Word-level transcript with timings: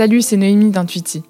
Salut, 0.00 0.22
c'est 0.22 0.38
Noémie 0.38 0.70
d'Intuiti. 0.70 1.22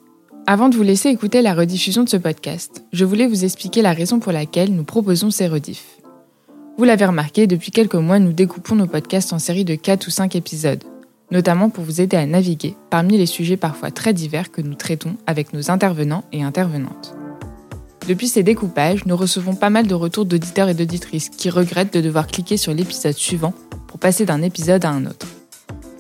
Avant 0.47 0.69
de 0.69 0.77
vous 0.77 0.85
laisser 0.85 1.09
écouter 1.09 1.43
la 1.43 1.55
rediffusion 1.55 2.05
de 2.05 2.09
ce 2.09 2.17
podcast, 2.17 2.85
je 2.93 3.05
voulais 3.05 3.27
vous 3.27 3.45
expliquer 3.45 3.83
la 3.83 3.93
raison 3.93 4.21
pour 4.21 4.31
laquelle 4.31 4.73
nous 4.73 4.85
proposons 4.85 5.33
ces 5.33 5.49
rediffs. 5.49 5.99
Vous 6.79 6.85
l'avez 6.85 7.05
remarqué, 7.05 7.49
depuis 7.49 7.73
quelques 7.73 7.97
mois, 7.97 8.21
nous 8.21 8.33
découpons 8.33 8.77
nos 8.77 8.87
podcasts 8.87 9.33
en 9.33 9.41
séries 9.41 9.65
de 9.65 9.75
4 9.75 10.07
ou 10.07 10.11
5 10.11 10.37
épisodes, 10.37 10.85
notamment 11.33 11.69
pour 11.69 11.83
vous 11.83 12.01
aider 12.01 12.17
à 12.17 12.25
naviguer 12.27 12.77
parmi 12.91 13.19
les 13.19 13.27
sujets 13.27 13.57
parfois 13.57 13.91
très 13.91 14.13
divers 14.13 14.53
que 14.53 14.63
nous 14.63 14.77
traitons 14.77 15.17
avec 15.27 15.53
nos 15.53 15.73
intervenants 15.73 16.23
et 16.31 16.45
intervenantes. 16.45 17.17
Depuis 18.07 18.29
ces 18.29 18.45
découpages, 18.45 19.05
nous 19.05 19.17
recevons 19.17 19.57
pas 19.57 19.71
mal 19.71 19.89
de 19.89 19.95
retours 19.95 20.27
d'auditeurs 20.27 20.69
et 20.69 20.75
d'auditrices 20.75 21.29
qui 21.29 21.51
regrettent 21.51 21.95
de 21.95 22.01
devoir 22.01 22.29
cliquer 22.29 22.57
sur 22.57 22.73
l'épisode 22.73 23.15
suivant 23.15 23.53
pour 23.89 23.99
passer 23.99 24.27
d'un 24.27 24.43
épisode 24.43 24.85
à 24.85 24.91
un 24.91 25.07
autre. 25.07 25.27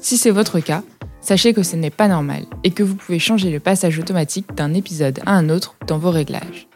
Si 0.00 0.16
c'est 0.16 0.30
votre 0.30 0.61
cas, 0.61 0.84
sachez 1.21 1.52
que 1.52 1.62
ce 1.62 1.77
n'est 1.77 1.91
pas 1.91 2.09
normal 2.09 2.45
et 2.64 2.71
que 2.71 2.82
vous 2.82 2.95
pouvez 2.95 3.18
changer 3.18 3.50
le 3.50 3.61
passage 3.61 3.98
automatique 3.98 4.55
d'un 4.55 4.74
épisode 4.74 5.20
à 5.27 5.34
un 5.34 5.48
autre 5.48 5.77
dans 5.87 5.98
vos 5.98 6.10
réglages. 6.10 6.69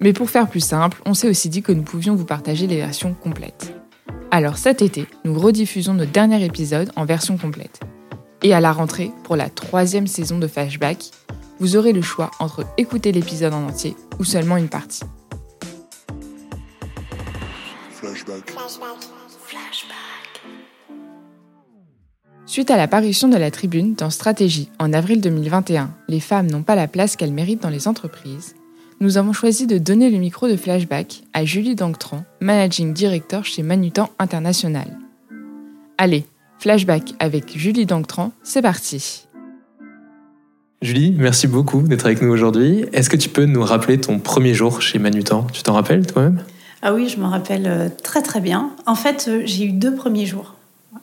Mais 0.00 0.12
pour 0.12 0.30
faire 0.30 0.48
plus 0.48 0.60
simple, 0.60 1.00
on 1.04 1.14
s'est 1.14 1.28
aussi 1.28 1.48
dit 1.48 1.62
que 1.62 1.72
nous 1.72 1.82
pouvions 1.82 2.14
vous 2.14 2.24
partager 2.24 2.66
les 2.66 2.76
versions 2.76 3.14
complètes. 3.14 3.74
Alors 4.30 4.56
cet 4.56 4.80
été, 4.80 5.06
nous 5.24 5.38
rediffusons 5.38 5.94
notre 5.94 6.12
dernier 6.12 6.44
épisode 6.44 6.90
en 6.96 7.04
version 7.04 7.36
complète. 7.36 7.80
Et 8.42 8.54
à 8.54 8.60
la 8.60 8.72
rentrée, 8.72 9.10
pour 9.24 9.36
la 9.36 9.50
troisième 9.50 10.06
saison 10.06 10.38
de 10.38 10.46
Flashback, 10.46 11.10
vous 11.58 11.76
aurez 11.76 11.92
le 11.92 12.00
choix 12.00 12.30
entre 12.38 12.64
écouter 12.78 13.12
l'épisode 13.12 13.52
en 13.52 13.66
entier 13.66 13.94
ou 14.18 14.24
seulement 14.24 14.56
une 14.56 14.68
partie. 14.68 15.04
Flashback. 17.90 18.50
Suite 22.50 22.72
à 22.72 22.76
l'apparition 22.76 23.28
de 23.28 23.36
la 23.36 23.52
tribune 23.52 23.94
dans 23.94 24.10
Stratégie 24.10 24.70
en 24.80 24.92
avril 24.92 25.20
2021, 25.20 25.94
Les 26.08 26.18
femmes 26.18 26.50
n'ont 26.50 26.64
pas 26.64 26.74
la 26.74 26.88
place 26.88 27.14
qu'elles 27.14 27.32
méritent 27.32 27.62
dans 27.62 27.68
les 27.68 27.86
entreprises, 27.86 28.56
nous 28.98 29.18
avons 29.18 29.32
choisi 29.32 29.68
de 29.68 29.78
donner 29.78 30.10
le 30.10 30.18
micro 30.18 30.48
de 30.48 30.56
Flashback 30.56 31.22
à 31.32 31.44
Julie 31.44 31.76
Danctran, 31.76 32.24
Managing 32.40 32.92
Director 32.92 33.44
chez 33.44 33.62
Manutan 33.62 34.10
International. 34.18 34.98
Allez, 35.96 36.24
Flashback 36.58 37.14
avec 37.20 37.56
Julie 37.56 37.86
Danctran, 37.86 38.32
c'est 38.42 38.62
parti. 38.62 39.28
Julie, 40.82 41.14
merci 41.16 41.46
beaucoup 41.46 41.82
d'être 41.82 42.06
avec 42.06 42.20
nous 42.20 42.32
aujourd'hui. 42.32 42.84
Est-ce 42.92 43.10
que 43.10 43.16
tu 43.16 43.28
peux 43.28 43.44
nous 43.44 43.62
rappeler 43.62 44.00
ton 44.00 44.18
premier 44.18 44.54
jour 44.54 44.82
chez 44.82 44.98
Manutan? 44.98 45.46
Tu 45.52 45.62
t'en 45.62 45.74
rappelles 45.74 46.04
toi-même? 46.04 46.42
Ah 46.82 46.94
oui, 46.94 47.08
je 47.08 47.20
m'en 47.20 47.30
rappelle 47.30 47.68
euh, 47.68 47.88
très 48.02 48.22
très 48.22 48.40
bien. 48.40 48.72
En 48.86 48.96
fait, 48.96 49.26
euh, 49.28 49.42
j'ai 49.44 49.66
eu 49.66 49.72
deux 49.72 49.94
premiers 49.94 50.26
jours. 50.26 50.56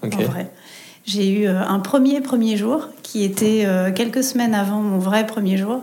En 0.03 0.09
vrai. 0.09 0.51
J'ai 1.07 1.29
eu 1.31 1.47
euh, 1.47 1.61
un 1.61 1.79
premier 1.79 2.21
premier 2.21 2.55
jour 2.55 2.89
qui 3.01 3.23
était 3.23 3.65
quelques 3.95 4.23
semaines 4.23 4.53
avant 4.53 4.81
mon 4.81 4.99
vrai 4.99 5.25
premier 5.25 5.57
jour 5.57 5.81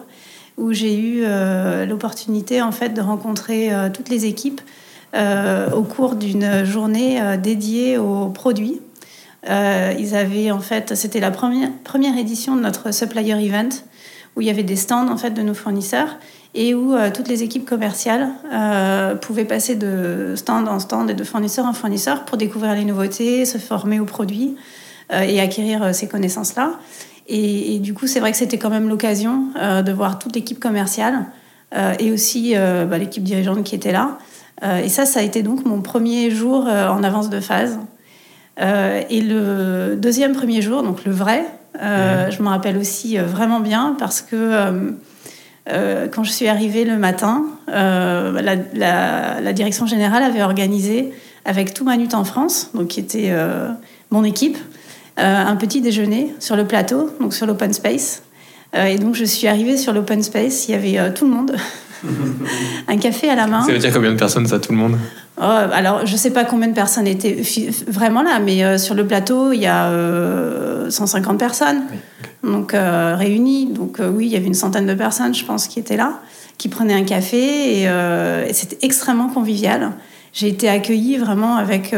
où 0.57 0.73
j'ai 0.73 0.99
eu 0.99 1.23
euh, 1.25 1.87
l'opportunité 1.87 2.63
en 2.63 2.73
fait 2.73 2.91
de 2.91 3.01
rencontrer 3.01 3.73
euh, 3.73 3.91
toutes 3.91 4.09
les 4.09 4.27
équipes 4.27 4.61
euh, 5.15 5.71
au 5.71 5.83
cours 5.83 6.15
d'une 6.15 6.65
journée 6.65 7.21
dédiée 7.39 7.99
aux 7.99 8.29
produits. 8.29 8.81
ils 9.47 10.15
avaient 10.15 10.51
en 10.51 10.61
fait, 10.61 10.95
c'était 10.95 11.21
la 11.21 11.31
première, 11.31 11.71
première 11.85 12.19
édition 12.19 12.57
de 12.57 12.61
notre 12.61 12.93
supplier 12.93 13.35
event 13.35 13.69
où 14.35 14.41
il 14.41 14.49
y 14.49 14.51
avait 14.51 14.65
des 14.65 14.77
stands 14.77 15.09
en 15.09 15.17
fait 15.17 15.31
de 15.31 15.43
nos 15.43 15.55
fournisseurs 15.55 16.17
et 16.57 16.75
où 16.75 16.95
toutes 17.13 17.29
les 17.29 17.45
équipes 17.45 17.65
commerciales 17.65 18.31
pouvaient 19.21 19.45
passer 19.45 19.77
de 19.77 20.35
stand 20.35 20.67
en 20.67 20.81
stand 20.81 21.11
et 21.11 21.15
de 21.15 21.23
fournisseur 21.23 21.67
en 21.67 21.73
fournisseur 21.73 22.25
pour 22.25 22.37
découvrir 22.37 22.75
les 22.75 22.85
nouveautés, 22.85 23.45
se 23.45 23.59
former 23.59 24.01
aux 24.01 24.05
produits 24.05 24.57
et 25.11 25.41
acquérir 25.41 25.95
ces 25.95 26.09
connaissances-là. 26.09 26.79
Et, 27.27 27.79
du 27.79 27.95
coup, 27.95 28.07
c'est 28.07 28.21
vrai 28.21 28.33
que 28.33 28.37
c'était 28.37 28.59
quand 28.59 28.71
même 28.71 28.89
l'occasion 28.89 29.49
euh, 29.59 29.83
de 29.83 29.93
voir 29.93 30.19
toute 30.19 30.35
l'équipe 30.35 30.61
commerciale 30.61 31.27
euh, 31.75 31.95
et 31.99 32.13
aussi 32.13 32.53
euh, 32.55 32.85
bah, 32.85 32.99
l'équipe 32.99 33.23
dirigeante 33.23 33.65
qui 33.65 33.75
était 33.75 33.93
là. 33.93 34.19
et 34.63 34.89
ça, 34.89 35.07
ça 35.07 35.21
a 35.21 35.23
été 35.23 35.43
donc 35.43 35.65
mon 35.65 35.81
premier 35.81 36.31
jour 36.31 36.67
en 36.67 37.03
avance 37.03 37.29
de 37.29 37.41
phase. 37.41 37.79
et 38.59 39.21
le 39.21 39.97
deuxième 39.97 40.33
premier 40.33 40.63
jour, 40.63 40.83
donc 40.83 41.05
le 41.05 41.13
vrai, 41.13 41.45
je 41.75 42.43
me 42.43 42.49
rappelle 42.49 42.79
aussi 42.79 43.19
vraiment 43.19 43.61
bien 43.61 43.97
parce 43.99 44.23
que 44.23 44.95
quand 45.67 46.25
je 46.25 46.31
suis 46.31 46.49
arrivée 46.49 46.85
le 46.85 46.97
matin, 46.97 47.45
la, 47.67 48.55
la, 49.43 49.53
direction 49.53 49.87
générale 49.87 50.23
avait 50.23 50.43
organisé 50.43 51.13
avec 51.45 51.75
tout 51.75 51.85
Manut 51.85 52.15
en 52.15 52.25
France, 52.25 52.71
donc 52.75 52.89
qui 52.89 53.01
était 53.01 53.35
mon 54.11 54.25
équipe, 54.25 54.57
euh, 54.57 54.84
un 55.17 55.57
petit 55.57 55.81
déjeuner 55.81 56.35
sur 56.41 56.57
le 56.57 56.67
plateau, 56.67 57.11
donc 57.21 57.35
sur 57.35 57.47
l'open 57.47 57.73
space. 57.73 58.23
Euh, 58.75 58.87
et 58.87 58.99
donc 58.99 59.15
je 59.15 59.25
suis 59.25 59.47
arrivée 59.47 59.77
sur 59.77 59.93
l'open 59.93 60.23
space, 60.23 60.69
il 60.69 60.73
y 60.73 60.75
avait 60.75 60.99
euh, 60.99 61.13
tout 61.13 61.27
le 61.27 61.31
monde. 61.31 61.55
un 62.89 62.97
café 62.99 63.31
à 63.31 63.35
la 63.35 63.47
main. 63.47 63.63
Ça 63.65 63.73
veut 63.73 63.79
dire 63.79 63.93
combien 63.93 64.11
de 64.11 64.19
personnes 64.19 64.47
ça, 64.47 64.59
tout 64.59 64.73
le 64.73 64.79
monde? 64.79 64.99
Oh, 65.39 65.43
Alors, 65.43 66.07
je 66.07 66.13
ne 66.13 66.17
sais 66.17 66.31
pas 66.31 66.45
combien 66.45 66.69
de 66.69 66.75
personnes 66.75 67.07
étaient 67.07 67.41
vraiment 67.89 68.23
là, 68.23 68.39
mais 68.41 68.79
sur 68.79 68.95
le 68.95 69.07
plateau, 69.07 69.53
il 69.53 69.61
y 69.61 69.67
a 69.67 69.91
150 70.89 71.39
personnes 71.39 71.83
donc 72.45 72.73
réunies. 72.73 73.73
Donc 73.73 74.01
oui, 74.01 74.27
il 74.27 74.33
y 74.33 74.37
avait 74.37 74.47
une 74.47 74.55
centaine 74.55 74.87
de 74.87 74.95
personnes, 74.95 75.35
je 75.35 75.45
pense, 75.45 75.67
qui 75.67 75.81
étaient 75.81 75.97
là, 75.97 76.21
qui 76.57 76.69
prenaient 76.69 76.95
un 76.95 77.03
café, 77.03 77.81
et, 77.81 77.83
et 77.85 78.53
c'était 78.53 78.79
extrêmement 78.83 79.29
convivial. 79.29 79.93
J'ai 80.33 80.49
été 80.49 80.69
accueillie 80.69 81.17
vraiment 81.17 81.57
avec 81.57 81.93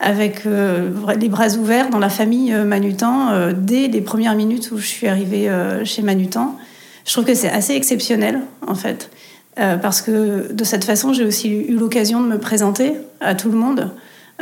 avec 0.00 0.46
euh, 0.46 0.90
les 1.20 1.28
bras 1.28 1.48
ouverts 1.56 1.90
dans 1.90 1.98
la 1.98 2.08
famille 2.08 2.52
euh, 2.54 2.64
Manutan 2.64 3.30
euh, 3.30 3.52
dès 3.54 3.86
les 3.86 4.00
premières 4.00 4.34
minutes 4.34 4.70
où 4.72 4.78
je 4.78 4.86
suis 4.86 5.06
arrivée 5.06 5.48
chez 5.84 6.02
Manutan. 6.02 6.56
Je 7.04 7.12
trouve 7.12 7.24
que 7.24 7.34
c'est 7.34 7.50
assez 7.50 7.74
exceptionnel, 7.74 8.40
en 8.66 8.74
fait, 8.74 9.10
parce 9.56 10.00
que 10.00 10.52
de 10.52 10.64
cette 10.64 10.84
façon, 10.84 11.12
j'ai 11.12 11.24
aussi 11.24 11.48
eu 11.48 11.76
l'occasion 11.76 12.22
de 12.22 12.28
me 12.28 12.38
présenter 12.38 12.92
à 13.20 13.34
tout 13.34 13.50
le 13.50 13.56
monde 13.56 13.90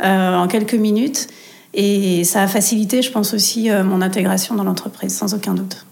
en 0.03 0.47
quelques 0.47 0.75
minutes. 0.75 1.27
Et 1.73 2.23
ça 2.25 2.43
a 2.43 2.47
facilité, 2.47 3.01
je 3.01 3.11
pense 3.11 3.33
aussi, 3.33 3.69
mon 3.69 4.01
intégration 4.01 4.55
dans 4.55 4.65
l'entreprise, 4.65 5.15
sans 5.15 5.33
aucun 5.33 5.53
doute. 5.53 5.85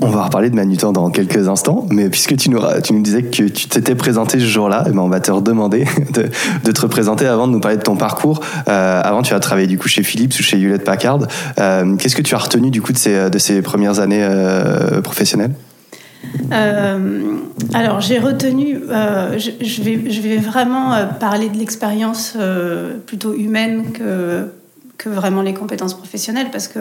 On 0.00 0.08
va 0.08 0.24
reparler 0.24 0.50
de 0.50 0.54
Manutan 0.54 0.92
dans 0.92 1.10
quelques 1.10 1.48
instants, 1.48 1.86
mais 1.90 2.10
puisque 2.10 2.36
tu 2.36 2.50
nous, 2.50 2.60
disais 3.00 3.22
que 3.22 3.30
tu 3.30 3.50
t'étais 3.50 3.94
présenté 3.94 4.38
ce 4.38 4.44
jour-là, 4.44 4.84
eh 4.86 4.90
ben 4.90 4.98
on 4.98 5.08
va 5.08 5.20
te 5.20 5.30
redemander 5.30 5.86
de, 6.12 6.28
de, 6.64 6.72
te 6.72 6.80
représenter 6.80 7.26
avant 7.26 7.48
de 7.48 7.52
nous 7.52 7.60
parler 7.60 7.78
de 7.78 7.82
ton 7.82 7.96
parcours. 7.96 8.40
Euh, 8.68 9.00
avant, 9.02 9.22
tu 9.22 9.32
as 9.32 9.40
travaillé 9.40 9.66
du 9.66 9.78
coup 9.78 9.88
chez 9.88 10.02
Philips 10.02 10.34
ou 10.38 10.42
chez 10.42 10.58
Hewlett 10.58 10.84
Packard. 10.84 11.20
Euh, 11.58 11.96
qu'est-ce 11.96 12.14
que 12.14 12.22
tu 12.22 12.34
as 12.34 12.38
retenu 12.38 12.70
du 12.70 12.82
coup 12.82 12.92
de 12.92 12.98
ces, 12.98 13.62
premières 13.62 14.00
années 14.00 14.22
euh, 14.22 15.00
professionnelles? 15.00 15.52
Alors 17.72 18.00
j'ai 18.00 18.18
retenu, 18.18 18.78
je, 18.82 19.50
je, 19.60 19.82
vais, 19.82 20.10
je 20.10 20.20
vais 20.20 20.36
vraiment 20.36 20.94
parler 21.18 21.48
de 21.48 21.56
l'expérience 21.56 22.36
plutôt 23.06 23.34
humaine 23.34 23.92
que, 23.92 24.48
que 24.98 25.08
vraiment 25.08 25.42
les 25.42 25.54
compétences 25.54 25.94
professionnelles 25.94 26.48
parce 26.52 26.68
que 26.68 26.80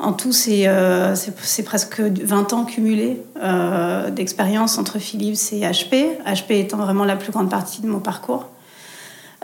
en 0.00 0.12
tout, 0.12 0.32
euh, 0.48 1.14
c'est 1.14 1.62
presque 1.62 2.00
20 2.00 2.52
ans 2.52 2.64
cumulés 2.64 3.22
euh, 3.42 4.10
d'expérience 4.10 4.78
entre 4.78 4.98
Philips 4.98 5.52
et 5.52 5.60
HP, 5.60 6.18
HP 6.26 6.52
étant 6.52 6.78
vraiment 6.78 7.04
la 7.04 7.16
plus 7.16 7.32
grande 7.32 7.50
partie 7.50 7.82
de 7.82 7.86
mon 7.86 8.00
parcours. 8.00 8.48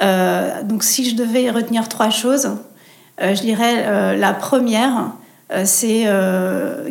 Euh, 0.03 0.63
donc 0.63 0.83
si 0.83 1.09
je 1.09 1.15
devais 1.15 1.51
retenir 1.51 1.89
trois 1.89 2.11
choses, 2.11 2.51
je 3.19 3.41
dirais 3.41 4.17
la 4.17 4.35
première, 4.35 5.13
c'est 5.65 6.07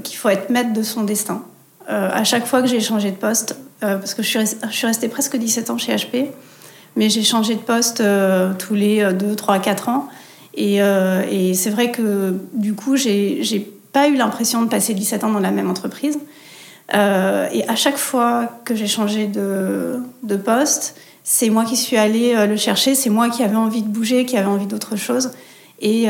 qu'il 0.03 0.17
faut 0.17 0.29
être 0.29 0.49
maître 0.49 0.73
de 0.73 0.81
son 0.81 1.03
destin. 1.03 1.43
à 1.87 2.23
chaque 2.23 2.47
fois 2.47 2.61
que 2.63 2.67
j'ai 2.67 2.81
changé 2.81 3.11
de 3.11 3.15
poste, 3.15 3.55
parce 3.79 4.15
que 4.15 4.23
je 4.23 4.27
suis, 4.27 4.39
je 4.39 4.75
suis 4.75 4.87
restée 4.87 5.07
presque 5.07 5.37
17 5.37 5.69
ans 5.69 5.77
chez 5.77 5.95
HP, 5.95 6.31
mais 6.95 7.11
j'ai 7.11 7.21
changé 7.21 7.53
de 7.53 7.59
poste 7.59 8.01
tous 8.57 8.73
les 8.73 9.13
2, 9.13 9.35
3, 9.35 9.59
4 9.59 9.89
ans, 9.89 10.09
euh, 10.57 11.23
et, 11.29 11.53
c'est 11.53 11.69
vrai 11.69 11.91
que 11.91 12.35
du 12.53 12.73
coup, 12.73 12.95
j'ai 12.95 13.71
pas 13.91 14.07
eu 14.07 14.15
l'impression 14.15 14.61
de 14.61 14.69
passer 14.69 14.93
17 14.93 15.23
ans 15.23 15.31
dans 15.31 15.39
la 15.39 15.51
même 15.51 15.69
entreprise. 15.69 16.17
Euh, 16.93 17.47
et 17.51 17.67
à 17.67 17.75
chaque 17.75 17.97
fois 17.97 18.59
que 18.63 18.75
j'ai 18.75 18.87
changé 18.87 19.27
de, 19.27 20.01
poste, 20.43 20.97
c'est 21.23 21.49
moi 21.49 21.65
qui 21.65 21.75
suis 21.75 21.97
allée 21.97 22.35
euh, 22.35 22.45
le 22.45 22.57
chercher, 22.57 22.93
c'est 22.93 23.09
moi 23.09 23.29
qui 23.29 23.43
avais 23.43 23.55
envie 23.55 23.81
de 23.81 23.87
bouger, 23.87 24.25
qui 24.25 24.37
avait 24.37 24.47
envie 24.47 24.67
d'autre 24.67 24.95
chose. 24.95 25.31
Et 25.81 26.07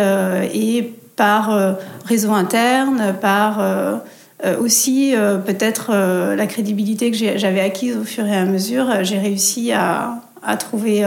par 1.16 1.78
réseau 2.06 2.34
interne, 2.34 3.16
par 3.20 3.60
aussi 4.60 5.16
peut-être 5.46 5.92
la 6.36 6.46
crédibilité 6.46 7.10
que 7.10 7.18
j'avais 7.18 7.62
acquise 7.62 7.98
au 7.98 8.04
fur 8.04 8.28
et 8.28 8.36
à 8.36 8.46
mesure, 8.46 9.04
j'ai 9.04 9.18
réussi 9.18 9.72
à, 9.72 10.22
à 10.46 10.58
trouver 10.58 11.04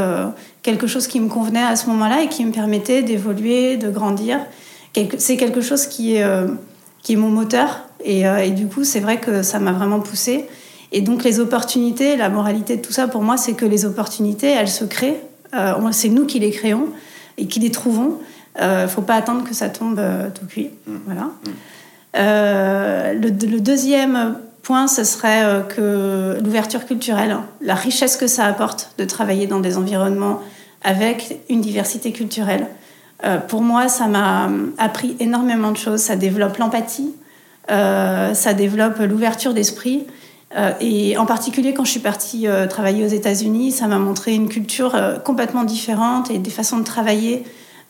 quelque 0.62 0.87
chose 0.87 1.06
qui 1.06 1.20
me 1.20 1.29
convenait 1.29 1.62
à 1.62 1.76
ce 1.76 1.87
moment-là 1.88 2.23
et 2.23 2.29
qui 2.29 2.44
me 2.44 2.52
permettait 2.52 3.02
d'évoluer, 3.02 3.76
de 3.76 3.90
grandir. 3.90 4.40
C'est 5.19 5.37
quelque 5.37 5.61
chose 5.61 5.87
qui 5.87 6.17
est, 6.17 6.23
euh, 6.23 6.49
qui 7.02 7.14
est 7.14 7.17
mon 7.17 7.29
moteur. 7.29 7.85
Et, 8.05 8.26
euh, 8.26 8.38
et 8.38 8.50
du 8.50 8.67
coup, 8.67 8.85
c'est 8.85 9.00
vrai 9.00 9.19
que 9.19 9.43
ça 9.43 9.58
m'a 9.58 9.73
vraiment 9.73 10.00
poussé. 10.00 10.46
Et 10.93 11.00
donc, 11.00 11.25
les 11.25 11.40
opportunités, 11.40 12.17
la 12.17 12.29
moralité 12.29 12.76
de 12.76 12.82
tout 12.82 12.93
ça, 12.93 13.08
pour 13.08 13.23
moi, 13.23 13.37
c'est 13.37 13.55
que 13.55 13.67
les 13.67 13.85
opportunités, 13.85 14.49
elles 14.49 14.69
se 14.69 14.85
créent. 14.85 15.20
Euh, 15.55 15.73
c'est 15.93 16.08
nous 16.08 16.26
qui 16.26 16.38
les 16.38 16.50
créons 16.50 16.88
et 17.37 17.46
qui 17.46 17.61
les 17.61 17.70
trouvons. 17.70 18.19
Il 18.61 18.67
ne 18.67 18.87
faut 18.88 19.02
pas 19.02 19.14
attendre 19.14 19.44
que 19.44 19.55
ça 19.55 19.69
tombe 19.69 20.00
tout 20.35 20.46
cuit. 20.46 20.70
Mmh. 20.87 20.93
Voilà. 21.06 21.31
le, 23.14 23.61
deuxième 23.61 24.35
point, 24.69 24.87
ce 24.87 25.03
serait 25.03 25.65
que 25.75 26.38
l'ouverture 26.44 26.85
culturelle, 26.85 27.38
la 27.62 27.75
richesse 27.75 28.19
que 28.19 28.26
ça 28.26 28.44
apporte 28.44 28.93
de 28.99 29.05
travailler 29.06 29.47
dans 29.47 29.61
des 29.61 29.79
environnements 29.79 30.43
avec 30.85 31.41
une 31.49 31.62
diversité 31.62 32.12
culturelle. 32.12 32.67
pour 33.49 33.62
moi, 33.62 33.88
ça 33.88 34.09
m'a 34.09 34.50
appris 34.76 35.17
énormément 35.20 35.73
de 35.73 35.79
choses. 35.79 36.00
Ça 36.00 36.17
développe 36.17 36.59
l'empathie, 36.59 37.15
ça 37.69 38.55
développe 38.55 38.99
l'ouverture 38.99 39.55
d'esprit. 39.55 40.06
Euh, 40.56 40.73
et 40.81 41.17
en 41.19 41.26
particulier, 41.26 41.75
quand 41.75 41.85
je 41.85 41.91
suis 41.91 42.00
partie 42.00 42.49
euh, 42.49 42.67
travailler 42.67 43.05
aux 43.05 43.09
États-Unis, 43.09 43.73
ça 43.73 43.87
m'a 43.87 43.99
montré 43.99 44.35
une 44.35 44.49
culture 44.49 44.94
euh, 44.94 45.19
complètement 45.19 45.64
différente 45.64 46.31
et 46.31 46.38
des 46.38 46.50
façons 46.50 46.79
de 46.79 46.85
travailler 46.85 47.44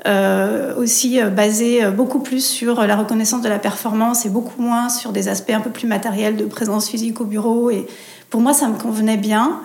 aussi 0.06 1.20
basées 1.22 1.90
beaucoup 1.90 2.20
plus 2.20 2.44
sur 2.44 2.86
la 2.86 2.96
reconnaissance 2.96 3.42
de 3.42 3.48
la 3.48 3.58
performance 3.58 4.24
et 4.26 4.28
beaucoup 4.28 4.62
moins 4.62 4.88
sur 4.88 5.12
des 5.12 5.28
aspects 5.28 5.50
un 5.50 5.60
peu 5.60 5.70
plus 5.70 5.86
matériels 5.88 6.36
de 6.36 6.44
présence 6.44 6.88
physique 6.88 7.20
au 7.20 7.24
bureau. 7.24 7.70
Et 7.70 7.86
pour 8.30 8.40
moi, 8.40 8.52
ça 8.52 8.68
me 8.68 8.78
convenait 8.78 9.16
bien. 9.16 9.60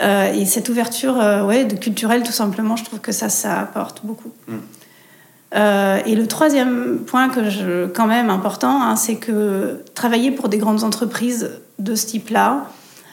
et 0.00 0.46
cette 0.46 0.68
ouverture 0.70 1.16
ouais, 1.46 1.64
de 1.64 1.76
culturelle, 1.76 2.22
tout 2.22 2.32
simplement, 2.32 2.76
je 2.76 2.84
trouve 2.84 3.00
que 3.00 3.12
ça, 3.12 3.28
ça 3.28 3.60
apporte 3.60 4.00
beaucoup. 4.04 4.32
Mm. 4.48 5.58
et 6.06 6.14
le 6.14 6.26
troisième 6.26 7.00
point 7.06 7.28
que 7.28 7.50
je, 7.50 7.86
quand 7.86 8.06
même 8.06 8.30
important, 8.30 8.82
hein, 8.82 8.96
c'est 8.96 9.16
que 9.16 9.84
travailler 9.94 10.30
pour 10.30 10.48
des 10.48 10.58
grandes 10.58 10.82
entreprises 10.82 11.50
de 11.78 11.94
ce 11.94 12.06
type-là, 12.06 12.68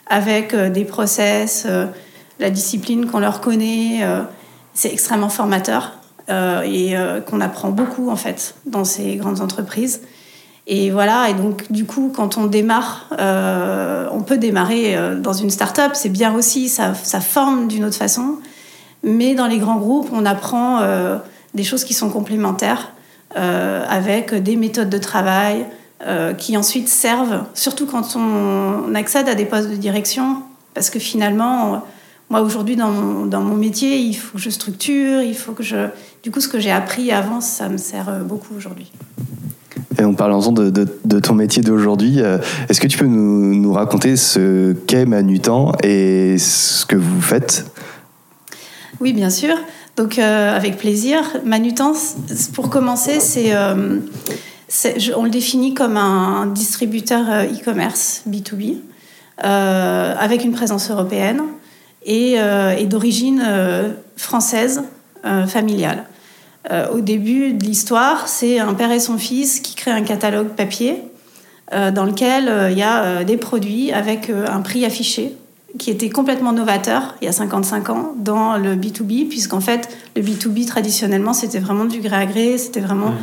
avec 0.08 0.54
euh, 0.54 0.70
des 0.70 0.86
process, 0.86 1.66
euh, 1.68 1.88
la 2.40 2.50
discipline 2.50 3.06
qu'on 3.08 3.20
leur 3.20 3.42
connaît. 3.42 4.00
Euh, 4.04 4.22
c'est 4.74 4.92
extrêmement 4.92 5.30
formateur 5.30 5.94
et 6.64 6.96
qu'on 7.28 7.42
apprend 7.42 7.70
beaucoup 7.70 8.10
en 8.10 8.16
fait 8.16 8.56
dans 8.66 8.86
ces 8.86 9.16
grandes 9.18 9.42
entreprises. 9.42 10.02
Et 10.68 10.92
voilà, 10.92 11.30
et 11.30 11.34
donc 11.34 11.72
du 11.72 11.86
coup, 11.86 12.12
quand 12.16 12.38
on 12.38 12.46
démarre, 12.46 13.10
on 13.20 14.22
peut 14.22 14.38
démarrer 14.38 14.98
dans 15.18 15.34
une 15.34 15.50
start-up, 15.50 15.92
c'est 15.96 16.10
bien 16.10 16.34
aussi, 16.34 16.70
ça, 16.70 16.94
forme 16.94 17.68
d'une 17.68 17.84
autre 17.84 17.98
façon. 17.98 18.38
Mais 19.04 19.36
dans 19.36 19.48
les 19.48 19.58
grands 19.58 19.78
groupes, 19.78 20.10
on 20.14 20.26
apprend 20.26 20.82
des 21.54 21.64
choses 21.64 21.84
qui 21.84 21.94
sont 21.94 22.10
complémentaires 22.10 22.94
avec 23.36 24.34
des 24.34 24.56
méthodes 24.56 24.90
de 24.90 25.00
travail, 25.00 25.66
euh, 26.08 26.34
qui 26.34 26.58
ensuite 26.58 26.90
servent, 26.90 27.44
surtout 27.54 27.86
quand 27.86 28.16
on 28.16 28.96
accède 28.96 29.30
à 29.30 29.36
des 29.36 29.46
postes 29.46 29.70
de 29.70 29.76
direction, 29.76 30.38
parce 30.74 30.90
que 30.90 30.98
finalement, 30.98 31.84
moi 32.32 32.42
aujourd'hui 32.42 32.76
dans 32.76 32.90
mon, 32.90 33.26
dans 33.28 33.42
mon 33.42 33.56
métier, 33.56 33.98
il 34.00 34.16
faut 34.16 34.38
que 34.38 34.44
je 34.44 34.50
structure, 34.50 35.22
il 35.22 35.36
faut 35.36 35.52
que 35.52 35.62
je... 35.62 35.90
Du 36.24 36.32
coup, 36.32 36.40
ce 36.40 36.48
que 36.48 36.60
j'ai 36.60 36.72
appris 36.72 37.12
avant, 37.12 37.42
ça 37.42 37.70
me 37.70 37.78
sert 37.78 38.10
euh, 38.10 38.22
beaucoup 38.22 38.56
aujourd'hui. 38.56 38.92
Et 40.00 40.04
en 40.04 40.14
parlant 40.14 40.40
de, 40.52 40.72
de, 40.72 40.88
de 41.06 41.20
ton 41.20 41.36
métier 41.36 41.62
d'aujourd'hui, 41.62 42.22
euh, 42.22 42.40
est-ce 42.70 42.82
que 42.82 42.88
tu 42.88 42.98
peux 42.98 43.06
nous, 43.06 43.54
nous 43.56 43.74
raconter 43.74 44.16
ce 44.16 44.74
qu'est 44.88 45.06
Manutan 45.06 45.74
et 45.84 46.38
ce 46.40 46.86
que 46.88 46.96
vous 46.96 47.22
faites? 47.22 47.66
Oui, 49.00 49.14
bien 49.14 49.30
sûr. 49.30 49.56
Donc, 49.98 50.18
avec 50.18 50.78
plaisir. 50.78 51.22
Manutan, 51.46 51.94
pour 52.54 52.70
commencer, 52.70 53.20
c'est 53.20 53.54
on 55.16 55.24
le 55.24 55.30
définit 55.30 55.74
comme 55.74 55.98
un 55.98 56.48
distributeur 56.48 57.26
euh, 57.30 57.44
e-commerce 57.44 58.24
B2B 58.28 58.78
euh, 59.44 60.16
avec 60.18 60.44
une 60.44 60.52
présence 60.52 60.90
européenne 60.90 61.42
et, 62.06 62.36
euh, 62.38 62.84
d'origine 62.86 63.44
française 64.18 64.84
familiale. 65.48 66.06
au 66.94 67.00
début 67.00 67.54
de 67.54 67.64
l'histoire, 67.64 68.28
c'est 68.28 68.60
un 68.60 68.74
père 68.74 68.92
et 68.92 69.00
son 69.00 69.18
fils 69.18 69.60
qui 69.60 69.76
créent 69.76 69.92
un 69.92 70.04
catalogue 70.04 70.50
papier 70.50 71.04
dans 71.72 72.06
lequel 72.06 72.72
il 72.72 72.78
y 72.78 72.84
a 72.84 73.24
des 73.24 73.38
produits 73.38 73.92
avec 73.92 74.30
un 74.30 74.62
prix 74.62 74.84
affiché 74.84 75.36
qui 75.78 75.90
était 75.90 76.10
complètement 76.10 76.54
novateur 76.54 77.16
il 77.22 77.26
y 77.26 77.28
a 77.28 77.32
55 77.32 77.90
ans 77.92 78.14
dans 78.18 78.58
le 78.58 78.76
B2B, 78.76 79.30
puisqu'en 79.30 79.62
fait, 79.62 79.90
le 80.16 80.22
B2B 80.22 80.66
traditionnellement, 80.66 81.34
c'était 81.34 81.60
vraiment 81.60 81.86
du 81.86 82.02
gré 82.02 82.16
à 82.16 82.26
gré, 82.26 82.58
c'était 82.58 82.82
vraiment 82.82 83.12
mmh 83.12 83.18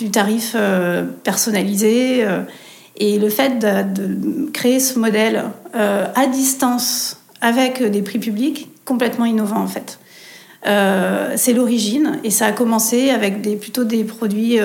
du 0.00 0.10
tarif 0.10 0.54
euh, 0.56 1.04
personnalisé. 1.22 2.24
Euh, 2.24 2.42
et 2.96 3.18
le 3.18 3.28
fait 3.28 3.58
de, 3.58 4.50
créer 4.50 4.80
ce 4.80 4.98
modèle 4.98 5.44
euh, 5.76 6.06
à 6.14 6.26
distance 6.26 7.19
avec 7.40 7.82
des 7.82 8.02
prix 8.02 8.18
publics, 8.18 8.68
complètement 8.84 9.24
innovant 9.24 9.60
en 9.60 9.66
fait. 9.66 9.98
c'est 11.36 11.52
l'origine 11.52 12.18
et 12.24 12.30
ça 12.30 12.46
a 12.46 12.52
commencé 12.52 13.10
avec 13.10 13.42
plutôt 13.60 13.84
des 13.84 14.04
produits 14.04 14.58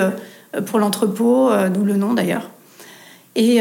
pour 0.66 0.78
l'entrepôt, 0.78 1.50
d'où 1.72 1.84
le 1.84 1.96
nom 1.96 2.14
d'ailleurs. 2.14 2.50
Et, 3.34 3.60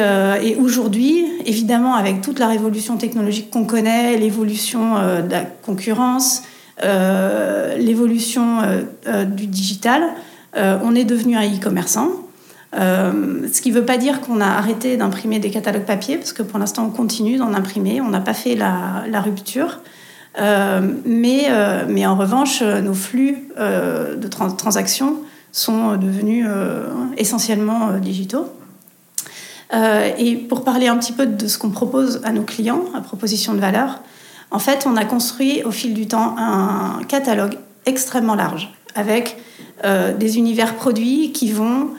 aujourd'hui, 0.60 1.26
évidemment, 1.46 1.96
avec 1.96 2.22
toute 2.22 2.40
la 2.40 2.48
révolution 2.48 2.98
technologique 2.98 3.52
qu'on 3.52 3.66
connaît, 3.66 4.18
l'évolution 4.18 4.96
de 4.96 5.32
la 5.32 5.42
concurrence, 5.42 6.44
l'évolution 6.82 8.62
du 9.28 9.48
digital, 9.48 10.04
euh, 10.58 10.78
on 10.84 10.96
est 10.96 11.04
devenu 11.04 11.36
un 11.36 11.44
e-commerçant. 11.44 12.10
Euh, 12.76 13.48
ce 13.52 13.62
qui 13.62 13.72
ne 13.72 13.76
veut 13.76 13.86
pas 13.86 13.98
dire 13.98 14.22
qu'on 14.22 14.42
a 14.42 14.48
arrêté 14.48 14.98
d'imprimer 14.98 15.40
des 15.40 15.50
catalogues 15.50 15.86
papier, 15.86 16.18
parce 16.18 16.34
que 16.34 16.44
pour 16.44 16.60
l'instant, 16.60 16.86
on 16.86 16.90
continue 16.90 17.38
d'en 17.38 17.54
imprimer. 17.54 18.02
On 18.02 18.10
n'a 18.10 18.20
pas 18.20 18.34
fait 18.34 18.56
la, 18.56 19.22
rupture. 19.22 19.80
Euh, 20.40 20.82
mais, 21.06 21.50
mais, 21.88 22.06
en 22.06 22.16
revanche, 22.16 22.62
nos 22.62 22.94
flux 22.94 23.50
de 23.58 24.28
transactions 24.28 25.18
sont 25.52 25.96
devenus 25.96 26.48
essentiellement 27.18 27.98
digitaux. 27.98 28.48
et 29.74 30.36
pour 30.36 30.66
parler 30.66 30.88
un 30.88 30.98
petit 30.98 31.14
peu 31.14 31.26
de 31.26 31.48
ce 31.48 31.58
qu'on 31.58 31.70
propose 31.70 32.20
à 32.26 32.34
nos 32.34 32.44
clients, 32.44 32.84
à 32.94 33.00
proposition 33.00 33.54
de 33.54 33.60
valeur, 33.60 34.02
en 34.52 34.60
fait, 34.60 34.86
on 34.86 34.96
a 34.96 35.06
construit 35.06 35.64
au 35.64 35.72
fil 35.72 35.94
du 35.94 36.08
temps 36.08 36.36
un 36.38 37.04
catalogue 37.08 37.58
extrêmement 37.86 38.36
large, 38.36 38.74
avec 38.96 39.38
euh, 39.84 40.16
des 40.16 40.38
univers 40.38 40.76
produits 40.76 41.32
qui 41.32 41.52
vont 41.52 41.90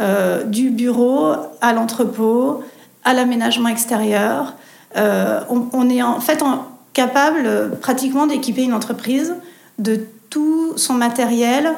euh, 0.00 0.42
du 0.42 0.70
bureau 0.70 1.34
à 1.60 1.72
l'entrepôt, 1.72 2.64
à 3.04 3.14
l'aménagement 3.14 3.68
extérieur. 3.68 4.54
Euh, 4.96 5.40
on, 5.48 5.88
est 5.88 6.02
en 6.02 6.18
fait 6.18 6.42
capable 6.92 7.76
pratiquement 7.80 8.26
d'équiper 8.26 8.64
une 8.64 8.74
entreprise 8.74 9.34
de 9.78 10.00
tout 10.30 10.72
son 10.76 10.94
matériel 10.94 11.72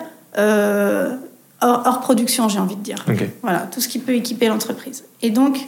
hors, 1.61 2.01
production, 2.01 2.49
j'ai 2.49 2.59
envie 2.59 2.77
de 2.77 2.83
dire. 2.83 3.05
Voilà, 3.43 3.61
tout 3.71 3.81
ce 3.81 3.89
qui 3.89 3.99
peut 3.99 4.15
équiper 4.15 4.49
l'entreprise. 4.49 5.05
Et 5.23 5.31
donc, 5.31 5.67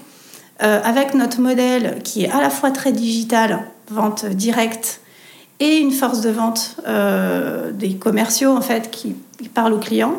avec 0.59 1.15
notre 1.15 1.41
modèle 1.41 1.99
qui 2.03 2.25
est 2.25 2.31
à 2.31 2.41
la 2.41 2.51
fois 2.51 2.71
très 2.71 2.93
digital, 2.93 3.61
vente 3.91 4.27
directe, 4.27 5.01
et 5.61 5.79
une 5.79 5.93
force 5.93 6.21
de 6.21 6.31
vente 6.31 6.77
des 7.73 7.95
commerciaux 7.97 8.55
en 8.55 8.63
fait 8.63 8.91
qui 8.91 9.17
parle 9.55 9.73
aux 9.73 9.79
clients. 9.79 10.17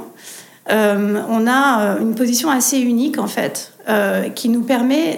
Euh, 0.72 1.22
on 1.28 1.48
a 1.48 1.82
euh, 1.82 2.02
une 2.02 2.16
position 2.16 2.50
assez 2.50 2.80
unique 2.80 3.18
en 3.18 3.28
fait, 3.28 3.74
euh, 3.88 4.30
qui 4.30 4.50
nous 4.50 4.62
permet 4.62 5.18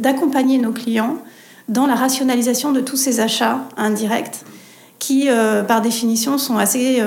d'accompagner 0.00 0.58
nos 0.58 0.72
clients 0.72 1.18
dans 1.68 1.86
la 1.86 1.94
rationalisation 1.94 2.72
de 2.72 2.80
tous 2.80 2.96
ces 2.96 3.20
achats 3.20 3.60
indirects, 3.76 4.40
qui 4.98 5.28
par 5.66 5.80
définition 5.80 6.36
sont 6.36 6.58
assez 6.58 7.02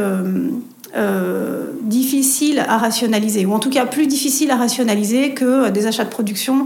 difficiles 1.83 2.65
à 2.67 2.77
rationaliser, 2.77 3.45
ou 3.45 3.53
en 3.53 3.59
tout 3.59 3.69
cas 3.69 3.85
plus 3.85 4.07
difficiles 4.07 4.49
à 4.49 4.55
rationaliser 4.55 5.35
que 5.35 5.69
des 5.69 5.85
achats 5.85 6.05
de 6.05 6.09
production 6.09 6.65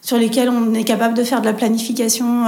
sur 0.00 0.16
lesquels 0.16 0.48
on 0.48 0.74
est 0.74 0.84
capable 0.84 1.14
de 1.14 1.24
faire 1.24 1.40
de 1.40 1.46
la 1.46 1.54
planification 1.54 2.44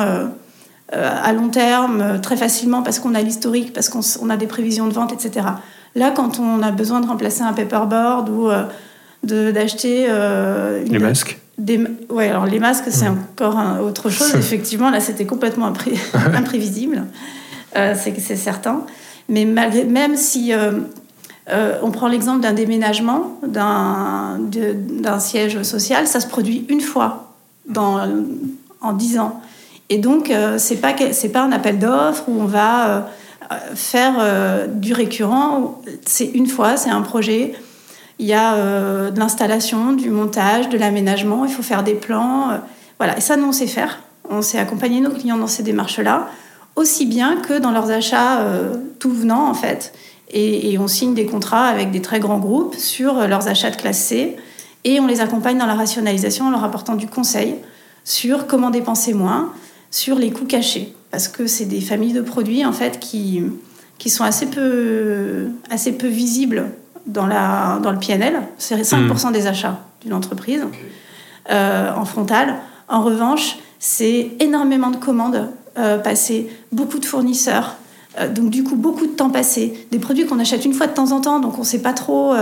à 0.92 1.32
long 1.32 1.48
terme 1.48 2.20
très 2.20 2.36
facilement 2.36 2.82
parce 2.82 3.00
qu'on 3.00 3.16
a 3.16 3.22
l'historique, 3.22 3.72
parce 3.72 3.88
qu'on 3.88 4.30
a 4.30 4.36
des 4.36 4.46
prévisions 4.46 4.86
de 4.86 4.92
vente, 4.92 5.12
etc. 5.12 5.46
Là, 5.96 6.12
quand 6.14 6.38
on 6.38 6.62
a 6.62 6.70
besoin 6.70 7.00
de 7.00 7.06
remplacer 7.06 7.40
un 7.40 7.54
paperboard 7.54 8.28
ou 8.28 8.50
euh, 8.50 9.52
d'acheter... 9.52 10.06
Euh, 10.08 10.84
les 10.84 10.98
masques 10.98 11.40
des, 11.58 11.80
ouais, 12.10 12.28
alors 12.28 12.44
les 12.44 12.58
masques, 12.58 12.84
c'est 12.90 13.08
encore 13.08 13.56
autre 13.82 14.10
chose. 14.10 14.34
Effectivement, 14.34 14.90
là, 14.90 15.00
c'était 15.00 15.24
complètement 15.24 15.72
imprévisible. 16.34 17.04
Euh, 17.76 17.94
c'est 17.96 18.36
certain. 18.36 18.82
Mais 19.30 19.46
malgré, 19.46 19.84
même 19.84 20.16
si 20.16 20.52
on 21.82 21.90
prend 21.90 22.08
l'exemple 22.08 22.40
d'un 22.40 22.52
déménagement, 22.52 23.40
d'un 23.42 24.38
siège 25.18 25.62
social, 25.62 26.06
ça 26.06 26.20
se 26.20 26.26
produit 26.26 26.66
une 26.68 26.82
fois 26.82 27.32
dans, 27.66 28.06
en 28.82 28.92
dix 28.92 29.18
ans. 29.18 29.40
Et 29.88 29.96
donc, 29.96 30.30
c'est 30.58 30.76
pas, 30.76 30.92
pas 30.92 31.42
un 31.42 31.52
appel 31.52 31.78
d'offres 31.78 32.24
où 32.28 32.38
on 32.38 32.44
va 32.44 33.08
faire 33.74 34.14
euh, 34.18 34.66
du 34.66 34.92
récurrent, 34.92 35.80
c'est 36.04 36.26
une 36.26 36.46
fois, 36.46 36.76
c'est 36.76 36.90
un 36.90 37.02
projet. 37.02 37.54
Il 38.18 38.26
y 38.26 38.32
a 38.32 38.54
euh, 38.54 39.10
de 39.10 39.18
l'installation, 39.18 39.92
du 39.92 40.10
montage, 40.10 40.68
de 40.68 40.78
l'aménagement, 40.78 41.44
il 41.44 41.52
faut 41.52 41.62
faire 41.62 41.82
des 41.82 41.94
plans. 41.94 42.50
Euh, 42.50 42.56
voilà, 42.98 43.16
et 43.16 43.20
ça, 43.20 43.36
nous, 43.36 43.46
on 43.46 43.52
sait 43.52 43.66
faire. 43.66 44.00
On 44.28 44.42
sait 44.42 44.58
accompagner 44.58 45.00
nos 45.00 45.10
clients 45.10 45.36
dans 45.36 45.46
ces 45.46 45.62
démarches-là, 45.62 46.28
aussi 46.74 47.06
bien 47.06 47.36
que 47.36 47.58
dans 47.58 47.70
leurs 47.70 47.90
achats 47.90 48.40
tout 48.98 49.12
venant, 49.12 49.48
en 49.48 49.54
fait. 49.54 49.92
Et, 50.32 50.76
on 50.78 50.88
signe 50.88 51.14
des 51.14 51.26
contrats 51.26 51.66
avec 51.66 51.92
des 51.92 52.02
très 52.02 52.18
grands 52.18 52.40
groupes 52.40 52.74
sur 52.74 53.28
leurs 53.28 53.46
achats 53.46 53.70
de 53.70 53.76
classe 53.76 53.98
C. 53.98 54.36
Et 54.82 54.98
on 54.98 55.06
les 55.06 55.20
accompagne 55.20 55.58
dans 55.58 55.66
la 55.66 55.74
rationalisation 55.74 56.46
en 56.46 56.50
leur 56.50 56.64
apportant 56.64 56.96
du 56.96 57.06
conseil 57.06 57.54
sur 58.02 58.48
comment 58.48 58.70
dépenser 58.70 59.14
moins, 59.14 59.52
sur 59.92 60.16
les 60.16 60.32
coûts 60.32 60.44
cachés. 60.44 60.92
Parce 61.16 61.28
que 61.28 61.46
c'est 61.46 61.64
des 61.64 61.80
familles 61.80 62.12
de 62.12 62.20
produits 62.20 62.66
en 62.66 62.72
fait 62.72 63.00
qui, 63.00 63.42
qui 63.96 64.10
sont 64.10 64.22
assez 64.22 64.44
peu, 64.44 65.46
assez 65.70 65.92
peu 65.92 66.08
visibles 66.08 66.66
dans, 67.06 67.26
la, 67.26 67.78
dans 67.82 67.90
le 67.90 67.98
PNL. 67.98 68.42
C'est 68.58 68.76
5% 68.78 69.32
des 69.32 69.46
achats 69.46 69.80
d'une 70.02 70.12
entreprise 70.12 70.66
euh, 71.50 71.90
en 71.96 72.04
frontal. 72.04 72.56
En 72.88 73.00
revanche, 73.00 73.56
c'est 73.78 74.32
énormément 74.40 74.90
de 74.90 74.98
commandes 74.98 75.48
euh, 75.78 75.96
passées, 75.96 76.50
beaucoup 76.70 76.98
de 76.98 77.06
fournisseurs. 77.06 77.76
euh, 78.20 78.30
donc 78.30 78.50
du 78.50 78.62
coup, 78.62 78.76
beaucoup 78.76 79.06
de 79.06 79.12
temps 79.12 79.30
passé. 79.30 79.86
Des 79.90 79.98
produits 79.98 80.26
qu'on 80.26 80.38
achète 80.38 80.66
une 80.66 80.74
fois 80.74 80.86
de 80.86 80.92
temps 80.92 81.12
en 81.12 81.22
temps, 81.22 81.40
donc 81.40 81.54
on 81.56 81.60
ne 81.62 81.64
sait 81.64 81.80
pas 81.80 81.94
trop 81.94 82.34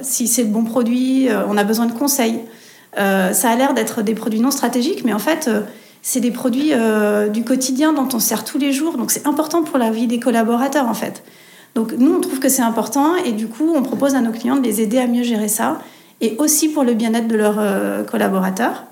si 0.00 0.28
c'est 0.28 0.44
le 0.44 0.48
bon 0.48 0.64
produit, 0.64 1.28
on 1.46 1.58
a 1.58 1.64
besoin 1.64 1.84
de 1.84 1.92
conseils. 1.92 2.40
Ça 2.96 3.50
a 3.50 3.54
l'air 3.54 3.74
d'être 3.74 4.00
des 4.00 4.14
produits 4.14 4.40
non 4.40 4.50
stratégiques, 4.50 5.04
mais 5.04 5.12
en 5.12 5.18
fait, 5.18 5.50
c'est 6.06 6.20
des 6.20 6.30
produits 6.30 6.72
euh, 6.74 7.28
du 7.28 7.44
quotidien 7.44 7.94
dont 7.94 8.08
on 8.12 8.18
sert 8.18 8.44
tous 8.44 8.58
les 8.58 8.72
jours. 8.72 8.98
Donc 8.98 9.10
c'est 9.10 9.26
important 9.26 9.62
pour 9.62 9.78
la 9.78 9.90
vie 9.90 10.06
des 10.06 10.20
collaborateurs, 10.20 10.86
en 10.86 10.92
fait. 10.94 11.22
Donc 11.74 11.92
nous, 11.98 12.12
on 12.14 12.20
trouve 12.20 12.40
que 12.40 12.50
c'est 12.50 12.62
important 12.62 13.16
et 13.24 13.32
du 13.32 13.48
coup, 13.48 13.72
on 13.74 13.82
propose 13.82 14.14
à 14.14 14.20
nos 14.20 14.30
clients 14.30 14.56
de 14.56 14.62
les 14.62 14.80
aider 14.82 14.98
à 14.98 15.06
mieux 15.06 15.22
gérer 15.22 15.48
ça 15.48 15.78
et 16.20 16.36
aussi 16.38 16.68
pour 16.68 16.84
le 16.84 16.92
bien-être 16.94 17.26
de 17.26 17.36
leurs 17.36 17.58
euh, 17.58 18.02
collaborateurs. 18.04 18.84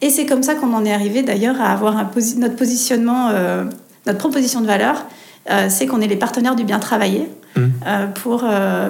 Et 0.00 0.10
c'est 0.10 0.26
comme 0.26 0.42
ça 0.44 0.54
qu'on 0.54 0.72
en 0.72 0.84
est 0.84 0.92
arrivé 0.94 1.22
d'ailleurs 1.22 1.60
à 1.60 1.72
avoir 1.72 1.98
un 1.98 2.04
posi- 2.04 2.38
notre 2.38 2.56
positionnement, 2.56 3.28
euh, 3.30 3.64
notre 4.06 4.18
proposition 4.18 4.60
de 4.62 4.66
valeur, 4.66 5.04
c'est 5.68 5.86
qu'on 5.86 6.00
est 6.00 6.06
les 6.06 6.16
partenaires 6.16 6.54
du 6.54 6.64
bien 6.64 6.78
travailler 6.78 7.28
Mm. 7.56 7.60
euh, 7.84 8.06
pour, 8.06 8.44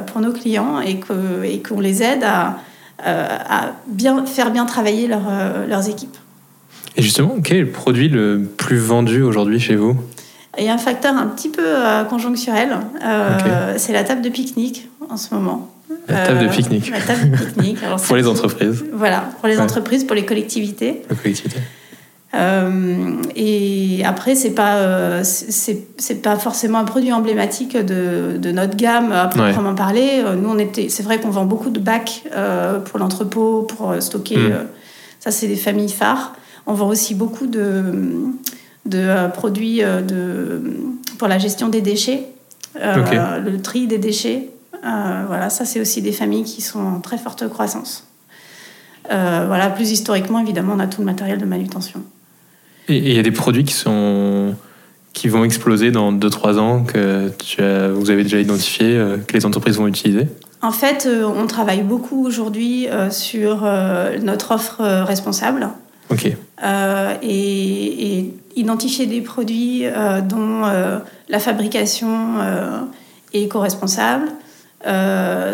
pour 0.06 0.20
nos 0.20 0.32
clients 0.32 0.80
et 0.80 1.00
que- 1.00 1.42
et 1.44 1.62
qu'on 1.62 1.80
les 1.80 2.02
aide 2.02 2.22
à, 2.24 2.58
à 3.02 3.72
bien, 3.86 4.26
faire 4.26 4.50
bien 4.50 4.66
travailler 4.66 5.06
leur, 5.08 5.22
leurs 5.66 5.88
équipes. 5.88 6.18
Et 6.96 7.02
justement, 7.02 7.36
quel 7.42 7.56
est 7.58 7.60
le 7.60 7.68
produit 7.70 8.08
le 8.08 8.42
plus 8.56 8.78
vendu 8.78 9.22
aujourd'hui 9.22 9.60
chez 9.60 9.76
vous? 9.76 9.96
Il 10.58 10.64
y 10.64 10.68
a 10.68 10.74
un 10.74 10.78
facteur 10.78 11.14
un 11.16 11.26
petit 11.28 11.48
peu 11.48 11.62
euh, 11.64 12.02
conjoncturel, 12.04 12.76
euh, 13.04 13.74
c'est 13.76 13.92
la 13.92 14.02
table 14.04 14.20
de 14.20 14.28
pique-nique 14.28 14.88
en 15.08 15.16
ce 15.16 15.32
moment. 15.34 15.70
La 16.08 16.26
table 16.26 16.40
de 16.40 16.46
Euh, 16.46 16.48
pique-nique. 16.48 16.90
La 16.90 17.00
table 17.00 17.30
de 17.30 17.36
pique-nique. 17.36 17.78
Alors, 17.84 18.00
Pour 18.02 18.16
les 18.16 18.26
entreprises, 18.26 18.84
Voilà, 18.92 19.24
pour 19.38 19.48
les 19.48 19.56
Ouais. 19.56 19.62
entreprises, 19.62 20.04
pour 20.04 20.16
les 20.16 20.24
collectivités. 20.24 21.02
la 21.08 21.14
collectivité. 21.16 21.60
Euh, 22.34 23.14
et 23.34 24.02
après, 24.04 24.34
c'est 24.36 24.50
pas, 24.52 24.76
euh, 24.76 25.20
c'est 25.24 25.78
c'est 25.98 26.22
pas 26.22 26.36
forcément 26.36 26.78
un 26.78 26.84
produit 26.84 27.12
emblématique 27.12 27.76
de, 27.76 28.36
de 28.38 28.52
notre 28.52 28.76
gamme 28.76 29.10
à 29.12 29.26
proprement 29.26 29.74
parler. 29.74 30.22
Nous, 30.40 30.48
on 30.48 30.58
était, 30.58 30.88
c'est 30.88 31.02
vrai 31.02 31.18
qu'on 31.18 31.30
vend 31.30 31.44
beaucoup 31.44 31.70
de 31.70 31.80
bacs 31.80 32.22
euh, 32.34 32.78
pour 32.78 32.98
l'entrepôt, 33.00 33.62
pour 33.62 33.94
stocker. 34.00 34.36
Mm. 34.36 34.52
euh, 34.52 34.62
ça, 35.18 35.30
c'est 35.32 35.48
des 35.48 35.56
familles 35.56 35.88
phares. 35.90 36.34
On 36.66 36.74
vend 36.74 36.88
aussi 36.88 37.14
beaucoup 37.14 37.46
de, 37.46 38.32
de 38.86 38.98
euh, 38.98 39.28
produits 39.28 39.82
euh, 39.82 40.00
de, 40.00 40.62
pour 41.18 41.28
la 41.28 41.38
gestion 41.38 41.68
des 41.68 41.80
déchets, 41.80 42.26
euh, 42.76 43.38
le 43.38 43.60
tri 43.60 43.86
des 43.86 43.98
déchets. 43.98 44.48
Voilà, 44.82 45.50
ça, 45.50 45.64
c'est 45.64 45.80
aussi 45.80 46.00
des 46.00 46.12
familles 46.12 46.44
qui 46.44 46.62
sont 46.62 46.80
en 46.80 47.00
très 47.00 47.18
forte 47.18 47.48
croissance. 47.48 48.06
Voilà, 49.08 49.68
plus 49.70 49.90
historiquement, 49.90 50.38
évidemment, 50.38 50.74
on 50.76 50.80
a 50.80 50.86
tout 50.86 51.02
le 51.02 51.06
matériel 51.06 51.38
de 51.38 51.44
manutention. 51.44 52.02
Et 52.88 52.96
il 52.96 53.14
y 53.14 53.18
a 53.18 53.22
des 53.22 53.30
produits 53.30 53.64
qui 53.64 53.74
sont 53.74 54.54
qui 55.12 55.26
vont 55.26 55.44
exploser 55.44 55.90
dans 55.90 56.12
2-3 56.12 56.58
ans 56.58 56.84
que 56.84 57.30
tu 57.38 57.60
as, 57.60 57.88
vous 57.88 58.10
avez 58.10 58.22
déjà 58.22 58.38
identifié, 58.38 58.86
que 59.26 59.34
les 59.34 59.44
entreprises 59.44 59.76
vont 59.76 59.88
utiliser? 59.88 60.28
En 60.62 60.70
fait, 60.70 61.08
on 61.08 61.46
travaille 61.46 61.82
beaucoup 61.82 62.24
aujourd'hui 62.24 62.86
sur 63.10 63.68
notre 64.22 64.52
offre 64.52 64.82
responsable 65.04 65.68
Euh, 66.62 67.14
et, 67.22 68.16
et 68.18 68.34
identifier 68.56 69.06
des 69.06 69.20
produits 69.20 69.86
euh, 69.86 70.20
dont 70.20 70.64
euh, 70.64 70.98
la 71.28 71.38
fabrication 71.38 72.08
est 73.32 73.42
éco-responsable, 73.42 74.28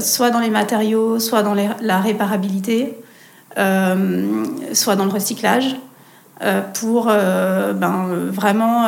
soit 0.00 0.30
dans 0.30 0.40
les 0.40 0.50
matériaux, 0.50 1.18
soit 1.18 1.42
dans 1.42 1.54
les- 1.54 1.68
la 1.82 1.98
réparabilité, 2.00 2.96
soit 3.54 4.96
dans 4.96 5.04
le 5.04 5.10
recyclage. 5.10 5.76
pour 6.74 7.06
ben, 7.06 8.08
vraiment 8.30 8.84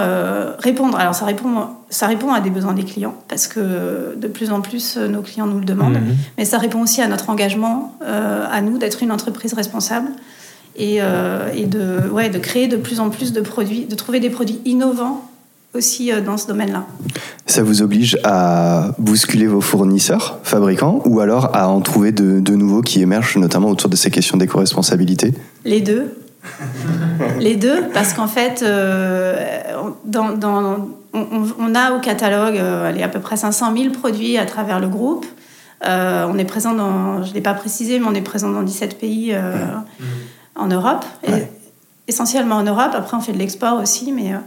répondre. 0.59 0.99
Alors 0.99 1.15
ça 1.15 1.25
répond, 1.25 1.69
ça 1.89 2.07
répond 2.07 2.31
à 2.33 2.41
des 2.41 2.51
besoins 2.51 2.75
des 2.75 2.85
clients 2.85 3.15
parce 3.29 3.47
que 3.47 4.15
de 4.17 4.29
plus 4.29 4.51
en 4.53 4.61
plus 4.61 4.97
nos 4.99 5.23
clients 5.23 5.47
nous 5.47 5.59
le 5.59 5.65
demandent. 5.65 5.95
Mhm. 5.95 6.17
Mais 6.37 6.45
ça 6.45 6.59
répond 6.59 6.83
aussi 6.83 7.01
à 7.01 7.09
notre 7.09 7.31
engagement, 7.31 7.95
à 8.03 8.61
nous, 8.61 8.77
d'être 8.79 9.03
une 9.03 9.13
entreprise 9.13 9.55
responsable 9.55 10.09
et, 10.79 10.99
euh, 11.01 11.53
et 11.55 11.67
de, 11.67 12.09
ouais, 12.11 12.31
de 12.31 12.39
créer 12.39 12.69
de 12.69 12.77
plus 12.77 13.01
en 13.01 13.11
plus 13.11 13.33
de 13.33 13.41
produits, 13.41 13.85
de 13.85 13.95
trouver 13.95 14.21
des 14.21 14.31
produits 14.31 14.61
innovants 14.65 15.29
aussi 15.75 16.11
euh, 16.13 16.21
dans 16.21 16.37
ce 16.39 16.47
domaine-là. 16.47 16.87
Ça 17.47 17.63
vous 17.63 17.83
oblige 17.83 18.17
à 18.25 18.93
bousculer 18.99 19.47
vos 19.47 19.61
fournisseurs, 19.61 20.39
fabricants, 20.45 21.03
ou 21.05 21.21
alors 21.21 21.55
à 21.55 21.69
en 21.69 21.81
trouver 21.81 22.13
de, 22.13 22.41
de 22.41 22.55
nouveaux 22.55 22.81
qui 22.81 23.03
émergent, 23.03 23.37
notamment 23.37 23.69
autour 23.69 23.91
de 23.91 23.97
ces 23.97 24.11
questions 24.11 24.39
d'éco-responsabilité? 24.39 25.35
Les 25.65 25.81
deux. 25.81 26.15
Les 27.41 27.57
deux, 27.57 27.85
parce 27.93 28.15
qu'en 28.15 28.29
fait, 28.29 28.63
euh, 28.63 29.37
dans, 30.05 30.31
dans- 30.31 30.89
on, 31.13 31.75
a 31.75 31.93
au 31.93 32.01
catalogue 32.01 32.57
euh, 32.57 32.89
allez, 32.89 33.03
à 33.03 33.09
peu 33.09 33.19
près 33.19 33.37
500 33.37 33.75
000 33.77 33.91
produits 33.93 34.39
à 34.39 34.47
travers 34.47 34.79
le 34.79 34.89
groupe. 34.89 35.27
Euh, 35.87 36.27
on 36.29 36.39
est 36.39 36.45
présent 36.45 36.75
dans, 36.75 37.23
je 37.23 37.31
ne 37.31 37.35
l'ai 37.35 37.41
pas 37.41 37.55
précisé, 37.55 37.99
mais 37.99 38.07
on 38.09 38.15
est 38.15 38.21
présent 38.23 38.51
dans 38.51 38.63
17 38.63 38.99
pays 38.99 39.35
en 40.59 40.67
Europe, 40.67 41.05
et 41.27 41.45
essentiellement 42.07 42.57
en 42.57 42.65
Europe. 42.65 42.93
Après, 42.95 43.17
on 43.17 43.21
fait 43.21 43.33
de 43.33 43.39
l'export 43.39 43.81
aussi, 43.81 44.13
mais 44.13 44.33
euh, 44.33 44.39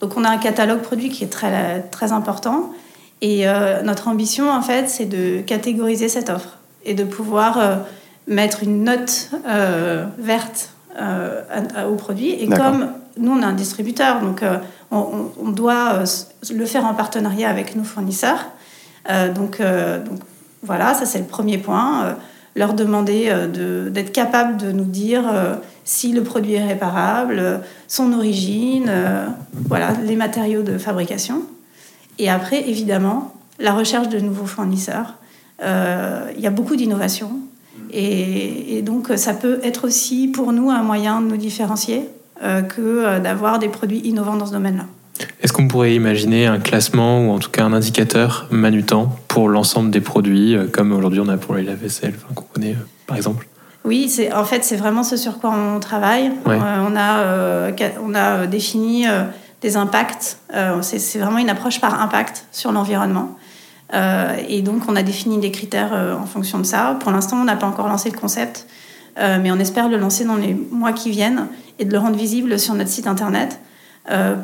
donc 0.00 0.16
on 0.16 0.24
a 0.24 0.28
un 0.28 0.38
catalogue 0.38 0.80
produit 0.80 1.08
qui 1.10 1.24
est 1.24 1.32
très 1.32 1.82
très 1.90 2.12
important. 2.12 2.72
Et 3.20 3.48
euh, 3.48 3.82
notre 3.82 4.08
ambition, 4.08 4.50
en 4.50 4.62
fait, 4.62 4.88
c'est 4.88 5.06
de 5.06 5.40
catégoriser 5.40 6.08
cette 6.08 6.28
offre 6.28 6.58
et 6.84 6.94
de 6.94 7.04
pouvoir 7.04 7.58
euh, 7.58 7.76
mettre 8.26 8.62
une 8.62 8.84
note 8.84 9.30
verte 10.18 10.70
au 11.88 11.94
produit. 11.96 12.30
Et 12.30 12.46
comme 12.48 12.88
nous, 13.16 13.32
on 13.32 13.40
est 13.40 13.44
un 13.44 13.52
distributeur, 13.52 14.20
donc 14.20 14.42
euh, 14.42 14.58
on, 14.90 15.50
doit 15.50 15.94
euh, 15.94 16.06
le 16.52 16.66
faire 16.66 16.84
en 16.84 16.94
partenariat 16.94 17.48
avec 17.48 17.76
nos 17.76 17.84
fournisseurs. 17.84 18.46
Euh, 19.10 19.32
donc, 19.32 19.60
donc 19.60 20.20
voilà, 20.62 20.94
ça 20.94 21.06
c'est 21.06 21.18
le 21.18 21.26
premier 21.26 21.58
point. 21.58 22.16
Leur 22.56 22.74
demander 22.74 23.26
euh, 23.28 23.48
de- 23.48 23.88
d'être 23.90 24.12
capable 24.12 24.56
de 24.58 24.70
nous 24.70 24.84
dire 24.84 25.24
euh, 25.28 25.54
si 25.84 26.12
le 26.12 26.22
produit 26.22 26.54
est 26.54 26.64
réparable, 26.64 27.36
euh, 27.38 27.58
son 27.88 28.12
origine, 28.12 28.86
euh, 28.88 29.26
voilà, 29.68 29.90
les 30.04 30.14
matériaux 30.16 30.62
de 30.62 30.78
fabrication. 30.78 31.42
Et 32.18 32.30
après, 32.30 32.68
évidemment, 32.68 33.34
la 33.58 33.72
recherche 33.74 34.08
de 34.08 34.18
nouveaux 34.20 34.46
fournisseurs. 34.46 35.14
Il 35.60 36.40
y 36.40 36.46
a 36.46 36.50
beaucoup 36.50 36.76
d'innovation. 36.76 37.30
Et, 37.90 38.76
et 38.78 38.82
donc, 38.82 39.12
ça 39.16 39.34
peut 39.34 39.60
être 39.62 39.84
aussi 39.86 40.28
pour 40.28 40.52
nous 40.52 40.70
un 40.70 40.82
moyen 40.82 41.20
de 41.20 41.26
nous 41.28 41.36
différencier 41.36 42.08
que 42.68 43.18
d'avoir 43.20 43.58
des 43.60 43.68
produits 43.68 44.00
innovants 44.00 44.36
dans 44.36 44.46
ce 44.46 44.52
domaine-là. 44.52 44.86
Est-ce 45.40 45.52
qu'on 45.52 45.68
pourrait 45.68 45.94
imaginer 45.94 46.46
un 46.46 46.58
classement 46.58 47.26
ou 47.26 47.30
en 47.30 47.38
tout 47.38 47.50
cas 47.50 47.64
un 47.64 47.72
indicateur 47.72 48.48
manutant 48.50 49.16
pour 49.28 49.48
l'ensemble 49.48 49.90
des 49.90 50.00
produits, 50.00 50.56
euh, 50.56 50.66
comme 50.66 50.92
aujourd'hui 50.92 51.20
on 51.20 51.28
a 51.28 51.36
pour 51.36 51.54
les 51.54 51.62
lave-vaisselle, 51.62 52.14
qu'on 52.34 52.44
connaît 52.44 52.72
euh, 52.72 52.86
par 53.06 53.16
exemple? 53.16 53.46
Oui, 53.84 54.08
c'est 54.08 54.32
en 54.32 54.44
fait 54.44 54.64
c'est 54.64 54.76
vraiment 54.76 55.02
ce 55.02 55.16
sur 55.16 55.38
quoi 55.38 55.50
on 55.50 55.78
travaille. 55.78 56.32
Ouais. 56.46 56.56
Euh, 56.56 56.88
on 56.88 56.96
a 56.96 57.18
euh, 57.18 57.72
on 58.02 58.14
a 58.14 58.46
défini 58.46 59.06
euh, 59.06 59.24
des 59.60 59.76
impacts. 59.76 60.38
C'est 60.82 61.18
vraiment 61.18 61.38
une 61.38 61.50
approche 61.50 61.80
par 61.80 62.00
impact 62.00 62.46
sur 62.52 62.72
l'environnement. 62.72 63.38
Et 64.48 64.60
donc 64.62 64.82
on 64.88 64.96
a 64.96 65.02
défini 65.02 65.38
des 65.38 65.50
critères 65.50 65.92
en 66.20 66.26
fonction 66.26 66.58
de 66.58 66.64
ça. 66.64 66.98
Pour 67.00 67.12
l'instant, 67.12 67.38
on 67.40 67.44
n'a 67.44 67.56
pas 67.56 67.66
encore 67.66 67.88
lancé 67.88 68.10
le 68.10 68.18
concept, 68.18 68.66
mais 69.16 69.50
on 69.50 69.58
espère 69.58 69.88
le 69.88 69.96
lancer 69.96 70.24
dans 70.24 70.36
les 70.36 70.54
mois 70.70 70.92
qui 70.92 71.10
viennent 71.10 71.46
et 71.78 71.86
de 71.86 71.92
le 71.92 71.98
rendre 71.98 72.16
visible 72.16 72.58
sur 72.58 72.74
notre 72.74 72.90
site 72.90 73.06
internet 73.06 73.58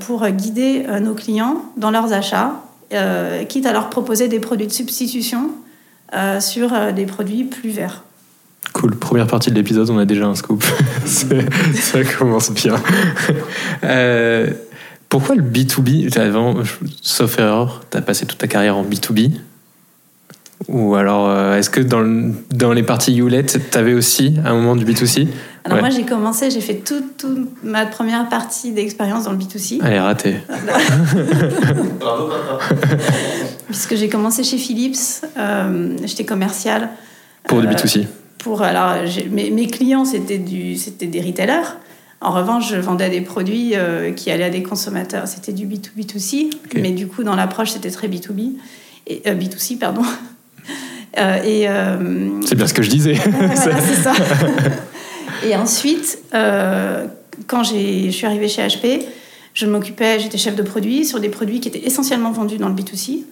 pour 0.07 0.26
guider 0.29 0.85
euh, 0.88 1.00
nos 1.00 1.14
clients 1.14 1.64
dans 1.76 1.90
leurs 1.90 2.12
achats, 2.12 2.55
euh, 2.93 3.45
quitte 3.45 3.67
à 3.67 3.73
leur 3.73 3.90
proposer 3.90 4.29
des 4.29 4.40
produits 4.40 4.67
de 4.67 4.73
substitution 4.73 5.50
euh, 6.14 6.40
sur 6.40 6.73
euh, 6.73 6.93
des 6.93 7.07
produits 7.07 7.45
plus 7.45 7.71
verts. 7.71 8.02
Cool, 8.73 8.97
première 8.97 9.26
partie 9.26 9.50
de 9.50 9.55
l'épisode, 9.57 9.88
on 9.90 9.99
a 9.99 10.05
déjà 10.05 10.26
un 10.26 10.35
scoop. 10.35 10.64
Ça 11.07 12.05
commence 12.19 12.50
bien. 12.52 12.75
Euh, 13.85 14.50
pourquoi 15.09 15.35
le 15.35 15.43
B2B 15.43 16.17
Avant, 16.19 16.62
je- 16.62 16.75
sauf 17.02 17.38
erreur, 17.38 17.83
tu 17.90 17.97
as 17.97 18.02
passé 18.02 18.26
toute 18.26 18.38
ta 18.38 18.47
carrière 18.47 18.76
en 18.76 18.85
B2B 18.85 19.33
Ou 20.69 20.95
alors, 20.95 21.29
euh, 21.29 21.57
est-ce 21.57 21.71
que 21.71 21.81
dans, 21.81 22.00
le- 22.00 22.33
dans 22.52 22.73
les 22.73 22.83
parties 22.83 23.17
Hewlett, 23.17 23.59
tu 23.71 23.79
avais 23.79 23.95
aussi 23.95 24.35
un 24.45 24.55
moment 24.55 24.76
du 24.76 24.85
B2C 24.85 25.26
Alors 25.64 25.76
Ouais. 25.76 25.81
moi 25.83 25.90
j'ai 25.90 26.05
commencé, 26.05 26.50
j'ai 26.50 26.61
fait 26.61 26.75
toute, 26.76 27.17
toute 27.17 27.49
ma 27.64 27.87
première 27.87 28.29
partie 28.29 28.73
d'expérience 28.73 29.25
dans 29.25 29.33
le 29.33 29.38
B2C, 29.38 29.79
Allez, 29.83 29.99
raté. 29.99 30.37
puisque 33.67 33.95
j'ai 33.97 34.09
commencé 34.09 34.45
chez 34.45 34.59
Philips, 34.59 35.25
euh, 35.38 35.97
j'étais 36.05 36.25
commerciale. 36.25 36.90
Pour 37.45 37.61
du 37.62 37.67
Euh, 37.67 37.71
B2C. 37.73 38.07
pour 38.38 38.62
alors 38.62 38.97
mes, 39.31 39.50
mes, 39.50 39.67
clients 39.67 40.05
c'était 40.05 40.38
du 40.38 40.76
c'était 40.76 41.07
des 41.07 41.21
retailers. 41.23 41.76
En 42.21 42.33
revanche, 42.33 42.71
je 42.71 42.76
vendais 42.76 43.09
des 43.09 43.23
produits 43.23 43.73
qui 44.14 44.31
allaient 44.31 44.45
à 44.45 44.50
des 44.50 44.62
consommateurs. 44.62 45.26
C'était 45.26 45.52
du 45.52 45.67
B2B2C, 45.67 46.50
mais 46.75 46.90
du 46.90 47.07
coup, 47.07 47.23
dans 47.25 47.35
l'approche, 47.35 47.71
c'était 47.71 47.90
très 47.90 48.09
B2B. 48.09 48.57
Et, 49.07 49.23
B2C, 49.25 49.79
pardon. 49.79 50.02
et, 51.17 51.67
c'est 52.47 52.55
bien 52.55 52.67
ce 52.67 52.75
que 52.75 52.83
je 52.83 52.90
disais. 52.90 53.14
voilà, 53.31 53.81
c'est 53.81 54.02
ça. 54.02 54.12
et 55.47 55.57
ensuite, 55.57 56.19
quand 56.33 57.62
je 57.62 58.11
suis 58.11 58.26
arrivée 58.26 58.49
chez 58.49 58.67
HP, 58.67 59.05
je 59.55 59.67
m'occupais, 59.67 60.21
j'étais 60.21 60.38
chef 60.38 60.55
de 60.55 60.62
produit 60.62 61.05
sur 61.05 61.21
des 61.21 61.29
produits 61.29 61.61
qui 61.61 61.69
étaient 61.69 61.85
essentiellement 61.87 62.31
vendus 62.31 62.59
dans 62.59 62.69
le 62.69 62.75
B2C, 62.75 63.25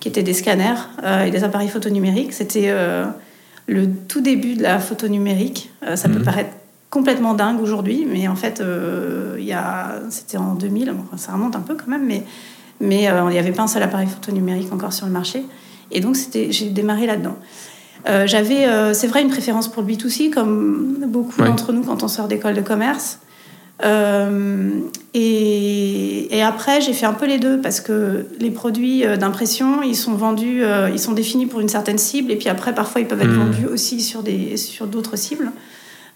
qui 0.00 0.08
étaient 0.08 0.22
des 0.22 0.34
scanners 0.34 0.80
euh, 1.04 1.24
et 1.24 1.30
des 1.30 1.44
appareils 1.44 1.68
photo 1.68 1.90
numériques. 1.90 2.32
C'était 2.32 2.66
euh, 2.66 3.06
le 3.66 3.88
tout 4.08 4.20
début 4.20 4.54
de 4.54 4.62
la 4.62 4.80
photo 4.80 5.06
numérique. 5.06 5.70
Euh, 5.86 5.96
ça 5.96 6.08
peut 6.08 6.18
mhm. 6.18 6.24
paraître 6.24 6.50
complètement 6.90 7.34
dingue 7.34 7.60
aujourd'hui, 7.60 8.04
mais 8.10 8.26
en 8.26 8.34
fait, 8.34 8.60
c'était 10.10 10.38
en 10.38 10.54
2000, 10.54 10.92
ça 11.16 11.32
remonte 11.32 11.54
un 11.54 11.60
peu 11.60 11.76
quand 11.76 11.86
même, 11.86 12.04
mais, 12.04 12.24
mais 12.80 13.04
il 13.04 13.28
n'y 13.30 13.38
avait 13.38 13.52
pas 13.52 13.62
un 13.62 13.68
seul 13.68 13.84
appareil 13.84 14.08
photo 14.08 14.32
numérique 14.32 14.72
encore 14.72 14.92
sur 14.92 15.06
le 15.06 15.12
marché. 15.12 15.44
Et 15.90 16.00
donc, 16.00 16.16
j'ai 16.34 16.70
démarré 16.70 17.06
là-dedans. 17.06 17.36
J'avais, 18.26 18.94
c'est 18.94 19.06
vrai, 19.06 19.22
une 19.22 19.28
préférence 19.30 19.68
pour 19.68 19.82
le 19.82 19.88
B2C, 19.88 20.30
comme 20.30 21.04
beaucoup 21.06 21.42
d'entre 21.42 21.72
nous 21.72 21.82
quand 21.82 22.02
on 22.02 22.08
sort 22.08 22.28
d'école 22.28 22.54
de 22.54 22.62
commerce. 22.62 23.18
Euh, 23.84 24.70
et, 25.14 26.42
après, 26.42 26.80
j'ai 26.80 26.92
fait 26.92 27.06
un 27.06 27.12
peu 27.12 27.26
les 27.26 27.38
deux 27.38 27.60
parce 27.60 27.80
que 27.80 28.26
les 28.38 28.50
produits 28.50 29.04
euh, 29.04 29.16
d'impression, 29.16 29.82
ils 29.82 29.96
sont 29.96 30.14
vendus, 30.14 30.62
euh, 30.62 30.90
ils 30.90 30.98
sont 30.98 31.12
définis 31.12 31.46
pour 31.46 31.60
une 31.60 31.68
certaine 31.68 31.98
cible, 31.98 32.32
et 32.32 32.36
puis 32.36 32.48
après, 32.48 32.74
parfois, 32.74 33.00
ils 33.00 33.06
peuvent 33.06 33.20
être 33.20 33.28
mmh. 33.28 33.52
vendus 33.52 33.66
aussi 33.66 34.00
sur 34.00 34.22
des 34.22 34.56
sur 34.56 34.86
d'autres 34.86 35.16
cibles. 35.16 35.52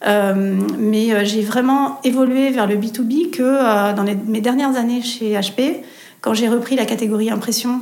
mais 0.04 1.24
j'ai 1.24 1.42
vraiment 1.42 2.00
évolué 2.04 2.50
vers 2.50 2.66
le 2.66 2.76
B2B 2.76 3.30
que 3.30 3.94
dans 3.94 4.04
mes 4.04 4.40
dernières 4.40 4.76
années 4.76 5.02
chez 5.02 5.34
HP, 5.34 5.82
quand 6.20 6.34
j'ai 6.34 6.48
repris 6.48 6.76
la 6.76 6.84
catégorie 6.84 7.30
impression 7.30 7.80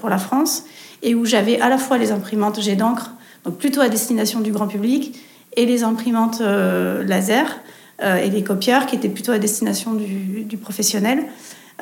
pour 0.00 0.08
la 0.08 0.18
France, 0.18 0.64
et 1.02 1.14
où 1.14 1.24
j'avais 1.24 1.60
à 1.60 1.68
la 1.68 1.78
fois 1.78 1.98
les 1.98 2.12
imprimantes 2.12 2.60
jet 2.60 2.76
d'encre, 2.76 3.12
donc 3.44 3.58
plutôt 3.58 3.80
à 3.80 3.88
destination 3.88 4.40
du 4.40 4.52
grand 4.52 4.66
public, 4.66 5.18
et 5.56 5.66
les 5.66 5.82
imprimantes 5.82 6.40
laser. 6.40 7.60
Euh, 8.02 8.16
et 8.16 8.30
les 8.30 8.42
copieurs 8.42 8.86
qui 8.86 8.96
étaient 8.96 9.10
plutôt 9.10 9.32
à 9.32 9.38
destination 9.38 9.92
du, 9.92 10.56
professionnel. 10.56 11.22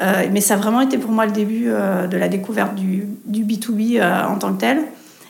Euh, 0.03 0.27
mais 0.33 0.41
ça 0.41 0.55
a 0.55 0.57
vraiment 0.57 0.81
été 0.81 0.99
pour 0.99 1.13
moi 1.13 1.27
le 1.27 1.33
début 1.33 1.67
euh, 1.69 2.07
de 2.09 2.17
la 2.17 2.29
découverte 2.29 2.75
du, 2.75 3.05
du 3.25 3.45
B2B 3.45 4.03
en 4.03 4.37
tant 4.37 4.53
que 4.53 4.61
tel. 4.61 4.81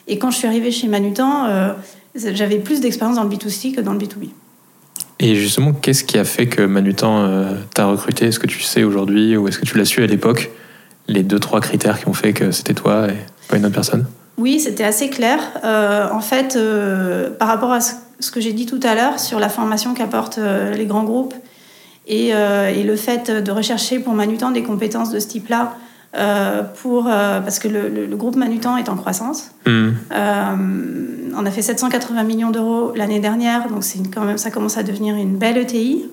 Et 0.07 0.19
quand 0.19 0.31
je 0.31 0.39
suis 0.39 0.47
arrivée 0.47 0.71
chez 0.71 0.89
Manutan, 0.89 1.75
j'avais 2.15 2.59
plus 2.59 2.81
d'expérience 2.81 3.17
dans 3.17 3.25
le 3.25 3.29
B2C 3.29 3.75
que 3.75 3.83
dans 3.83 3.93
le 3.93 3.99
B2B. 3.99 4.31
Et 5.21 5.35
justement, 5.35 5.73
qu'est-ce 5.73 6.05
qui 6.05 6.17
a 6.17 6.25
fait 6.25 6.47
que 6.47 6.63
Manutan 6.63 7.55
t'a 7.75 7.85
recruté? 7.85 8.27
Est-ce 8.27 8.39
que 8.39 8.47
tu 8.47 8.63
sais 8.63 8.85
aujourd'hui 8.85 9.37
ou 9.37 9.47
est-ce 9.49 9.59
que 9.59 9.67
tu 9.67 9.77
l'as 9.77 9.85
su 9.85 10.03
à 10.03 10.07
l'époque 10.07 10.51
Les 11.09 11.23
deux, 11.23 11.39
trois 11.39 11.61
critères 11.61 12.01
qui 12.01 12.09
ont 12.09 12.15
fait 12.15 12.33
que 12.33 12.53
c'était 12.53 12.73
toi 12.73 13.09
pas 13.49 13.57
une 13.57 13.67
autre 13.67 13.75
personne 13.75 14.07
Oui, 14.37 14.61
c'était 14.61 14.85
assez 14.85 15.11
clair. 15.11 15.41
en 15.65 16.21
fait, 16.21 16.59
par 17.39 17.49
rapport 17.49 17.73
à 17.73 17.81
ce 18.21 18.31
que 18.31 18.41
j'ai 18.41 18.53
dit 18.53 18.67
tout 18.67 18.81
à 18.83 18.95
l'heure 18.95 19.19
sur 19.19 19.39
la 19.39 19.49
formation 19.49 19.95
qu'apportent 19.95 20.39
euh, 20.39 20.75
les 20.75 20.87
grands 20.87 21.05
groupes 21.05 21.35
et, 22.07 22.35
euh, 22.35 22.69
et, 22.69 22.83
le 22.83 22.97
fait 22.97 23.31
de 23.31 23.51
rechercher 23.51 23.99
pour 23.99 24.15
Manutan 24.15 24.51
des 24.51 24.63
compétences 24.63 25.11
de 25.11 25.19
ce 25.19 25.29
type-là. 25.29 25.77
Euh, 26.17 26.63
pour, 26.63 27.05
parce 27.05 27.59
que 27.59 27.69
le, 27.69 28.17
groupe 28.17 28.35
Manutan 28.35 28.79
est 28.79 28.89
en 28.89 28.97
croissance. 28.97 29.51
Mmh. 29.67 29.91
on 31.37 31.45
a 31.45 31.51
fait 31.51 31.61
780 31.61 32.23
millions 32.23 32.51
d'euros 32.51 32.93
l'année 32.97 33.21
dernière, 33.21 33.69
donc 33.69 33.85
c'est 33.85 33.99
quand 34.11 34.25
même, 34.25 34.39
ça 34.39 34.51
commence 34.51 34.79
à 34.79 34.83
devenir 34.83 35.17
une 35.17 35.37
belle 35.37 35.59
ETI. 35.59 36.07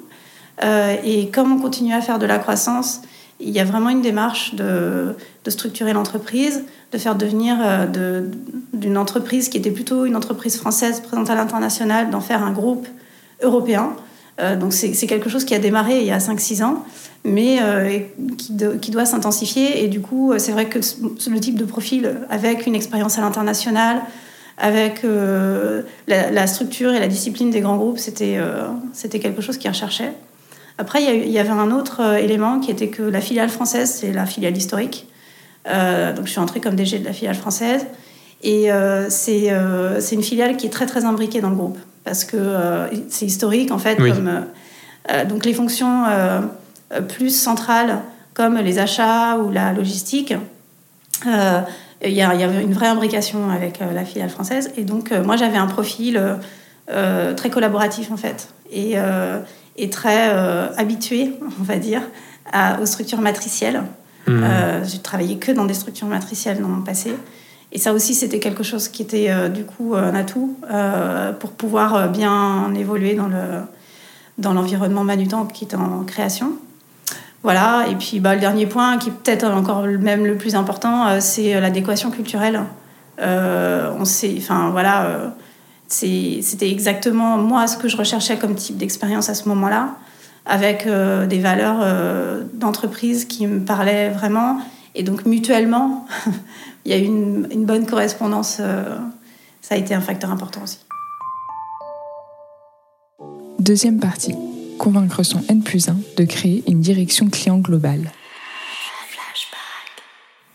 et 1.05 1.29
comme 1.31 1.53
on 1.53 1.59
continue 1.59 1.93
à 1.93 2.01
faire 2.01 2.19
de 2.19 2.25
la 2.25 2.39
croissance, 2.39 3.03
il 3.39 3.49
y 3.49 3.59
a 3.59 3.65
vraiment 3.65 3.89
une 3.89 4.01
démarche 4.01 4.55
de, 4.55 5.15
structurer 5.47 5.93
l'entreprise, 5.93 6.63
de 6.91 6.97
faire 6.97 7.15
devenir 7.15 7.57
euh, 7.61 8.27
d'une 8.73 8.97
entreprise 8.97 9.49
qui 9.49 9.57
était 9.57 9.71
plutôt 9.71 10.05
une 10.05 10.15
entreprise 10.15 10.57
française 10.57 11.01
présente 11.01 11.29
à 11.29 11.35
l'international, 11.35 12.09
d'en 12.09 12.21
faire 12.21 12.43
un 12.43 12.51
groupe 12.51 12.87
européen. 13.41 13.95
Euh, 14.39 14.55
donc 14.55 14.73
c'est 14.73 15.07
quelque 15.07 15.29
chose 15.29 15.45
qui 15.45 15.53
a 15.53 15.59
démarré 15.59 15.99
il 15.99 16.05
y 16.05 16.11
a 16.11 16.17
5-6 16.17 16.63
ans, 16.63 16.85
mais 17.23 17.59
euh, 17.61 17.99
qui, 18.37 18.91
doit 18.91 19.05
s'intensifier. 19.05 19.83
Et 19.83 19.87
du 19.89 19.99
coup, 19.99 20.33
c'est 20.37 20.51
vrai 20.51 20.67
que 20.67 20.79
le 20.79 21.39
type 21.39 21.57
de 21.57 21.65
profil 21.65 22.15
avec 22.29 22.65
une 22.65 22.75
expérience 22.75 23.17
à 23.17 23.21
l'international, 23.21 24.01
avec 24.57 25.05
la, 26.07 26.47
structure 26.47 26.93
et 26.93 26.99
la 26.99 27.09
discipline 27.09 27.49
des 27.49 27.59
grands 27.59 27.75
groupes, 27.75 27.97
c'était 27.97 28.39
c'était 28.93 29.19
quelque 29.19 29.41
chose 29.41 29.57
qui 29.57 29.67
recherchait. 29.67 30.13
Après, 30.77 31.03
il 31.03 31.29
y, 31.29 31.39
avait 31.39 31.49
un 31.49 31.71
autre 31.71 32.01
élément 32.19 32.59
qui 32.59 32.69
était 32.69 32.89
que 32.89 33.01
la 33.01 33.21
filiale 33.21 33.49
française, 33.49 33.89
c'est 33.89 34.11
la 34.11 34.25
filiale 34.25 34.57
historique. 34.57 35.07
Euh, 35.67 36.13
donc 36.13 36.25
je 36.25 36.31
suis 36.31 36.39
entrée 36.39 36.59
comme 36.59 36.75
DG 36.75 36.99
de 36.99 37.05
la 37.05 37.13
filiale 37.13 37.35
française. 37.35 37.85
Et 38.43 38.71
euh, 38.71 39.09
euh, 39.29 39.97
c'est 39.99 40.15
une 40.15 40.23
filiale 40.23 40.57
qui 40.57 40.67
est 40.67 40.69
très 40.69 40.85
très 40.85 41.05
imbriquée 41.05 41.41
dans 41.41 41.49
le 41.49 41.55
groupe 41.55 41.79
parce 42.03 42.23
que 42.23 42.37
c'est 43.09 43.25
historique 43.25 43.71
en 43.71 43.79
fait. 43.79 43.95
Comme, 43.95 44.45
donc 45.27 45.45
les 45.45 45.53
fonctions 45.53 46.03
plus 47.07 47.35
centrales 47.35 48.01
comme 48.35 48.57
les 48.57 48.77
achats 48.77 49.37
ou 49.37 49.49
la 49.49 49.73
logistique, 49.73 50.35
il 51.25 52.11
y, 52.11 52.21
avait 52.21 52.61
une 52.61 52.73
vraie 52.73 52.87
imbrication 52.87 53.49
avec 53.49 53.79
la 53.79 54.05
filiale 54.05 54.29
française. 54.29 54.71
Et 54.77 54.83
donc 54.83 55.11
moi 55.11 55.35
j'avais 55.35 55.57
un 55.57 55.65
profil 55.65 56.21
très 56.87 57.49
collaboratif 57.49 58.11
en 58.11 58.17
fait 58.17 58.49
et, 58.71 58.95
et 59.77 59.89
très 59.89 60.29
habitué, 60.77 61.33
on 61.59 61.63
va 61.63 61.77
dire, 61.77 62.01
à, 62.51 62.79
aux 62.81 62.85
structures 62.85 63.21
matricielles. 63.21 63.83
Euh, 64.27 64.83
j'ai 64.83 64.99
travaillé 64.99 65.37
que 65.37 65.51
dans 65.51 65.65
des 65.65 65.73
structures 65.73 66.07
matricielles 66.07 66.59
dans 66.61 66.67
mon 66.67 66.81
passé. 66.81 67.15
Et 67.71 67.77
ça 67.77 67.93
aussi, 67.93 68.13
c'était 68.13 68.39
quelque 68.39 68.63
chose 68.63 68.87
qui 68.87 69.01
était 69.01 69.29
euh, 69.29 69.49
du 69.49 69.65
coup 69.65 69.95
un 69.95 70.15
atout 70.15 70.57
euh, 70.71 71.31
pour 71.33 71.51
pouvoir 71.51 72.09
bien 72.09 72.73
évoluer 72.73 73.15
dans, 73.15 73.27
le, 73.27 73.61
dans 74.37 74.53
l'environnement 74.53 75.03
Manutan 75.03 75.45
qui 75.45 75.65
est 75.65 75.75
en 75.75 76.03
création. 76.03 76.53
Voilà, 77.43 77.85
et 77.87 77.95
puis 77.95 78.19
bah, 78.19 78.33
le 78.33 78.41
dernier 78.41 78.65
point, 78.65 78.97
qui 78.97 79.09
est 79.09 79.11
peut-être 79.11 79.45
encore 79.45 79.83
même 79.83 80.25
le 80.25 80.35
plus 80.35 80.55
important, 80.55 81.19
c'est 81.19 81.59
l'adéquation 81.61 82.09
culturelle. 82.09 82.61
on 83.19 84.05
sait, 84.05 84.33
enfin 84.39 84.71
voilà, 84.71 85.35
c'était 85.87 86.69
exactement 86.69 87.37
moi 87.37 87.67
ce 87.67 87.77
que 87.77 87.87
je 87.87 87.97
recherchais 87.97 88.37
comme 88.37 88.55
type 88.55 88.77
d'expérience 88.77 89.29
à 89.29 89.35
ce 89.35 89.47
moment-là 89.49 89.95
avec 90.45 90.85
euh, 90.85 91.25
des 91.25 91.39
valeurs 91.39 91.79
euh, 91.81 92.43
d'entreprise 92.53 93.25
qui 93.25 93.47
me 93.47 93.61
parlaient 93.65 94.09
vraiment. 94.09 94.59
Et 94.93 95.03
donc 95.03 95.25
mutuellement, 95.25 96.05
il 96.85 96.91
y 96.91 96.93
a 96.93 96.97
eu 96.97 97.05
une, 97.05 97.47
une 97.51 97.65
bonne 97.65 97.85
correspondance. 97.85 98.57
Euh, 98.59 98.95
ça 99.61 99.75
a 99.75 99.77
été 99.77 99.93
un 99.93 100.01
facteur 100.01 100.31
important 100.31 100.61
aussi. 100.63 100.79
Deuxième 103.59 103.99
partie. 103.99 104.35
Convaincre 104.77 105.23
son 105.23 105.41
N 105.49 105.63
plus 105.63 105.89
1 105.89 105.97
de 106.17 106.25
créer 106.25 106.63
une 106.67 106.81
direction 106.81 107.29
client 107.29 107.57
globale. 107.57 108.11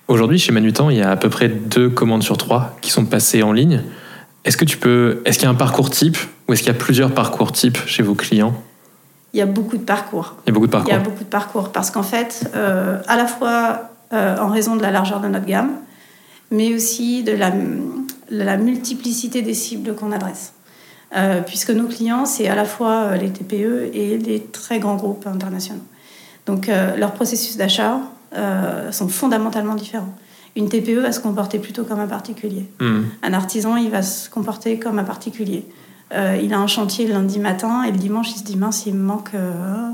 Aujourd'hui, 0.07 0.39
chez 0.39 0.53
Manutan, 0.53 0.91
il 0.91 0.99
y 0.99 1.03
a 1.03 1.11
à 1.11 1.17
peu 1.17 1.31
près 1.31 1.49
deux 1.49 1.89
commandes 1.89 2.23
sur 2.23 2.37
trois 2.37 2.77
qui 2.81 2.91
sont 2.91 3.07
passées 3.07 3.43
en 3.43 3.53
ligne. 3.53 3.83
Est-ce 4.45 4.57
que 4.57 4.65
tu 4.65 4.79
peux, 4.79 5.23
est-ce 5.25 5.39
qu'il 5.39 5.45
y 5.45 5.49
a 5.49 5.51
un 5.51 5.55
parcours 5.55 5.91
type 5.91 6.17
ou 6.49 6.53
est-ce 6.53 6.63
qu'il 6.63 6.73
y 6.73 6.77
a 6.77 6.79
plusieurs 6.79 7.13
parcours 7.13 7.53
types 7.53 7.79
chez 7.87 8.03
vos 8.03 8.15
clients? 8.15 8.55
Il 9.33 9.39
y 9.39 9.43
a 9.43 9.47
beaucoup 9.47 9.77
de 9.77 9.83
parcours. 9.83 10.37
Il 10.47 10.49
y 10.49 10.51
a 10.51 10.55
beaucoup 10.55 10.67
de 10.67 10.73
parcours. 10.73 10.91
Il 10.91 10.97
y 10.97 10.97
a 10.97 11.01
beaucoup 11.01 11.25
de 11.25 11.29
parcours 11.29 11.71
parce 11.71 11.91
qu'en 11.91 12.03
fait, 12.03 12.51
euh, 12.55 13.01
à 13.07 13.17
la 13.17 13.27
fois 13.27 13.91
euh, 14.13 14.37
en 14.39 14.49
raison 14.49 14.77
de 14.77 14.83
la 14.83 14.91
largeur 14.91 15.21
de 15.21 15.29
notre 15.29 15.47
gamme, 15.47 15.73
mais 16.51 16.75
aussi 16.75 17.23
de 17.23 17.33
la, 17.33 17.53
la 18.31 18.57
multiplicité 18.57 19.43
des 19.43 19.55
cibles 19.55 19.95
qu'on 19.95 20.11
adresse. 20.11 20.55
Euh, 21.15 21.43
puisque 21.43 21.71
nos 21.71 21.87
clients, 21.87 22.25
c'est 22.25 22.49
à 22.49 22.55
la 22.55 22.65
fois 22.65 23.17
les 23.17 23.31
TPE 23.31 23.91
et 23.93 24.19
les 24.19 24.41
très 24.41 24.79
grands 24.81 24.97
groupes 24.97 25.27
internationaux. 25.27 25.85
Donc 26.47 26.69
leurs 26.69 27.13
processus 27.13 27.57
d'achat 27.57 28.01
sont 28.91 29.09
fondamentalement 29.09 29.75
différents. 29.75 30.15
Une 30.57 30.69
TPE 30.69 31.01
va 31.01 31.13
se 31.13 31.21
comporter 31.21 31.59
plutôt 31.59 31.85
comme 31.85 32.01
un 32.01 32.07
particulier. 32.07 32.69
Hmm. 32.81 33.03
Un 33.23 33.33
artisan, 33.33 33.77
il 33.77 33.91
va 33.91 34.03
se 34.03 34.29
comporter 34.29 34.79
comme 34.79 34.99
un 34.99 35.05
particulier. 35.05 35.65
Euh, 36.13 36.39
il 36.43 36.53
a 36.53 36.59
un 36.59 36.67
chantier 36.67 37.07
le 37.07 37.13
lundi 37.13 37.39
matin 37.39 37.85
et 37.85 37.93
le 37.93 37.99
dimanche, 37.99 38.33
il 38.33 38.39
se 38.39 38.45
dit 38.45 38.57
mince, 38.57 38.87
il 38.87 38.95
me 38.95 39.03
manque, 39.03 39.31
euh, 39.35 39.91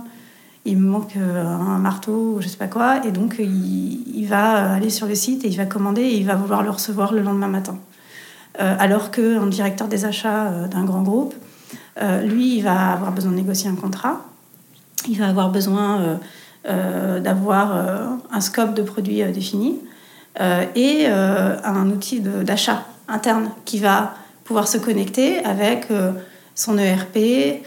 il 0.64 0.78
me 0.78 0.88
manque 0.88 1.16
euh, 1.16 1.44
un 1.44 1.78
marteau 1.78 2.36
ou 2.36 2.40
je 2.40 2.48
sais 2.48 2.56
pas 2.56 2.68
quoi. 2.68 3.06
Et 3.06 3.12
donc, 3.12 3.36
il, 3.38 4.26
va 4.26 4.72
aller 4.72 4.90
sur 4.90 5.06
le 5.06 5.14
site 5.14 5.44
et 5.44 5.48
il 5.48 5.56
va 5.56 5.66
commander 5.66 6.02
et 6.02 6.16
il 6.16 6.26
va 6.26 6.34
vouloir 6.34 6.62
le 6.62 6.70
recevoir 6.70 7.12
le 7.12 7.22
lendemain 7.22 7.46
matin. 7.46 7.78
alors 8.58 9.12
qu'un 9.12 9.46
directeur 9.46 9.86
des 9.86 10.04
achats 10.04 10.50
d'un 10.68 10.84
grand 10.84 11.02
groupe, 11.02 11.34
lui, 12.24 12.56
il 12.56 12.62
va 12.62 12.92
avoir 12.92 13.12
besoin 13.12 13.30
de 13.30 13.36
négocier 13.36 13.70
un 13.70 13.76
contrat. 13.76 14.24
Il 15.08 15.16
va 15.16 15.28
avoir 15.28 15.50
besoin 15.50 16.18
d'avoir 16.64 18.18
un 18.32 18.40
scope 18.40 18.74
de 18.74 18.82
produits 18.82 19.22
défini 19.32 19.78
et 20.38 21.06
un 21.06 21.90
outil 21.90 22.20
d'achat 22.20 22.84
interne 23.08 23.50
qui 23.64 23.78
va 23.78 24.14
pouvoir 24.44 24.68
se 24.68 24.78
connecter 24.78 25.44
avec 25.44 25.88
son 26.54 26.78
ERP, 26.78 27.62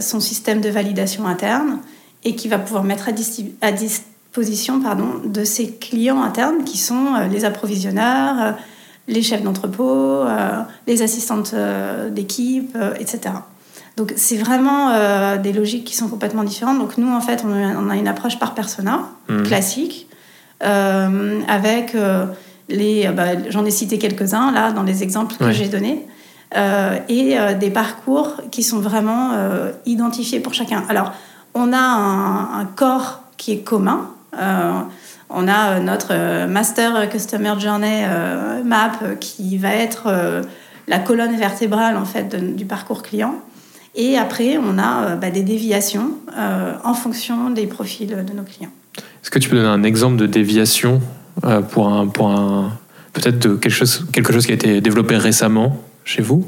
son 0.00 0.20
système 0.20 0.60
de 0.60 0.68
validation 0.68 1.26
interne, 1.26 1.78
et 2.24 2.34
qui 2.34 2.48
va 2.48 2.58
pouvoir 2.58 2.82
mettre 2.82 3.08
à, 3.60 3.72
disposition 3.72 4.80
pardon, 4.80 5.20
de 5.24 5.44
ses 5.44 5.72
clients 5.72 6.22
internes 6.22 6.64
qui 6.64 6.78
sont 6.78 7.14
les 7.30 7.44
approvisionneurs, 7.44 8.56
les 9.06 9.22
chefs 9.22 9.42
d'entrepôt, 9.42 10.24
les 10.86 11.02
assistantes 11.02 11.54
d'équipe, 12.10 12.76
etc. 12.98 13.34
Donc 13.96 14.12
c'est 14.16 14.36
vraiment 14.36 14.90
euh, 14.90 15.38
des 15.38 15.52
logiques 15.52 15.84
qui 15.84 15.96
sont 15.96 16.08
complètement 16.08 16.44
différentes. 16.44 16.78
Donc 16.78 16.98
nous, 16.98 17.10
en 17.10 17.20
fait, 17.20 17.44
on 17.44 17.90
a, 17.90 17.96
une 17.96 18.08
approche 18.08 18.38
par 18.38 18.54
persona, 18.54 19.08
mmh. 19.28 19.42
classique, 19.42 20.06
euh, 20.10 20.15
avec 20.60 21.94
euh, 21.94 22.26
les... 22.68 23.08
Bah, 23.08 23.50
j'en 23.50 23.64
ai 23.64 23.70
cité 23.70 23.98
quelques-uns, 23.98 24.52
là, 24.52 24.72
dans 24.72 24.82
les 24.82 25.02
exemples 25.02 25.36
que 25.36 25.52
j'ai 25.52 25.68
donnés, 25.68 26.06
et 27.08 27.36
des 27.60 27.70
parcours 27.70 28.36
qui 28.50 28.62
sont 28.62 28.78
vraiment 28.78 29.32
identifiés 29.84 30.40
pour 30.40 30.54
chacun. 30.54 30.84
Alors, 30.88 31.12
on 31.54 31.72
a 31.72 31.78
un, 31.78 32.60
un 32.60 32.64
corps 32.64 33.22
qui 33.36 33.52
est 33.52 33.60
commun. 33.60 34.10
on 34.32 35.48
a 35.48 35.80
notre 35.80 36.46
Master 36.46 37.08
Customer 37.10 37.54
Journey 37.58 38.06
Map 38.64 38.92
qui 39.20 39.58
va 39.58 39.74
être 39.74 40.44
la 40.88 40.98
colonne 40.98 41.36
vertébrale, 41.36 41.96
en 41.96 42.04
fait, 42.04 42.36
du 42.56 42.64
parcours 42.64 43.02
client. 43.02 43.34
Et 43.96 44.18
après, 44.18 44.58
on 44.58 44.78
a 44.78 45.04
euh, 45.04 45.16
bah, 45.16 45.30
des 45.30 45.42
déviations 45.42 46.10
euh, 46.36 46.74
en 46.84 46.94
fonction 46.94 47.50
des 47.50 47.66
profils 47.66 48.08
de 48.08 48.32
nos 48.32 48.42
clients. 48.42 48.70
Est-ce 49.22 49.30
que 49.30 49.38
tu 49.38 49.48
peux 49.48 49.56
donner 49.56 49.68
un 49.68 49.82
exemple 49.82 50.16
de 50.16 50.26
déviation 50.26 51.00
euh, 51.44 51.60
pour 51.60 51.88
un, 51.88 52.06
pour 52.06 52.28
un 52.28 52.72
peut-être 53.12 53.38
de 53.38 53.56
quelque 53.56 53.72
chose, 53.72 54.06
quelque 54.12 54.32
chose 54.32 54.46
qui 54.46 54.52
a 54.52 54.54
été 54.54 54.80
développé 54.80 55.16
récemment 55.16 55.82
chez 56.04 56.22
vous? 56.22 56.46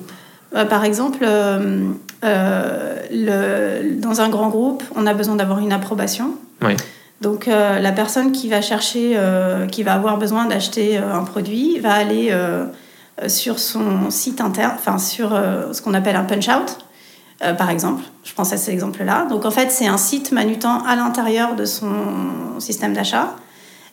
Par 0.70 0.84
exemple, 0.84 1.26
le, 2.22 4.00
dans 4.00 4.20
un 4.20 4.28
grand 4.28 4.48
groupe, 4.48 4.82
on 4.96 5.06
a 5.06 5.12
besoin 5.12 5.36
d'avoir 5.36 5.58
une 5.58 5.72
approbation. 5.72 6.34
Oui. 6.62 6.74
Donc 7.20 7.46
la 7.46 7.92
personne 7.92 8.32
qui 8.32 8.48
va 8.48 8.62
chercher, 8.62 9.18
qui 9.70 9.82
va 9.82 9.92
avoir 9.92 10.16
besoin 10.16 10.46
d'acheter 10.46 10.96
un 10.96 11.24
produit, 11.24 11.78
va 11.80 11.92
aller 11.92 12.34
sur 13.26 13.58
son 13.58 14.10
site 14.10 14.40
interne, 14.40 14.72
enfin 14.76 14.96
sur 14.96 15.30
ce 15.30 15.82
qu'on 15.82 15.92
appelle 15.92 16.16
un 16.16 16.24
punch-out. 16.24 16.78
Euh, 17.40 17.54
par 17.54 17.70
exemple. 17.70 18.02
Je 18.24 18.34
pense 18.34 18.52
à 18.52 18.56
cet 18.56 18.74
exemple-là. 18.74 19.26
Donc 19.26 19.44
en 19.44 19.50
fait, 19.52 19.70
c'est 19.70 19.86
un 19.86 19.96
site 19.96 20.32
Manutan 20.32 20.82
à 20.84 20.96
l'intérieur 20.96 21.54
de 21.54 21.64
son 21.64 22.58
système 22.58 22.94
d'achat. 22.94 23.36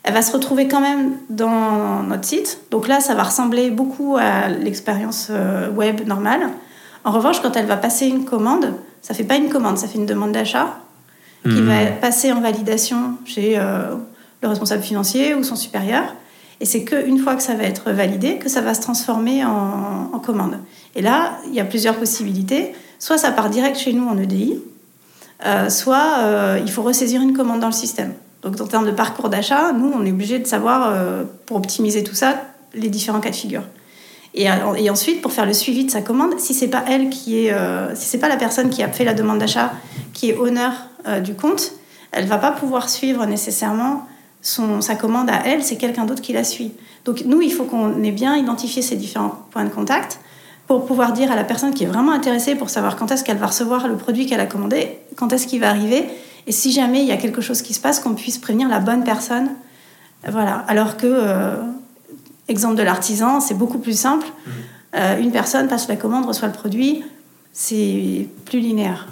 Elle 0.01 0.13
va 0.13 0.23
se 0.23 0.31
retrouver 0.31 0.67
quand 0.67 0.81
même 0.81 1.13
dans 1.29 2.01
notre 2.03 2.25
site. 2.25 2.59
Donc 2.71 2.87
là, 2.87 2.99
ça 2.99 3.13
va 3.13 3.23
ressembler 3.23 3.69
beaucoup 3.69 4.17
à 4.19 4.49
l'expérience 4.49 5.27
euh, 5.29 5.69
web 5.69 6.07
normale. 6.07 6.49
En 7.03 7.11
revanche, 7.11 7.39
quand 7.41 7.55
elle 7.55 7.67
va 7.67 7.77
passer 7.77 8.07
une 8.07 8.25
commande, 8.25 8.73
ça 9.03 9.13
fait 9.13 9.23
pas 9.23 9.35
une 9.35 9.49
commande, 9.49 9.77
ça 9.77 9.87
fait 9.87 9.99
une 9.99 10.07
demande 10.07 10.31
d'achat 10.31 10.79
qui 11.43 11.61
hmm. 11.61 11.67
va 11.67 11.85
passer 12.01 12.31
en 12.31 12.41
validation 12.41 13.17
chez 13.25 13.59
euh, 13.59 13.95
le 14.41 14.47
responsable 14.47 14.81
financier 14.81 15.35
ou 15.35 15.43
son 15.43 15.55
supérieur. 15.55 16.15
Et 16.59 16.65
c'est 16.65 16.83
qu'une 16.83 17.19
fois 17.19 17.35
que 17.35 17.43
ça 17.43 17.53
va 17.53 17.63
être 17.63 17.91
validé, 17.91 18.39
que 18.39 18.49
ça 18.49 18.61
va 18.61 18.73
se 18.73 18.81
transformer 18.81 19.45
en, 19.45 20.09
en 20.13 20.19
commande. 20.19 20.57
Et 20.95 21.03
là, 21.03 21.37
il 21.47 21.53
y 21.53 21.59
a 21.59 21.65
plusieurs 21.65 21.95
possibilités. 21.95 22.73
Soit 23.05 23.19
ça 23.19 23.31
part 23.31 23.51
direct 23.51 23.77
chez 23.77 23.93
nous 23.93 24.07
en 24.07 24.17
EDI, 24.17 24.57
euh, 25.45 25.69
soit 25.69 26.21
euh, 26.23 26.59
il 26.59 26.71
faut 26.71 26.81
ressaisir 26.81 27.21
une 27.21 27.37
commande 27.37 27.59
dans 27.59 27.67
le 27.67 27.71
système. 27.71 28.15
Donc 28.41 28.59
en 28.59 28.65
termes 28.65 28.87
de 28.87 28.91
parcours 28.91 29.29
d'achat, 29.29 29.73
nous, 29.73 29.93
on 29.95 30.03
est 30.03 30.11
obligé 30.11 30.39
de 30.39 30.47
savoir, 30.47 30.89
euh, 30.89 31.23
pour 31.45 31.57
optimiser 31.57 32.03
tout 32.03 32.15
ça, 32.15 32.41
les 32.73 32.89
différents 32.89 33.19
cas 33.19 33.29
de 33.29 33.35
figure. 33.35 33.61
Et, 34.33 34.47
et, 34.77 34.89
ensuite, 34.89 35.21
pour 35.21 35.33
faire 35.33 35.45
le 35.45 35.53
suivi 35.53 35.85
de 35.85 35.91
sa 35.91 36.01
commande, 36.01 36.39
si 36.39 36.55
c'est 36.55 36.67
pas 36.67 36.83
elle 36.87 37.11
qui 37.11 37.45
est, 37.45 37.53
si 37.93 38.07
c'est 38.07 38.17
pas 38.17 38.27
la 38.27 38.37
personne 38.37 38.71
qui 38.71 38.81
a 38.81 38.87
fait 38.87 39.03
la 39.03 39.13
demande 39.13 39.37
d'achat 39.37 39.71
qui 40.13 40.31
est 40.31 40.37
honneur 40.37 40.73
du 41.23 41.35
compte, 41.35 41.73
elle 42.11 42.25
va 42.25 42.39
pas 42.39 42.51
pouvoir 42.51 42.89
suivre 42.89 43.23
nécessairement 43.27 44.07
son, 44.41 44.81
sa 44.81 44.95
commande 44.95 45.29
à 45.29 45.45
elle, 45.45 45.63
c'est 45.63 45.77
quelqu'un 45.77 46.05
d'autre 46.05 46.23
qui 46.23 46.33
la 46.33 46.43
suit. 46.43 46.73
Donc 47.05 47.21
nous, 47.25 47.43
il 47.43 47.53
faut 47.53 47.65
qu'on 47.65 48.03
ait 48.03 48.11
bien 48.11 48.35
identifié 48.35 48.81
ces 48.81 48.95
différents 48.95 49.45
points 49.51 49.63
de 49.63 49.69
contact 49.69 50.19
pour 50.67 50.85
pouvoir 50.85 51.13
dire 51.13 51.31
à 51.31 51.35
la 51.35 51.43
personne 51.43 51.73
qui 51.73 51.83
est 51.83 51.87
vraiment 51.87 52.11
intéressée 52.11 52.55
pour 52.55 52.69
savoir 52.69 52.95
quand 52.95 53.11
est-ce 53.11 53.23
qu'elle 53.23 53.37
va 53.37 53.47
recevoir 53.47 53.87
le 53.87 53.95
produit 53.95 54.25
qu'elle 54.25 54.39
a 54.39 54.45
commandé, 54.45 54.97
quand 55.15 55.31
est-ce 55.31 55.47
qu'il 55.47 55.61
va 55.61 55.69
arriver, 55.69 56.05
et 56.47 56.51
si 56.51 56.71
jamais 56.71 57.01
il 57.01 57.07
y 57.07 57.11
a 57.11 57.17
quelque 57.17 57.41
chose 57.41 57.61
qui 57.61 57.73
se 57.73 57.79
passe, 57.79 57.99
qu'on 57.99 58.13
puisse 58.13 58.37
prévenir 58.37 58.67
la 58.69 58.79
bonne 58.79 59.03
personne. 59.03 59.49
Voilà. 60.27 60.63
Alors 60.67 60.97
que, 60.97 61.07
euh, 61.07 61.55
exemple 62.47 62.75
de 62.75 62.83
l'artisan, 62.83 63.39
c'est 63.39 63.53
beaucoup 63.55 63.79
plus 63.79 63.97
simple. 63.97 64.25
Mmh. 64.27 64.51
Euh, 64.95 65.19
une 65.19 65.31
personne 65.31 65.67
passe 65.67 65.87
la 65.87 65.95
commande, 65.95 66.25
reçoit 66.25 66.47
le 66.47 66.53
produit, 66.53 67.03
c'est 67.51 68.27
plus 68.45 68.59
linéaire. 68.59 69.07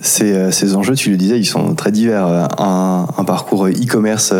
Ces, 0.00 0.32
euh, 0.32 0.50
ces, 0.50 0.76
enjeux, 0.76 0.94
tu 0.94 1.10
le 1.10 1.16
disais, 1.16 1.38
ils 1.38 1.46
sont 1.46 1.74
très 1.74 1.92
divers. 1.92 2.26
Un, 2.58 3.06
un 3.16 3.24
parcours 3.24 3.68
e-commerce 3.68 4.32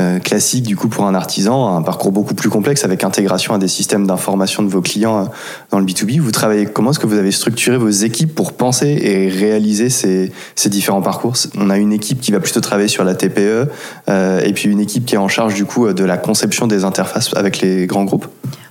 euh, 0.00 0.18
classique 0.18 0.64
du 0.64 0.74
coup 0.74 0.88
pour 0.88 1.06
un 1.06 1.14
artisan, 1.14 1.76
un 1.76 1.82
parcours 1.82 2.10
beaucoup 2.10 2.34
plus 2.34 2.50
complexe 2.50 2.84
avec 2.84 3.04
intégration 3.04 3.54
à 3.54 3.58
des 3.58 3.68
systèmes 3.68 4.04
d'information 4.04 4.64
de 4.64 4.68
vos 4.68 4.82
clients 4.82 5.20
euh, 5.20 5.24
dans 5.70 5.78
le 5.78 5.86
B2B. 5.86 6.18
Vous 6.18 6.32
travaillez 6.32 6.66
comment 6.66 6.90
est-ce 6.90 6.98
que 6.98 7.06
vous 7.06 7.18
avez 7.18 7.30
structuré 7.30 7.78
vos 7.78 7.88
équipes 7.88 8.34
pour 8.34 8.54
penser 8.54 8.98
et 9.00 9.28
réaliser 9.28 9.88
ces, 9.88 10.32
ces 10.56 10.68
différents 10.70 11.02
parcours? 11.02 11.34
On 11.56 11.70
a 11.70 11.78
une 11.78 11.92
équipe 11.92 12.20
qui 12.20 12.32
va 12.32 12.40
plutôt 12.40 12.60
travailler 12.60 12.88
sur 12.88 13.04
la 13.04 13.14
TPE 13.14 13.68
euh, 14.08 14.40
et 14.40 14.52
puis 14.54 14.68
une 14.68 14.80
équipe 14.80 15.06
qui 15.06 15.14
est 15.14 15.18
en 15.18 15.28
charge 15.28 15.54
du 15.54 15.64
coup 15.64 15.92
de 15.92 16.04
la 16.04 16.16
conception 16.16 16.66
des 16.66 16.82
interfaces 16.82 17.32
avec 17.36 17.60
les 17.60 17.86
grands 17.86 18.04
groupes. 18.04 18.26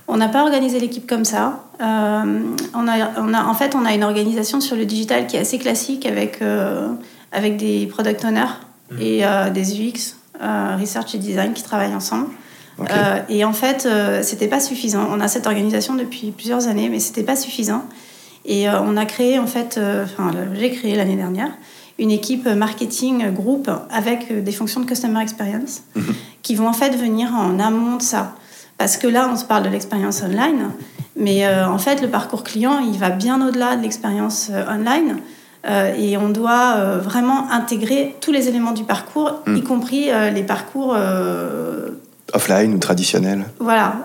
On 0.08 0.16
n'a 0.16 0.28
pas 0.28 0.42
organisé 0.42 0.78
l'équipe 0.78 1.06
comme 1.06 1.24
ça. 1.24 1.64
on, 1.80 1.84
a, 1.84 3.20
on 3.20 3.34
a, 3.34 3.44
en 3.44 3.54
fait, 3.54 3.74
on 3.74 3.84
a 3.84 3.92
une 3.94 4.04
organisation 4.04 4.60
sur 4.60 4.76
le 4.76 4.84
digital 4.84 5.26
qui 5.26 5.36
est 5.36 5.40
assez 5.40 5.58
classique 5.58 6.06
avec, 6.06 6.40
avec 7.32 7.56
des 7.56 7.86
product 7.86 8.24
owners 8.24 8.54
mmh. 8.92 9.00
et 9.00 9.24
des 9.52 9.80
UX 9.80 10.16
euh, 10.42 10.76
research 10.78 11.14
et 11.14 11.18
design 11.18 11.54
qui 11.54 11.62
travaillent 11.62 11.94
ensemble. 11.94 12.26
Euh, 12.78 13.20
et 13.30 13.42
en 13.46 13.54
fait, 13.54 13.86
euh, 13.86 14.22
c'était 14.22 14.48
pas 14.48 14.60
suffisant. 14.60 15.08
On 15.10 15.20
a 15.20 15.28
cette 15.28 15.46
organisation 15.46 15.94
depuis 15.94 16.30
plusieurs 16.30 16.68
années, 16.68 16.90
mais 16.90 17.00
c'était 17.00 17.22
pas 17.22 17.36
suffisant. 17.36 17.84
Et 18.44 18.68
on 18.68 18.96
a 18.96 19.06
créé, 19.06 19.40
en 19.40 19.46
fait, 19.46 19.80
enfin, 20.04 20.30
j'ai 20.54 20.70
créé 20.70 20.94
l'année 20.94 21.16
dernière 21.16 21.50
une 21.98 22.10
équipe 22.10 22.46
marketing 22.46 23.32
groupe 23.32 23.70
avec 23.90 24.44
des 24.44 24.52
fonctions 24.52 24.80
de 24.80 24.86
customer 24.86 25.20
experience 25.20 25.82
mhm. 25.96 26.14
qui 26.42 26.54
vont 26.54 26.68
en 26.68 26.72
fait 26.72 26.94
venir 26.94 27.32
en 27.34 27.58
amont 27.58 27.96
de 27.96 28.02
ça. 28.02 28.36
Parce 28.78 28.96
que 28.96 29.06
là, 29.06 29.28
on 29.32 29.36
se 29.36 29.44
parle 29.44 29.62
de 29.62 29.68
l'expérience 29.68 30.22
online, 30.22 30.70
mais 31.16 31.48
en 31.48 31.78
fait, 31.78 32.02
le 32.02 32.08
parcours 32.08 32.44
client, 32.44 32.78
il 32.78 32.98
va 32.98 33.08
bien 33.08 33.46
au-delà 33.46 33.76
de 33.76 33.82
l'expérience 33.82 34.50
online. 34.68 35.16
Euh, 35.68 35.92
et 35.96 36.16
on 36.16 36.28
doit 36.28 36.74
euh, 36.76 36.98
vraiment 36.98 37.50
intégrer 37.50 38.16
tous 38.20 38.30
les 38.30 38.48
éléments 38.48 38.72
du 38.72 38.84
parcours, 38.84 39.42
y 39.46 39.50
hmm. 39.50 39.62
compris 39.62 40.10
euh, 40.10 40.30
les 40.30 40.44
parcours 40.44 40.96
offline 42.32 42.74
ou 42.74 42.78
traditionnels. 42.78 43.44
Voilà, 43.58 43.96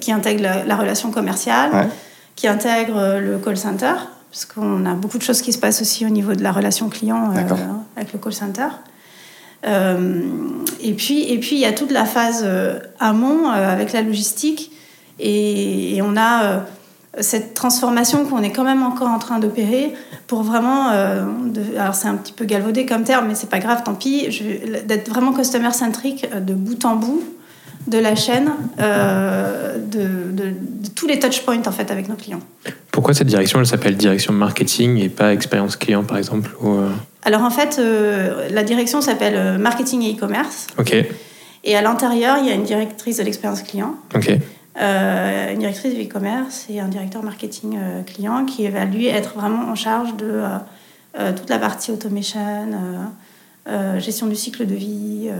qui 0.00 0.12
intègrent 0.12 0.42
la, 0.66 0.76
relation 0.76 1.10
commerciale, 1.10 1.88
qui 2.36 2.48
intègrent 2.48 3.18
le 3.18 3.38
call 3.38 3.56
center, 3.56 3.94
parce 4.30 4.44
qu'on 4.44 4.84
a 4.86 4.94
beaucoup 4.94 5.18
de 5.18 5.22
choses 5.22 5.42
qui 5.42 5.52
se 5.52 5.58
passent 5.58 5.80
aussi 5.80 6.04
au 6.06 6.08
niveau 6.08 6.34
de 6.34 6.42
la 6.42 6.52
relation 6.52 6.88
client 6.88 7.32
avec 7.96 8.12
le 8.12 8.18
call 8.18 8.32
center. 8.32 8.68
Et 9.64 10.92
puis, 10.94 11.22
et 11.30 11.38
puis 11.38 11.56
il 11.56 11.60
y 11.60 11.64
a 11.64 11.72
toute 11.72 11.92
la 11.92 12.04
phase 12.04 12.46
amont 12.98 13.48
avec 13.48 13.92
la 13.92 14.02
logistique, 14.02 14.72
et, 15.18 16.00
on 16.02 16.16
a 16.16 16.64
cette 17.20 17.54
transformation 17.54 18.24
qu'on 18.24 18.42
est 18.42 18.52
quand 18.52 18.64
même 18.64 18.82
encore 18.82 19.08
en 19.08 19.18
train 19.18 19.38
d'opérer 19.38 19.92
pour 20.26 20.42
vraiment, 20.42 20.90
euh, 20.92 21.24
alors 21.78 21.94
c'est 21.94 22.08
un 22.08 22.14
petit 22.14 22.32
peu 22.32 22.44
galvaudé 22.44 22.86
comme 22.86 23.04
terme, 23.04 23.28
mais 23.28 23.34
c'est 23.34 23.50
pas 23.50 23.58
grave, 23.58 23.82
tant 23.84 23.94
pis, 23.94 24.28
d'être 24.86 25.10
vraiment 25.10 25.32
customer 25.32 25.72
centric 25.72 26.26
euh, 26.32 26.40
de 26.40 26.54
bout 26.54 26.84
en 26.84 26.96
bout 26.96 27.22
de 27.86 27.98
la 27.98 28.14
chaîne, 28.14 28.50
euh, 28.80 29.76
de, 29.76 30.54
tous 30.94 31.06
les 31.06 31.18
touch 31.18 31.42
points 31.42 31.60
en 31.66 31.72
fait 31.72 31.90
avec 31.90 32.08
nos 32.08 32.14
clients. 32.14 32.40
Pourquoi 32.92 33.12
cette 33.12 33.26
direction, 33.26 33.58
elle 33.58 33.66
s'appelle 33.66 33.96
direction 33.96 34.32
marketing 34.32 34.98
et 34.98 35.08
pas 35.08 35.32
expérience 35.32 35.76
client 35.76 36.04
par 36.04 36.16
exemple 36.16 36.50
Alors 37.22 37.42
en 37.42 37.50
fait, 37.50 37.80
la 38.50 38.62
direction 38.64 39.00
s'appelle 39.00 39.58
marketing 39.58 40.02
et 40.02 40.14
e-commerce. 40.14 40.66
Ok. 40.78 40.94
Et 41.64 41.76
à 41.76 41.82
l'intérieur, 41.82 42.38
il 42.38 42.46
y 42.46 42.50
a 42.50 42.54
une 42.54 42.64
directrice 42.64 43.18
de 43.18 43.22
l'expérience 43.22 43.62
client. 43.62 43.94
Ok. 44.14 44.38
Euh, 44.80 45.52
une 45.52 45.58
directrice 45.58 45.94
du 45.94 46.02
e-commerce 46.02 46.66
et 46.70 46.80
un 46.80 46.88
directeur 46.88 47.22
marketing 47.22 47.76
euh, 47.78 48.02
client 48.02 48.46
qui 48.46 48.66
va 48.68 48.86
lui 48.86 49.06
être 49.06 49.34
vraiment 49.34 49.70
en 49.70 49.74
charge 49.74 50.16
de 50.16 50.42
euh, 51.18 51.32
toute 51.34 51.50
la 51.50 51.58
partie 51.58 51.90
automation, 51.90 52.40
gestion 53.98 54.26
du 54.26 54.34
cycle 54.34 54.66
de 54.66 54.74
vie 54.74 55.30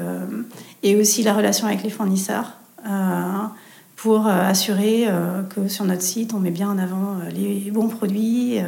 et 0.83 0.97
aussi 0.97 1.23
la 1.23 1.33
relation 1.33 1.67
avec 1.67 1.83
les 1.83 1.91
fournisseurs 1.91 2.53
pour 3.97 4.29
assurer 4.29 5.09
que 5.53 5.67
sur 5.67 5.85
notre 5.85 6.03
site 6.03 6.33
on 6.33 6.39
met 6.39 6.53
bien 6.53 6.71
en 6.71 6.79
avant 6.79 7.17
les 7.35 7.71
bons 7.73 7.89
produits 7.89 8.61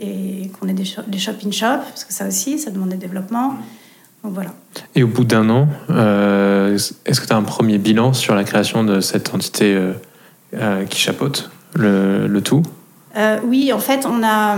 et 0.00 0.50
qu'on 0.58 0.68
ait 0.68 0.72
des, 0.72 0.84
des 1.06 1.18
shop-in-shop, 1.18 1.78
parce 1.88 2.04
que 2.04 2.12
ça 2.12 2.26
aussi, 2.26 2.58
ça 2.58 2.70
demande 2.70 2.90
des 2.90 2.96
développements. 2.96 3.54
Donc 4.24 4.34
voilà. 4.34 4.50
Et 4.94 5.02
au 5.02 5.08
bout 5.08 5.24
d'un 5.24 5.48
an, 5.50 5.68
euh, 5.90 6.76
est-ce 7.06 7.20
que 7.20 7.26
tu 7.26 7.32
as 7.32 7.36
un 7.36 7.42
premier 7.42 7.78
bilan 7.78 8.12
sur 8.12 8.34
la 8.34 8.44
création 8.44 8.84
de 8.84 9.00
cette 9.00 9.32
entité 9.34 9.74
euh, 9.74 9.92
euh, 10.54 10.84
qui 10.86 10.98
chapeaute 10.98 11.50
le, 11.74 12.26
le 12.26 12.40
tout? 12.42 12.62
Euh, 13.16 13.38
oui, 13.44 13.72
en 13.72 13.78
fait, 13.78 14.06
on 14.06 14.22
a, 14.24 14.56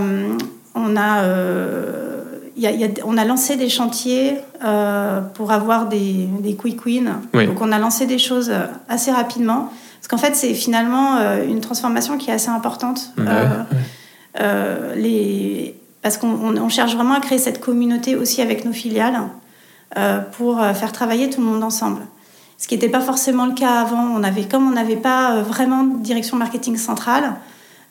on 0.75 0.95
a, 0.95 1.23
euh, 1.23 2.23
il 2.55 2.63
y 2.63 2.67
a- 2.67 2.71
il 2.71 2.79
y 2.81 2.85
a- 2.85 2.89
on 3.05 3.17
a 3.17 3.25
lancé 3.25 3.55
des 3.55 3.69
chantiers 3.69 4.35
euh, 4.63 5.21
pour 5.21 5.51
avoir 5.51 5.87
des, 5.87 6.27
des 6.41 6.55
quick 6.55 6.85
wins. 6.85 7.21
Oui. 7.33 7.47
Donc, 7.47 7.61
on 7.61 7.71
a 7.71 7.79
lancé 7.79 8.05
des 8.05 8.17
choses 8.19 8.51
assez 8.89 9.11
rapidement. 9.11 9.71
Parce 9.99 10.07
qu'en 10.07 10.17
fait, 10.17 10.35
c'est 10.35 10.53
finalement 10.55 11.17
euh, 11.17 11.45
une 11.47 11.61
transformation 11.61 12.17
qui 12.17 12.29
est 12.31 12.33
assez 12.33 12.49
importante. 12.49 13.13
Ouais, 13.17 13.25
Euh, 13.27 13.45
ouais. 13.71 13.77
Euh, 14.39 14.95
les... 14.95 15.75
Parce 16.01 16.17
qu'on 16.17 16.29
on- 16.29 16.57
on 16.57 16.69
cherche 16.69 16.95
vraiment 16.95 17.15
à 17.15 17.19
créer 17.19 17.37
cette 17.37 17.59
communauté 17.59 18.15
aussi 18.15 18.41
avec 18.41 18.65
nos 18.65 18.73
filiales 18.73 19.19
euh, 19.97 20.19
pour 20.37 20.59
euh, 20.61 20.73
faire 20.73 20.91
travailler 20.91 21.29
tout 21.29 21.41
le 21.41 21.47
monde 21.47 21.63
ensemble. 21.63 22.01
Ce 22.57 22.67
qui 22.67 22.75
n'était 22.75 22.89
pas 22.89 23.01
forcément 23.01 23.45
le 23.45 23.53
cas 23.53 23.81
avant. 23.81 24.07
On 24.15 24.23
avait, 24.23 24.43
comme 24.45 24.67
on 24.67 24.71
n'avait 24.73 24.95
pas 24.95 25.41
vraiment 25.41 25.83
de 25.83 25.97
direction 26.03 26.37
marketing 26.37 26.77
centrale, 26.77 27.33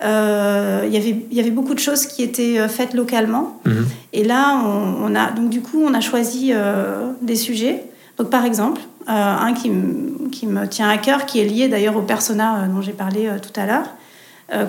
euh, 0.03 0.83
il 0.87 0.92
y 0.92 0.96
avait- 0.96 1.26
il 1.31 1.37
y 1.37 1.40
avait 1.40 1.50
beaucoup 1.50 1.74
de 1.74 1.79
choses 1.79 2.07
qui 2.07 2.22
étaient 2.22 2.66
faites 2.68 2.94
localement. 2.94 3.59
Mhm. 3.66 3.87
Et 4.12 4.24
là, 4.24 4.61
on, 4.64 5.05
on 5.12 5.14
a, 5.14 5.31
donc 5.33 5.50
du 5.50 5.61
coup, 5.61 5.83
on 5.85 5.92
a 5.94 6.00
choisi 6.00 6.50
euh, 6.53 7.11
des 7.20 7.37
sujets. 7.37 7.85
Donc 8.16 8.31
par 8.31 8.44
exemple, 8.44 8.81
euh, 9.09 9.12
un 9.12 9.53
qui, 9.53 9.70
me- 9.70 10.29
qui 10.31 10.46
me 10.46 10.66
tient 10.66 10.88
à 10.88 10.98
cœur, 10.98 11.26
qui 11.26 11.40
est 11.40 11.44
lié 11.44 11.68
d'ailleurs 11.68 11.96
au 11.96 12.03
persona 12.03 12.66
dont 12.68 12.81
j'ai 12.81 12.92
parlé 12.92 13.29
tout 13.42 13.59
à 13.61 13.66
l'heure, 13.66 13.87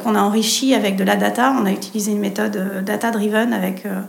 qu'on 0.03 0.15
a 0.15 0.21
enrichi 0.21 0.73
avec 0.73 0.95
de 0.95 1.03
la 1.03 1.15
data. 1.15 1.55
On 1.59 1.65
a 1.65 1.71
utilisé 1.71 2.11
une 2.11 2.19
méthode 2.19 2.55
euh, 2.55 2.81
data-driven 2.81 3.53
avec, 3.53 3.85
euh, 3.85 4.01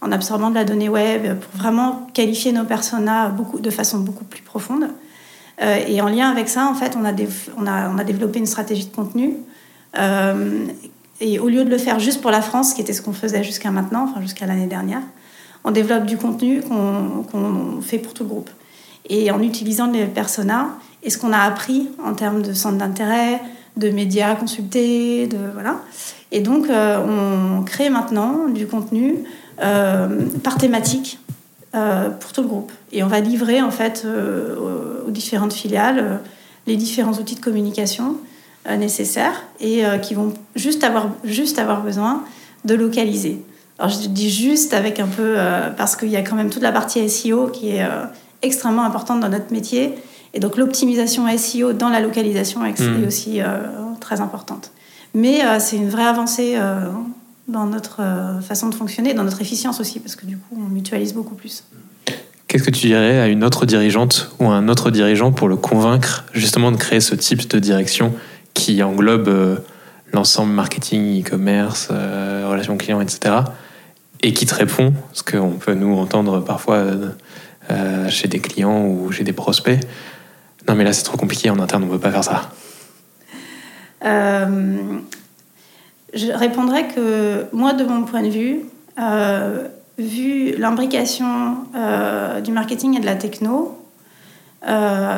en 0.00 0.10
absorbant 0.10 0.50
de 0.50 0.56
la 0.56 0.64
donnée 0.64 0.88
web 0.88 1.22
euh, 1.24 1.34
pour 1.34 1.56
vraiment 1.56 2.06
qualifier 2.12 2.52
nos 2.52 2.64
personas 2.64 3.28
beaucoup, 3.28 3.60
de 3.60 3.70
façon 3.70 4.00
beaucoup 4.00 4.24
plus 4.24 4.42
profonde. 4.42 4.88
Euh, 5.62 5.78
et 5.86 6.00
en 6.00 6.08
lien 6.08 6.30
avec 6.30 6.48
ça, 6.48 6.66
en 6.66 6.74
fait, 6.74 6.96
on 7.00 7.04
a, 7.04 7.12
on 7.56 7.66
a, 7.66 7.88
on 7.88 7.98
a 7.98 8.04
développé 8.04 8.38
une 8.38 8.46
stratégie 8.46 8.86
de 8.86 8.94
contenu. 8.94 9.36
Euh, 9.98 10.66
et 11.20 11.38
au 11.38 11.48
lieu 11.48 11.64
de 11.64 11.70
le 11.70 11.78
faire 11.78 12.00
juste 12.00 12.20
pour 12.20 12.30
la 12.30 12.42
France, 12.42 12.74
qui 12.74 12.80
était 12.80 12.92
ce 12.92 13.02
qu'on 13.02 13.12
faisait 13.12 13.44
jusqu'à 13.44 13.70
maintenant, 13.70 14.08
enfin 14.10 14.20
jusqu'à 14.20 14.46
l'année 14.46 14.66
dernière, 14.66 15.02
on 15.64 15.70
développe 15.70 16.06
du 16.06 16.16
contenu 16.16 16.60
qu'on 16.62 17.80
fait 17.80 17.98
pour 17.98 18.14
tout 18.14 18.24
le 18.24 18.28
groupe. 18.28 18.50
Et 19.08 19.30
en 19.30 19.40
utilisant 19.40 19.86
les 19.86 20.06
personas 20.06 20.70
et 21.04 21.10
ce 21.10 21.18
qu'on 21.18 21.32
a 21.32 21.38
appris 21.38 21.88
en 22.04 22.14
termes 22.14 22.42
de 22.42 22.52
centres 22.52 22.78
d'intérêt, 22.78 23.40
de 23.76 23.90
médias 23.90 24.34
consultés, 24.34 25.26
de 25.26 25.38
voilà. 25.54 25.80
Et 26.32 26.40
donc, 26.40 26.68
euh, 26.68 26.98
on 26.98 27.62
crée 27.62 27.90
maintenant 27.90 28.48
du 28.48 28.66
contenu 28.66 29.16
euh, 29.62 30.08
par 30.42 30.56
thématique 30.56 31.18
euh, 31.74 32.08
pour 32.08 32.32
tout 32.32 32.42
le 32.42 32.48
groupe. 32.48 32.72
Et 32.90 33.02
on 33.02 33.06
va 33.06 33.20
livrer 33.20 33.60
en 33.60 33.70
fait 33.70 34.06
aux, 34.06 35.10
différentes 35.10 35.52
filiales 35.52 36.20
les 36.66 36.76
différents 36.76 37.12
outils 37.12 37.34
de 37.34 37.40
communication 37.40 38.16
nécessaires 38.78 39.42
et 39.60 39.82
qui 40.00 40.14
vont 40.14 40.32
juste 40.54 40.84
avoir, 40.84 41.08
juste 41.24 41.58
avoir 41.58 41.82
besoin 41.82 42.22
de 42.64 42.74
localiser. 42.74 43.42
Alors 43.78 43.90
je 43.90 44.08
dis 44.08 44.30
juste 44.30 44.72
avec 44.72 45.00
un 45.00 45.08
peu, 45.08 45.36
parce 45.76 45.96
qu'il 45.96 46.08
y 46.08 46.16
a 46.16 46.22
quand 46.22 46.36
même 46.36 46.48
toute 46.48 46.62
la 46.62 46.70
partie 46.70 47.06
SEO 47.10 47.48
qui 47.48 47.70
est 47.70 47.84
extrêmement 48.42 48.84
importante 48.84 49.20
dans 49.20 49.28
notre 49.28 49.52
métier. 49.52 49.94
Et 50.34 50.40
donc 50.40 50.56
l'optimisation 50.56 51.26
SEO 51.36 51.72
dans 51.72 51.88
la 51.88 52.00
localisation 52.00 52.64
est 52.64 52.80
est 52.80 53.06
aussi 53.06 53.40
euh, 53.40 53.58
très 54.00 54.20
importante. 54.20 54.72
Mais 55.14 55.44
euh, 55.44 55.58
c'est 55.60 55.76
une 55.76 55.90
vraie 55.90 56.06
avancée 56.06 56.54
euh, 56.56 56.86
dans 57.48 57.66
notre 57.66 58.00
façon 58.42 58.68
de 58.68 58.74
fonctionner, 58.74 59.14
dans 59.14 59.24
notre 59.24 59.42
efficience 59.42 59.80
aussi, 59.80 60.00
parce 60.00 60.16
que 60.16 60.24
du 60.24 60.38
coup 60.38 60.56
on 60.56 60.68
mutualise 60.70 61.12
beaucoup 61.12 61.34
plus. 61.34 61.64
Qu'est-ce 62.52 62.64
que 62.64 62.70
tu 62.70 62.86
dirais 62.86 63.18
à 63.18 63.28
une 63.28 63.44
autre 63.44 63.64
dirigeante 63.64 64.30
ou 64.38 64.44
à 64.44 64.54
un 64.54 64.68
autre 64.68 64.90
dirigeant 64.90 65.32
pour 65.32 65.48
le 65.48 65.56
convaincre 65.56 66.24
justement 66.34 66.70
de 66.70 66.76
créer 66.76 67.00
ce 67.00 67.14
type 67.14 67.48
de 67.48 67.58
direction 67.58 68.12
qui 68.52 68.82
englobe 68.82 69.28
euh, 69.28 69.56
l'ensemble 70.12 70.52
marketing, 70.52 71.22
e-commerce, 71.22 71.88
euh, 71.90 72.46
relations 72.46 72.76
clients, 72.76 73.00
etc. 73.00 73.36
et 74.20 74.34
qui 74.34 74.44
te 74.44 74.54
répond, 74.54 74.92
ce 75.14 75.22
qu'on 75.22 75.52
peut 75.52 75.72
nous 75.72 75.96
entendre 75.96 76.40
parfois 76.40 76.84
euh, 77.70 78.08
chez 78.10 78.28
des 78.28 78.40
clients 78.40 78.84
ou 78.84 79.10
chez 79.12 79.24
des 79.24 79.32
prospects. 79.32 79.80
Non 80.68 80.74
mais 80.74 80.84
là 80.84 80.92
c'est 80.92 81.02
trop 81.02 81.16
compliqué 81.16 81.50
en 81.50 81.58
interne, 81.58 81.82
on 81.84 81.86
ne 81.86 81.90
peut 81.92 81.98
pas 81.98 82.10
faire 82.12 82.24
ça. 82.24 82.50
Euh, 84.04 84.98
je 86.14 86.26
répondrais 86.32 86.88
que 86.88 87.46
moi, 87.52 87.72
de 87.72 87.84
mon 87.84 88.02
point 88.04 88.22
de 88.22 88.28
vue, 88.28 88.60
euh, 89.00 89.68
vu 89.98 90.56
l'imbrication 90.56 91.56
euh, 91.74 92.40
du 92.40 92.52
marketing 92.52 92.96
et 92.96 93.00
de 93.00 93.06
la 93.06 93.14
techno, 93.16 93.78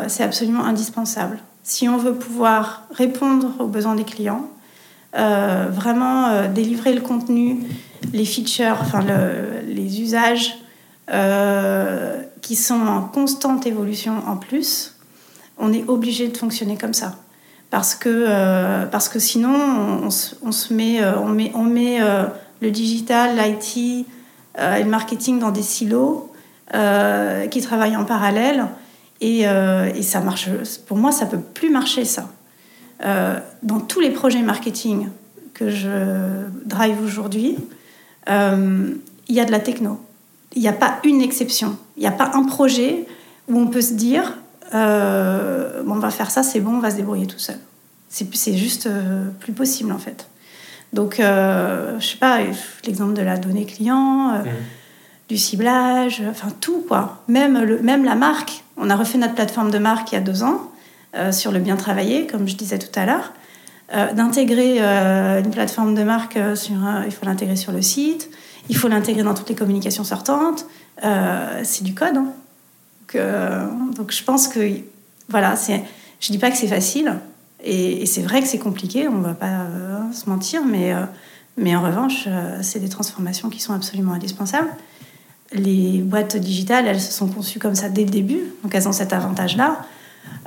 c'est 0.08 0.22
absolument 0.22 0.64
indispensable. 0.64 1.38
Si 1.62 1.88
on 1.88 1.98
veut 1.98 2.14
pouvoir 2.14 2.84
répondre 2.90 3.48
aux 3.58 3.66
besoins 3.66 3.94
des 3.94 4.04
clients, 4.04 4.48
vraiment 5.12 6.48
délivrer 6.48 6.94
le 6.94 7.02
contenu, 7.02 7.58
les 8.14 8.24
features, 8.24 8.78
enfin 8.80 9.02
le- 9.02 9.60
les 9.66 10.00
usages 10.00 10.54
qui 12.40 12.56
sont 12.56 12.86
en 12.86 13.02
constante 13.02 13.66
évolution 13.66 14.14
en 14.26 14.36
plus, 14.36 14.93
on 15.58 15.72
est 15.72 15.84
obligé 15.88 16.28
de 16.28 16.36
fonctionner 16.36 16.76
comme 16.76 16.94
ça 16.94 17.16
parce 17.74 17.96
que, 17.96 18.08
euh, 18.08 18.86
parce 18.86 19.08
que 19.08 19.18
sinon, 19.18 19.52
on, 20.04 20.10
se, 20.10 20.72
met, 20.72 21.02
euh, 21.02 21.18
on 21.18 21.26
met, 21.26 21.50
on 21.56 21.64
met 21.64 22.00
euh, 22.00 22.26
le 22.60 22.70
digital, 22.70 23.36
l'IT 23.36 24.06
et 24.56 24.84
le 24.84 24.88
marketing 24.88 25.40
dans 25.40 25.50
des 25.50 25.62
silos 25.62 26.30
qui 26.70 27.60
travaillent 27.60 27.96
en 27.96 28.04
parallèle. 28.04 28.66
Et, 29.20 29.40
et 29.40 30.02
ça 30.02 30.20
marche. 30.20 30.48
Pour 30.86 30.96
moi, 30.98 31.10
ça 31.10 31.26
peut 31.26 31.40
plus 31.40 31.70
marcher, 31.70 32.04
ça. 32.04 32.28
Dans 33.64 33.80
tous 33.80 33.98
les 33.98 34.10
projets 34.10 34.42
marketing 34.42 35.08
que 35.52 35.68
je 35.70 35.88
drive 36.64 37.02
aujourd'hui, 37.02 37.56
il 38.28 39.00
y 39.28 39.40
a 39.40 39.44
de 39.44 39.50
la 39.50 39.58
techno. 39.58 39.98
Il 40.54 40.62
n'y 40.62 40.68
a 40.68 40.72
pas 40.72 41.00
une 41.02 41.22
exception. 41.22 41.76
Il 41.96 42.02
n'y 42.02 42.06
a 42.06 42.12
pas 42.12 42.30
un 42.34 42.44
projet 42.44 43.06
où 43.48 43.58
on 43.58 43.66
peut 43.66 43.82
se 43.82 43.94
dire 43.94 44.38
euh, 44.72 45.82
bon, 45.84 45.94
on 45.96 45.98
va 45.98 46.10
faire 46.10 46.30
ça, 46.30 46.42
c'est 46.42 46.60
bon, 46.60 46.76
on 46.76 46.80
va 46.80 46.90
se 46.90 46.96
débrouiller 46.96 47.26
tout 47.26 47.38
seul. 47.38 47.56
C'est 48.08 48.56
juste 48.56 48.86
euh, 48.86 49.28
plus 49.40 49.52
possible 49.52 49.90
en 49.92 49.98
fait. 49.98 50.28
Donc, 50.92 51.18
euh, 51.18 51.98
je 51.98 52.06
sais 52.06 52.16
pas, 52.16 52.38
l'exemple 52.86 53.14
de 53.14 53.22
la 53.22 53.36
donnée 53.36 53.66
client, 53.66 54.30
euh, 54.34 54.42
du 55.28 55.36
ciblage, 55.36 56.22
enfin 56.30 56.48
tout 56.60 56.84
quoi. 56.86 57.22
Même, 57.28 57.60
le, 57.64 57.80
même 57.82 58.04
la 58.04 58.14
marque. 58.14 58.62
On 58.76 58.88
a 58.90 58.96
refait 58.96 59.18
notre 59.18 59.34
plateforme 59.34 59.70
de 59.72 59.78
marque 59.78 60.12
il 60.12 60.14
y 60.14 60.18
a 60.18 60.20
deux 60.20 60.42
ans 60.44 60.70
sur 61.30 61.52
le 61.52 61.60
bien 61.60 61.76
travailler, 61.76 62.26
comme 62.26 62.46
je 62.48 62.56
disais 62.56 62.78
tout 62.78 62.90
à 62.98 63.06
l'heure. 63.06 63.32
D'intégrer 64.16 64.80
une 64.80 65.50
plateforme 65.52 65.94
de 65.94 66.02
marque 66.02 66.36
sur 66.56 66.74
un- 66.84 67.04
il 67.04 67.12
faut 67.12 67.24
l'intégrer 67.24 67.54
sur 67.54 67.70
le 67.70 67.82
site, 67.82 68.28
il 68.68 68.76
faut 68.76 68.88
l'intégrer 68.88 69.22
dans 69.22 69.34
toutes 69.34 69.48
les 69.48 69.54
communications 69.54 70.02
sortantes. 70.02 70.66
C'est 71.62 71.84
du 71.84 71.94
code. 71.94 72.16
hein. 72.16 72.26
Donc, 73.14 74.12
je 74.12 74.24
pense 74.24 74.48
que 74.48 74.80
voilà, 75.28 75.56
c'est. 75.56 75.82
Je 76.20 76.32
dis 76.32 76.38
pas 76.38 76.50
que 76.50 76.56
c'est 76.56 76.68
facile 76.68 77.14
et, 77.62 78.06
c'est 78.06 78.22
vrai 78.22 78.40
que 78.40 78.48
c'est 78.48 78.58
compliqué. 78.58 79.08
On 79.08 79.20
va 79.20 79.34
pas 79.34 79.46
euh, 79.46 80.12
se 80.12 80.28
mentir, 80.28 80.62
mais 80.64 80.94
euh, 80.94 81.76
en 81.76 81.82
revanche, 81.82 82.24
euh, 82.26 82.58
c'est 82.62 82.78
des 82.78 82.88
transformations 82.88 83.48
qui 83.48 83.60
sont 83.60 83.72
absolument 83.72 84.12
indispensables. 84.12 84.68
Les 85.52 85.98
boîtes 85.98 86.36
digitales, 86.36 86.86
elles 86.86 87.00
se 87.00 87.12
sont 87.12 87.28
conçues 87.28 87.58
comme 87.58 87.74
ça 87.74 87.88
dès 87.88 88.04
le 88.04 88.10
début, 88.10 88.40
donc 88.62 88.74
elles 88.74 88.88
ont 88.88 88.92
cet 88.92 89.12
avantage-là. 89.12 89.78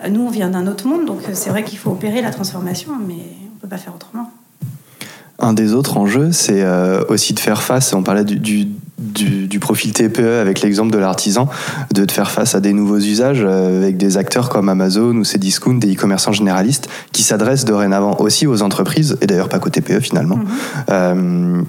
Nous, 0.10 0.22
on 0.22 0.30
vient 0.30 0.50
d'un 0.50 0.68
autre 0.68 0.88
monde, 0.88 1.06
donc 1.06 1.22
c'est 1.34 1.50
vrai 1.50 1.64
qu'il 1.64 1.78
faut 1.78 1.92
opérer 1.92 2.22
la 2.22 2.32
transformation, 2.32 2.94
mais 3.08 3.24
on 3.56 3.60
peut 3.60 3.68
pas 3.68 3.78
faire 3.78 3.96
autrement. 3.96 4.32
Un 5.40 5.54
des 5.54 5.74
autres 5.74 5.98
enjeux, 5.98 6.32
c'est 6.32 6.66
aussi 7.10 7.34
de 7.34 7.40
faire 7.40 7.62
face, 7.62 7.94
on 7.94 8.04
parlait 8.04 8.26
du, 8.26 8.68
du- 8.98 9.48
du 9.48 9.60
profil 9.60 9.94
TPE 9.94 10.40
avec 10.42 10.62
l'exemple 10.62 10.92
de 10.92 10.98
l'artisan, 10.98 11.48
de 11.94 12.06
te 12.06 12.12
faire 12.12 12.32
face 12.32 12.56
à 12.56 12.60
des 12.60 12.74
nouveaux 12.74 12.98
usages 12.98 13.42
euh, 13.44 13.82
avec 13.84 13.98
des 13.98 14.18
acteurs 14.18 14.50
comme 14.50 14.70
Amazon 14.70 15.16
ou 15.16 15.24
Cdiscount, 15.24 15.76
des 15.76 15.94
e-commerçants 15.94 16.32
généralistes, 16.34 16.90
qui 17.12 17.24
s'adressent 17.24 17.66
dorénavant 17.66 18.18
aussi 18.20 18.48
aux 18.48 18.62
entreprises, 18.62 19.18
et 19.22 19.28
d'ailleurs 19.28 19.50
pas 19.50 19.60
qu'aux 19.60 19.70
TPE 19.70 20.00
finalement. 20.00 20.38
Mhm. 20.38 20.46
Euh, 20.90 21.62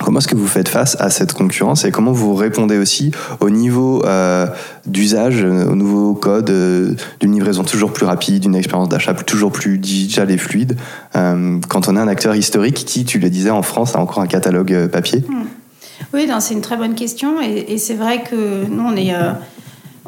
Comment 0.00 0.18
est-ce 0.18 0.26
que 0.26 0.34
vous 0.34 0.48
faites 0.48 0.68
face 0.68 0.96
à 0.98 1.08
cette 1.08 1.34
concurrence 1.34 1.84
et 1.84 1.92
comment 1.92 2.10
vous 2.10 2.34
répondez 2.34 2.78
aussi 2.78 3.12
au 3.38 3.48
niveau 3.48 4.04
euh, 4.04 4.48
d'usage, 4.86 5.44
euh, 5.44 5.70
au 5.70 5.76
nouveau 5.76 6.14
code 6.14 6.50
euh, 6.50 6.96
d'une 7.20 7.32
livraison 7.32 7.62
toujours 7.62 7.92
plus 7.92 8.04
rapide, 8.04 8.40
d'une 8.42 8.56
expérience 8.56 8.88
d'achat 8.88 9.14
toujours 9.14 9.52
plus 9.52 9.78
digitale 9.78 10.32
et 10.32 10.36
fluide 10.36 10.76
euh, 11.14 11.60
quand 11.68 11.86
on 11.86 11.94
est 11.96 12.00
un 12.00 12.08
acteur 12.08 12.34
historique 12.34 12.84
qui, 12.84 13.04
tu 13.04 13.20
le 13.20 13.30
disais, 13.30 13.50
en 13.50 13.62
France 13.62 13.94
a 13.94 14.00
encore 14.00 14.18
un 14.20 14.26
catalogue 14.26 14.72
euh, 14.72 14.88
papier 14.88 15.22
Oui, 16.14 16.30
c'est 16.38 16.54
une 16.54 16.60
très 16.60 16.76
bonne 16.76 16.94
question 16.94 17.40
et, 17.40 17.76
c'est 17.76 17.94
vrai 17.94 18.22
que 18.22 18.66
nous, 18.66 18.84
on 18.84 18.94
est, 18.94 19.12
euh, 19.12 19.32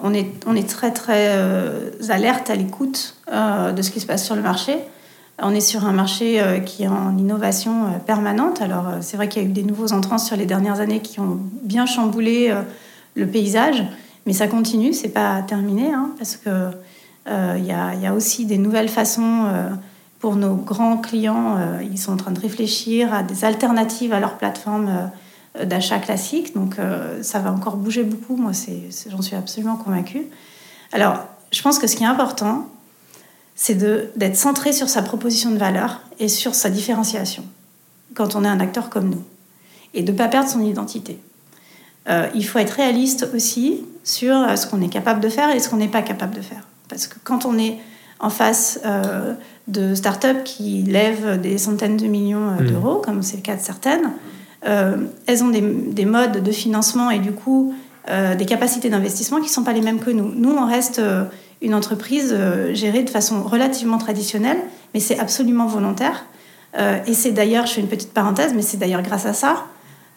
on 0.00 0.14
est, 0.14 0.30
on 0.46 0.54
est 0.54 0.68
très, 0.68 0.92
très 0.92 1.30
euh, 1.30 1.90
alerte 2.10 2.48
à 2.48 2.54
l'écoute 2.54 3.16
euh, 3.32 3.72
de 3.72 3.82
ce 3.82 3.90
qui 3.90 3.98
se 3.98 4.06
passe 4.06 4.24
sur 4.24 4.36
le 4.36 4.40
marché. 4.40 4.76
On 5.42 5.52
est 5.52 5.60
sur 5.60 5.84
un 5.84 5.92
marché 5.92 6.40
qui 6.64 6.84
est 6.84 6.88
en 6.88 7.18
innovation 7.18 8.00
permanente. 8.06 8.62
Alors, 8.62 8.84
c'est 9.00 9.16
vrai 9.16 9.28
qu'il 9.28 9.42
y 9.42 9.44
a 9.44 9.48
eu 9.48 9.52
des 9.52 9.64
nouveaux 9.64 9.92
entrants 9.92 10.16
sur 10.16 10.36
les 10.36 10.46
dernières 10.46 10.78
années 10.78 11.00
qui 11.00 11.18
ont 11.18 11.40
bien 11.62 11.86
chamboulé 11.86 12.54
le 13.16 13.26
paysage, 13.26 13.84
mais 14.24 14.32
ça 14.32 14.46
continue, 14.46 14.94
c'est 14.94 15.10
pas 15.10 15.42
terminé, 15.42 15.92
hein, 15.92 16.12
parce 16.16 16.38
que 16.38 16.70
il 17.28 17.64
y, 17.64 18.02
y 18.02 18.06
a 18.06 18.14
aussi 18.14 18.46
des 18.46 18.56
nouvelles 18.56 18.88
façons 18.88 19.44
pour 20.20 20.36
nos 20.36 20.54
grands 20.54 20.96
clients, 20.96 21.58
ils 21.82 21.98
sont 21.98 22.12
en 22.12 22.16
train 22.16 22.32
de 22.32 22.40
réfléchir 22.40 23.12
à 23.12 23.22
des 23.22 23.44
alternatives 23.44 24.14
à 24.14 24.20
leur 24.20 24.38
plateforme 24.38 25.10
d'achat 25.64 25.98
classique. 25.98 26.54
Donc 26.54 26.78
euh, 26.78 27.22
ça 27.22 27.38
va 27.38 27.52
encore 27.52 27.76
bouger 27.76 28.04
beaucoup, 28.04 28.36
moi 28.36 28.52
j'en 29.08 29.22
suis 29.22 29.36
absolument 29.36 29.76
convaincue. 29.76 30.26
Alors 30.92 31.24
je 31.52 31.62
pense 31.62 31.78
que 31.78 31.86
ce 31.86 31.96
qui 31.96 32.02
est 32.02 32.06
important, 32.06 32.68
c'est 33.54 33.74
d'être 33.74 34.36
centré 34.36 34.72
sur 34.72 34.88
sa 34.88 35.02
proposition 35.02 35.50
de 35.50 35.58
valeur 35.58 36.02
et 36.18 36.28
sur 36.28 36.54
sa 36.54 36.68
différenciation 36.68 37.44
quand 38.14 38.34
on 38.34 38.44
est 38.44 38.48
un 38.48 38.60
acteur 38.60 38.90
comme 38.90 39.10
nous. 39.10 39.22
Et 39.94 40.02
de 40.02 40.12
ne 40.12 40.16
pas 40.16 40.28
perdre 40.28 40.48
son 40.48 40.62
identité. 40.62 41.18
il 42.34 42.46
faut 42.46 42.58
être 42.58 42.72
réaliste 42.72 43.28
aussi 43.34 43.84
sur 44.04 44.34
ce 44.58 44.66
qu'on 44.66 44.82
est 44.82 44.88
capable 44.88 45.20
de 45.20 45.28
faire 45.28 45.54
et 45.54 45.58
ce 45.58 45.68
qu'on 45.70 45.76
n'est 45.76 45.88
pas 45.88 46.02
capable 46.02 46.34
de 46.34 46.42
faire. 46.42 46.66
Parce 46.88 47.06
que 47.06 47.16
quand 47.24 47.46
on 47.46 47.58
est 47.58 47.78
en 48.18 48.30
face 48.30 48.80
euh, 48.84 49.34
de 49.68 49.94
startups 49.94 50.42
qui 50.44 50.82
lèvent 50.82 51.40
des 51.40 51.58
centaines 51.58 51.96
de 51.96 52.06
millions 52.06 52.48
euh, 52.48 52.62
mmh. 52.62 52.66
d'euros, 52.66 53.02
comme 53.04 53.22
c'est 53.22 53.36
le 53.36 53.42
cas 53.42 53.56
de 53.56 53.60
certaines. 53.60 54.12
Euh, 54.66 54.96
elles 55.26 55.44
ont 55.44 55.48
des, 55.48 56.04
modes 56.04 56.42
de 56.42 56.52
financement 56.52 57.10
et 57.10 57.18
du 57.18 57.32
coup 57.32 57.74
des 58.38 58.46
capacités 58.46 58.88
d'investissement 58.88 59.38
qui 59.38 59.48
ne 59.48 59.50
sont 59.50 59.64
pas 59.64 59.72
les 59.72 59.80
mêmes 59.80 59.98
que 59.98 60.12
nous. 60.12 60.32
Nous, 60.32 60.50
on 60.50 60.64
reste 60.64 61.02
une 61.60 61.74
entreprise 61.74 62.32
gérée 62.72 63.02
de 63.02 63.10
façon 63.10 63.42
relativement 63.42 63.98
traditionnelle, 63.98 64.58
mais 64.94 65.00
c'est 65.00 65.18
absolument 65.18 65.66
volontaire. 65.66 66.24
et 66.78 67.14
c'est 67.14 67.32
d'ailleurs, 67.32 67.66
je 67.66 67.72
fais 67.72 67.80
une 67.80 67.88
petite 67.88 68.12
parenthèse, 68.12 68.52
mais 68.54 68.62
c'est 68.62 68.76
d'ailleurs 68.76 69.02
grâce 69.02 69.26
à 69.26 69.32
ça 69.32 69.66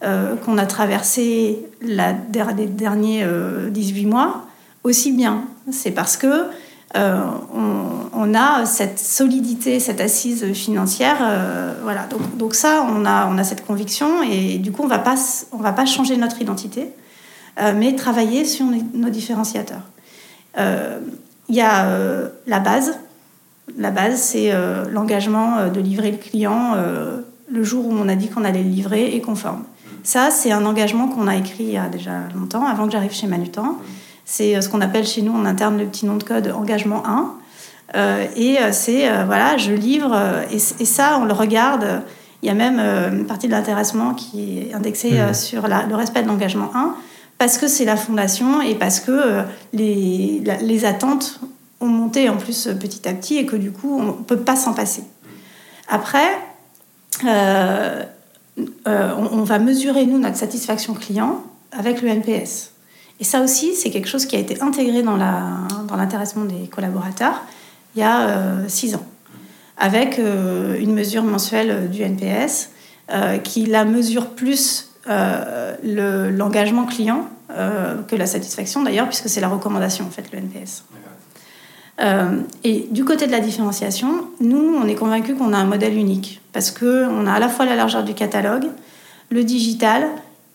qu'on 0.04 0.60
a 0.60 0.68
traversé 0.68 1.66
les 1.82 2.68
derniers 2.68 3.26
18 3.72 4.06
mois 4.06 4.44
aussi 4.84 5.12
bien. 5.12 5.46
C'est 5.72 5.90
parce 5.90 6.16
que 6.16 6.46
euh, 6.96 7.20
on, 8.14 8.34
a 8.34 8.66
cette 8.66 9.00
solidité, 9.00 9.80
cette 9.80 10.02
assise 10.02 10.54
financière. 10.54 11.18
Euh, 11.22 11.74
voilà. 11.84 12.08
Donc, 12.38 12.56
ça, 12.56 12.86
on 12.88 13.06
a, 13.06 13.44
cette 13.44 13.66
conviction 13.66 14.24
et 14.24 14.58
du 14.58 14.72
coup, 14.72 14.84
on 14.84 14.90
on 15.52 15.58
va 15.58 15.72
pas 15.72 15.86
changer 15.86 16.18
notre 16.18 16.42
identité, 16.42 16.90
euh, 17.62 17.74
mais 17.76 17.96
travailler 17.96 18.46
sur 18.46 18.66
nos 18.94 19.10
différenciateurs. 19.10 19.84
Il 20.58 21.56
y 21.56 21.62
a 21.62 21.86
la 22.48 22.60
base. 22.60 22.98
La 23.78 23.92
base, 23.92 24.20
c'est 24.20 24.52
l'engagement 24.92 25.68
de 25.68 25.80
livrer 25.80 26.12
le 26.12 26.18
client 26.18 26.76
le 27.52 27.64
jour 27.64 27.88
où 27.88 27.94
on 27.94 28.08
a 28.10 28.16
dit 28.16 28.30
qu'on 28.30 28.44
allait 28.44 28.64
le 28.64 28.70
livrer 28.70 29.16
et 29.16 29.22
conforme. 29.22 29.64
Ça, 30.04 30.32
c'est 30.32 30.52
un 30.52 30.66
engagement 30.66 31.08
qu'on 31.08 31.28
a 31.28 31.36
écrit 31.36 31.64
il 31.64 31.72
y 31.72 31.78
a 31.78 31.88
déjà 31.90 32.12
longtemps, 32.36 32.66
avant 32.66 32.86
que 32.86 32.92
j'arrive 32.92 33.14
chez 33.14 33.28
Manutan. 33.28 33.78
C'est 34.30 34.56
euh, 34.56 34.62
ce 34.62 34.70
qu'on 34.70 34.82
appelle 34.82 35.08
chez 35.08 35.24
nous 35.24 35.34
en 35.34 35.44
interne 35.44 35.80
le 35.80 35.86
petit 35.86 36.06
nom 36.06 36.16
de 36.16 36.24
code 36.24 36.54
engagement 36.56 37.04
1. 37.04 37.34
Euh, 37.96 38.28
et 38.36 38.60
euh, 38.60 38.70
c'est, 38.72 39.10
voilà, 39.26 39.58
je 39.58 39.74
livre, 39.74 40.16
et, 40.52 40.60
ça, 40.60 41.18
on 41.20 41.26
le 41.26 41.34
regarde. 41.34 42.04
Il 42.44 42.48
y 42.48 42.50
a 42.50 42.54
même 42.54 42.80
une 42.80 43.26
partie 43.26 43.48
de 43.48 43.52
l'intéressement 43.52 44.14
qui 44.14 44.60
est 44.60 44.74
indexée 44.74 45.20
mmh. 45.20 45.34
sur 45.34 45.68
le 45.68 45.96
respect 45.96 46.22
de 46.22 46.28
l'engagement 46.28 46.70
1, 46.74 46.96
parce 47.38 47.58
que 47.58 47.68
c'est 47.68 47.84
la 47.84 47.98
fondation 47.98 48.62
et 48.62 48.76
parce 48.76 49.02
que 49.02 49.42
les, 49.74 50.42
les 50.62 50.86
attentes 50.86 51.42
ont 51.82 51.88
monté 51.88 52.30
en 52.30 52.38
plus 52.38 52.70
petit 52.80 53.10
à 53.10 53.14
petit 53.14 53.38
et 53.38 53.46
que 53.46 53.58
du 53.58 53.72
coup, 53.72 54.00
on 54.00 54.04
ne 54.04 54.12
peut 54.12 54.38
pas 54.38 54.56
s'en 54.56 54.74
passer. 54.74 55.04
Après, 55.90 56.30
on, 57.26 58.06
on, 58.86 59.44
va 59.44 59.60
mesurer, 59.60 60.06
nous, 60.06 60.20
notre 60.20 60.38
satisfaction 60.38 60.94
client 60.94 61.44
avec 61.74 62.02
le 62.02 62.08
NPS. 62.08 62.72
Et 63.20 63.24
ça 63.24 63.42
aussi, 63.42 63.76
c'est 63.76 63.90
quelque 63.90 64.08
chose 64.08 64.26
qui 64.26 64.36
a 64.36 64.40
été 64.40 64.62
intégré 64.62 65.04
dans 65.04 65.18
l'intéressement 65.18 66.46
dans 66.46 66.56
des 66.56 66.68
collaborateurs 66.68 67.42
il 67.96 68.00
y 68.00 68.04
a 68.04 68.30
euh, 68.30 68.66
six 68.68 68.96
ans, 68.96 69.06
avec 69.78 70.20
euh, 70.20 70.80
une 70.80 70.94
mesure 70.94 71.24
mensuelle 71.24 71.90
du 71.90 72.02
NPS 72.04 72.70
euh, 73.12 73.38
qui 73.38 73.66
la 73.66 73.86
mesure 73.86 74.28
plus 74.28 74.86
l'engagement 75.84 76.86
client 76.86 77.28
que 78.08 78.16
la 78.16 78.28
satisfaction 78.28 78.84
d'ailleurs, 78.84 79.08
puisque 79.08 79.28
c'est 79.28 79.42
la 79.42 79.48
recommandation 79.48 80.06
en 80.06 80.12
fait, 80.12 80.32
le 80.32 80.38
NPS. 80.38 80.84
et 82.64 82.88
du 82.92 83.04
côté 83.04 83.26
de 83.26 83.32
la 83.32 83.40
différenciation, 83.40 84.28
nous, 84.40 84.76
on 84.80 84.86
est 84.88 84.94
convaincus 84.94 85.36
qu'on 85.36 85.52
a 85.54 85.58
un 85.58 85.66
modèle 85.66 85.98
unique, 85.98 86.42
parce 86.54 86.70
qu'on 86.70 87.26
a 87.26 87.32
à 87.32 87.40
la 87.40 87.50
fois 87.50 87.66
la 87.66 87.76
largeur 87.76 88.04
du 88.04 88.14
catalogue, 88.14 88.68
le 89.32 89.44
digital 89.44 90.06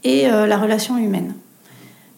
et 0.05 0.29
la 0.29 0.57
relation 0.57 0.98
humaine. 0.98 1.35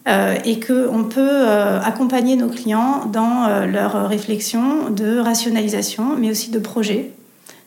Euh, 0.06 0.36
et 0.44 0.60
qu'on 0.60 1.02
peut 1.02 1.20
euh, 1.20 1.80
accompagner 1.80 2.36
nos 2.36 2.48
clients 2.48 3.06
dans 3.06 3.46
euh, 3.46 3.66
leur 3.66 4.08
réflexion 4.08 4.90
de 4.90 5.18
rationalisation, 5.18 6.16
mais 6.16 6.30
aussi 6.30 6.52
de 6.52 6.60
projet, 6.60 7.10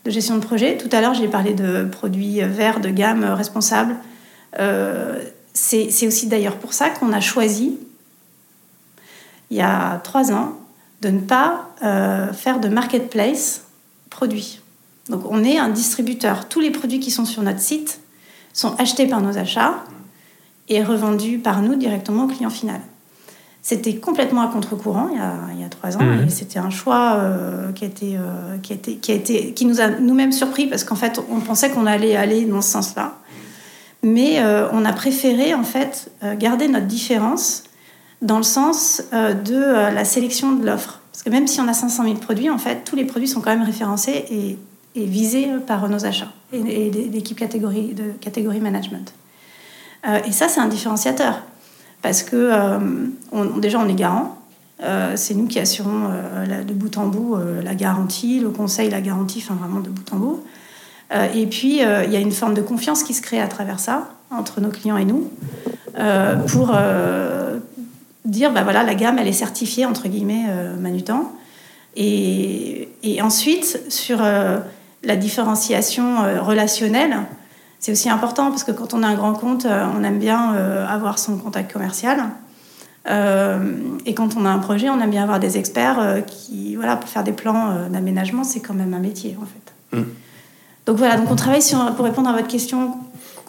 de 0.05 0.11
gestion 0.11 0.35
de 0.37 0.41
projet. 0.41 0.77
Tout 0.77 0.87
à 0.93 1.01
l'heure, 1.01 1.13
j'ai 1.13 1.27
parlé 1.27 1.53
de 1.53 1.83
produits 1.83 2.39
verts 2.39 2.79
de 2.79 2.89
gamme 2.89 3.25
responsables. 3.25 3.95
C'est 5.53 6.07
aussi 6.07 6.27
d'ailleurs 6.27 6.55
pour 6.55 6.71
ça 6.71 6.89
qu'on 6.89 7.11
a 7.11 7.19
choisi, 7.19 7.77
il 9.51 9.57
y 9.57 9.61
a 9.61 9.99
trois 10.05 10.31
ans, 10.31 10.57
de 11.01 11.09
ne 11.09 11.19
pas 11.19 11.69
faire 12.33 12.59
de 12.61 12.69
marketplace 12.69 13.65
produits. 14.09 14.61
Donc 15.09 15.23
on 15.29 15.43
est 15.43 15.57
un 15.57 15.69
distributeur. 15.69 16.47
Tous 16.47 16.61
les 16.61 16.71
produits 16.71 17.01
qui 17.01 17.11
sont 17.11 17.25
sur 17.25 17.41
notre 17.43 17.59
site 17.59 17.99
sont 18.53 18.75
achetés 18.77 19.07
par 19.07 19.21
nos 19.21 19.37
achats 19.37 19.83
et 20.69 20.83
revendu 20.83 21.39
par 21.39 21.61
nous 21.61 21.75
directement 21.75 22.25
au 22.25 22.27
client 22.27 22.49
final. 22.49 22.81
C'était 23.61 23.95
complètement 23.95 24.41
à 24.41 24.47
contre-courant 24.47 25.09
il, 25.11 25.59
y 25.59 25.63
a, 25.63 25.69
trois 25.69 25.97
ans 25.97 26.03
mmh. 26.03 26.27
et 26.27 26.29
c'était 26.29 26.59
un 26.59 26.69
choix 26.69 27.15
euh, 27.17 27.71
qui, 27.73 27.83
a 27.83 27.87
été, 27.87 28.15
euh, 28.15 28.57
qui, 28.63 28.71
a 28.71 28.75
été, 28.75 28.95
qui, 28.95 29.11
a 29.11 29.15
été, 29.15 29.53
qui 29.53 29.65
nous 29.65 29.81
a 29.81 29.89
nous-mêmes 29.89 30.31
surpris 30.31 30.67
parce 30.67 30.83
qu'en 30.85 30.95
fait 30.95 31.21
on 31.29 31.39
pensait 31.41 31.69
qu'on 31.69 31.85
allait 31.85 32.15
aller 32.15 32.45
dans 32.45 32.61
ce 32.61 32.71
sens-là. 32.71 33.15
Mais 34.01 34.39
euh, 34.39 34.69
on 34.71 34.85
a 34.85 34.93
préféré 34.93 35.53
en 35.53 35.63
fait 35.63 36.09
garder 36.37 36.69
notre 36.69 36.87
différence 36.87 37.63
dans 38.21 38.37
le 38.37 38.43
sens 38.43 39.03
de 39.11 39.55
la 39.55 40.05
sélection 40.05 40.53
de 40.53 40.65
l'offre. 40.65 41.01
Parce 41.11 41.23
que 41.23 41.29
même 41.29 41.47
si 41.47 41.59
on 41.59 41.67
a 41.67 41.73
500 41.73 42.03
000 42.03 42.15
produits, 42.15 42.49
en 42.49 42.57
fait, 42.57 42.85
tous 42.85 42.95
les 42.95 43.03
produits 43.03 43.27
sont 43.27 43.41
quand 43.41 43.49
même 43.49 43.63
référencés 43.63 44.25
et, 44.31 44.57
et 44.95 45.05
visés 45.05 45.49
par 45.67 45.89
nos 45.89 46.05
achats 46.05 46.31
et, 46.53 46.59
et 46.59 46.89
l'équipe 46.89 47.37
catégorie, 47.37 47.93
de 47.93 48.11
catégorie 48.21 48.61
management. 48.61 49.13
Euh, 50.07 50.19
et 50.25 50.31
ça, 50.31 50.47
c'est 50.47 50.59
un 50.59 50.67
différenciateur. 50.67 51.41
Parce 52.01 52.23
que 52.23 52.35
euh, 52.35 52.79
déjà, 53.59 53.79
on 53.79 53.87
est 53.87 53.95
garant. 53.95 54.37
Euh, 54.81 55.13
c'est 55.17 55.33
nous 55.33 55.47
qui 55.47 55.59
assurons 55.59 56.09
de 56.47 56.73
bout 56.73 56.97
en 56.97 57.07
bout 57.07 57.37
la 57.61 57.75
garantie, 57.75 58.39
le 58.39 58.49
conseil, 58.49 58.89
la 58.89 59.01
garantie, 59.01 59.43
enfin 59.43 59.55
vraiment 59.55 59.81
de 59.81 59.89
bout 59.89 60.13
en 60.13 60.15
bout. 60.15 60.43
et 61.35 61.45
puis, 61.47 61.79
il 61.79 62.11
y 62.11 62.15
a 62.15 62.19
une 62.19 62.31
forme 62.31 62.53
de 62.53 62.61
confiance 62.61 63.03
qui 63.03 63.13
se 63.13 63.21
crée 63.21 63.41
à 63.41 63.47
travers 63.47 63.79
ça, 63.79 64.09
entre 64.31 64.61
nos 64.61 64.69
clients 64.69 64.95
et 64.95 65.03
nous, 65.03 65.29
pour 66.47 66.73
dire, 68.23 68.53
bah 68.53 68.63
voilà, 68.63 68.83
la 68.83 68.95
gamme, 68.95 69.17
elle 69.19 69.27
est 69.27 69.33
certifiée, 69.33 69.85
entre 69.85 70.07
guillemets, 70.07 70.45
Manutan. 70.79 71.33
Et, 71.97 72.87
et, 73.03 73.21
ensuite, 73.21 73.81
sur 73.89 74.19
la 74.19 75.15
différenciation 75.17 76.19
relationnelle, 76.41 77.17
c'est 77.79 77.93
aussi 77.93 78.09
important 78.09 78.49
parce 78.49 78.63
que 78.63 78.71
quand 78.71 78.93
on 78.93 79.03
a 79.03 79.07
un 79.07 79.15
grand 79.15 79.33
compte, 79.33 79.65
euh, 79.65 79.85
on 79.97 80.03
aime 80.03 80.19
bien 80.19 80.53
euh, 80.53 80.85
avoir 80.85 81.17
son 81.17 81.37
contact 81.37 81.71
commercial. 81.71 82.19
Euh, 83.09 83.73
et 84.05 84.13
quand 84.13 84.35
on 84.35 84.45
a 84.45 84.49
un 84.49 84.59
projet, 84.59 84.89
on 84.89 84.99
aime 84.99 85.09
bien 85.09 85.23
avoir 85.23 85.39
des 85.39 85.57
experts 85.57 86.23
qui, 86.27 86.75
voilà, 86.75 86.97
pour 86.97 87.09
faire 87.09 87.23
des 87.23 87.31
plans 87.31 87.89
d'aménagement, 87.89 88.43
c'est 88.43 88.59
quand 88.59 88.73
même 88.73 88.93
un 88.93 88.99
métier 88.99 89.37
en 89.41 89.45
fait. 89.45 89.97
Mm. 89.97 90.09
Donc 90.85 90.97
voilà, 90.97 91.15
donc 91.17 91.31
on 91.31 91.35
travaille 91.35 91.61
sur, 91.61 91.95
pour 91.95 92.03
répondre 92.03 92.29
à 92.29 92.33
votre 92.33 92.47
question 92.47 92.95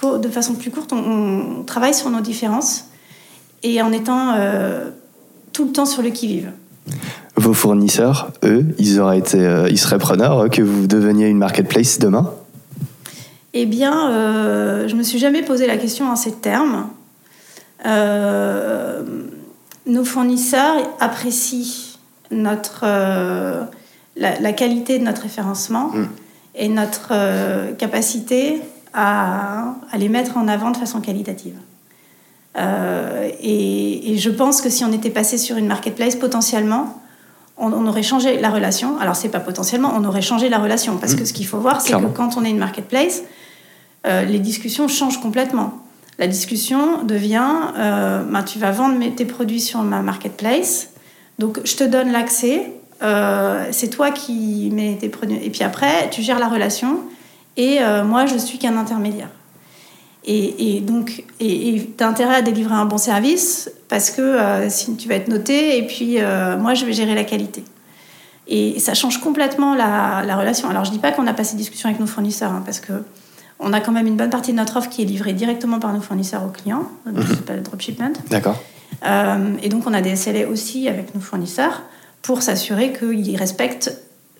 de 0.02 0.28
façon 0.28 0.54
plus 0.54 0.70
courte, 0.70 0.92
on, 0.92 1.64
travaille 1.66 1.92
sur 1.92 2.08
nos 2.08 2.20
différences 2.20 2.86
et 3.62 3.82
en 3.82 3.92
étant 3.92 4.34
tout 5.52 5.66
le 5.66 5.72
temps 5.72 5.84
sur 5.84 6.02
le 6.02 6.10
qui-vive. 6.10 6.52
Vos 7.36 7.52
fournisseurs, 7.52 8.30
eux, 8.44 8.64
ils, 8.78 9.00
auraient 9.00 9.18
été, 9.18 9.66
ils 9.68 9.78
seraient 9.78 9.98
preneurs 9.98 10.48
que 10.48 10.62
vous 10.62 10.86
deveniez 10.86 11.26
une 11.26 11.38
marketplace 11.38 11.98
demain? 11.98 12.32
Eh 13.52 13.66
bien, 13.66 14.10
euh, 14.10 14.88
je 14.88 14.94
ne 14.94 14.98
me 14.98 15.02
suis 15.02 15.18
jamais 15.18 15.42
posé 15.42 15.66
la 15.66 15.76
question 15.76 16.08
en 16.08 16.16
ces 16.16 16.32
termes. 16.32 16.88
Euh, 17.86 19.02
nos 19.86 20.04
fournisseurs 20.04 20.76
apprécient 21.00 21.98
notre, 22.30 22.82
euh, 22.84 23.64
la, 24.16 24.52
qualité 24.52 24.98
de 24.98 25.04
notre 25.04 25.22
référencement 25.22 25.88
mm. 25.88 26.08
et 26.54 26.68
notre 26.68 27.74
capacité 27.76 28.62
à, 28.94 29.74
les 29.98 30.08
mettre 30.08 30.36
en 30.36 30.46
avant 30.46 30.70
de 30.70 30.76
façon 30.76 31.00
qualitative. 31.00 31.56
Et, 32.56 34.16
je 34.16 34.30
pense 34.30 34.60
que 34.60 34.68
si 34.68 34.84
on 34.84 34.92
était 34.92 35.10
passé 35.10 35.38
sur 35.38 35.56
une 35.56 35.66
marketplace, 35.66 36.14
potentiellement, 36.14 37.00
on, 37.56 37.86
aurait 37.86 38.02
changé 38.02 38.38
la 38.38 38.50
relation. 38.50 38.98
Alors, 38.98 39.16
c'est 39.16 39.28
pas 39.28 39.40
potentiellement, 39.40 39.92
on 39.96 40.04
aurait 40.04 40.22
changé 40.22 40.48
la 40.48 40.58
relation. 40.58 40.98
Parce 40.98 41.14
mm. 41.14 41.18
que 41.18 41.24
ce 41.24 41.32
qu'il 41.32 41.46
faut 41.46 41.58
voir, 41.58 41.80
c'est 41.80 41.94
que 41.94 42.06
quand 42.14 42.36
on 42.36 42.44
est 42.44 42.50
une 42.50 42.58
marketplace, 42.58 43.22
euh, 44.06 44.24
les 44.24 44.38
discussions 44.38 44.88
changent 44.88 45.20
complètement. 45.20 45.78
La 46.18 46.26
discussion 46.26 47.02
devient, 47.04 47.50
euh, 47.76 48.22
ben, 48.22 48.42
tu 48.42 48.58
vas 48.58 48.70
vendre 48.70 48.98
tes 49.14 49.24
produits 49.24 49.60
sur 49.60 49.82
ma 49.82 50.02
marketplace, 50.02 50.90
donc 51.38 51.60
je 51.64 51.76
te 51.76 51.84
donne 51.84 52.12
l'accès 52.12 52.72
euh, 53.02 53.68
c'est 53.70 53.88
toi 53.88 54.10
qui 54.10 54.68
mets 54.74 54.98
tes 55.00 55.08
produits. 55.08 55.38
Et 55.42 55.48
puis 55.48 55.62
après, 55.62 56.10
tu 56.10 56.20
gères 56.20 56.38
la 56.38 56.48
relation. 56.48 57.00
Et 57.56 57.78
moi, 58.04 58.26
je 58.26 58.36
suis 58.36 58.58
qu'un 58.58 58.76
intermédiaire. 58.76 59.30
Et, 60.24 60.80
donc, 60.80 61.24
tu 61.38 61.94
as 61.98 62.06
intérêt 62.06 62.36
à 62.36 62.42
délivrer 62.42 62.74
un 62.74 62.84
bon 62.84 62.98
service 62.98 63.70
parce 63.88 64.10
que 64.10 64.66
si 64.68 64.96
tu 64.96 65.08
vas 65.08 65.16
être 65.16 65.28
noté, 65.28 65.78
et 65.78 65.86
puis 65.86 66.18
moi, 66.58 66.74
je 66.74 66.84
vais 66.84 66.92
gérer 66.92 67.14
la 67.14 67.24
qualité. 67.24 67.64
Et 68.46 68.78
ça 68.78 68.94
change 68.94 69.18
complètement 69.18 69.74
la, 69.74 70.22
la 70.26 70.36
relation. 70.36 70.68
Alors, 70.68 70.84
je 70.84 70.90
dis 70.90 70.98
pas 70.98 71.12
qu'on 71.12 71.22
n'a 71.22 71.34
pas 71.34 71.44
ces 71.44 71.56
discussions 71.56 71.88
avec 71.88 72.00
nos 72.00 72.06
fournisseurs, 72.06 72.52
hein, 72.52 72.62
parce 72.64 72.80
que 72.80 72.92
on 73.60 73.72
a 73.72 73.80
quand 73.80 73.92
même 73.92 74.06
une 74.06 74.16
bonne 74.16 74.30
partie 74.30 74.52
de 74.52 74.56
notre 74.56 74.76
offre 74.76 74.88
qui 74.88 75.02
est 75.02 75.04
livrée 75.04 75.32
directement 75.32 75.78
par 75.78 75.92
nos 75.92 76.00
fournisseurs 76.00 76.44
aux 76.44 76.48
clients, 76.50 76.88
Mhm. 77.06 77.22
ça 77.22 77.28
s'appelle 77.34 77.62
dropshipment. 77.62 78.12
D'accord. 78.30 78.60
Euh, 79.06 79.54
et 79.62 79.68
donc, 79.68 79.86
on 79.86 79.94
a 79.94 80.00
des 80.00 80.10
SLA 80.16 80.48
aussi 80.48 80.88
avec 80.88 81.14
nos 81.14 81.20
fournisseurs 81.20 81.82
pour 82.22 82.42
s'assurer 82.42 82.92
qu'ils 82.92 83.36
respectent 83.36 83.92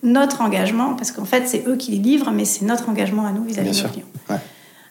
notre 0.03 0.41
engagement, 0.41 0.95
parce 0.95 1.11
qu'en 1.11 1.25
fait, 1.25 1.47
c'est 1.47 1.63
eux 1.67 1.75
qui 1.75 1.91
les 1.91 1.97
livrent, 1.99 2.31
mais 2.31 2.45
c'est 2.45 2.65
notre 2.65 2.89
engagement 2.89 3.25
à 3.27 3.31
nous 3.31 3.43
vis-à-vis 3.43 3.69
Bien 3.69 3.71
de 3.71 3.75
sûr. 3.75 3.87
nos 3.87 3.93
clients. 3.93 4.07
Ouais. 4.29 4.35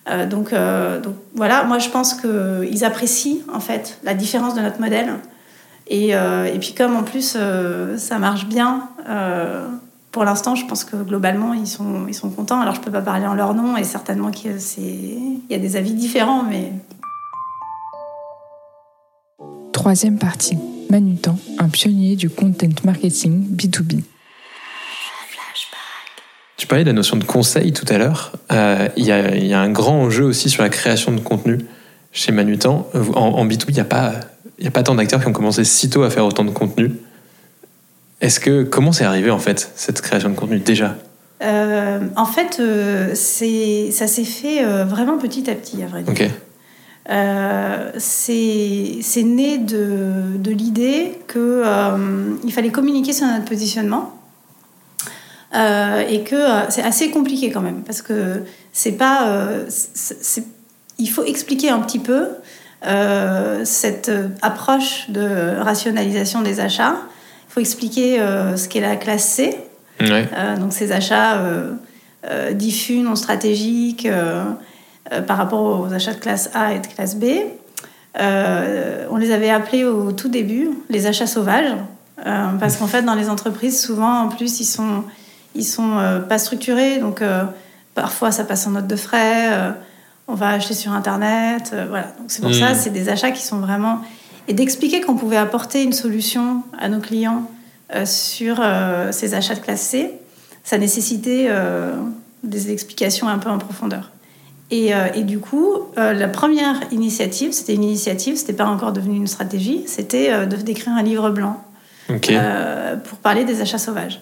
Euh, 0.09 0.27
donc, 0.27 0.53
euh, 0.53 1.01
donc 1.01 1.15
voilà, 1.35 1.65
moi 1.65 1.79
je 1.79 1.89
pense 1.91 2.15
qu'ils 2.15 2.85
apprécient 2.85 3.39
en 3.53 3.61
fait 3.61 3.99
la 4.03 4.15
différence 4.15 4.55
de 4.55 4.61
notre 4.61 4.81
modèle. 4.81 5.09
Et, 5.89 6.11
et 6.11 6.59
puis 6.61 6.73
comme 6.75 6.95
en 6.97 7.03
plus 7.03 7.37
ça 7.97 8.19
marche 8.21 8.47
bien, 8.47 8.89
pour 10.13 10.25
l'instant 10.25 10.55
je 10.57 10.67
pense 10.67 10.85
que 10.85 10.97
globalement 10.97 11.55
ils 11.55 11.67
sont, 11.67 12.07
ils 12.09 12.15
sont 12.15 12.31
contents. 12.31 12.61
Alors 12.61 12.75
je 12.75 12.81
peux 12.81 12.91
pas 12.91 13.01
parler 13.03 13.27
en 13.27 13.35
leur 13.35 13.55
nom 13.55 13.77
et 13.77 13.85
certainement 13.85 14.31
qu'il 14.31 14.51
y 14.51 14.55
a- 14.55 14.59
c'est- 14.59 14.81
il 14.83 15.43
y 15.51 15.55
a 15.55 15.59
des 15.59 15.77
avis 15.77 15.93
différents, 15.95 16.43
mais 16.43 16.73
Troisième 19.73 20.19
partie. 20.19 20.59
Manutan, 20.91 21.39
un 21.59 21.69
pionnier 21.71 22.15
du 22.17 22.29
content 22.29 22.69
marketing 22.85 23.47
B2B. 23.49 24.03
Tu 26.59 26.67
parlais 26.67 26.85
de 26.85 26.91
la 26.91 26.95
notion 26.95 27.17
de 27.17 27.25
conseil 27.25 27.73
tout 27.73 27.87
à 27.89 27.97
l'heure. 27.97 28.33
Euh, 28.53 28.89
Il 28.97 29.07
y, 29.07 29.13
a, 29.13 29.35
il 29.35 29.47
y 29.47 29.55
a 29.55 29.61
un 29.61 29.71
grand 29.71 30.03
enjeu 30.03 30.25
aussi 30.25 30.51
sur 30.51 30.63
la 30.63 30.69
création 30.69 31.13
de 31.13 31.21
contenu 31.21 31.59
chez 32.13 32.33
Manutan. 32.33 32.87
En, 33.15 33.21
en 33.21 33.47
B2B, 33.47 33.67
il 33.71 33.75
n'y 33.75 33.81
a 33.81 33.85
pas, 33.85 34.13
il 34.59 34.65
y 34.65 34.69
a 34.69 34.71
pas 34.71 34.83
tant 34.83 34.95
d'acteurs 34.95 35.21
qui 35.23 35.29
ont 35.29 35.33
commencé 35.33 35.65
si 35.65 35.89
tôt 35.89 36.03
à 36.03 36.11
faire 36.11 36.27
autant 36.27 36.45
de 36.45 36.51
contenu. 36.51 36.93
Est-ce 38.21 38.39
que 38.41 38.63
comment 38.63 38.93
c'est 38.93 39.05
arrivé 39.05 39.31
en 39.31 39.39
fait 39.39 39.71
cette 39.77 40.01
création 40.01 40.29
de 40.29 40.35
contenu 40.35 40.59
déjà? 40.59 40.97
Euh, 41.43 42.01
en 42.17 42.27
fait, 42.27 42.59
euh, 42.61 43.13
c'est, 43.15 43.91
ça 43.93 44.07
s'est 44.07 44.25
fait 44.25 44.63
euh, 44.63 44.85
vraiment 44.85 45.17
petit 45.17 45.49
à 45.51 45.55
petit, 45.55 45.83
à 45.83 45.87
vrai 45.87 46.03
dire. 46.03 46.13
Ok. 46.13 46.31
Euh, 47.09 47.91
c'est, 47.97 49.23
né 49.25 49.57
de, 49.59 50.37
de 50.37 50.51
l'idée 50.51 51.19
qu'il 51.33 52.53
fallait 52.53 52.71
communiquer 52.71 53.13
sur 53.15 53.27
notre 53.27 53.47
positionnement. 53.47 54.15
Et 55.55 56.23
que 56.23 56.37
c'est 56.69 56.83
assez 56.83 57.11
compliqué 57.11 57.51
quand 57.51 57.63
même, 57.63 57.83
parce 57.83 58.03
que 58.03 58.43
c'est 58.73 58.93
pas. 58.93 59.49
c'est- 59.69 60.45
il 60.99 61.09
faut 61.09 61.25
expliquer 61.25 61.71
un 61.71 61.81
petit 61.81 61.99
peu 61.99 62.29
cette 63.65 64.13
approche 64.43 65.11
de 65.11 65.59
rationalisation 65.61 66.43
des 66.43 66.61
achats. 66.61 66.95
Il 67.51 67.55
faut 67.55 67.61
expliquer 67.61 68.21
euh, 68.21 68.57
ce 68.57 68.69
qu'est 68.69 68.81
la 68.81 68.95
classe 68.95 69.25
C, 69.25 69.57
Ouais. 70.01 70.27
euh, 70.39 70.57
donc 70.57 70.73
ces 70.73 70.93
achats 70.93 71.39
euh, 71.39 72.53
diffus, 72.53 72.99
non 73.01 73.17
stratégiques, 73.17 74.09
par 75.27 75.37
rapport 75.37 75.81
aux 75.81 75.93
achats 75.93 76.15
de 76.15 76.21
classe 76.21 76.51
A 76.55 76.75
et 76.75 76.79
de 76.79 76.87
classe 76.87 77.17
B. 77.17 77.25
On 78.19 79.17
les 79.17 79.33
avait 79.33 79.51
appelés 79.51 79.85
au 79.85 80.13
tout 80.13 80.29
début 80.29 80.71
les 80.89 81.07
achats 81.07 81.27
sauvages, 81.27 81.75
parce 82.25 82.77
qu'en 82.77 82.87
fait, 82.87 83.03
dans 83.03 83.15
les 83.17 83.29
entreprises, 83.29 83.81
souvent, 83.83 84.21
en 84.21 84.29
plus, 84.29 84.61
ils 84.61 84.65
sont, 84.65 85.03
ils 85.57 85.65
sont 85.65 85.99
euh, 85.99 86.21
pas 86.21 86.39
structurés, 86.39 86.99
donc 86.99 87.21
euh, 87.23 87.43
parfois 87.97 88.31
ça 88.31 88.45
passe 88.45 88.67
en 88.69 88.71
note 88.71 88.87
de 88.87 88.97
frais, 88.97 89.49
euh, 89.53 89.71
on 90.29 90.35
va 90.35 90.51
acheter 90.51 90.75
sur 90.75 90.93
Internet, 90.93 91.75
voilà. 91.89 92.13
Donc 92.19 92.27
c'est 92.29 92.41
pour 92.43 92.51
Mm. 92.51 92.55
ça, 92.55 92.75
c'est 92.75 92.91
des 92.91 93.09
achats 93.09 93.33
qui 93.33 93.45
sont 93.45 93.59
vraiment... 93.59 94.01
Et 94.49 94.53
d'expliquer 94.53 95.01
qu'on 95.01 95.17
pouvait 95.17 95.37
apporter 95.37 95.83
une 95.83 95.93
solution 95.93 96.63
à 96.79 96.89
nos 96.89 97.01
clients 97.01 97.51
euh, 97.95 98.07
sur 98.07 98.57
euh, 98.61 99.11
ces 99.13 99.35
achats 99.35 99.55
de 99.55 99.61
classe 99.61 99.83
C, 99.83 100.13
ça 100.65 100.79
nécessitait 100.79 101.47
euh, 101.49 101.95
des 102.43 102.71
explications 102.71 103.29
un 103.29 103.39
peu 103.39 103.51
en 103.51 103.59
profondeur. 103.59 104.11
Et, 104.73 104.93
et 105.17 105.25
du 105.25 105.41
coup, 105.41 105.67
la 105.97 106.29
première 106.29 106.77
initiative, 106.93 107.51
c'était 107.51 107.75
une 107.75 107.83
initiative, 107.83 108.37
c'était 108.37 108.53
pas 108.53 108.67
encore 108.67 108.93
devenu 108.93 109.17
une 109.17 109.27
stratégie, 109.27 109.83
c'était 109.87 110.47
de 110.47 110.55
d'écrire 110.55 110.93
un 110.93 111.03
livre 111.03 111.29
blanc 111.31 111.61
pour 112.07 113.19
parler 113.19 113.45
des 113.45 113.61
achats 113.61 113.79
sauvages. 113.79 114.21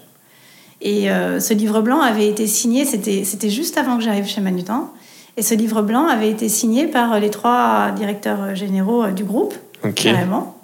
Et 0.80 1.08
ce 1.10 1.52
livre 1.52 1.82
blanc 1.82 2.00
avait 2.00 2.26
été 2.28 2.46
signé, 2.46 2.86
c'était 2.86 3.50
juste 3.50 3.76
avant 3.76 3.98
que 3.98 4.02
j'arrive 4.02 4.24
chez 4.24 4.40
Manutan, 4.40 4.90
et 5.36 5.42
ce 5.42 5.54
livre 5.54 5.82
blanc 5.82 6.06
avait 6.06 6.30
été 6.30 6.48
signé 6.48 6.86
par 6.86 7.20
les 7.20 7.28
trois 7.28 7.90
directeurs 7.90 8.54
généraux 8.54 9.08
du 9.08 9.24
groupe, 9.24 9.52
ok. 9.84 9.94
carrément. 9.94 10.54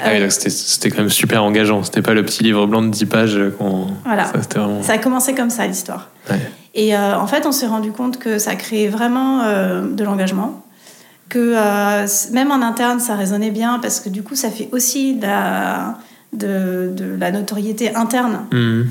Ah 0.00 0.10
oui, 0.14 0.30
c'était- 0.30 0.90
quand 0.90 0.98
même 0.98 1.08
super 1.10 1.44
engageant. 1.44 1.84
C'était 1.84 2.02
pas 2.02 2.14
le 2.14 2.24
petit 2.24 2.42
livre 2.42 2.66
blanc 2.66 2.82
de 2.82 2.88
10 2.88 3.06
pages 3.06 3.38
qu'on. 3.58 3.86
Voilà. 4.04 4.24
Ça, 4.24 4.32
c'était 4.42 4.58
vraiment. 4.58 4.82
Ça 4.82 4.94
a 4.94 4.98
commencé 4.98 5.34
comme 5.34 5.50
ça, 5.50 5.66
l'histoire. 5.66 6.08
Ouais. 6.28 6.40
Et 6.74 6.96
euh, 6.96 7.16
en 7.16 7.26
fait, 7.28 7.46
on 7.46 7.52
s'est 7.52 7.66
rendu 7.68 7.92
compte 7.92 8.18
que 8.18 8.38
ça 8.38 8.56
créait 8.56 8.88
vraiment 8.88 9.42
euh, 9.44 9.82
de 9.88 10.02
l'engagement, 10.02 10.64
que 11.28 11.54
euh, 11.56 12.06
même 12.32 12.50
en 12.50 12.60
interne, 12.62 12.98
ça 12.98 13.14
résonnait 13.14 13.50
bien, 13.52 13.78
parce 13.80 14.00
que 14.00 14.08
du 14.08 14.22
coup, 14.24 14.34
ça 14.34 14.50
fait 14.50 14.68
aussi 14.72 15.14
de 15.14 15.22
la, 15.26 15.98
de, 16.32 16.90
de 16.92 17.14
la 17.16 17.30
notoriété 17.30 17.94
interne, 17.94 18.40
Mhm. 18.52 18.86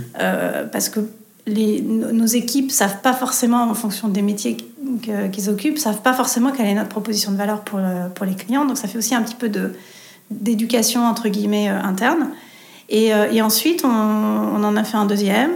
parce 0.71 0.87
que 0.89 1.01
les, 1.47 1.81
nos 1.81 2.27
équipes 2.27 2.71
savent 2.71 3.01
pas 3.01 3.13
forcément, 3.13 3.63
en 3.63 3.73
fonction 3.73 4.07
des 4.07 4.21
métiers 4.21 4.55
qu'ils 4.99 5.49
occupent, 5.49 5.77
savent 5.77 6.01
pas 6.01 6.13
forcément 6.13 6.51
quelle 6.51 6.67
est 6.67 6.73
notre 6.73 6.89
proposition 6.89 7.31
de 7.31 7.37
valeur 7.37 7.61
pour, 7.61 7.79
pour 8.15 8.25
les 8.25 8.35
clients. 8.35 8.65
Donc 8.65 8.77
ça 8.77 8.87
fait 8.87 8.97
aussi 8.97 9.15
un 9.15 9.21
petit 9.21 9.35
peu 9.35 9.49
de 9.49 9.73
d'éducation 10.31 11.05
entre 11.05 11.29
guillemets 11.29 11.69
euh, 11.69 11.81
interne. 11.81 12.29
Et, 12.89 13.13
euh, 13.13 13.31
et 13.31 13.41
ensuite, 13.41 13.83
on, 13.85 13.89
on 13.89 14.63
en 14.63 14.75
a 14.75 14.83
fait 14.83 14.97
un 14.97 15.05
deuxième 15.05 15.51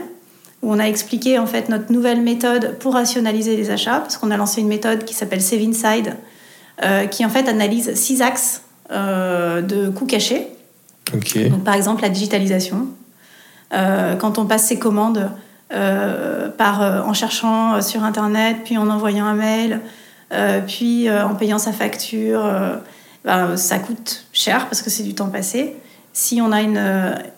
où 0.62 0.74
on 0.74 0.80
a 0.80 0.86
expliqué 0.86 1.38
en 1.40 1.46
fait 1.46 1.70
notre 1.70 1.92
nouvelle 1.92 2.22
méthode 2.22 2.78
pour 2.80 2.94
rationaliser 2.94 3.56
les 3.56 3.70
achats, 3.70 4.00
parce 4.00 4.18
qu'on 4.18 4.32
a 4.32 4.38
lancé 4.38 4.62
une 4.62 4.68
méthode 4.68 5.06
qui 5.06 5.14
s'appelle 5.14 5.42
Save 5.42 5.62
Inside, 5.62 6.16
euh, 6.84 7.06
qui 7.08 7.26
en 7.26 7.30
fait 7.30 7.48
analyse 7.48 7.94
six 7.96 8.22
axes 8.22 8.64
euh, 8.92 9.62
de 9.62 9.90
coûts 9.90 10.06
cachés. 10.06 10.48
Donc, 11.14 11.64
par 11.64 11.76
exemple, 11.76 12.02
la 12.02 12.10
digitalisation. 12.10 12.88
Euh, 13.74 14.16
quand 14.16 14.38
on 14.38 14.46
passe 14.46 14.68
ses 14.68 14.80
commandes 14.80 15.30
euh, 15.74 16.50
par, 16.50 16.84
euh, 16.84 17.02
en 17.02 17.14
cherchant 17.14 17.74
euh, 17.74 17.82
sur 17.82 18.04
Internet, 18.04 18.58
puis 18.64 18.78
en 18.78 18.88
envoyant 18.88 19.26
un 19.26 19.34
mail, 19.34 19.82
puis 20.68 21.10
en 21.10 21.34
payant 21.36 21.60
sa 21.60 21.72
facture, 21.72 22.44
ben, 23.24 23.56
ça 23.56 23.80
coûte 23.80 24.26
cher 24.34 24.66
parce 24.68 24.82
que 24.82 24.90
c'est 24.90 25.04
du 25.04 25.14
temps 25.14 25.30
passé. 25.30 25.78
Si 26.12 26.42
on 26.42 26.52
a 26.52 26.62
une, 26.62 26.82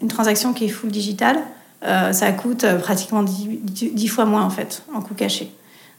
une 0.02 0.08
transaction 0.08 0.52
qui 0.52 0.66
est 0.66 0.70
full 0.70 0.90
digital, 0.90 1.38
ça 1.84 2.32
coûte 2.32 2.66
pratiquement 2.82 3.22
10, 3.22 3.94
10 3.94 4.08
fois 4.08 4.26
moins 4.26 4.44
en 4.44 4.50
fait, 4.50 4.82
en 4.96 5.02
coût 5.02 5.14
caché. 5.14 5.52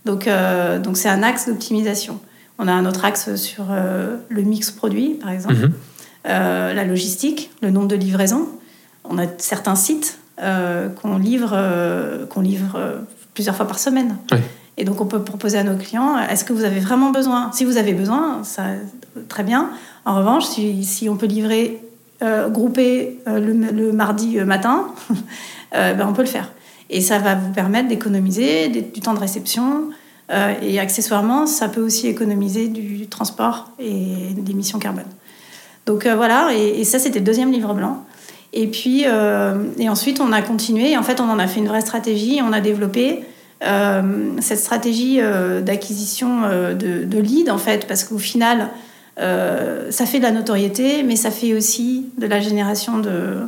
Donc, 0.07 0.29
donc 0.83 0.97
c'est 0.97 1.11
un 1.11 1.23
axe 1.23 1.47
d'optimisation. 1.47 2.19
On 2.59 2.67
a 2.67 2.73
un 2.73 2.85
autre 2.85 3.05
axe 3.05 3.37
sur 3.37 3.67
le 4.29 4.43
mix 4.43 4.73
produit, 4.73 5.11
par 5.21 5.31
exemple 5.31 5.69
Mhm. 5.69 5.73
la 6.25 6.85
logistique, 6.85 7.53
le 7.63 7.71
nombre 7.71 7.89
de 7.89 7.97
livraisons. 7.97 8.49
On 9.05 9.19
a 9.19 9.27
certains 9.39 9.77
sites 9.77 10.19
qu'on 10.91 11.19
livre, 11.19 11.53
euh, 11.55 12.27
qu'on 12.27 12.41
livre 12.41 12.75
euh, 12.77 12.99
plusieurs 13.35 13.57
fois 13.57 13.67
par 13.67 13.79
semaine. 13.79 14.17
Et 14.77 14.85
donc 14.85 15.01
on 15.01 15.07
peut 15.07 15.23
proposer 15.23 15.59
à 15.59 15.65
nos 15.65 15.77
clients, 15.77 16.17
est-ce 16.19 16.45
que 16.45 16.53
vous 16.53 16.65
avez 16.65 16.79
vraiment 16.81 17.11
besoin? 17.11 17.51
Si 17.53 17.65
vous 17.65 17.79
avez 17.79 17.95
besoin, 17.95 18.45
ça, 18.45 18.63
très 19.29 19.43
bien. 19.43 19.71
En 20.05 20.15
revanche, 20.17 20.45
si, 20.45 20.85
si 20.85 21.09
on 21.09 21.17
peut 21.17 21.27
livrer 21.27 21.83
euh, 22.23 22.49
groupé 22.49 23.19
euh, 23.27 23.41
le, 23.41 23.53
le 23.53 23.93
mardi 23.93 24.39
euh, 24.39 24.45
matin, 24.45 24.87
euh, 25.75 25.95
ben, 25.95 26.07
on 26.09 26.13
peut 26.13 26.23
le 26.23 26.29
faire. 26.29 26.53
Et 26.91 27.01
ça 27.01 27.19
va 27.19 27.35
vous 27.35 27.53
permettre 27.53 27.89
d'économiser 27.89 28.69
du 28.69 29.01
temps 29.01 29.15
de 29.15 29.21
réception. 29.21 29.91
euh, 30.31 30.55
et 30.63 30.79
accessoirement, 30.79 31.47
ça 31.47 31.69
peut 31.69 31.81
aussi 31.83 32.07
économiser 32.07 32.69
du 32.69 33.07
transport 33.09 33.71
et 33.79 34.33
des 34.37 34.51
émissions 34.53 34.79
carbone. 34.79 35.05
Donc 35.87 36.07
euh, 36.07 36.15
voilà, 36.15 36.51
et, 36.55 36.81
et 36.81 36.85
ça 36.85 36.99
c'était 36.99 37.19
le 37.19 37.25
deuxième 37.25 37.51
livre 37.51 37.75
blanc. 37.75 38.05
Et 38.53 38.67
puis, 38.67 39.05
euh, 39.07 39.65
et 39.79 39.89
ensuite 39.89 40.21
on 40.21 40.33
a 40.33 40.43
continué. 40.43 40.97
En 40.97 41.03
fait, 41.03 41.21
on 41.21 41.29
en 41.29 41.39
a 41.39 41.47
fait 41.47 41.61
une 41.61 41.69
vraie 41.69 41.81
stratégie. 41.81 42.41
On 42.43 42.53
a 42.53 42.61
développé 42.61 43.25
euh, 43.63 44.03
cette 44.41 44.59
stratégie 44.59 45.19
euh, 45.21 45.61
d'acquisition 45.61 46.43
de, 46.73 47.05
de 47.05 47.19
leads 47.19 47.51
en 47.51 47.59
fait, 47.59 47.87
parce 47.87 48.05
qu'au 48.05 48.19
final, 48.19 48.69
ça 49.19 50.07
fait 50.07 50.19
de 50.19 50.23
la 50.23 50.31
notoriété, 50.31 51.03
mais 51.03 51.17
ça 51.17 51.33
fait 51.33 51.53
aussi 51.53 52.07
de 52.19 52.27
la 52.29 52.39
génération 52.39 52.99
de, 52.99 53.39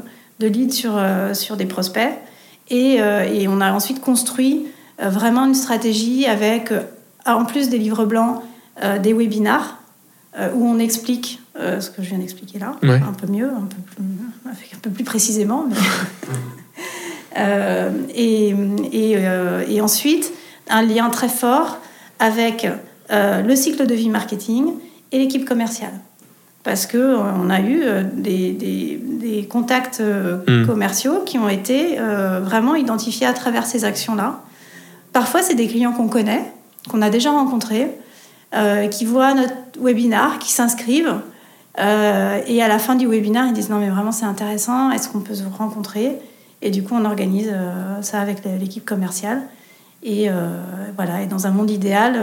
de 0.40 0.46
leads 0.48 0.74
sur, 0.74 1.00
sur 1.32 1.56
des 1.56 1.66
prospects. 1.66 2.10
Et, 2.70 2.96
et 2.96 3.46
on 3.46 3.60
a 3.60 3.72
ensuite 3.72 4.00
construit 4.00 4.66
vraiment 4.98 5.44
une 5.44 5.54
stratégie 5.54 6.26
avec, 6.26 6.72
en 7.24 7.44
plus 7.44 7.68
des 7.68 7.78
livres 7.78 8.04
blancs, 8.04 8.42
des 9.00 9.12
webinars 9.12 9.78
où 10.56 10.66
on 10.66 10.80
explique 10.80 11.38
euh, 11.60 11.80
ce 11.80 11.90
que 11.90 12.02
je 12.02 12.08
viens 12.10 12.18
d'expliquer 12.18 12.58
là, 12.58 12.76
Ouais. 12.82 13.00
un 13.06 13.12
peu 13.12 13.26
mieux, 13.30 13.48
un 13.48 13.66
peu, 13.68 14.02
un 14.50 14.78
peu 14.82 14.90
plus 14.90 15.04
précisément. 15.04 15.66
mais- 15.68 15.76
Euh, 17.38 17.90
et, 18.14 18.48
et, 18.92 19.14
euh, 19.16 19.62
et 19.68 19.80
ensuite, 19.80 20.32
un 20.68 20.82
lien 20.82 21.10
très 21.10 21.28
fort 21.28 21.78
avec 22.18 22.66
le 23.10 23.54
cycle 23.54 23.86
de 23.86 23.94
vie 23.94 24.08
marketing 24.08 24.72
et 25.12 25.18
l'équipe 25.18 25.44
commerciale. 25.48 25.92
Parce 26.64 26.86
qu'on 26.86 27.48
a 27.50 27.60
eu 27.60 27.82
des, 28.14 28.52
des- 28.52 29.00
des 29.02 29.44
contacts 29.46 30.00
euh, 30.00 30.38
Mm. 30.48 30.66
commerciaux 30.66 31.22
qui 31.24 31.38
ont 31.38 31.48
été 31.48 31.98
vraiment 32.42 32.74
identifiés 32.74 33.26
à 33.28 33.32
travers 33.32 33.64
ces 33.66 33.84
actions-là. 33.84 34.40
Parfois, 35.12 35.42
c'est 35.42 35.54
des 35.54 35.68
clients 35.68 35.92
qu'on 35.92 36.08
connaît, 36.08 36.44
qu'on 36.90 37.00
a 37.00 37.10
déjà 37.10 37.30
rencontrés, 37.30 37.90
qui 38.90 39.04
voient 39.04 39.34
notre 39.34 39.54
webinar, 39.80 40.38
qui 40.40 40.50
s'inscrivent. 40.52 41.20
Euh, 41.78 42.40
et 42.46 42.62
à 42.62 42.68
la 42.68 42.78
fin 42.78 42.96
du 42.96 43.06
webinar, 43.06 43.46
ils 43.46 43.52
disent 43.52 43.70
non, 43.70 43.78
mais 43.78 43.90
vraiment, 43.90 44.12
c'est 44.12 44.24
intéressant, 44.24 44.90
est-ce 44.90 45.08
qu'on 45.08 45.20
peut 45.20 45.34
se 45.34 45.44
rencontrer? 45.44 46.16
Et 46.62 46.70
du 46.70 46.82
coup, 46.82 46.94
on 46.94 47.04
organise 47.04 47.50
euh, 47.52 48.02
ça 48.02 48.20
avec 48.20 48.38
l'équipe 48.60 48.84
commerciale. 48.84 49.42
Et 50.02 50.30
euh, 50.30 50.60
voilà, 50.96 51.22
et 51.22 51.26
dans 51.26 51.46
un 51.46 51.50
monde 51.50 51.70
idéal, 51.70 52.18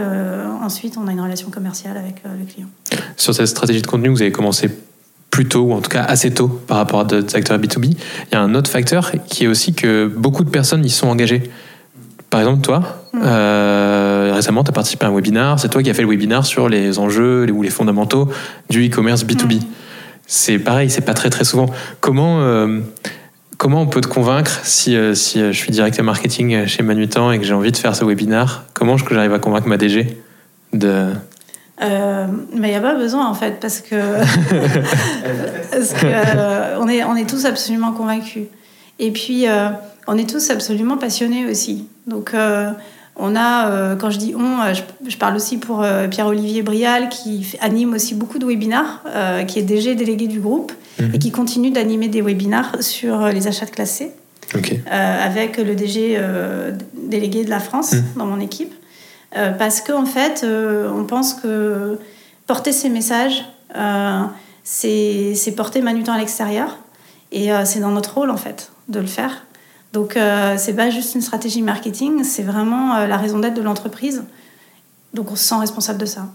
ensuite, 0.62 0.96
on 0.98 1.06
a 1.06 1.12
une 1.12 1.20
relation 1.20 1.50
commerciale 1.50 1.96
avec 1.96 2.22
le 2.24 2.44
client. 2.44 2.66
Sur 3.16 3.34
cette 3.34 3.46
stratégie 3.46 3.82
de 3.82 3.86
contenu, 3.86 4.08
vous 4.08 4.20
avez 4.20 4.32
commencé 4.32 4.68
plus 5.30 5.46
tôt, 5.46 5.62
ou 5.62 5.72
en 5.72 5.80
tout 5.80 5.90
cas 5.90 6.02
assez 6.02 6.32
tôt 6.32 6.48
par 6.48 6.78
rapport 6.78 7.00
à 7.00 7.04
d'autres 7.04 7.36
acteurs 7.36 7.58
B2B. 7.58 7.84
Il 7.84 7.96
y 8.32 8.34
a 8.34 8.40
un 8.40 8.54
autre 8.54 8.70
facteur 8.70 9.12
qui 9.28 9.44
est 9.44 9.46
aussi 9.46 9.74
que 9.74 10.06
beaucoup 10.06 10.42
de 10.42 10.50
personnes 10.50 10.84
y 10.84 10.90
sont 10.90 11.06
engagées. 11.06 11.50
Par 12.30 12.40
exemple, 12.40 12.62
toi, 12.62 12.98
Mm. 13.12 13.22
Euh, 14.28 14.34
récemment, 14.34 14.64
tu 14.64 14.70
as 14.70 14.72
participé 14.72 15.06
à 15.06 15.08
un 15.08 15.14
webinar. 15.14 15.58
C'est 15.58 15.68
toi 15.68 15.82
qui 15.82 15.90
as 15.90 15.94
fait 15.94 16.02
le 16.02 16.08
webinar 16.08 16.46
sur 16.46 16.68
les 16.68 16.98
enjeux 16.98 17.50
ou 17.50 17.62
les 17.62 17.70
fondamentaux 17.70 18.28
du 18.70 18.86
e-commerce 18.88 19.24
B2B. 19.24 19.56
Mm. 19.56 19.66
C'est 20.26 20.58
pareil, 20.58 20.90
c'est 20.90 21.04
pas 21.04 21.14
très 21.14 21.30
très 21.30 21.44
souvent. 21.44 21.66
Comment, 22.00 22.40
euh, 22.42 22.80
comment 23.56 23.80
on 23.80 23.86
peut 23.86 24.02
te 24.02 24.08
convaincre 24.08 24.60
si, 24.64 24.94
euh, 24.94 25.14
si 25.14 25.40
je 25.40 25.52
suis 25.52 25.70
directeur 25.70 26.04
marketing 26.04 26.66
chez 26.66 26.82
Manutan 26.82 27.32
et 27.32 27.38
que 27.38 27.44
j'ai 27.44 27.54
envie 27.54 27.72
de 27.72 27.76
faire 27.76 27.96
ce 27.96 28.04
webinar? 28.04 28.64
Comment 28.74 28.96
est-ce 28.96 29.04
que 29.04 29.14
j'arrive 29.14 29.32
à 29.32 29.38
convaincre 29.38 29.68
ma 29.68 29.76
DG 29.76 30.18
de... 30.72 31.12
Euh, 31.80 32.26
mais 32.54 32.68
il 32.68 32.70
n'y 32.72 32.76
a 32.76 32.80
pas 32.80 32.94
besoin 32.94 33.26
en 33.28 33.34
fait, 33.34 33.60
parce 33.60 33.80
que, 33.80 33.94
parce 35.70 35.92
que, 35.92 36.06
euh, 36.06 36.78
on, 36.80 36.88
est, 36.88 37.04
on 37.04 37.14
est 37.14 37.28
tous 37.28 37.44
absolument 37.44 37.92
convaincus. 37.92 38.46
Et 38.98 39.12
puis, 39.12 39.46
euh, 39.46 39.68
on 40.08 40.18
est 40.18 40.28
tous 40.28 40.50
absolument 40.50 40.96
passionnés 40.96 41.46
aussi. 41.46 41.86
Donc, 42.06 42.34
on 43.18 43.34
a, 43.36 43.68
euh, 43.70 43.96
quand 43.96 44.10
je 44.10 44.18
dis 44.18 44.34
on, 44.36 44.60
euh, 44.60 44.74
je, 44.74 44.82
je 45.10 45.16
parle 45.16 45.36
aussi 45.36 45.56
pour 45.58 45.82
euh, 45.82 46.06
Pierre-Olivier 46.08 46.62
Brial, 46.62 47.08
qui 47.08 47.56
anime 47.60 47.94
aussi 47.94 48.14
beaucoup 48.14 48.38
de 48.38 48.46
webinars, 48.46 49.02
euh, 49.06 49.44
qui 49.44 49.58
est 49.58 49.62
DG 49.62 49.94
délégué 49.94 50.26
du 50.28 50.40
groupe, 50.40 50.72
Mhm. 51.00 51.14
et 51.14 51.18
qui 51.18 51.30
continue 51.30 51.70
d'animer 51.70 52.08
des 52.08 52.22
webinars 52.22 52.82
sur 52.82 53.26
les 53.28 53.46
achats 53.46 53.66
de 53.66 53.70
classés. 53.70 54.12
Avec 54.90 55.58
le 55.58 55.74
DG 55.76 56.18
délégué 56.94 57.44
de 57.44 57.50
la 57.50 57.60
France 57.60 57.92
Mm. 57.92 58.02
dans 58.16 58.26
mon 58.26 58.40
équipe. 58.40 58.72
Parce 59.58 59.80
qu'en 59.82 60.02
en 60.02 60.06
fait, 60.06 60.44
on 60.44 61.04
pense 61.04 61.34
que 61.34 61.98
porter 62.46 62.72
ces 62.72 62.88
messages, 62.88 63.44
c'est 64.64 65.54
porter 65.56 65.82
Manutan 65.82 66.12
à 66.14 66.18
l'extérieur. 66.18 66.78
Et 67.30 67.50
c'est 67.64 67.80
dans 67.80 67.90
notre 67.90 68.14
rôle, 68.14 68.30
en 68.30 68.36
fait, 68.38 68.70
de 68.88 69.00
le 69.00 69.06
faire. 69.06 69.44
Donc, 69.92 70.16
euh, 70.16 70.54
c'est 70.58 70.74
pas 70.74 70.90
juste 70.90 71.14
une 71.14 71.22
stratégie 71.22 71.62
marketing, 71.62 72.22
c'est 72.24 72.42
vraiment 72.42 72.94
euh, 72.96 73.06
la 73.06 73.16
raison 73.16 73.38
d'être 73.38 73.54
de 73.54 73.62
l'entreprise. 73.62 74.22
Donc, 75.14 75.30
on 75.32 75.36
se 75.36 75.44
sent 75.44 75.54
responsable 75.56 75.98
de 75.98 76.06
ça. 76.06 76.26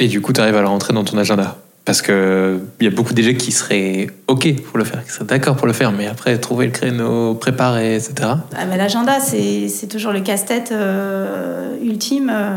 Et 0.00 0.08
du 0.08 0.20
coup, 0.20 0.32
tu 0.32 0.40
arrives 0.40 0.56
à 0.56 0.60
le 0.60 0.66
rentrer 0.68 0.92
dans 0.92 1.04
ton 1.04 1.16
agenda? 1.18 1.58
Parce 1.84 2.00
qu'il 2.00 2.60
y 2.80 2.86
a 2.86 2.90
beaucoup 2.90 3.10
de 3.12 3.16
DG 3.16 3.36
qui 3.36 3.52
seraient 3.52 4.08
OK 4.26 4.56
pour 4.62 4.78
le 4.78 4.84
faire, 4.84 5.04
qui 5.04 5.10
seraient 5.10 5.26
d'accord 5.26 5.54
pour 5.56 5.66
le 5.66 5.74
faire, 5.74 5.92
mais 5.92 6.06
après, 6.06 6.36
trouver 6.38 6.64
le 6.66 6.72
créneau, 6.72 7.34
préparer, 7.34 7.96
etc. 7.96 8.14
Ah 8.56 8.64
L'agenda, 8.76 9.20
c'est 9.20 9.86
toujours 9.88 10.12
le 10.12 10.20
casse-tête 10.22 10.72
euh, 10.72 11.76
ultime 11.82 12.30
euh, 12.34 12.56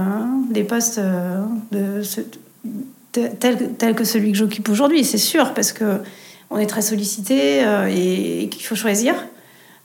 des 0.49 0.63
postes 0.63 0.97
euh, 0.99 1.41
de 1.73 2.01
ce- 2.03 2.21
de- 3.13 3.27
tel, 3.39 3.73
tel 3.77 3.95
que 3.95 4.05
celui 4.05 4.31
que 4.31 4.37
j'occupe 4.37 4.69
aujourd'hui, 4.69 5.03
c'est 5.03 5.17
sûr, 5.17 5.53
parce 5.53 5.73
que 5.73 5.99
on 6.49 6.57
est 6.57 6.67
très 6.67 6.81
sollicité 6.81 7.65
euh, 7.65 7.87
et, 7.93 8.43
et 8.43 8.49
qu'il 8.49 8.63
faut 8.65 8.75
choisir. 8.75 9.13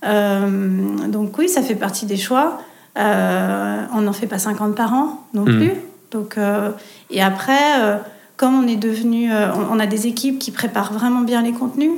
Euh, 0.05 1.07
donc 1.09 1.37
oui, 1.39 1.49
ça 1.49 1.63
fait 1.63 1.75
partie 1.75 2.07
des 2.07 2.17
choix. 2.17 2.59
Euh, 2.99 3.83
on 3.95 4.03
n'en 4.03 4.13
fait 4.13 4.27
pas 4.27 4.39
50 4.39 4.75
par 4.75 4.93
an 4.93 5.25
non 5.35 5.43
Mhm. 5.45 5.59
plus. 5.59 5.73
Donc, 6.11 6.37
euh, 6.37 6.71
et 7.11 7.23
après, 7.23 8.01
comme 8.37 8.55
on 8.63 8.67
est 8.67 8.77
devenu, 8.77 9.31
on, 9.71 9.79
a 9.81 9.87
des 9.87 10.07
équipes 10.07 10.39
qui 10.39 10.51
préparent 10.51 10.93
vraiment 10.93 11.21
bien 11.23 11.41
les 11.43 11.53
contenus. 11.53 11.93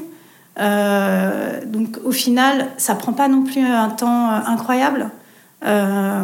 Euh, 0.61 1.61
donc 1.67 1.99
au 2.05 2.13
final, 2.13 2.69
ça 2.77 2.95
prend 2.95 3.13
pas 3.13 3.27
non 3.29 3.43
plus 3.43 3.61
un 3.67 3.89
temps 3.89 4.31
incroyable 4.31 5.11
euh, 5.67 6.23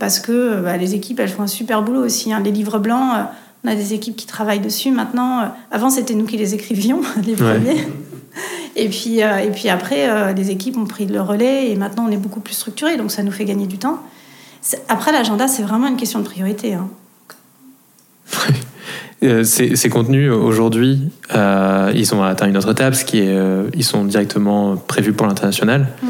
parce 0.00 0.18
que 0.18 0.60
bah, 0.62 0.76
les 0.76 0.94
équipes 0.96 1.20
elles 1.20 1.28
font 1.28 1.44
un 1.44 1.46
super 1.48 1.82
boulot 1.82 2.04
aussi. 2.04 2.32
hein. 2.32 2.40
Les 2.42 2.50
livres 2.50 2.78
blancs, 2.80 3.12
on 3.64 3.68
a 3.68 3.74
des 3.76 3.94
équipes 3.94 4.16
qui 4.16 4.26
travaillent 4.26 4.58
dessus. 4.60 4.90
Maintenant, 4.90 5.52
avant 5.70 5.90
c'était 5.90 6.14
nous 6.14 6.24
qui 6.26 6.36
les 6.38 6.54
écrivions 6.54 7.00
les 7.24 7.34
Ouais. 7.40 7.88
Et 8.78 8.88
puis, 8.88 9.24
euh, 9.24 9.38
et 9.38 9.50
puis 9.50 9.68
après, 9.68 10.08
euh, 10.08 10.32
les 10.32 10.52
équipes 10.52 10.76
ont 10.78 10.86
pris 10.86 11.04
le 11.04 11.20
relais 11.20 11.68
et 11.68 11.74
maintenant 11.74 12.06
on 12.08 12.12
est 12.12 12.16
beaucoup 12.16 12.38
plus 12.38 12.54
structuré, 12.54 12.96
donc 12.96 13.10
ça 13.10 13.24
nous 13.24 13.32
fait 13.32 13.44
gagner 13.44 13.66
du 13.66 13.76
temps. 13.76 13.98
Après, 14.88 15.10
l'agenda, 15.10 15.48
c'est 15.48 15.64
vraiment 15.64 15.88
une 15.88 15.96
question 15.96 16.20
de 16.20 16.24
priorité. 16.24 16.74
hein. 16.74 16.88
Euh, 19.24 19.42
ces, 19.42 19.74
ces 19.74 19.88
contenus, 19.88 20.30
aujourd'hui, 20.30 21.10
euh, 21.34 21.90
ils 21.92 22.14
ont 22.14 22.22
atteint 22.22 22.46
une 22.46 22.56
autre 22.56 22.70
étape, 22.70 22.94
ce 22.94 23.04
qui 23.04 23.18
est, 23.18 23.36
euh, 23.36 23.68
ils 23.74 23.82
sont 23.82 24.04
directement 24.04 24.76
prévus 24.76 25.12
pour 25.12 25.26
l'international. 25.26 25.88
Mm. 26.00 26.06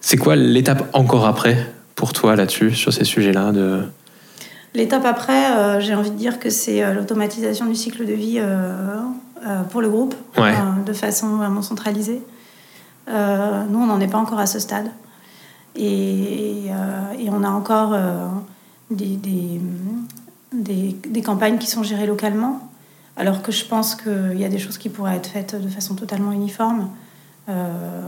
C'est 0.00 0.16
quoi 0.16 0.36
l'étape 0.36 0.88
encore 0.92 1.26
après 1.26 1.56
pour 1.96 2.12
toi 2.12 2.36
là-dessus, 2.36 2.72
sur 2.72 2.92
ces 2.92 3.02
sujets-là 3.02 3.50
de... 3.50 3.80
L'étape 4.74 5.04
après, 5.04 5.80
j'ai 5.80 5.96
envie 5.96 6.12
de 6.12 6.16
dire 6.16 6.38
que 6.38 6.50
c'est 6.50 6.94
l'automatisation 6.94 7.66
du 7.66 7.74
cycle 7.74 8.06
de 8.06 8.12
vie 8.12 8.40
pour 9.70 9.80
le 9.80 9.88
groupe, 9.90 10.14
Ouais. 10.38 10.52
euh, 10.54 10.82
de 10.84 10.92
façon 10.92 11.36
vraiment 11.36 11.62
centralisée. 11.62 12.22
Euh, 13.08 13.64
nous, 13.68 13.78
on 13.80 13.86
n'en 13.86 14.00
est 14.00 14.08
pas 14.08 14.18
encore 14.18 14.38
à 14.38 14.46
ce 14.46 14.58
stade. 14.58 14.90
Et, 15.74 16.66
euh, 16.70 17.12
et 17.18 17.30
on 17.30 17.42
a 17.42 17.48
encore 17.50 17.92
euh, 17.94 18.28
des, 18.90 19.16
des, 19.16 19.60
des- 20.52 20.96
des 21.08 21.22
campagnes 21.22 21.58
qui 21.58 21.66
sont 21.66 21.82
gérées 21.82 22.06
localement, 22.06 22.68
alors 23.16 23.42
que 23.42 23.52
je 23.52 23.64
pense 23.64 23.94
qu'il 23.94 24.38
y 24.38 24.44
a 24.44 24.48
des 24.48 24.58
choses 24.58 24.78
qui 24.78 24.88
pourraient 24.90 25.16
être 25.16 25.26
faites 25.28 25.60
de 25.60 25.68
façon 25.68 25.94
totalement 25.94 26.32
uniforme. 26.32 26.88
Euh, 27.48 28.02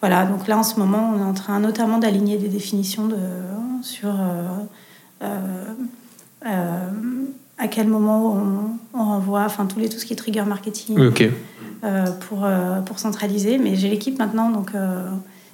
voilà, 0.00 0.24
donc 0.24 0.46
là, 0.48 0.56
en 0.56 0.62
ce 0.62 0.78
moment, 0.78 1.12
on 1.14 1.18
est 1.20 1.24
en 1.24 1.34
train 1.34 1.58
notamment 1.60 1.98
d'aligner 1.98 2.38
des 2.38 2.48
définitions 2.48 3.06
de, 3.08 3.16
sur... 3.82 4.08
euh, 4.08 4.48
euh, 5.22 5.64
euh, 6.46 6.88
à 7.60 7.68
quel 7.68 7.86
moment 7.88 8.34
on, 8.94 8.98
on 8.98 9.04
renvoie, 9.04 9.42
enfin 9.44 9.66
tout, 9.66 9.78
les, 9.78 9.88
tout 9.88 9.98
ce 9.98 10.06
qui 10.06 10.14
est 10.14 10.16
trigger 10.16 10.42
marketing 10.46 10.98
euh, 11.84 12.06
pour, 12.28 12.44
euh, 12.44 12.80
pour 12.80 12.98
centraliser. 12.98 13.58
Mais 13.58 13.76
j'ai 13.76 13.88
l'équipe 13.88 14.18
maintenant, 14.18 14.50
donc 14.50 14.70
euh, 14.74 15.08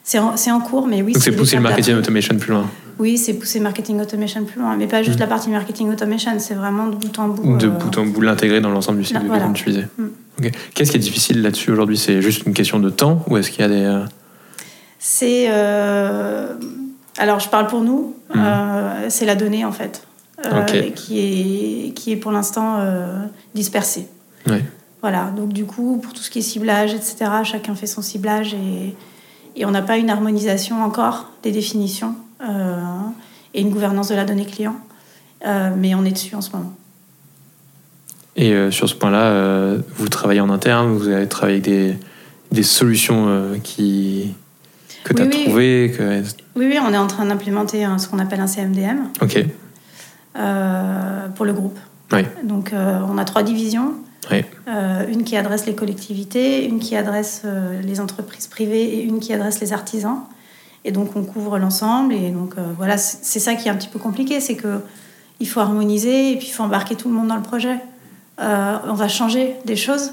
c'est 0.05 0.19
en, 0.19 0.61
cours. 0.61 0.87
Mais 0.87 1.03
oui, 1.03 1.13
Donc 1.13 1.23
c'est 1.23 1.33
pousser 1.33 1.57
le 1.57 1.63
marketing 1.63 1.97
automation 1.97 2.37
plus 2.37 2.53
loin. 2.53 2.67
Oui, 2.99 3.19
c'est 3.19 3.35
pousser 3.35 3.61
marketing 3.61 4.01
automation 4.01 4.45
plus 4.45 4.61
loin, 4.61 4.77
mais 4.77 4.87
pas 4.87 5.03
juste 5.03 5.19
Mm. 5.19 5.21
la 5.21 5.27
partie 5.27 5.51
marketing 5.51 5.91
automation, 5.91 6.33
c'est 6.39 6.55
vraiment 6.55 6.87
de 6.87 6.97
bout 6.97 7.19
en 7.19 7.29
bout. 7.29 7.57
De 7.59 7.69
bout 7.69 7.99
en 7.99 8.07
bout, 8.07 8.23
l'intégrer 8.23 8.61
dans 8.61 8.71
l'ensemble 8.71 8.99
du 8.99 9.05
cycle 9.05 9.23
de 9.23 9.27
Voilà. 9.27 9.51
tu 9.53 9.69
disais. 9.69 9.89
Mm. 9.99 10.05
Ok. 10.39 10.51
Qu'est-ce 10.75 10.91
qui 10.93 10.97
est 10.97 11.01
difficile 11.01 11.43
là-dessus 11.43 11.71
aujourd'hui? 11.71 11.99
C'est 11.99 12.23
juste 12.23 12.47
une 12.47 12.55
question 12.55 12.79
de 12.79 12.89
temps 12.89 13.23
ou 13.29 13.37
est-ce 13.37 13.51
qu'il 13.51 13.61
y 13.61 13.65
a 13.65 13.69
des... 13.69 14.05
C'est. 14.99 15.49
Alors, 17.19 17.41
je 17.41 17.49
parle 17.49 17.67
pour 17.67 17.83
nous, 17.83 18.15
euh, 18.35 19.07
c'est 19.09 19.25
la 19.25 19.37
donnée 19.37 19.65
en 19.65 19.73
fait, 19.73 20.06
euh, 20.45 20.64
qui, 20.95 21.18
est, 21.18 21.93
qui 21.95 22.12
est 22.12 22.16
pour 22.16 22.30
l'instant 22.32 22.76
euh, 22.78 23.24
dispersée. 23.55 24.07
Ouais. 24.47 24.62
Voilà, 25.01 25.32
donc 25.37 25.53
du 25.53 25.64
coup, 25.64 25.99
pour 26.03 26.12
tout 26.12 26.22
ce 26.22 26.30
qui 26.30 26.41
est 26.41 26.43
ciblage, 26.43 26.93
etc., 26.95 27.16
chacun 27.45 27.74
fait 27.74 27.87
son 27.87 28.03
ciblage 28.03 28.55
et, 28.55 28.95
et 29.55 29.64
on 29.64 29.70
n'a 29.70 29.82
pas 29.82 29.97
une 29.99 30.11
harmonisation 30.11 30.82
encore 30.82 31.30
des 31.43 31.53
définitions 31.53 32.14
euh, 32.43 32.76
et 33.55 33.61
une 33.61 33.70
gouvernance 33.70 34.09
de 34.09 34.14
la 34.14 34.24
donnée 34.24 34.47
client, 34.47 34.76
Euh, 35.47 35.70
mais 35.76 35.95
on 35.95 36.05
est 36.05 36.12
dessus 36.12 36.34
en 36.34 36.41
ce 36.41 36.51
moment. 36.51 36.72
Et 38.37 38.53
euh, 38.53 38.70
sur 38.70 38.89
ce 38.89 38.95
point-là, 38.95 39.76
vous 39.97 40.09
travaillez 40.09 40.41
en 40.41 40.51
interne, 40.51 40.97
vous 40.97 41.09
avez 41.09 41.28
travaillé 41.28 41.59
avec 41.59 41.64
des, 41.70 41.97
des 42.53 42.62
solutions 42.62 43.53
qui, 43.62 44.34
que 45.05 45.12
tu 45.14 45.22
as 45.22 45.26
Oui, 45.26 45.30
oui. 45.34 45.45
trouvées 45.45 45.95
que... 45.97 46.22
Oui, 46.57 46.66
oui, 46.70 46.78
on 46.82 46.93
est 46.93 46.99
en 46.99 47.07
train 47.07 47.26
d'implémenter 47.26 47.87
ce 47.99 48.09
qu'on 48.09 48.18
appelle 48.18 48.41
un 48.41 48.47
CMDM 48.47 49.09
Ok, 49.22 49.45
pour 51.34 51.45
le 51.45 51.53
groupe. 51.53 51.78
Oui. 52.12 52.22
Donc, 52.45 52.72
euh, 52.72 53.01
on 53.09 53.18
a 53.18 53.24
trois 53.24 53.43
divisions. 53.43 53.95
Oui. 54.30 54.45
Euh, 54.68 55.07
une 55.09 55.24
qui 55.24 55.37
adresse 55.37 55.66
les 55.66 55.74
collectivités, 55.74 56.66
une 56.66 56.78
qui 56.78 56.97
adresse 56.97 57.43
euh, 57.45 57.80
les 57.82 58.01
entreprises 58.01 58.47
privées 58.47 58.82
et 58.82 59.03
une 59.03 59.20
qui 59.20 59.32
adresse 59.32 59.61
les 59.61 59.72
artisans. 59.72 60.20
Et 60.84 60.93
donc, 60.93 61.16
on 61.16 61.24
couvre 61.24 61.59
l'ensemble. 61.59 62.12
Et 62.14 62.30
donc, 62.30 62.55
euh, 62.59 62.62
voilà, 62.76 62.97
c'est 62.97 63.39
ça 63.39 63.55
qui 63.55 63.68
est 63.68 63.70
un 63.70 63.76
petit 63.76 63.89
peu 63.89 63.99
compliqué, 63.99 64.41
c'est 64.41 64.57
que 64.57 64.80
il 65.39 65.49
faut 65.49 65.61
harmoniser 65.61 66.32
et 66.32 66.37
puis 66.37 66.49
il 66.49 66.51
faut 66.51 66.62
embarquer 66.62 66.97
tout 66.97 67.09
le 67.09 67.14
monde 67.14 67.28
dans 67.28 67.37
le 67.37 67.43
projet. 67.43 67.78
Euh, 68.41 68.78
on 68.87 68.95
va 68.95 69.09
changer 69.09 69.55
des 69.64 69.76
choses, 69.76 70.12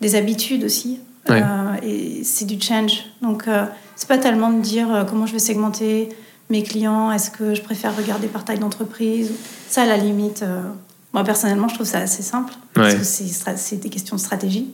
des 0.00 0.16
habitudes 0.16 0.64
aussi. 0.64 1.00
Ouais. 1.28 1.42
Euh, 1.42 1.74
et 1.82 2.24
c'est 2.24 2.46
du 2.46 2.60
change. 2.60 3.04
Donc, 3.22 3.48
euh, 3.48 3.64
c'est 3.94 4.08
pas 4.08 4.18
tellement 4.18 4.50
de 4.50 4.60
dire 4.60 4.92
euh, 4.92 5.04
comment 5.04 5.26
je 5.26 5.32
vais 5.32 5.38
segmenter 5.38 6.08
mes 6.50 6.62
clients, 6.62 7.10
est-ce 7.12 7.30
que 7.30 7.54
je 7.54 7.62
préfère 7.62 7.96
regarder 7.96 8.28
par 8.28 8.44
taille 8.44 8.58
d'entreprise. 8.58 9.32
Ça, 9.68 9.82
à 9.82 9.86
la 9.86 9.96
limite, 9.96 10.42
euh, 10.42 10.60
moi 11.12 11.24
personnellement, 11.24 11.68
je 11.68 11.74
trouve 11.74 11.86
ça 11.86 11.98
assez 11.98 12.22
simple. 12.22 12.52
Parce 12.74 12.94
Ouais. 12.94 12.98
que 13.00 13.56
c'est 13.56 13.76
des 13.76 13.88
questions 13.88 14.16
de 14.16 14.20
stratégie. 14.20 14.68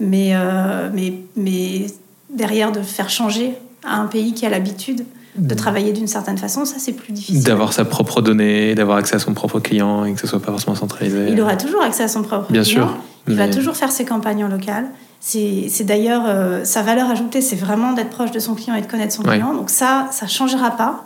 Mais, 0.00 0.30
euh, 0.34 0.90
mais, 0.92 1.14
mais 1.36 1.86
derrière, 2.30 2.72
de 2.72 2.82
faire 2.82 3.08
changer 3.08 3.54
à 3.84 3.96
un 4.00 4.06
pays 4.06 4.34
qui 4.34 4.44
a 4.44 4.50
l'habitude 4.50 5.04
de 5.36 5.54
travailler 5.54 5.92
d'une 5.92 6.06
certaine 6.06 6.38
façon, 6.38 6.64
ça, 6.64 6.76
c'est 6.78 6.92
plus 6.94 7.12
difficile. 7.12 7.44
D'avoir 7.44 7.72
sa 7.74 7.84
propre 7.84 8.22
donnée, 8.22 8.74
d'avoir 8.74 8.96
accès 8.98 9.16
à 9.16 9.18
son 9.18 9.34
propre 9.34 9.60
client 9.60 10.04
et 10.06 10.14
que 10.14 10.20
ce 10.20 10.26
soit 10.26 10.40
pas 10.40 10.50
forcément 10.50 10.74
centralisé. 10.76 11.28
Il 11.30 11.40
aura 11.40 11.56
toujours 11.56 11.82
accès 11.82 12.04
à 12.04 12.08
son 12.08 12.22
propre 12.22 12.50
Bien 12.50 12.62
client. 12.62 12.88
sûr. 12.88 12.96
Il 13.28 13.36
va 13.36 13.48
toujours 13.48 13.76
faire 13.76 13.90
ses 13.90 14.04
campagnes 14.04 14.44
en 14.44 14.48
local. 14.48 14.86
C'est 15.20 15.84
d'ailleurs 15.84 16.22
euh, 16.26 16.64
sa 16.64 16.82
valeur 16.82 17.10
ajoutée, 17.10 17.40
c'est 17.40 17.56
vraiment 17.56 17.92
d'être 17.92 18.10
proche 18.10 18.30
de 18.30 18.38
son 18.38 18.54
client 18.54 18.74
et 18.76 18.80
de 18.82 18.86
connaître 18.86 19.12
son 19.14 19.22
Ouais. 19.24 19.36
client. 19.38 19.54
Donc 19.54 19.70
ça, 19.70 20.08
ça 20.12 20.26
changera 20.26 20.70
pas. 20.76 21.04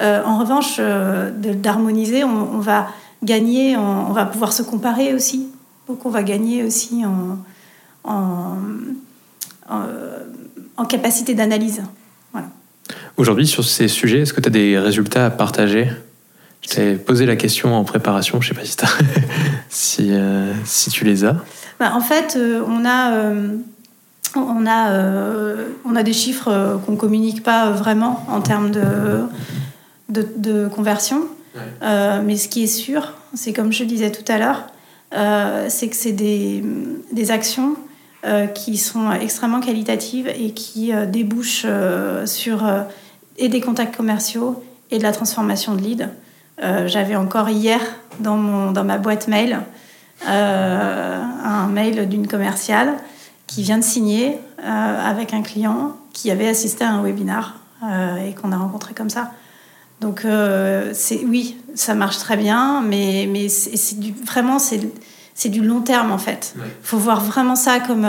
Euh, 0.00 0.22
en 0.24 0.38
revanche, 0.38 0.76
euh, 0.78 1.30
d'harmoniser, 1.32 2.24
on, 2.24 2.54
on 2.56 2.58
va 2.58 2.88
gagner, 3.22 3.76
on, 3.76 4.08
on 4.10 4.12
va 4.12 4.26
pouvoir 4.26 4.52
se 4.52 4.62
comparer 4.62 5.14
aussi. 5.14 5.48
Donc 5.88 6.04
on 6.04 6.10
va 6.10 6.22
gagner 6.22 6.62
aussi 6.64 7.04
en, 7.06 7.38
en, 8.10 8.56
en, 9.70 9.82
en 10.76 10.84
capacité 10.84 11.34
d'analyse. 11.34 11.82
Voilà. 12.32 12.48
Aujourd'hui, 13.16 13.46
sur 13.46 13.64
ces 13.64 13.88
sujets, 13.88 14.20
est-ce 14.20 14.32
que 14.34 14.40
tu 14.40 14.48
as 14.48 14.52
des 14.52 14.78
résultats 14.78 15.26
à 15.26 15.30
partager? 15.30 15.88
Je 16.64 16.74
t'ai 16.74 16.94
posé 16.96 17.26
la 17.26 17.36
question 17.36 17.74
en 17.74 17.84
préparation, 17.84 18.40
je 18.40 18.48
sais 18.48 18.54
pas 18.54 18.64
si, 18.64 18.76
t'as- 18.76 18.86
si, 19.68 20.08
euh, 20.12 20.52
si 20.64 20.90
tu 20.90 21.04
les 21.04 21.24
as. 21.24 21.36
Bah, 21.78 21.92
en 21.94 22.00
fait, 22.00 22.36
euh, 22.36 22.62
on 22.66 22.84
a, 22.86 23.12
euh, 23.12 23.56
on 24.34 24.66
a, 24.66 25.54
on 25.84 25.94
a 25.96 26.02
des 26.02 26.12
chiffres 26.12 26.80
qu'on 26.86 26.96
communique 26.96 27.42
pas 27.42 27.70
vraiment 27.70 28.24
en 28.28 28.40
termes 28.40 28.70
de, 28.70 28.80
de, 30.08 30.26
de 30.36 30.68
conversion. 30.68 31.22
Mais 31.82 32.36
ce 32.36 32.48
qui 32.48 32.64
est 32.64 32.68
sûr, 32.68 33.12
c'est 33.34 33.52
comme 33.52 33.72
je 33.72 33.84
disais 33.84 34.10
tout 34.10 34.24
à 34.32 34.38
l'heure, 34.38 34.66
c'est 35.70 35.88
que 35.88 35.94
c'est 35.94 36.12
des, 36.12 36.64
des 37.12 37.30
actions 37.30 37.76
qui 38.54 38.76
sont 38.76 39.12
extrêmement 39.12 39.60
qualitatives 39.60 40.26
et 40.36 40.50
qui 40.52 40.90
débouchent 41.12 41.66
sur 42.24 42.64
et 43.36 43.48
des 43.48 43.60
contacts 43.60 43.96
commerciaux 43.96 44.64
et 44.90 44.98
de 44.98 45.02
la 45.04 45.12
transformation 45.12 45.74
de 45.76 45.82
lead. 45.82 46.08
Euh, 46.62 46.86
J'avais 46.86 47.16
encore 47.16 47.48
hier 47.48 47.80
dans, 48.20 48.36
mon, 48.36 48.72
dans 48.72 48.84
ma 48.84 48.98
boîte 48.98 49.28
mail 49.28 49.60
euh, 50.28 51.22
un 51.44 51.66
mail 51.66 52.08
d'une 52.08 52.28
commerciale 52.28 52.94
qui 53.46 53.62
vient 53.62 53.78
de 53.78 53.84
signer 53.84 54.38
euh, 54.62 55.10
avec 55.10 55.34
un 55.34 55.42
client 55.42 55.96
qui 56.12 56.30
avait 56.30 56.48
assisté 56.48 56.84
à 56.84 56.90
un 56.90 57.02
webinar 57.02 57.60
et 58.26 58.32
qu'on 58.34 58.50
a 58.50 58.56
rencontré 58.56 58.94
comme 58.94 59.10
ça. 59.10 59.32
Donc 60.00 60.24
oui, 60.24 61.56
ça 61.74 61.94
marche 61.94 62.16
très 62.18 62.38
bien, 62.38 62.80
mais 62.80 63.28
mais 63.30 63.50
c'est 63.50 63.98
vraiment 64.24 64.58
c'est 64.58 65.48
du 65.50 65.62
long 65.62 65.82
terme 65.82 66.10
en 66.10 66.16
fait. 66.18 66.54
Ouais. 66.56 66.64
faut 66.82 66.96
voir 66.96 67.20
vraiment 67.20 67.56
ça 67.56 67.80
comme 67.80 68.06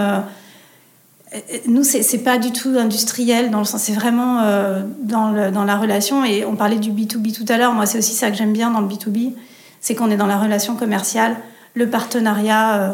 nous 1.67 1.83
c'est 1.83 2.17
pas 2.19 2.38
du 2.38 2.51
tout 2.51 2.75
industriel 2.77 3.51
dans 3.51 3.59
le 3.59 3.65
sens 3.65 3.81
c'est 3.81 3.93
vraiment 3.93 4.41
euh, 4.41 4.83
dans 5.01 5.51
dans 5.51 5.63
la 5.63 5.77
relation 5.77 6.23
et 6.23 6.45
on 6.45 6.55
parlait 6.55 6.77
du 6.77 6.91
B2B 6.91 7.33
tout 7.33 7.45
à 7.51 7.57
l'heure. 7.57 7.73
Moi 7.73 7.86
c'est 7.86 7.97
aussi 7.97 8.13
ça 8.13 8.31
que 8.31 8.38
j'aime 8.38 8.53
bien 8.53 8.71
dans 8.71 8.81
le 8.81 8.88
B2B, 8.88 9.33
c'est 9.81 9.95
qu'on 9.95 10.09
est 10.11 10.17
dans 10.17 10.27
la 10.27 10.38
relation 10.38 10.75
commerciale, 10.75 11.36
le 11.73 11.89
partenariat 11.89 12.75
euh, 12.75 12.91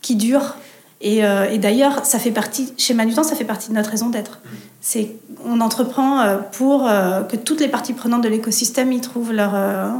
qui 0.00 0.16
dure. 0.16 0.56
Et, 1.00 1.24
euh, 1.24 1.50
et 1.50 1.58
d'ailleurs, 1.58 2.06
ça 2.06 2.18
fait 2.18 2.30
partie, 2.30 2.72
chez 2.78 2.94
Manutan, 2.94 3.22
ça 3.24 3.36
fait 3.36 3.44
partie 3.44 3.68
de 3.68 3.74
notre 3.74 3.90
raison 3.90 4.08
d'être. 4.08 4.40
C'est, 4.80 5.16
on 5.44 5.60
entreprend 5.60 6.20
euh, 6.20 6.38
pour 6.52 6.88
euh, 6.88 7.22
que 7.22 7.36
toutes 7.36 7.60
les 7.60 7.68
parties 7.68 7.92
prenantes 7.92 8.22
de 8.22 8.28
l'écosystème 8.28 8.90
y 8.92 9.00
trouvent 9.00 9.32
leur, 9.32 9.54
euh, 9.54 9.90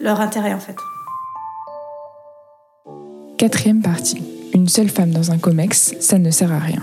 leur 0.00 0.20
intérêt, 0.20 0.54
en 0.54 0.60
fait. 0.60 0.76
Quatrième 3.36 3.82
partie. 3.82 4.22
Une 4.54 4.68
seule 4.68 4.88
femme 4.88 5.10
dans 5.10 5.32
un 5.32 5.38
COMEX, 5.38 5.94
ça 6.00 6.18
ne 6.18 6.30
sert 6.30 6.52
à 6.52 6.58
rien. 6.58 6.82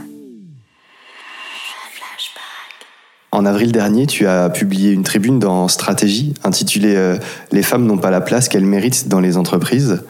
En 3.42 3.46
avril 3.48 3.72
dernier, 3.72 4.06
tu 4.06 4.28
as 4.28 4.52
publié 4.52 4.92
une 4.92 5.02
tribune 5.02 5.40
dans 5.40 5.68
Stratégie 5.68 6.36
intitulée 6.44 6.94
euh, 6.96 7.18
Les 7.52 7.64
femmes 7.64 7.88
n'ont 7.88 7.98
pas 7.98 8.12
la 8.12 8.22
place 8.22 8.48
qu'elles 8.48 8.68
méritent 8.68 9.08
dans 9.08 9.20
les 9.20 9.36
entreprises. 9.36 10.04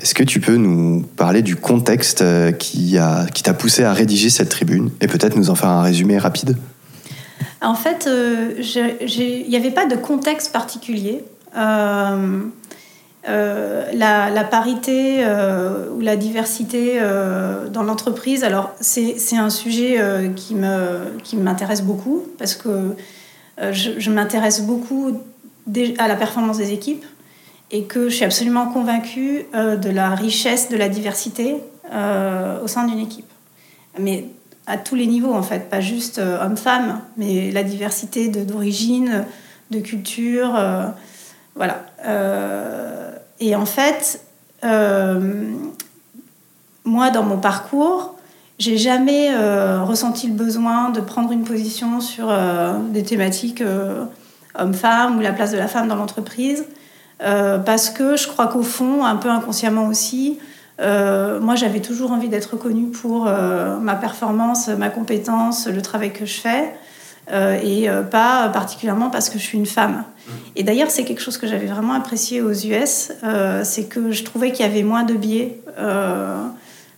Est-ce 0.00 0.14
que 0.14 0.22
tu 0.22 0.40
peux 0.40 0.56
nous 0.56 1.02
parler 1.02 1.42
du 1.42 1.54
contexte 1.54 2.22
euh, 2.22 2.50
qui 2.50 2.94
t'a 2.94 3.52
poussé 3.52 3.84
à 3.84 3.92
rédiger 3.92 4.30
cette 4.30 4.48
tribune 4.48 4.90
et 5.02 5.06
peut-être 5.06 5.36
nous 5.36 5.50
en 5.50 5.54
faire 5.54 5.68
un 5.68 5.82
résumé 5.82 6.16
rapide? 6.16 6.56
En 7.60 7.74
fait, 7.74 8.06
euh, 8.06 8.54
il 8.58 9.50
n'y 9.50 9.56
avait 9.56 9.70
pas 9.70 9.84
de 9.84 9.96
contexte 9.96 10.50
particulier. 10.50 11.22
Euh, 13.28 13.84
la, 13.92 14.44
parité 14.44 15.18
euh, 15.20 15.90
ou 15.94 16.00
la 16.00 16.16
diversité 16.16 16.96
euh, 16.96 17.68
dans 17.68 17.82
l'entreprise, 17.82 18.42
alors 18.42 18.72
c'est 18.80 19.36
un 19.36 19.50
sujet 19.50 20.00
qui 20.34 21.36
m'intéresse 21.36 21.82
beaucoup 21.82 22.24
parce 22.38 22.54
que 22.54 22.96
je, 23.58 24.10
m'intéresse 24.10 24.62
beaucoup 24.62 25.20
à 25.98 26.08
la 26.08 26.16
performance 26.16 26.56
des 26.56 26.72
équipes 26.72 27.04
et 27.70 27.84
que 27.84 28.08
je 28.08 28.14
suis 28.14 28.24
absolument 28.24 28.68
convaincue 28.68 29.44
de 29.52 29.90
la 29.90 30.14
richesse 30.14 30.70
de 30.70 30.76
la 30.76 30.88
diversité 30.88 31.56
au 31.92 32.66
sein 32.66 32.86
d'une 32.86 33.00
équipe. 33.00 33.30
Mais 33.98 34.24
à 34.66 34.78
tous 34.78 34.94
les 34.94 35.06
niveaux, 35.06 35.34
en 35.34 35.42
fait, 35.42 35.68
pas 35.68 35.80
juste 35.80 36.18
homme-femme, 36.18 37.00
mais 37.18 37.50
la 37.50 37.62
diversité 37.62 38.28
d'origine, 38.28 39.26
de 39.70 39.80
culture, 39.80 40.58
voilà. 41.54 41.84
Et 43.40 43.54
en 43.54 43.66
fait, 43.66 44.20
euh, 44.64 45.52
moi, 46.84 47.10
dans 47.10 47.22
mon 47.22 47.38
parcours, 47.38 48.14
j'ai 48.58 48.76
jamais 48.76 49.30
euh, 49.32 49.84
ressenti 49.84 50.26
le 50.26 50.34
besoin 50.34 50.90
de 50.90 51.00
prendre 51.00 51.30
une 51.32 51.44
position 51.44 52.00
sur 52.00 52.28
euh, 52.28 52.72
des 52.90 53.04
thématiques 53.04 53.62
homme-femme 54.58 55.18
ou 55.18 55.20
la 55.20 55.32
place 55.32 55.52
de 55.52 55.58
la 55.58 55.68
femme 55.68 55.86
dans 55.86 55.94
l'entreprise, 55.94 56.64
parce 57.20 57.90
que 57.90 58.16
je 58.16 58.26
crois 58.26 58.48
qu'au 58.48 58.62
fond, 58.62 59.04
un 59.04 59.16
peu 59.16 59.28
inconsciemment 59.28 59.86
aussi, 59.86 60.38
moi 60.80 61.54
j'avais 61.54 61.80
toujours 61.80 62.10
envie 62.10 62.28
d'être 62.28 62.52
reconnue 62.52 62.88
pour 62.88 63.26
ma 63.26 63.94
performance, 63.94 64.66
ma 64.68 64.88
compétence, 64.88 65.68
le 65.68 65.80
travail 65.80 66.12
que 66.12 66.26
je 66.26 66.40
fais, 66.40 66.74
et 67.62 67.88
euh, 67.88 68.02
pas 68.02 68.48
particulièrement 68.48 69.10
parce 69.10 69.28
que 69.30 69.38
je 69.38 69.44
suis 69.44 69.58
une 69.58 69.66
femme. 69.66 70.04
Et 70.56 70.62
d'ailleurs, 70.62 70.90
c'est 70.90 71.04
quelque 71.04 71.22
chose 71.22 71.38
que 71.38 71.46
j'avais 71.46 71.66
vraiment 71.66 71.94
apprécié 71.94 72.42
aux 72.42 72.52
US, 72.52 73.12
euh, 73.24 73.62
c'est 73.64 73.84
que 73.84 74.10
je 74.12 74.24
trouvais 74.24 74.52
qu'il 74.52 74.66
y 74.66 74.68
avait 74.68 74.82
moins 74.82 75.04
de 75.04 75.14
biais. 75.14 75.60
euh, 75.78 76.42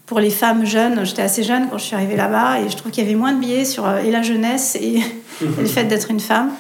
pour 0.07 0.19
les 0.19 0.31
femmes 0.31 0.67
jeunes, 0.67 1.05
j'étais 1.07 1.23
assez 1.23 1.45
jeune 1.45 1.69
quand 1.71 1.79
je 1.79 1.85
suis 1.85 1.95
arrivée 1.95 2.17
là-bas 2.17 2.59
et 2.61 2.69
je 2.69 2.77
trouve 2.77 2.91
qu'il 2.91 3.05
y 3.05 3.07
avait 3.07 3.15
moins 3.17 3.33
de 3.33 3.39
biais 3.39 3.65
sur 3.65 3.87
euh, 3.87 3.99
et 3.99 4.11
la 4.11 4.23
jeunesse 4.23 4.77
et, 4.81 4.97
et 4.97 5.03
le 5.59 5.67
fait 5.67 5.85
d'être 5.85 6.11
une 6.11 6.19
femme, 6.19 6.51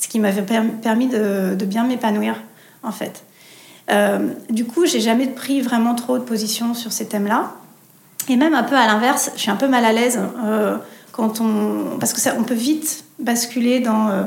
ce 0.00 0.08
qui 0.08 0.18
m'avait 0.18 0.42
per- 0.42 0.62
permis 0.82 1.06
de, 1.06 1.54
de 1.54 1.64
bien 1.66 1.84
m'épanouir 1.84 2.34
en 2.82 2.90
fait. 2.90 3.22
Euh, 3.92 4.18
du 4.50 4.64
coup, 4.64 4.86
j'ai 4.86 5.00
jamais 5.00 5.28
pris 5.28 5.60
vraiment 5.60 5.94
trop 5.94 6.18
de 6.18 6.24
position 6.24 6.74
sur 6.74 6.90
ces 6.90 7.06
thèmes-là. 7.06 7.52
Et 8.28 8.34
même 8.34 8.54
un 8.54 8.64
peu 8.64 8.74
à 8.74 8.86
l'inverse, 8.88 9.30
je 9.36 9.40
suis 9.42 9.50
un 9.52 9.56
peu 9.56 9.68
mal 9.68 9.84
à 9.84 9.92
l'aise 9.92 10.18
euh, 10.44 10.76
quand 11.16 11.40
on 11.40 11.98
parce 11.98 12.12
que 12.12 12.20
ça, 12.20 12.34
on 12.38 12.44
peut 12.44 12.54
vite 12.54 13.04
basculer 13.18 13.80
dans 13.80 14.08
euh, 14.08 14.24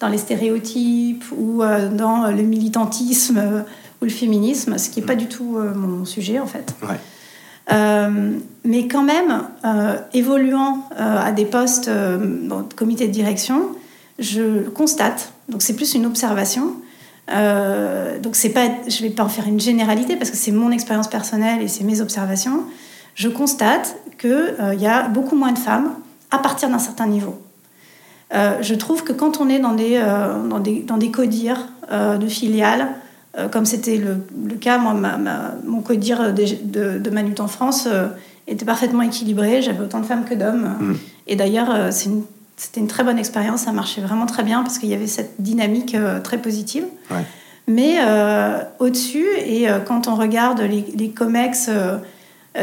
dans 0.00 0.08
les 0.08 0.18
stéréotypes 0.18 1.24
ou 1.36 1.62
euh, 1.62 1.88
dans 1.88 2.26
le 2.26 2.42
militantisme 2.42 3.38
euh, 3.38 3.62
ou 4.00 4.04
le 4.04 4.10
féminisme, 4.10 4.76
ce 4.76 4.90
qui 4.90 5.00
n'est 5.00 5.06
pas 5.06 5.14
du 5.14 5.26
tout 5.26 5.56
euh, 5.56 5.72
mon 5.74 6.04
sujet 6.04 6.40
en 6.40 6.46
fait. 6.46 6.74
Ouais. 6.82 6.98
Euh, 7.72 8.32
mais 8.64 8.88
quand 8.88 9.04
même, 9.04 9.44
euh, 9.64 9.96
évoluant 10.12 10.88
euh, 10.98 11.24
à 11.24 11.30
des 11.30 11.44
postes 11.44 11.86
euh, 11.86 12.18
bon, 12.18 12.62
de 12.62 12.74
comité 12.74 13.06
de 13.06 13.12
direction, 13.12 13.68
je 14.18 14.68
constate, 14.70 15.32
donc 15.48 15.62
c'est 15.62 15.76
plus 15.76 15.94
une 15.94 16.04
observation, 16.04 16.74
euh, 17.30 18.18
donc 18.18 18.34
c'est 18.34 18.48
pas, 18.48 18.68
je 18.88 19.02
vais 19.02 19.10
pas 19.10 19.22
en 19.22 19.28
faire 19.28 19.46
une 19.46 19.60
généralité 19.60 20.16
parce 20.16 20.30
que 20.30 20.36
c'est 20.36 20.50
mon 20.50 20.72
expérience 20.72 21.06
personnelle 21.06 21.62
et 21.62 21.68
c'est 21.68 21.84
mes 21.84 22.00
observations, 22.00 22.64
je 23.14 23.28
constate 23.28 23.96
qu'il 24.18 24.30
euh, 24.30 24.74
y 24.74 24.86
a 24.86 25.06
beaucoup 25.06 25.36
moins 25.36 25.52
de 25.52 25.58
femmes 25.58 25.92
à 26.32 26.38
partir 26.38 26.68
d'un 26.68 26.80
certain 26.80 27.06
niveau. 27.06 27.40
Euh, 28.34 28.56
je 28.62 28.74
trouve 28.74 29.04
que 29.04 29.12
quand 29.12 29.40
on 29.40 29.48
est 29.48 29.58
dans 29.60 29.74
des, 29.74 29.96
euh, 29.96 30.48
dans 30.48 30.58
des, 30.58 30.80
dans 30.80 30.96
des 30.96 31.10
codires 31.10 31.68
euh, 31.92 32.16
de 32.16 32.26
filiales, 32.26 32.88
comme 33.50 33.64
c'était 33.64 33.96
le, 33.96 34.16
le 34.46 34.56
cas, 34.56 34.76
moi, 34.76 34.92
ma- 34.92 35.16
ma- 35.16 35.54
mon 35.64 35.80
codir 35.80 36.34
de, 36.34 36.44
de, 36.64 36.98
de 36.98 37.10
Manut 37.10 37.40
en 37.40 37.48
France 37.48 37.88
était 38.46 38.66
parfaitement 38.66 39.00
équilibré. 39.00 39.62
J'avais 39.62 39.80
autant 39.80 40.00
de 40.00 40.04
femmes 40.04 40.26
que 40.26 40.34
d'hommes. 40.34 40.76
Mm. 40.78 40.94
Et 41.28 41.36
d'ailleurs, 41.36 41.90
c'était 41.92 42.80
une 42.80 42.88
très 42.88 43.04
bonne 43.04 43.18
expérience. 43.18 43.62
Ça 43.62 43.72
marchait 43.72 44.02
vraiment 44.02 44.26
très 44.26 44.42
bien 44.42 44.62
parce 44.62 44.76
qu'il 44.78 44.90
y 44.90 44.94
avait 44.94 45.06
cette 45.06 45.40
dynamique 45.40 45.96
très 46.22 46.36
positive. 46.38 46.84
Ouais. 47.10 47.24
Mais 47.68 48.00
au-dessus, 48.78 49.24
et 49.46 49.66
quand 49.86 50.08
on 50.08 50.14
regarde 50.14 50.60
les, 50.60 50.84
les 50.94 51.08
COMEX 51.08 51.70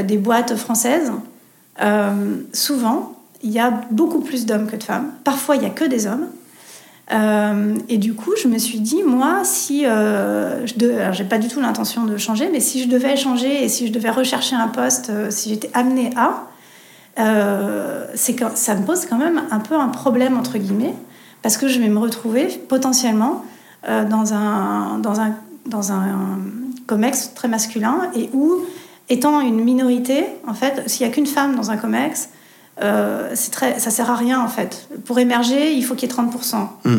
des 0.03 0.17
boîtes 0.17 0.55
françaises, 0.55 1.11
souvent, 2.53 3.15
il 3.41 3.51
y 3.51 3.59
a 3.59 3.81
beaucoup 3.91 4.19
plus 4.19 4.45
d'hommes 4.45 4.67
que 4.67 4.75
de 4.75 4.83
femmes. 4.83 5.11
Parfois, 5.23 5.55
il 5.55 5.63
y 5.63 5.65
a 5.65 5.69
que 5.69 5.85
des 5.85 6.07
hommes. 6.07 6.27
Euh, 7.11 7.75
et 7.87 7.97
du 7.97 8.13
coup, 8.13 8.31
je 8.41 8.47
me 8.47 8.57
suis 8.57 8.79
dit, 8.79 9.01
moi, 9.03 9.41
si 9.43 9.85
euh, 9.85 10.65
je 10.67 10.75
de... 10.75 10.93
j'ai 11.11 11.23
pas 11.23 11.39
du 11.39 11.47
tout 11.47 11.59
l'intention 11.59 12.05
de 12.05 12.17
changer, 12.17 12.49
mais 12.51 12.59
si 12.59 12.83
je 12.83 12.87
devais 12.87 13.15
changer 13.15 13.63
et 13.63 13.69
si 13.69 13.87
je 13.87 13.91
devais 13.91 14.11
rechercher 14.11 14.55
un 14.55 14.67
poste, 14.67 15.09
euh, 15.09 15.31
si 15.31 15.49
j'étais 15.49 15.71
amenée 15.73 16.11
à, 16.15 16.45
c'est 18.15 18.33
que 18.33 18.45
ça 18.55 18.75
me 18.75 18.85
pose 18.85 19.05
quand 19.05 19.17
même 19.17 19.41
un 19.51 19.59
peu 19.59 19.75
un 19.75 19.89
problème 19.89 20.37
entre 20.37 20.57
guillemets, 20.57 20.93
parce 21.41 21.57
que 21.57 21.67
je 21.67 21.77
vais 21.79 21.89
me 21.89 21.99
retrouver 21.99 22.47
potentiellement 22.69 23.43
dans 23.85 24.33
un 24.33 24.99
dans 24.99 25.19
un 25.19 25.35
dans 25.65 25.91
un 25.91 26.39
comex 26.87 27.33
très 27.35 27.49
masculin 27.49 28.09
et 28.15 28.29
où, 28.33 28.61
étant 29.09 29.41
une 29.41 29.61
minorité, 29.63 30.25
en 30.47 30.53
fait, 30.53 30.87
s'il 30.87 31.05
y 31.05 31.09
a 31.09 31.11
qu'une 31.11 31.27
femme 31.27 31.55
dans 31.55 31.71
un 31.71 31.77
comex, 31.77 32.29
euh, 32.81 33.35
très, 33.51 33.79
ça 33.79 33.91
sert 33.91 34.09
à 34.09 34.15
rien 34.15 34.41
en 34.41 34.47
fait. 34.47 34.87
Pour 35.05 35.19
émerger, 35.19 35.73
il 35.73 35.83
faut 35.83 35.95
qu'il 35.95 36.09
y 36.09 36.13
ait 36.13 36.15
30%. 36.15 36.67
Mm. 36.85 36.97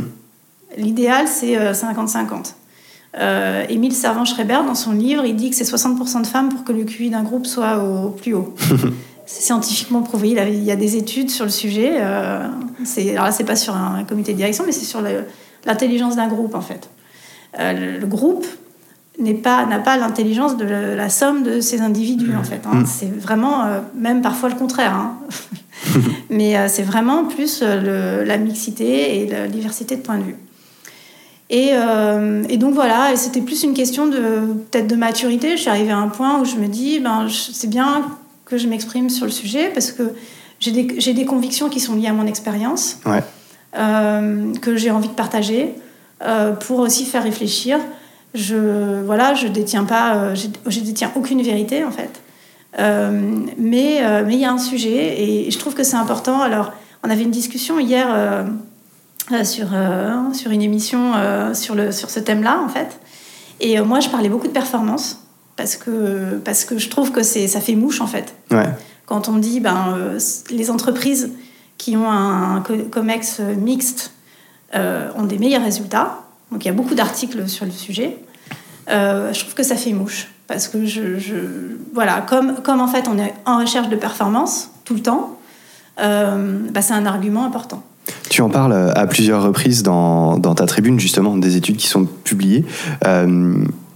L'idéal, 0.77 1.27
c'est 1.29 1.57
euh, 1.57 1.73
50-50. 1.73 2.55
Euh, 3.19 3.65
Émile 3.69 3.93
Servan-Schreiber, 3.93 4.61
dans 4.67 4.75
son 4.75 4.93
livre, 4.93 5.25
il 5.25 5.35
dit 5.35 5.51
que 5.51 5.57
c'est 5.57 5.65
60% 5.65 6.23
de 6.23 6.27
femmes 6.27 6.49
pour 6.49 6.65
que 6.65 6.73
le 6.73 6.85
QI 6.85 7.11
d'un 7.11 7.23
groupe 7.23 7.47
soit 7.47 7.83
au 7.83 8.11
plus 8.11 8.35
haut. 8.35 8.55
c'est 9.27 9.43
scientifiquement 9.43 10.03
prouvé. 10.03 10.31
Il, 10.31 10.65
y 10.65 10.71
a 10.71 10.77
des 10.77 10.97
études 10.97 11.31
sur 11.31 11.45
le 11.45 11.51
sujet. 11.51 11.97
euh, 12.01 12.47
alors 13.13 13.25
là, 13.25 13.33
c'est 13.33 13.45
pas 13.45 13.57
sur 13.57 13.75
un, 13.75 14.05
comité 14.05 14.33
de 14.33 14.37
direction, 14.37 14.65
mais 14.65 14.73
c'est 14.73 14.85
sur 14.85 15.03
l'intelligence 15.65 16.17
d'un 16.17 16.29
groupe 16.29 16.55
en 16.55 16.61
fait. 16.61 16.89
Euh, 17.59 17.73
le, 17.73 17.99
le 17.99 18.07
groupe 18.07 18.47
pas 19.35 19.67
n'a 19.67 19.79
pas 19.79 19.97
l'intelligence 19.97 20.57
de 20.57 20.65
la, 20.65 20.95
la 20.95 21.09
somme 21.09 21.43
de 21.43 21.61
ces 21.61 21.81
individus 21.81 22.35
en 22.37 22.43
fait. 22.45 22.61
hein. 22.67 22.77
Mm. 22.81 22.87
C'est 22.87 23.13
vraiment 23.21 23.65
euh, 23.65 23.81
même 23.95 24.23
parfois 24.23 24.49
le 24.49 24.55
contraire. 24.57 24.95
hein. 24.95 25.19
Mais 26.31 26.57
euh, 26.57 26.67
c'est 26.69 26.83
vraiment 26.83 27.25
plus 27.25 27.61
euh, 27.63 28.21
le- 28.21 28.25
la 28.25 28.37
mixité 28.39 29.21
et 29.21 29.27
la 29.27 29.47
diversité 29.49 29.97
de 29.97 30.03
points 30.03 30.19
de 30.19 30.25
vue. 30.25 30.37
Et, 31.49 31.71
euh, 31.73 32.45
et 32.49 32.59
donc 32.59 32.75
voilà, 32.75 33.13
et 33.13 33.17
c'était 33.17 33.41
plus 33.41 33.65
une 33.65 33.75
question 33.75 34.07
de 34.07 34.19
peut-être 34.71 34.87
de 34.87 34.95
maturité. 34.95 35.57
Je 35.57 35.63
suis 35.63 35.71
arrivée 35.71 35.91
à 35.91 35.99
un 35.99 36.09
point 36.09 36.41
où 36.41 36.45
je 36.45 36.55
me 36.57 36.69
dis, 36.69 37.01
ben, 37.01 37.27
c'est 37.31 37.69
bien 37.69 38.03
que 38.45 38.57
je 38.57 38.69
m'exprime 38.69 39.11
sur 39.11 39.25
le 39.27 39.33
sujet 39.33 39.71
parce 39.75 39.91
que 39.91 40.13
j'ai 40.61 40.71
des, 41.13 41.25
convictions 41.25 41.69
qui 41.69 41.81
sont 41.81 41.97
liées 41.97 42.07
à 42.09 42.13
mon 42.13 42.27
expérience, 42.27 42.99
Ouais. 43.07 43.23
que 44.61 44.77
j'ai 44.77 44.91
envie 44.93 45.09
de 45.09 45.15
partager 45.15 45.75
pour 46.67 46.79
aussi 46.81 47.05
faire 47.05 47.23
réfléchir. 47.25 47.79
Je 48.35 49.03
voilà, 49.03 49.35
je 49.35 49.49
détiens 49.49 49.85
pas, 49.85 50.15
euh, 50.15 50.35
je, 50.35 50.47
je 50.67 50.81
détiens 50.81 51.11
aucune 51.17 51.43
vérité 51.43 51.85
en 51.85 51.91
fait. 51.91 52.21
Euh, 52.79 53.11
mais 53.59 53.99
euh, 54.03 54.23
mais 54.25 54.35
il 54.35 54.41
y 54.41 54.45
a 54.45 54.53
un 54.53 54.59
sujet 54.59 55.21
et 55.23 55.51
je 55.51 55.59
trouve 55.59 55.75
que 55.75 55.83
c'est 55.83 55.97
important. 55.97 56.41
Alors, 56.41 56.73
on 57.03 57.11
avait 57.11 57.23
une 57.25 57.33
discussion 57.33 57.81
hier 57.81 58.07
euh, 58.09 58.45
sur 59.45 59.69
euh, 59.73 60.33
sur 60.33 60.53
une 60.53 60.63
émission 60.63 61.13
sur 61.55 61.75
le 61.75 61.91
sur 61.93 62.11
ce 62.11 62.21
thème-là 62.21 62.61
en 62.65 62.69
fait. 62.69 63.01
Et 63.61 63.81
moi, 63.81 64.01
je 64.01 64.09
parlais 64.09 64.29
beaucoup 64.29 64.47
de 64.47 64.53
performance 64.53 65.25
parce 65.57 65.77
que 65.77 66.37
parce 66.45 66.65
que 66.65 66.79
je 66.79 66.89
trouve 66.89 67.11
que 67.11 67.23
c'est 67.23 67.49
ça 67.49 67.61
fait 67.61 67.75
mouche 67.75 68.01
en 68.01 68.07
fait 68.07 68.35
Ouais. 68.53 68.69
quand 69.07 69.29
on 69.29 69.37
dit 69.39 69.59
ben, 69.61 69.99
les 70.51 70.71
entreprises 70.71 71.33
qui 71.79 71.97
ont 71.97 72.11
un 72.11 72.61
co- 72.61 72.85
COMEX 72.91 73.41
mixte 73.59 74.13
ont 74.73 75.25
des 75.25 75.39
meilleurs 75.39 75.65
résultats. 75.65 76.21
Donc 76.51 76.65
il 76.65 76.69
y 76.69 76.71
a 76.71 76.75
beaucoup 76.75 76.95
d'articles 76.95 77.49
sur 77.49 77.65
le 77.65 77.71
sujet. 77.71 78.17
Euh, 78.89 79.33
je 79.33 79.41
trouve 79.41 79.55
que 79.55 79.63
ça 79.63 79.77
fait 79.77 79.93
mouche. 79.93 80.29
Parce 80.47 80.67
que 80.67 80.85
je, 80.85 81.17
voilà, 81.95 82.23
comme, 82.23 82.57
comme 82.63 82.81
en 82.81 82.89
fait 82.89 83.07
on 83.09 83.19
est 83.19 83.33
en 83.47 83.61
recherche 83.61 83.89
de 83.89 83.95
performance 83.95 84.71
tout 84.85 84.95
le 84.95 85.01
temps, 85.01 85.39
euh, 86.01 86.59
bah, 86.73 86.83
c'est 86.83 86.95
un 86.95 87.07
argument 87.07 87.45
important. 87.45 87.85
Tu 88.29 88.43
en 88.43 88.49
parles 88.49 88.73
euh, 88.73 88.93
à 88.95 89.07
plusieurs 89.07 89.45
reprises 89.45 89.85
dans, 89.85 90.39
dans 90.39 90.57
ta 90.57 90.67
tribune, 90.67 90.99
justement, 90.99 91.37
des 91.37 91.57
études 91.57 91.77
qui 91.77 91.87
sont 91.87 92.05
publiées. 92.05 92.65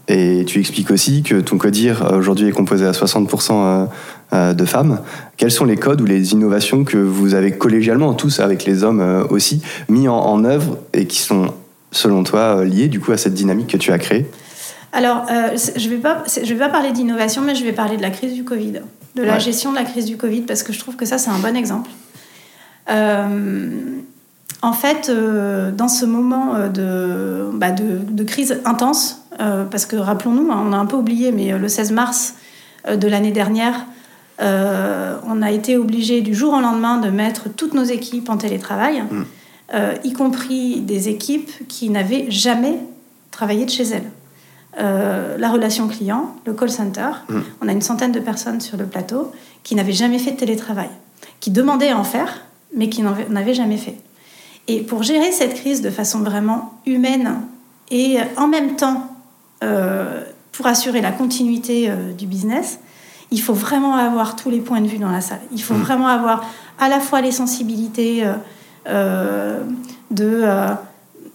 Et 0.07 0.45
tu 0.47 0.61
expliques 0.61 0.91
aussi 0.91 1.23
que 1.23 1.41
ton 1.41 1.57
codir 1.57 2.13
aujourd'hui 2.15 2.49
est 2.49 2.53
composé 2.53 2.85
à 2.87 2.93
60% 2.93 3.53
euh, 3.53 3.87
euh, 4.35 4.53
de 4.53 4.65
femmes. 4.67 5.01
Quels 5.39 5.51
sont 5.51 5.65
les 5.65 5.77
codes 5.77 6.01
ou 6.03 6.05
les 6.05 6.33
innovations 6.33 6.85
que 6.85 6.99
vous 6.99 7.35
avez 7.35 7.53
collégialement, 7.53 8.13
tous 8.13 8.41
avec 8.41 8.67
les 8.67 8.85
hommes 8.85 9.27
aussi, 9.31 9.63
mis 9.89 10.09
en 10.09 10.45
œuvre 10.45 10.79
et 10.93 11.07
qui 11.07 11.21
sont, 11.21 11.55
selon 11.95 12.25
toi, 12.25 12.59
euh, 12.59 12.65
liés 12.65 12.89
du 12.89 13.01
coup 13.01 13.13
à 13.13 13.17
cette 13.17 13.35
dynamique 13.35 13.69
que 13.69 13.77
tu 13.77 13.93
as 13.93 13.99
créée 13.99 14.27
Alors, 14.93 15.25
euh, 15.31 15.57
je 15.77 15.85
ne 15.89 15.95
vais, 15.95 16.01
pas- 16.01 16.23
c'est- 16.27 16.45
je 16.45 16.53
vais 16.55 16.59
pas 16.61 16.69
parler 16.69 16.93
d'innovation, 16.93 17.43
mais 17.43 17.55
je 17.55 17.65
vais 17.65 17.73
parler 17.73 17.97
de 17.97 18.03
la 18.03 18.11
crise 18.11 18.35
du 18.35 18.45
Covid, 18.45 18.81
de 19.17 19.23
la 19.23 19.35
Ouais. 19.35 19.41
gestion 19.41 19.71
de 19.71 19.77
la 19.77 19.85
crise 19.85 20.05
du 20.05 20.17
Covid, 20.17 20.43
parce 20.43 20.63
que 20.63 20.73
je 20.73 20.79
trouve 20.79 20.97
que 20.97 21.05
ça, 21.05 21.19
c'est 21.19 21.31
un 21.31 21.39
bon 21.39 21.57
exemple. 21.57 21.91
Euh, 22.91 23.71
en 24.63 24.73
fait, 24.73 25.09
euh, 25.09 25.71
dans 25.73 25.89
ce 25.89 26.05
moment 26.05 26.55
de, 26.73 27.51
bah, 27.55 27.71
de, 27.71 27.99
de 28.09 28.25
crise 28.25 28.61
intense, 28.65 29.21
parce 29.71 29.85
que 29.87 29.97
rappelons-nous, 29.97 30.51
hein, 30.53 30.63
on 30.69 30.73
a 30.73 30.77
un 30.77 30.87
peu 30.87 30.97
oublié, 30.97 31.33
mais 31.33 31.57
le 31.59 31.69
16 31.69 31.91
mars 31.93 32.35
de 32.89 33.09
l'année 33.09 33.33
dernière, 33.33 33.87
on 34.41 35.43
a 35.43 35.51
été 35.51 35.77
obligé 35.77 36.21
du 36.21 36.35
jour 36.35 36.55
au 36.55 36.61
lendemain 36.61 36.99
de 36.99 37.11
mettre 37.11 37.49
toutes 37.55 37.75
nos 37.75 37.83
équipes 37.85 38.29
en 38.31 38.37
télétravail, 38.37 39.03
Mm. 39.11 39.25
Euh, 39.75 39.95
y 40.05 40.13
compris 40.13 40.81
des 40.81 41.09
équipes 41.09 41.51
qui 41.69 41.91
n'avaient 41.91 42.31
jamais 42.31 42.79
travaillé 43.31 43.65
de 43.65 43.71
chez 43.71 43.85
elles. 43.85 44.11
Euh, 44.81 45.37
la 45.39 45.51
relation 45.51 45.87
client, 45.89 46.35
le 46.47 46.53
call 46.53 46.71
center, 46.71 47.11
Mm. 47.29 47.41
on 47.63 47.69
a 47.69 47.73
une 47.73 47.83
centaine 47.83 48.13
de 48.13 48.21
personnes 48.21 48.61
sur 48.61 48.77
le 48.77 48.87
plateau 48.87 49.33
qui 49.63 49.75
n'avaient 49.75 49.93
jamais 49.93 50.19
fait 50.19 50.33
de 50.33 50.37
télétravail, 50.37 50.91
qui 51.41 51.51
demandaient 51.51 51.91
à 51.91 51.99
en 51.99 52.05
faire, 52.05 52.43
mais 52.77 52.89
qui 52.89 53.03
n'en 53.03 53.11
avaient- 53.13 53.29
n'avaient 53.29 53.55
jamais 53.55 53.77
fait. 53.77 53.97
Et 54.67 54.81
pour 54.81 55.03
gérer 55.03 55.31
cette 55.31 55.55
crise 55.55 55.81
de 55.83 55.91
façon 55.91 56.21
vraiment 56.21 56.73
humaine 56.87 57.41
et 57.91 58.17
en 58.37 58.49
même 58.49 58.77
temps 58.77 59.11
euh, 59.63 60.23
pour 60.53 60.67
assurer 60.67 61.01
la 61.01 61.11
continuité 61.13 61.89
euh, 61.89 62.13
du 62.13 62.27
business, 62.27 62.79
il 63.31 63.41
faut 63.41 63.55
vraiment 63.55 63.95
avoir 63.95 64.37
tous 64.37 64.51
les 64.51 64.59
points 64.61 64.81
de 64.81 64.87
vue 64.89 64.99
dans 64.99 65.11
la 65.11 65.21
salle. 65.21 65.41
Il 65.53 65.63
faut 65.63 65.75
Mm. 65.75 65.83
vraiment 65.83 66.09
avoir 66.09 66.45
à 66.79 66.89
la 66.89 66.99
fois 67.01 67.21
les 67.21 67.33
sensibilités 67.33 68.25
euh, 68.89 69.61
euh, 70.21 70.75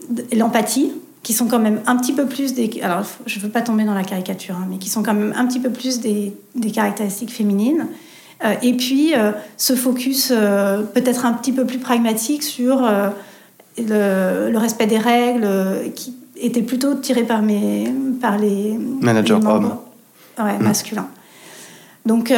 de, 0.10 0.24
de 0.32 0.38
l'empathie, 0.38 0.91
qui 1.24 1.34
sont 1.34 1.47
quand 1.47 1.60
même 1.60 1.82
un 1.86 1.97
petit 1.97 2.14
peu 2.14 2.26
plus 2.26 2.54
des... 2.54 2.80
Alors, 2.82 3.04
je 3.26 3.38
ne 3.39 3.43
veux 3.43 3.50
pas 3.50 3.62
tomber 3.62 3.84
dans 3.84 3.93
la 3.93 4.04
caricature, 4.04 4.56
hein, 4.56 4.68
mais 4.70 4.78
qui 4.78 4.89
sont 4.89 5.04
quand 5.04 5.14
même 5.14 5.34
un 5.36 5.45
petit 5.45 5.60
peu 5.60 5.70
plus 5.70 6.00
des, 6.00 6.34
des 6.56 6.72
caractéristiques 6.72 7.32
féminines. 7.32 7.88
Euh, 8.45 8.54
et 8.62 8.74
puis, 8.74 9.14
euh, 9.16 9.32
ce 9.58 9.76
focus 9.76 10.32
euh, 10.32 10.82
peut-être 10.82 11.26
un 11.26 11.34
petit 11.34 11.52
peu 11.52 11.66
plus 11.66 11.80
pragmatique 11.80 12.41
sur 12.41 12.89
le, 13.78 14.50
le 14.50 14.58
respect 14.58 14.88
des 14.88 14.97
règles, 14.97 15.47
qui 15.93 16.16
était 16.38 16.62
plutôt 16.62 16.95
tiré 16.95 17.24
par, 17.24 17.41
mes, 17.41 17.93
par 18.22 18.38
les... 18.38 18.78
Manager 19.02 19.39
les 19.39 19.45
membres, 19.45 19.84
ouais, 20.39 20.58
Mm. 20.58 20.64
masculins. 20.64 21.08
Donc, 22.06 22.34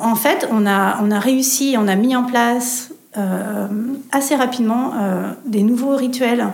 en 0.00 0.14
fait, 0.14 0.48
on 0.52 0.66
a, 0.66 1.02
on 1.02 1.10
a 1.10 1.18
réussi, 1.18 1.74
on 1.76 1.88
a 1.88 1.96
mis 1.96 2.14
en 2.14 2.22
place 2.22 2.90
euh, 3.16 3.66
assez 4.12 4.36
rapidement 4.36 4.92
euh, 4.94 5.32
des 5.44 5.62
nouveaux 5.62 5.96
rituels 5.96 6.46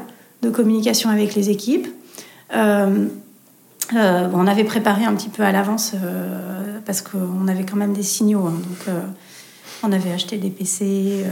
de 0.43 0.51
communication 0.51 1.11
avec 1.11 1.35
les 1.35 1.51
équipes. 1.51 1.89
Euh, 2.55 3.07
euh, 3.95 4.29
on 4.33 4.47
avait 4.47 4.65
préparé 4.65 5.05
un 5.05 5.15
petit 5.15 5.29
peu 5.29 5.43
à 5.43 5.53
l'avance 5.53 5.93
euh, 5.95 6.79
parce 6.85 7.03
qu'on 7.03 7.47
avait 7.49 7.65
quand 7.65 7.77
même 7.77 7.93
des 7.93 8.03
signaux. 8.03 8.47
hein. 8.47 8.55
donc, 8.55 8.95
on 9.83 9.93
avait 9.93 10.13
acheté 10.13 10.39
des 10.39 10.49
PC, 10.49 11.25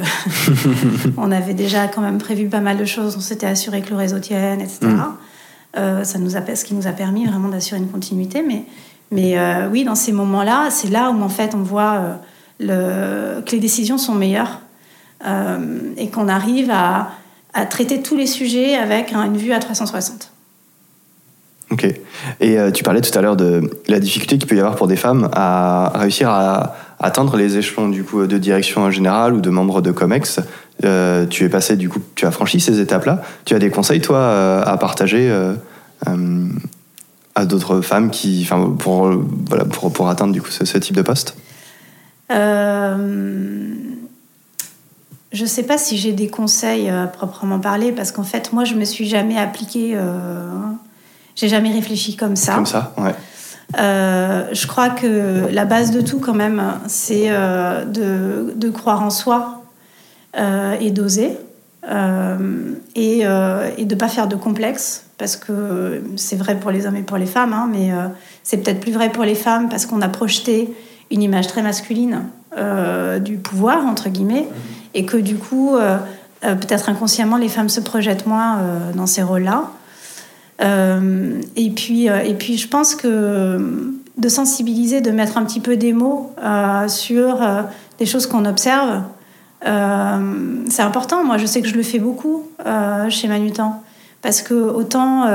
on 1.16 1.32
avait 1.32 1.54
déjà 1.54 1.88
quand 1.88 2.02
même 2.02 2.18
prévu 2.18 2.46
pas 2.48 2.60
mal 2.60 2.76
de 2.76 2.84
choses. 2.84 3.16
On 3.16 3.20
s'était 3.20 3.46
assuré 3.46 3.80
que 3.80 3.90
le 3.90 3.96
réseau 3.96 4.18
tienne, 4.18 4.60
etc. 4.60 4.80
Mm. 4.82 6.04
Ça 6.04 6.18
nous 6.18 6.36
a, 6.36 6.54
ce 6.54 6.64
qui 6.64 6.74
nous 6.74 6.86
a 6.86 6.92
permis 6.92 7.24
vraiment 7.26 7.48
d'assurer 7.48 7.80
une 7.80 7.88
continuité. 7.88 8.44
Mais, 8.46 8.64
mais 9.10 9.66
oui, 9.72 9.84
dans 9.84 9.94
ces 9.94 10.12
moments-là, 10.12 10.68
c'est 10.70 10.90
là 10.90 11.10
où 11.10 11.22
en 11.22 11.30
fait 11.30 11.54
on 11.54 11.62
voit 11.62 12.18
le, 12.60 13.40
que 13.40 13.52
les 13.52 13.60
décisions 13.60 13.96
sont 13.96 14.14
meilleures 14.14 14.60
et 15.96 16.08
qu'on 16.10 16.28
arrive 16.28 16.70
à, 16.70 17.10
à 17.54 17.66
traiter 17.66 18.02
tous 18.02 18.16
les 18.16 18.26
sujets 18.26 18.74
avec 18.76 19.12
un- 19.12 19.24
une 19.24 19.36
vue 19.36 19.52
à 19.52 19.58
360. 19.58 20.30
Ok. 21.70 21.84
Et 22.40 22.58
euh, 22.58 22.70
tu 22.70 22.84
parlais 22.84 23.00
tout 23.00 23.16
à 23.18 23.22
l'heure 23.22 23.36
de 23.36 23.70
la 23.88 23.98
difficulté 23.98 24.36
qu'il 24.38 24.46
peut 24.46 24.54
y 24.54 24.60
avoir 24.60 24.76
pour 24.76 24.86
des 24.86 24.96
femmes 24.96 25.28
à 25.32 25.92
réussir 25.94 26.28
à 26.28 26.76
atteindre 27.00 27.36
les 27.36 27.56
échelons 27.56 27.88
du 27.88 28.04
coup 28.04 28.26
de 28.26 28.38
direction 28.38 28.82
en 28.82 28.90
général 28.90 29.32
ou 29.34 29.40
de 29.40 29.50
membres 29.50 29.80
de 29.80 29.90
Comex. 29.90 30.40
Euh, 30.84 31.26
tu 31.26 31.44
es 31.44 31.48
passé 31.48 31.76
du 31.76 31.88
coup, 31.88 32.00
tu 32.14 32.26
as 32.26 32.30
franchi 32.30 32.60
ces 32.60 32.80
étapes-là. 32.80 33.22
Tu 33.44 33.54
as 33.54 33.58
des 33.58 33.70
conseils 33.70 34.00
toi 34.00 34.18
euh, 34.18 34.62
à 34.64 34.76
partager 34.76 35.30
euh, 35.30 35.54
euh, 36.08 36.46
à 37.34 37.46
d'autres 37.46 37.80
femmes 37.80 38.10
qui, 38.10 38.42
enfin, 38.44 38.74
pour 38.78 39.06
euh, 39.06 39.24
voilà, 39.48 39.64
pour, 39.64 39.92
pour 39.92 40.08
atteindre 40.08 40.32
du 40.32 40.42
coup 40.42 40.50
ce, 40.50 40.64
ce 40.64 40.78
type 40.78 40.94
de 40.96 41.02
poste? 41.02 41.36
Je 45.34 45.42
ne 45.42 45.48
sais 45.48 45.64
pas 45.64 45.78
si 45.78 45.98
j'ai 45.98 46.12
des 46.12 46.28
conseils 46.28 46.88
euh, 46.88 47.04
à 47.04 47.06
proprement 47.08 47.58
parler, 47.58 47.90
parce 47.90 48.12
qu'en 48.12 48.22
fait, 48.22 48.52
moi, 48.52 48.62
je 48.64 48.76
me 48.76 48.84
suis 48.84 49.06
jamais 49.06 49.36
appliquée, 49.36 49.94
euh, 49.96 50.48
j'ai 51.34 51.48
jamais 51.48 51.72
réfléchi 51.72 52.14
comme 52.14 52.36
ça. 52.36 52.54
Comme 52.54 52.66
ça, 52.66 52.94
ouais. 52.98 53.14
Euh, 53.80 54.46
je 54.52 54.66
crois 54.68 54.90
que 54.90 55.48
la 55.50 55.64
base 55.64 55.90
de 55.90 56.02
tout, 56.02 56.20
quand 56.20 56.34
même, 56.34 56.62
c'est 56.86 57.30
euh, 57.30 57.84
de, 57.84 58.54
de 58.54 58.70
croire 58.70 59.02
en 59.02 59.10
soi, 59.10 59.60
et 60.80 60.90
d'oser. 60.90 61.36
et, 62.94 63.20
et 63.20 63.84
de 63.84 63.94
ne 63.94 63.98
pas 63.98 64.08
faire 64.08 64.28
de 64.28 64.36
complexe, 64.36 65.06
parce 65.18 65.36
que 65.36 66.02
c'est 66.16 66.36
vrai 66.36 66.54
pour 66.56 66.70
les 66.70 66.86
hommes 66.86 66.96
et 66.96 67.02
pour 67.02 67.18
les 67.18 67.26
femmes, 67.26 67.52
hein, 67.52 67.68
mais 67.70 67.90
c'est 68.42 68.58
peut-être 68.58 68.80
plus 68.80 68.92
vrai 68.92 69.10
pour 69.10 69.24
les 69.24 69.34
femmes 69.36 69.68
parce 69.68 69.86
qu'on 69.86 70.00
a 70.02 70.08
projeté 70.08 70.74
une 71.10 71.22
image 71.22 71.46
très 71.46 71.62
masculine 71.62 72.24
du 73.20 73.36
pouvoir, 73.36 73.86
entre 73.86 74.08
guillemets, 74.08 74.48
et 74.94 75.04
que 75.04 75.16
du 75.16 75.36
coup, 75.36 75.76
peut-être 76.40 76.88
inconsciemment, 76.88 77.36
les 77.36 77.48
femmes 77.48 77.68
se 77.68 77.80
projettent 77.80 78.26
moins 78.26 78.60
dans 78.94 79.06
ces 79.06 79.22
rôles-là. 79.22 79.70
et, 80.62 81.70
puis, 81.70 82.06
et 82.06 82.34
puis, 82.34 82.56
je 82.56 82.68
pense 82.68 82.94
que 82.94 83.94
de 84.16 84.28
sensibiliser, 84.28 85.00
de 85.00 85.10
mettre 85.10 85.36
un 85.38 85.44
petit 85.44 85.60
peu 85.60 85.76
des 85.76 85.92
mots 85.92 86.32
euh, 86.42 86.88
sur 86.88 87.42
euh, 87.42 87.62
des 87.98 88.06
choses 88.06 88.26
qu'on 88.26 88.44
observe. 88.44 89.02
Euh, 89.66 90.64
c'est 90.68 90.82
important. 90.82 91.24
Moi, 91.24 91.38
je 91.38 91.46
sais 91.46 91.62
que 91.62 91.68
je 91.68 91.74
le 91.74 91.82
fais 91.82 91.98
beaucoup 91.98 92.44
chez 93.08 93.28
Manutan. 93.28 93.82
Parce 94.22 94.40
que 94.40 94.54
autant, 94.54 95.26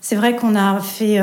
c'est 0.00 0.16
vrai 0.16 0.34
qu'on 0.34 0.56
a 0.56 0.80
fait 0.80 1.20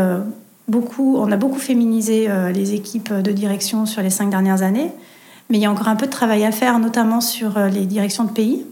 beaucoup, 0.68 1.18
on 1.18 1.30
a 1.32 1.36
beaucoup 1.36 1.60
féminisé 1.60 2.30
les 2.54 2.74
équipes 2.74 3.14
de 3.14 3.32
direction 3.32 3.86
sur 3.86 4.02
les 4.02 4.10
cinq 4.10 4.30
dernières 4.30 4.62
années. 4.62 4.92
Mais 5.52 5.58
il 5.58 5.62
y 5.62 5.66
a 5.66 5.72
encore 5.72 5.90
un 5.90 5.96
peu 5.96 6.08
de 6.08 6.12
travail 6.12 6.44
à 6.46 6.52
faire, 6.52 6.80
notamment 6.80 7.22
sur 7.22 7.60
les 7.60 7.86
directions 7.86 8.24
de 8.24 8.32
pays. 8.32 8.66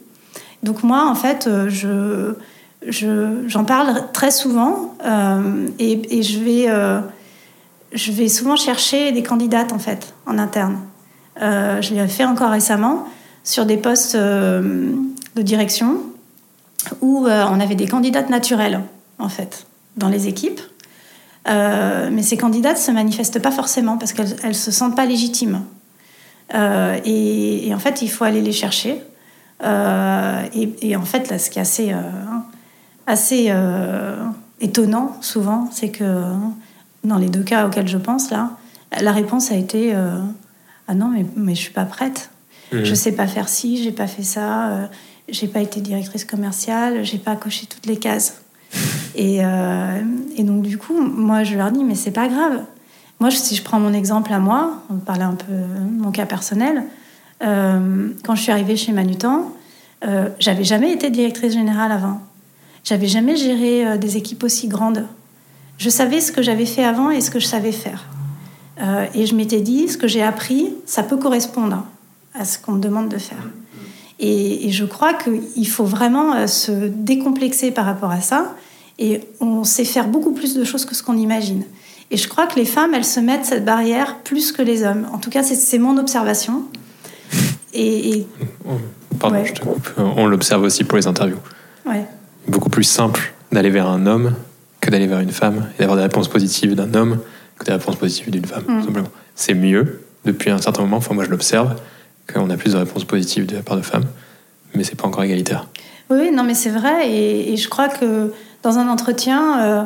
Donc 0.64 0.82
moi, 0.82 1.06
en 1.08 1.14
fait, 1.14 1.48
je, 1.68 2.34
j'en 2.82 3.66
parle 3.66 4.06
très 4.14 4.32
souvent 4.32 4.96
et, 5.78 6.18
et, 6.18 6.24
je 6.24 6.40
vais 6.40 6.68
je 7.92 8.12
vais 8.12 8.28
souvent 8.28 8.56
chercher 8.56 9.12
des 9.12 9.24
candidates 9.24 9.74
en 9.74 9.80
fait 9.80 10.14
en 10.26 10.38
interne. 10.38 10.80
Euh, 11.42 11.82
je 11.82 11.94
l'ai 11.94 12.08
fait 12.08 12.26
encore 12.26 12.52
récemment 12.52 13.08
sur 13.44 13.66
des 13.66 13.78
postes 13.78 14.16
euh, 14.16 14.92
de 15.36 15.42
direction 15.42 16.02
où 17.02 17.26
euh, 17.26 17.46
on 17.50 17.60
avait 17.60 17.76
des 17.76 17.88
candidates 17.88 18.30
naturelles 18.30 18.82
en 19.18 19.30
fait 19.30 19.66
dans 19.98 20.10
les 20.10 20.28
équipes. 20.28 20.62
mais 21.46 22.22
ces 22.22 22.38
candidates 22.38 22.78
se 22.78 22.92
manifestent 22.92 23.42
pas 23.42 23.52
forcément 23.52 23.98
parce 23.98 24.14
qu'elles 24.14 24.38
ne 24.50 24.54
se 24.54 24.72
sentent 24.72 24.96
pas 24.96 25.06
légitimes. 25.06 25.62
Et, 26.54 27.72
en 27.74 27.80
fait, 27.80 28.02
il 28.02 28.10
faut 28.10 28.24
aller 28.24 28.41
les 28.41 28.52
chercher. 28.52 29.02
Et, 29.64 30.70
et, 30.82 30.95
en 30.95 31.06
fait, 31.06 31.30
là, 31.30 31.39
ce 31.39 31.50
qui 31.50 31.60
est 31.60 31.62
assez, 31.62 31.93
assez 33.08 33.54
étonnant 34.62 35.18
souvent, 35.22 35.70
c'est 35.72 35.89
que 35.89 36.24
dans 37.04 37.18
les 37.18 37.30
deux 37.30 37.43
cas 37.43 37.68
auxquels 37.68 37.88
je 37.88 37.97
pense 37.97 38.32
là, 38.32 38.52
la 39.02 39.12
réponse 39.12 39.52
a 39.52 39.56
été 39.56 39.93
euh, 39.93 40.18
ah 40.88 40.95
non 40.95 41.10
mais 41.10 41.26
mais 41.36 41.56
je 41.56 41.62
suis 41.62 41.74
pas 41.74 41.86
prête. 41.86 42.32
Je 42.72 42.78
mmh. 42.78 42.86
Je 42.86 42.93
sais 42.93 43.12
pas 43.14 43.28
faire 43.28 43.50
ci, 43.50 43.84
j'ai 43.84 43.91
pas 43.91 44.08
fait 44.08 44.24
ça, 44.24 44.70
euh, 44.70 44.86
j'ai 45.28 45.47
pas 45.47 45.62
été 45.62 45.82
directrice 45.82 46.26
commerciale, 46.26 47.04
j'ai 47.04 47.18
pas 47.18 47.36
coché 47.36 47.66
toutes 47.66 47.86
les 47.86 47.97
cases. 47.97 48.41
Et, 49.16 49.43
euh, 49.43 50.02
et, 50.38 50.43
donc 50.43 50.62
du 50.62 50.78
coup, 50.78 51.02
moi 51.02 51.43
je 51.43 51.58
leur 51.58 51.72
dis 51.72 51.84
mais 51.84 51.95
c'est 51.95 52.12
pas 52.12 52.28
grave. 52.28 52.64
Moi 53.20 53.32
si 53.32 53.56
je 53.56 53.64
prends 53.64 53.80
mon 53.80 53.94
exemple 53.94 54.32
à 54.34 54.40
moi, 54.40 54.84
on 54.90 54.96
parlait 54.96 55.24
un 55.24 55.36
peu 55.36 55.52
de 55.52 56.02
mon 56.02 56.12
cas 56.12 56.26
personnel, 56.26 56.84
quand 57.42 58.36
je 58.36 58.42
suis 58.42 58.52
arrivée 58.52 58.76
chez 58.76 58.92
Manutan, 58.92 59.52
j'avais 60.40 60.64
jamais 60.64 60.92
été 60.92 61.10
directrice 61.10 61.54
générale 61.54 61.92
avant. 61.92 62.22
J'avais 62.84 63.08
jamais 63.08 63.36
géré 63.36 63.98
des 63.98 64.18
équipes 64.18 64.44
aussi 64.44 64.68
grandes. 64.68 65.06
Je 65.80 65.90
savais 65.90 66.20
ce 66.20 66.34
que 66.34 66.42
j'avais 66.42 66.66
fait 66.66 66.84
avant 66.84 67.10
et 67.10 67.22
ce 67.22 67.32
que 67.32 67.40
je 67.40 67.48
savais 67.48 67.72
faire. 67.72 68.06
Euh, 68.82 69.06
et 69.14 69.26
je 69.26 69.34
m'étais 69.34 69.62
dit, 69.62 69.88
ce 69.88 69.98
que 69.98 70.08
j'ai 70.08 70.22
appris, 70.22 70.74
ça 70.86 71.04
peut 71.04 71.18
correspondre 71.18 71.86
à 72.34 72.46
ce 72.46 72.60
qu'on 72.60 72.74
me 72.74 72.82
demande 72.82 73.10
de 73.10 73.18
faire. 73.18 73.50
Et, 74.20 74.70
je 74.72 74.84
crois 74.84 75.14
qu'il 75.14 75.68
faut 75.68 75.86
vraiment 75.86 76.36
euh, 76.36 76.48
se 76.48 76.72
décomplexer 76.88 77.72
par 77.72 77.86
rapport 77.86 78.12
à 78.12 78.20
ça. 78.20 78.56
Et 78.98 79.22
on 79.40 79.64
sait 79.64 79.86
faire 79.86 80.10
beaucoup 80.10 80.34
plus 80.34 80.54
de 80.54 80.66
choses 80.66 80.84
que 80.84 80.94
ce 80.94 81.02
qu'on 81.02 81.18
imagine. 81.18 81.64
Et 82.12 82.18
je 82.18 82.28
crois 82.28 82.47
que 82.47 82.55
les 82.55 82.66
femmes, 82.66 82.93
elles 82.93 83.05
se 83.05 83.20
mettent 83.20 83.45
cette 83.45 83.66
barrière 83.66 84.18
plus 84.24 84.51
que 84.51 84.62
les 84.62 84.84
hommes. 84.84 85.07
En 85.14 85.20
tout 85.20 85.30
cas, 85.30 85.43
c'est 85.43 85.78
mon 85.78 85.97
observation. 85.97 86.64
Et, 87.74 88.26
Pardon, 89.20 89.43
je 89.45 89.53
te 89.53 89.62
coupe. 89.62 89.89
On 89.97 90.26
l'observe 90.26 90.64
aussi 90.64 90.84
pour 90.84 90.97
les 90.97 91.07
interviews. 91.07 91.38
Ouais. 91.86 92.05
Beaucoup 92.47 92.70
plus 92.70 92.84
simple 92.84 93.34
d'aller 93.51 93.70
vers 93.70 93.88
un 93.88 94.07
homme 94.07 94.34
que 94.82 94.89
d'aller 94.89 95.07
vers 95.07 95.20
une 95.20 95.32
femme 95.32 95.70
et 95.76 95.80
d'avoir 95.80 95.97
des 95.97 96.03
réponses 96.03 96.28
positives 96.28 96.74
d'un 96.74 96.93
homme 96.93 97.20
que 97.60 97.66
des 97.66 97.74
réponses 97.74 97.97
positives 97.97 98.32
d'une 98.32 98.45
femme, 98.45 98.64
mm. 98.68 98.84
simplement. 98.86 99.10
C'est 99.36 99.53
mieux, 99.53 100.01
depuis 100.26 100.49
un 100.49 100.57
certain 100.57 100.82
moment, 100.82 100.97
enfin 100.97 101.14
moi 101.14 101.26
je 101.26 101.30
l'observe, 101.30 101.76
qu'on 102.34 102.49
a 102.49 102.57
plus 102.57 102.74
de 102.74 102.78
réponses 102.78 103.03
positives 103.03 103.45
de 103.45 103.55
la 103.55 103.62
part 103.62 103.78
de 103.78 103.82
femmes, 103.82 104.05
mais 104.74 104.84
c'est 104.84 104.95
pas 104.95 105.07
encore 105.07 105.24
égalitaire. 105.24 105.68
Oui, 106.10 106.32
non 106.32 106.43
mais 106.43 106.53
c'est 106.53 106.70
vrai, 106.70 107.12
et, 107.12 107.57
je 107.57 107.68
crois 107.68 107.89
que 107.89 108.32
dans 108.64 108.78
un 108.78 108.88
entretien, 108.88 109.62
euh, 109.62 109.84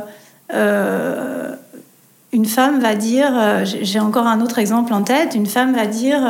euh, 0.53 1.55
une 2.34 2.46
femme 2.46 2.80
va 2.80 2.96
dire, 2.96 3.32
euh, 3.34 3.64
j'ai 3.64 4.00
encore 4.00 4.28
un 4.28 4.42
autre 4.42 4.60
exemple 4.60 4.94
en 4.94 5.04
tête, 5.04 5.36
une 5.36 5.46
femme 5.46 5.74
va 5.74 5.86
dire, 5.86 6.22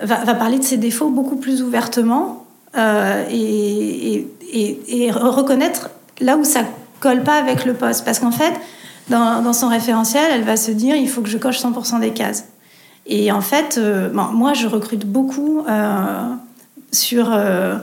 va, 0.00 0.24
va, 0.24 0.34
parler 0.34 0.58
de 0.58 0.64
ses 0.64 0.78
défauts 0.78 1.10
beaucoup 1.10 1.36
plus 1.36 1.62
ouvertement 1.62 2.44
et, 2.76 4.26
et, 4.52 5.10
reconnaître 5.10 5.90
là 6.20 6.36
où 6.36 6.44
ça 6.44 6.60
colle 7.00 7.22
pas 7.22 7.34
avec 7.34 7.64
le 7.64 7.74
poste. 7.74 8.04
Parce 8.04 8.18
qu'en 8.18 8.30
fait, 8.30 8.54
dans, 9.08 9.52
son 9.52 9.68
référentiel, 9.68 10.24
elle 10.32 10.44
va 10.44 10.56
se 10.56 10.70
dire 10.70 10.96
il 10.96 11.08
faut 11.08 11.20
que 11.20 11.28
je 11.28 11.38
coche 11.38 11.60
100% 11.60 12.00
des 12.00 12.12
cases. 12.12 12.48
Et 13.06 13.32
en 13.32 13.40
fait, 13.40 13.78
euh, 13.78 14.10
moi, 14.12 14.52
je 14.54 14.68
recrute 14.68 15.04
beaucoup 15.04 15.64
euh, 15.68 16.28
sur 16.92 17.32
euh, 17.32 17.76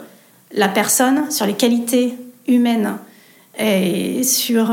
la 0.53 0.69
personne, 0.69 1.29
sur 1.29 1.45
les 1.45 1.53
qualités 1.53 2.15
humaines 2.47 2.95
et 3.59 4.23
sur 4.23 4.71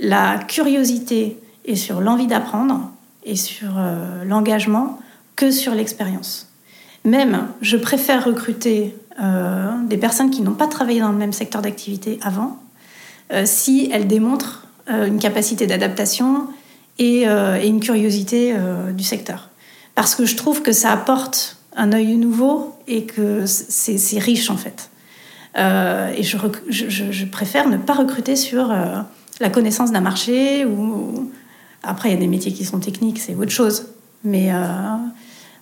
la 0.00 0.38
curiosité 0.38 1.38
et 1.66 1.76
sur 1.76 2.00
l'envie 2.00 2.26
d'apprendre 2.26 2.90
et 3.24 3.36
sur 3.36 3.72
l'engagement 4.24 4.98
que 5.34 5.50
sur 5.50 5.74
l'expérience. 5.74 6.48
Même, 7.04 7.48
je 7.60 7.76
préfère 7.76 8.24
recruter 8.24 8.94
des 9.88 9.96
personnes 9.96 10.30
qui 10.30 10.42
n'ont 10.42 10.54
pas 10.54 10.68
travaillé 10.68 11.00
dans 11.00 11.10
le 11.10 11.18
même 11.18 11.32
secteur 11.32 11.60
d'activité 11.60 12.18
avant 12.22 12.58
euh, 13.32 13.42
si 13.44 13.90
elle 13.92 14.06
démontre 14.06 14.68
euh, 14.88 15.06
une 15.06 15.18
capacité 15.18 15.66
d'adaptation 15.66 16.46
et, 16.98 17.26
euh, 17.26 17.60
une 17.60 17.80
curiosité 17.80 18.54
du 18.92 19.04
secteur. 19.04 19.50
Parce 19.94 20.14
que 20.14 20.24
je 20.24 20.36
trouve 20.36 20.62
que 20.62 20.72
ça 20.72 20.92
apporte 20.92 21.56
un 21.74 21.92
œil 21.92 22.16
nouveau 22.16 22.74
et 22.86 23.04
que 23.04 23.44
c'est 23.46 24.18
riche 24.18 24.50
en 24.50 24.56
fait. 24.56 24.90
et 25.56 26.22
je, 26.22 26.36
je, 26.68 27.24
préfère 27.24 27.68
ne 27.68 27.76
pas 27.76 27.94
recruter 27.94 28.36
sur 28.36 28.74
la 29.40 29.50
connaissance 29.50 29.92
d'un 29.92 30.00
marché 30.00 30.64
ou 30.64 31.30
après 31.82 32.10
il 32.10 32.14
y 32.14 32.16
a 32.16 32.20
des 32.20 32.26
métiers 32.26 32.52
qui 32.52 32.64
sont 32.64 32.78
techniques, 32.78 33.18
c'est 33.18 33.34
autre 33.34 33.50
chose. 33.50 33.86
Mais 34.24 34.50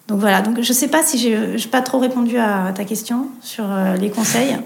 donc 0.09 0.21
voilà. 0.21 0.41
Donc 0.41 0.61
je 0.63 0.73
sais 0.73 0.89
pas 0.89 1.03
si 1.03 1.19
j'ai 1.19 1.69
pas 1.71 1.83
trop 1.83 1.99
répondu 1.99 2.39
à 2.39 2.73
ta 2.75 2.85
question 2.85 3.29
sur 3.43 3.65
les 4.01 4.09
conseils. 4.11 4.57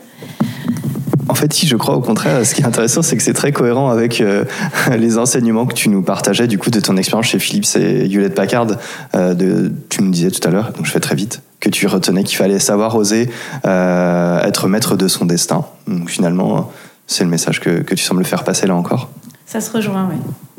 En 1.29 1.35
fait, 1.35 1.53
si 1.53 1.67
je 1.67 1.77
crois 1.77 1.95
au 1.95 2.01
contraire, 2.01 2.45
ce 2.45 2.55
qui 2.55 2.63
est 2.63 2.67
intéressant, 2.67 3.03
c'est 3.03 3.17
que 3.17 3.23
c'est 3.23 3.35
très 3.35 3.53
cohérent 3.53 3.91
avec 3.91 4.21
euh, 4.21 4.45
les 4.99 5.19
enseignements 5.19 5.67
que 5.67 5.75
tu 5.75 5.91
nous 5.91 6.03
partageais 6.03 6.47
du 6.47 6.59
coup 6.59 6.71
de 6.71 6.81
ton 6.81 6.97
expérience 6.97 7.27
chez 7.27 7.39
Philips 7.39 7.77
et 7.77 8.07
Hewlett 8.11 8.35
Packard. 8.35 8.69
Euh, 9.15 9.69
tu 9.91 10.03
nous 10.03 10.11
disais 10.11 10.31
tout 10.31 10.47
à 10.49 10.51
l'heure, 10.51 10.73
donc 10.73 10.87
je 10.87 10.91
fais 10.91 11.01
très 11.01 11.15
vite, 11.15 11.43
que 11.61 11.69
tu 11.69 11.87
retenais 11.87 12.25
qu'il 12.25 12.39
fallait 12.39 12.59
savoir 12.59 12.97
oser 12.97 13.29
euh, 13.67 14.43
être 14.43 14.69
maître 14.69 14.97
de 14.97 15.07
son 15.07 15.27
destin. 15.27 15.67
Donc 15.87 16.09
finalement, 16.09 16.73
c'est 17.07 17.25
le 17.25 17.31
message 17.31 17.61
que, 17.61 17.83
que 17.83 17.95
tu 17.95 18.05
sembles 18.05 18.25
faire 18.25 18.45
passer 18.45 18.67
là 18.67 18.75
encore. 18.75 19.11
Ça 19.49 19.63
se 19.63 19.71
rejoint, 19.71 20.11
oui. 20.11 20.17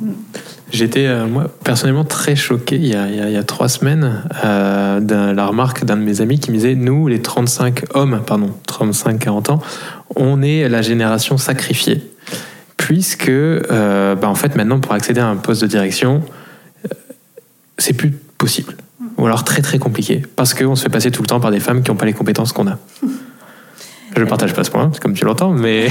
Mm. 0.07 0.13
J'étais, 0.71 1.05
euh, 1.05 1.27
moi, 1.27 1.47
personnellement 1.63 2.05
très 2.05 2.35
choqué 2.35 2.75
il 2.75 2.87
y 2.87 2.95
a, 2.95 3.07
il 3.07 3.31
y 3.31 3.37
a, 3.37 3.43
trois 3.43 3.69
semaines 3.69 4.23
euh, 4.43 4.99
de 4.99 5.31
la 5.31 5.45
remarque 5.45 5.85
d'un 5.85 5.95
de 5.95 6.01
mes 6.01 6.21
amis 6.21 6.39
qui 6.39 6.49
me 6.49 6.55
disait 6.55 6.73
Nous, 6.73 7.07
les 7.07 7.21
35 7.21 7.83
hommes, 7.93 8.21
pardon, 8.25 8.51
35-40 8.67 9.51
ans, 9.51 9.61
on 10.15 10.41
est 10.41 10.67
la 10.67 10.81
génération 10.81 11.37
sacrifiée. 11.37 12.03
Puisque, 12.77 13.29
euh, 13.29 14.15
bah, 14.15 14.27
en 14.27 14.33
fait, 14.33 14.55
maintenant, 14.55 14.79
pour 14.79 14.93
accéder 14.93 15.19
à 15.19 15.27
un 15.27 15.35
poste 15.35 15.61
de 15.61 15.67
direction, 15.67 16.23
c'est 17.77 17.93
plus 17.93 18.09
possible. 18.39 18.75
Ou 19.19 19.27
alors 19.27 19.43
très 19.43 19.61
très 19.61 19.77
compliqué. 19.77 20.23
Parce 20.35 20.55
qu'on 20.55 20.75
se 20.75 20.81
fait 20.81 20.89
passer 20.89 21.11
tout 21.11 21.21
le 21.21 21.27
temps 21.27 21.39
par 21.39 21.51
des 21.51 21.59
femmes 21.59 21.83
qui 21.83 21.91
n'ont 21.91 21.97
pas 21.97 22.05
les 22.05 22.13
compétences 22.13 22.53
qu'on 22.53 22.67
a. 22.67 22.79
Je 24.15 24.21
ne 24.21 24.25
partage 24.25 24.53
pas 24.53 24.63
ce 24.63 24.71
point, 24.71 24.91
comme 25.01 25.13
tu 25.13 25.25
l'entends, 25.25 25.51
mais 25.53 25.87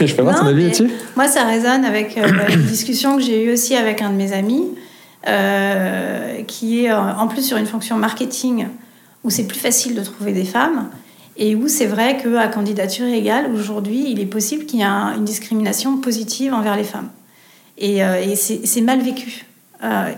je 0.00 0.14
peux 0.14 0.22
voir 0.22 0.38
ton 0.38 0.46
avis 0.46 0.64
là-dessus. 0.64 0.90
Moi, 1.16 1.28
ça 1.28 1.44
résonne 1.44 1.84
avec 1.84 2.16
euh, 2.16 2.30
bah, 2.32 2.52
une 2.52 2.64
discussion 2.64 3.16
que 3.16 3.22
j'ai 3.22 3.44
eue 3.44 3.52
aussi 3.52 3.76
avec 3.76 4.02
un 4.02 4.10
de 4.10 4.16
mes 4.16 4.32
amis, 4.32 4.64
euh, 5.26 6.42
qui 6.46 6.84
est 6.84 6.90
euh, 6.90 7.14
en 7.14 7.28
plus 7.28 7.42
sur 7.42 7.56
une 7.56 7.66
fonction 7.66 7.96
marketing 7.96 8.66
où 9.22 9.30
c'est 9.30 9.46
plus 9.46 9.58
facile 9.58 9.94
de 9.94 10.02
trouver 10.02 10.32
des 10.32 10.44
femmes 10.44 10.90
et 11.36 11.54
où 11.54 11.66
c'est 11.66 11.86
vrai 11.86 12.18
qu'à 12.18 12.48
candidature 12.48 13.06
égale, 13.06 13.50
aujourd'hui, 13.54 14.04
il 14.08 14.20
est 14.20 14.26
possible 14.26 14.66
qu'il 14.66 14.80
y 14.80 14.82
ait 14.82 14.86
une 14.86 15.24
discrimination 15.24 15.96
positive 15.96 16.52
envers 16.52 16.76
les 16.76 16.84
femmes. 16.84 17.08
Et, 17.78 17.98
et 17.98 18.36
c'est 18.36 18.80
mal 18.82 19.00
vécu. 19.00 19.46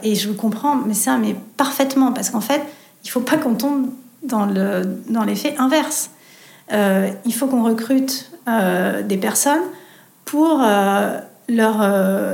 et 0.02 0.14
je 0.14 0.28
vous 0.28 0.34
comprends, 0.34 0.76
mais 0.76 0.92
ça, 0.92 1.16
mais 1.16 1.34
parfaitement, 1.56 2.12
parce 2.12 2.28
qu'en 2.28 2.42
fait, 2.42 2.60
il 3.02 3.06
ne 3.06 3.12
faut 3.12 3.20
pas 3.20 3.38
qu'on 3.38 3.54
tombe 3.54 3.86
dans, 4.24 4.44
le, 4.44 4.98
dans 5.08 5.24
l'effet 5.24 5.54
inverse. 5.58 6.10
Euh, 6.72 7.10
il 7.24 7.34
faut 7.34 7.46
qu'on 7.46 7.62
recrute 7.62 8.30
euh, 8.48 9.02
des 9.02 9.16
personnes 9.16 9.62
pour 10.24 10.60
euh, 10.62 11.18
leur, 11.48 11.78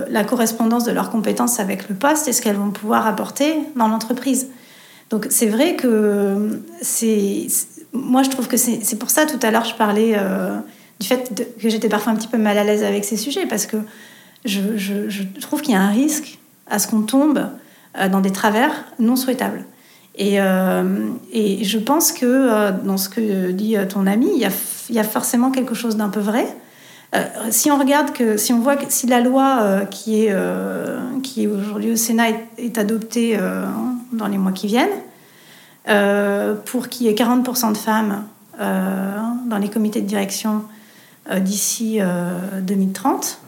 la 0.08 0.24
correspondance 0.24 0.84
de 0.84 0.92
leurs 0.92 1.10
compétences 1.10 1.60
avec 1.60 1.88
le 1.88 1.94
poste 1.94 2.28
et 2.28 2.32
ce 2.32 2.40
qu'elles 2.40 2.56
vont 2.56 2.70
pouvoir 2.70 3.06
apporter 3.06 3.54
dans 3.76 3.88
l'entreprise. 3.88 4.48
Donc 5.10 5.26
c'est 5.28 5.48
vrai 5.48 5.76
que 5.76 6.62
c'est... 6.80 7.46
Moi, 7.92 8.22
je 8.22 8.30
trouve 8.30 8.48
que 8.48 8.56
c'est, 8.56 8.98
pour 8.98 9.10
ça, 9.10 9.26
tout 9.26 9.38
à 9.42 9.50
l'heure, 9.50 9.66
je 9.66 9.74
parlais 9.74 10.16
du 10.98 11.06
fait 11.06 11.54
que 11.60 11.68
j'étais 11.68 11.90
parfois 11.90 12.12
un 12.12 12.16
petit 12.16 12.28
peu 12.28 12.38
mal 12.38 12.56
à 12.56 12.64
l'aise 12.64 12.82
avec 12.82 13.04
ces 13.04 13.18
sujets, 13.18 13.44
parce 13.44 13.66
que 13.66 13.76
je, 14.46 14.78
je, 14.78 15.10
je 15.10 15.40
trouve 15.42 15.60
qu'il 15.60 15.74
y 15.74 15.76
a 15.76 15.82
un 15.82 15.90
risque 15.90 16.38
à 16.70 16.78
ce 16.78 16.88
qu'on 16.88 17.02
tombe 17.02 17.46
dans 18.10 18.20
des 18.20 18.32
travers 18.32 18.86
non 18.98 19.14
souhaitables. 19.14 19.66
Et, 20.14 20.40
euh, 20.40 21.08
et, 21.32 21.64
je 21.64 21.78
pense 21.78 22.12
que 22.12 22.26
euh, 22.26 22.70
dans 22.70 22.98
ce 22.98 23.08
que 23.08 23.50
dit 23.50 23.76
euh, 23.76 23.86
ton 23.86 24.06
ami, 24.06 24.28
il 24.34 24.94
y 24.94 24.98
a, 24.98 25.04
forcément 25.04 25.50
quelque 25.50 25.74
chose 25.74 25.96
d'un 25.96 26.10
peu 26.10 26.20
vrai. 26.20 26.46
si 27.50 27.70
on 27.70 27.78
regarde 27.78 28.10
si 28.36 28.52
on 28.52 28.60
voit 28.60 28.76
que 28.76 28.84
si 28.88 29.06
la 29.06 29.20
loi 29.20 29.82
qui 29.90 30.24
est, 30.24 30.34
qui 31.22 31.44
est 31.44 31.46
aujourd'hui 31.46 31.92
au 31.92 31.96
Sénat 31.96 32.30
est, 32.58 32.78
adoptée 32.78 33.38
dans 34.12 34.28
les 34.28 34.38
mois 34.38 34.52
qui 34.52 34.66
viennent, 34.66 34.88
pour 36.64 36.88
qu'il 36.88 37.06
y 37.06 37.10
ait 37.10 37.14
40% 37.14 37.72
de 37.72 37.76
femmes 37.76 38.24
dans 38.58 39.58
les 39.58 39.68
comités 39.68 40.00
de 40.00 40.06
direction 40.06 40.62
d'ici 41.40 42.00
2030, 42.62 43.40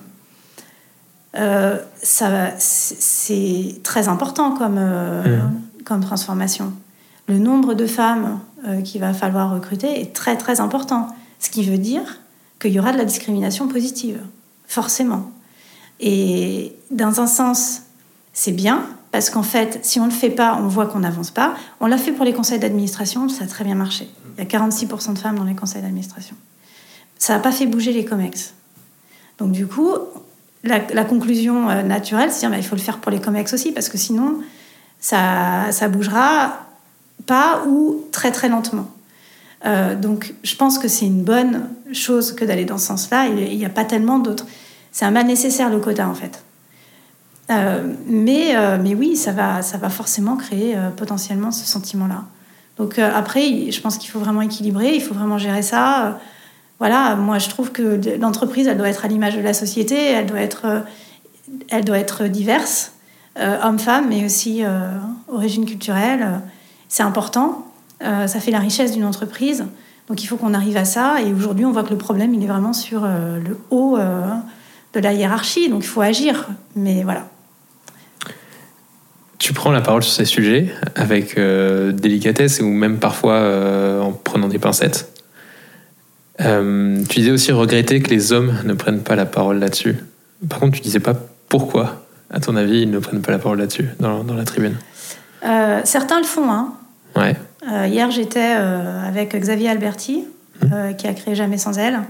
ça, 2.02 2.50
c'est 2.58 3.80
très 3.82 4.08
important 4.08 4.52
comme, 4.52 4.78
mmh 4.78 5.63
comme 5.84 6.00
transformation. 6.00 6.72
Le 7.28 7.38
nombre 7.38 7.74
de 7.74 7.86
femmes 7.86 8.40
euh, 8.66 8.82
qu'il 8.82 9.00
va 9.00 9.14
falloir 9.14 9.52
recruter 9.52 10.00
est 10.00 10.14
très 10.14 10.36
très 10.36 10.60
important. 10.60 11.08
Ce 11.38 11.50
qui 11.50 11.64
veut 11.64 11.78
dire 11.78 12.20
qu'il 12.60 12.72
y 12.72 12.78
aura 12.78 12.92
de 12.92 12.98
la 12.98 13.04
discrimination 13.04 13.68
positive, 13.68 14.20
forcément. 14.66 15.30
Et 16.00 16.74
dans 16.90 17.20
un 17.20 17.26
sens, 17.26 17.82
c'est 18.32 18.52
bien, 18.52 18.86
parce 19.12 19.30
qu'en 19.30 19.42
fait, 19.42 19.78
si 19.82 20.00
on 20.00 20.06
ne 20.06 20.10
le 20.10 20.16
fait 20.16 20.30
pas, 20.30 20.58
on 20.60 20.66
voit 20.66 20.86
qu'on 20.86 21.00
n'avance 21.00 21.30
pas. 21.30 21.54
On 21.80 21.86
l'a 21.86 21.98
fait 21.98 22.12
pour 22.12 22.24
les 22.24 22.32
conseils 22.32 22.58
d'administration, 22.58 23.28
ça 23.28 23.44
a 23.44 23.46
très 23.46 23.64
bien 23.64 23.74
marché. 23.76 24.08
Il 24.36 24.42
y 24.44 24.46
a 24.46 24.58
46% 24.58 25.14
de 25.14 25.18
femmes 25.18 25.36
dans 25.36 25.44
les 25.44 25.54
conseils 25.54 25.82
d'administration. 25.82 26.36
Ça 27.18 27.34
n'a 27.34 27.40
pas 27.40 27.52
fait 27.52 27.66
bouger 27.66 27.92
les 27.92 28.04
COMEX. 28.04 28.54
Donc 29.38 29.52
du 29.52 29.66
coup, 29.66 29.92
la, 30.64 31.04
conclusion 31.04 31.70
euh, 31.70 31.82
naturelle, 31.82 32.32
c'est 32.32 32.50
qu'il 32.50 32.62
faut 32.64 32.76
le 32.76 32.80
faire 32.80 32.98
pour 32.98 33.12
les 33.12 33.20
COMEX 33.20 33.54
aussi, 33.54 33.72
parce 33.72 33.88
que 33.88 33.98
sinon, 33.98 34.40
ça, 35.04 35.70
ça 35.70 35.88
bougera 35.88 36.60
pas 37.26 37.64
ou 37.66 38.06
très 38.10 38.32
très 38.32 38.48
lentement. 38.48 38.88
Euh, 39.66 39.94
donc 39.94 40.32
je 40.42 40.56
pense 40.56 40.78
que 40.78 40.88
c'est 40.88 41.04
une 41.04 41.22
bonne 41.22 41.68
chose 41.92 42.32
que 42.32 42.42
d'aller 42.46 42.64
dans 42.64 42.78
ce 42.78 42.86
sens-là. 42.86 43.26
Il 43.26 43.54
n'y 43.54 43.66
a 43.66 43.70
pas 43.70 43.84
tellement 43.84 44.18
d'autres. 44.18 44.46
C'est 44.92 45.04
un 45.04 45.10
mal 45.10 45.26
nécessaire 45.26 45.68
le 45.68 45.78
quota 45.78 46.08
en 46.08 46.14
fait. 46.14 46.42
Euh, 47.50 47.92
mais, 48.06 48.56
euh, 48.56 48.78
mais 48.82 48.94
oui, 48.94 49.14
ça 49.14 49.32
va, 49.32 49.60
ça 49.60 49.76
va 49.76 49.90
forcément 49.90 50.36
créer 50.36 50.74
potentiellement 50.96 51.50
ce 51.50 51.66
sentiment-là. 51.66 52.24
Donc 52.78 52.98
après, 52.98 53.70
je 53.70 53.80
pense 53.82 53.98
qu'il 53.98 54.08
faut 54.08 54.20
vraiment 54.20 54.40
équilibrer, 54.40 54.94
il 54.94 55.02
faut 55.02 55.14
vraiment 55.14 55.36
gérer 55.36 55.62
ça. 55.62 56.18
voilà, 56.78 57.14
moi 57.14 57.38
je 57.38 57.50
trouve 57.50 57.72
que 57.72 58.00
l'entreprise, 58.18 58.68
elle 58.68 58.78
doit 58.78 58.88
être 58.88 59.04
à 59.04 59.08
l'image 59.08 59.36
de 59.36 59.42
la 59.42 59.52
société, 59.52 59.96
elle 59.96 60.24
doit 60.24 60.40
être, 60.40 60.82
elle 61.68 61.84
doit 61.84 61.98
être 61.98 62.24
diverse. 62.24 62.94
Euh, 63.36 63.58
hommes-femmes, 63.64 64.06
mais 64.08 64.24
aussi 64.24 64.64
euh, 64.64 64.90
origine 65.26 65.66
culturelle. 65.66 66.40
C'est 66.88 67.02
important. 67.02 67.66
Euh, 68.04 68.28
ça 68.28 68.38
fait 68.38 68.52
la 68.52 68.60
richesse 68.60 68.92
d'une 68.92 69.04
entreprise. 69.04 69.64
Donc 70.08 70.22
il 70.22 70.26
faut 70.26 70.36
qu'on 70.36 70.54
arrive 70.54 70.76
à 70.76 70.84
ça. 70.84 71.16
Et 71.20 71.32
aujourd'hui, 71.32 71.64
on 71.64 71.72
voit 71.72 71.82
que 71.82 71.90
le 71.90 71.98
problème, 71.98 72.32
il 72.34 72.44
est 72.44 72.46
vraiment 72.46 72.72
sur 72.72 73.02
le 73.06 73.58
haut 73.70 73.96
de 73.96 75.00
la 75.00 75.12
hiérarchie. 75.12 75.68
Donc 75.68 75.82
il 75.82 75.88
faut 75.88 76.02
agir. 76.02 76.48
Mais 76.76 77.02
voilà. 77.02 77.28
Tu 79.38 79.52
prends 79.52 79.72
la 79.72 79.80
parole 79.80 80.02
sur 80.02 80.12
ces 80.12 80.26
sujets 80.26 80.72
avec 80.94 81.36
délicatesse 81.36 82.60
ou 82.60 82.66
même 82.66 82.98
parfois 82.98 84.02
en 84.02 84.12
prenant 84.12 84.48
des 84.48 84.58
pincettes. 84.58 85.10
tu 86.38 87.18
disais 87.20 87.30
aussi 87.30 87.50
regretter 87.50 88.00
que 88.00 88.10
les 88.10 88.32
hommes 88.32 88.52
ne 88.64 88.74
prennent 88.74 89.02
pas 89.02 89.16
la 89.16 89.26
parole 89.26 89.58
là-dessus. 89.58 89.96
Par 90.50 90.60
contre, 90.60 90.76
tu 90.76 90.82
disais 90.82 91.00
pas 91.00 91.14
pourquoi. 91.48 92.03
À 92.30 92.40
ton 92.40 92.56
avis, 92.56 92.82
ils 92.82 92.90
ne 92.90 92.98
prennent 92.98 93.22
pas 93.22 93.32
la 93.32 93.38
parole 93.38 93.58
là-dessus, 93.58 93.88
dans, 94.00 94.24
dans, 94.24 94.34
la 94.34 94.44
tribune 94.44 94.76
euh, 95.44 95.80
Certains 95.84 96.18
le 96.18 96.26
font. 96.26 96.50
Hein. 96.50 96.72
Ouais. 97.16 97.36
Euh, 97.70 97.86
hier, 97.86 98.10
j'étais 98.10 98.54
euh, 98.56 99.06
avec 99.06 99.36
Xavier 99.36 99.68
Alberti, 99.68 100.24
mmh. 100.62 100.94
qui 100.96 101.06
a 101.06 101.14
créé 101.14 101.34
Jamais 101.34 101.58
sans 101.58 101.78
elle, 101.78 102.00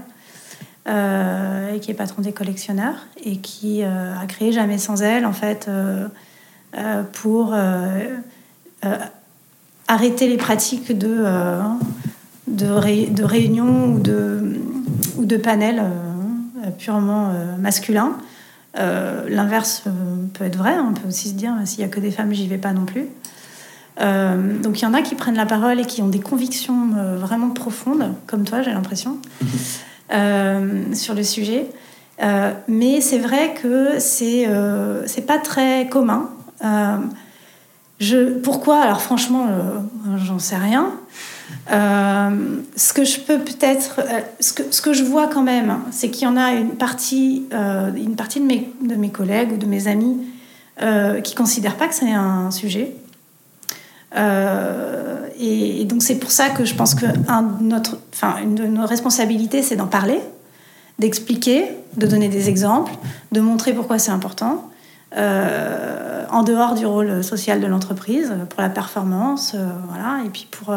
et 0.87 1.79
qui 1.79 1.91
est 1.91 1.95
patron 1.95 2.21
des 2.21 2.31
collectionneurs, 2.31 3.07
et 3.23 3.37
qui 3.37 3.83
a 3.83 4.25
créé 4.27 4.51
Jamais 4.51 4.77
sans 4.77 5.01
elle, 5.01 5.25
en 5.25 5.33
fait, 5.33 5.69
pour 7.13 7.55
arrêter 9.87 10.27
les 10.27 10.37
pratiques 10.37 10.97
de, 10.97 11.25
de, 12.47 13.09
de 13.09 13.23
réunions 13.23 13.93
ou 13.93 13.99
de, 13.99 14.59
ou 15.17 15.25
de 15.25 15.37
panels 15.37 15.83
purement 16.77 17.33
masculins 17.59 18.15
euh, 18.77 19.23
l'inverse 19.29 19.83
euh, 19.87 19.91
peut 20.33 20.43
être 20.43 20.57
vrai, 20.57 20.77
on 20.77 20.93
peut 20.93 21.07
aussi 21.07 21.29
se 21.29 21.33
dire 21.33 21.53
s'il 21.65 21.79
n'y 21.79 21.85
a 21.85 21.87
que 21.87 21.99
des 21.99 22.11
femmes, 22.11 22.33
j'y 22.33 22.47
vais 22.47 22.57
pas 22.57 22.73
non 22.73 22.85
plus. 22.85 23.05
Euh, 24.01 24.57
donc 24.59 24.81
il 24.81 24.83
y 24.83 24.85
en 24.85 24.93
a 24.93 25.01
qui 25.01 25.15
prennent 25.15 25.37
la 25.37 25.45
parole 25.45 25.79
et 25.79 25.85
qui 25.85 26.01
ont 26.01 26.07
des 26.07 26.19
convictions 26.19 26.89
vraiment 27.17 27.49
profondes, 27.49 28.13
comme 28.27 28.43
toi, 28.43 28.61
j'ai 28.61 28.71
l'impression, 28.71 29.17
sur 30.09 31.13
le 31.13 31.23
sujet. 31.23 31.67
mais 32.67 33.01
c'est 33.01 33.19
vrai 33.19 33.53
que 33.61 33.99
c'est 33.99 34.49
c'est 35.05 35.25
pas 35.25 35.39
très 35.39 35.87
commun. 35.87 36.29
je, 37.99 38.37
pourquoi? 38.39 38.81
Alors 38.81 39.01
franchement, 39.01 39.47
j'en 40.17 40.39
sais 40.39 40.57
rien. 40.57 40.91
Euh, 41.71 42.59
ce 42.75 42.93
que 42.93 43.03
je 43.03 43.19
peux 43.19 43.39
peut-être, 43.39 43.99
euh, 43.99 44.21
ce, 44.39 44.53
que, 44.53 44.63
ce 44.69 44.81
que 44.81 44.93
je 44.93 45.03
vois 45.03 45.27
quand 45.27 45.41
même, 45.41 45.79
c'est 45.91 46.09
qu'il 46.09 46.23
y 46.23 46.27
en 46.27 46.37
a 46.37 46.53
une 46.53 46.75
partie, 46.75 47.47
euh, 47.53 47.91
une 47.95 48.15
partie 48.15 48.39
de 48.39 48.45
mes, 48.45 48.71
de 48.81 48.95
mes 48.95 49.09
collègues 49.09 49.53
ou 49.53 49.57
de 49.57 49.65
mes 49.65 49.87
amis 49.87 50.17
qui 51.23 51.35
considèrent 51.35 51.77
pas 51.77 51.87
que 51.87 51.95
c'est 51.95 52.11
un 52.11 52.51
sujet. 52.51 52.93
Et, 55.39 55.85
donc 55.85 56.03
c'est 56.03 56.19
pour 56.19 56.31
ça 56.31 56.49
que 56.49 56.65
je 56.65 56.75
pense 56.75 56.95
que 56.95 57.05
un 57.29 57.45
enfin, 58.13 58.35
une 58.43 58.55
de 58.55 58.65
nos 58.65 58.85
responsabilités, 58.85 59.61
c'est 59.61 59.77
d'en 59.77 59.87
parler, 59.87 60.19
d'expliquer, 60.99 61.69
de 61.95 62.05
donner 62.07 62.27
des 62.27 62.49
exemples, 62.49 62.91
de 63.31 63.39
montrer 63.39 63.71
pourquoi 63.71 63.99
c'est 63.99 64.11
important. 64.11 64.69
en 65.15 66.43
dehors 66.43 66.75
du 66.75 66.85
rôle 66.85 67.23
social 67.23 67.61
de 67.61 67.67
l'entreprise, 67.67 68.33
pour 68.49 68.61
la 68.61 68.69
performance, 68.69 69.55
voilà, 69.87 70.25
et 70.25 70.29
puis 70.29 70.45
pour 70.51 70.75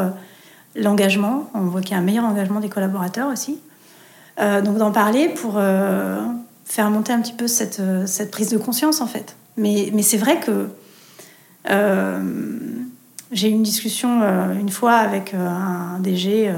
l'engagement. 0.74 1.50
On 1.54 1.62
voit 1.62 1.80
qu'il 1.80 1.92
y 1.92 1.94
a 1.94 1.98
un 1.98 2.04
meilleur 2.04 2.24
engagement 2.24 2.60
des 2.60 2.68
collaborateurs 2.68 3.30
aussi. 3.30 3.58
Euh, 4.40 4.60
donc 4.62 4.78
d'en 4.78 4.92
parler 4.92 5.28
pour 5.28 5.54
euh, 5.56 6.20
faire 6.64 6.90
monter 6.90 7.12
un 7.12 7.20
petit 7.20 7.32
peu 7.32 7.48
cette, 7.48 7.80
euh, 7.80 8.06
cette, 8.06 8.30
prise 8.30 8.50
de 8.50 8.58
conscience 8.58 9.00
en 9.00 9.06
fait. 9.06 9.34
Mais, 9.56 9.90
mais 9.92 10.02
c'est 10.02 10.18
vrai 10.18 10.38
que 10.40 10.68
j'ai 13.30 13.48
eu 13.48 13.52
une 13.52 13.62
discussion 13.62 14.22
une 14.58 14.70
fois 14.70 14.94
avec 14.94 15.34
un 15.34 15.98
DG 15.98 16.50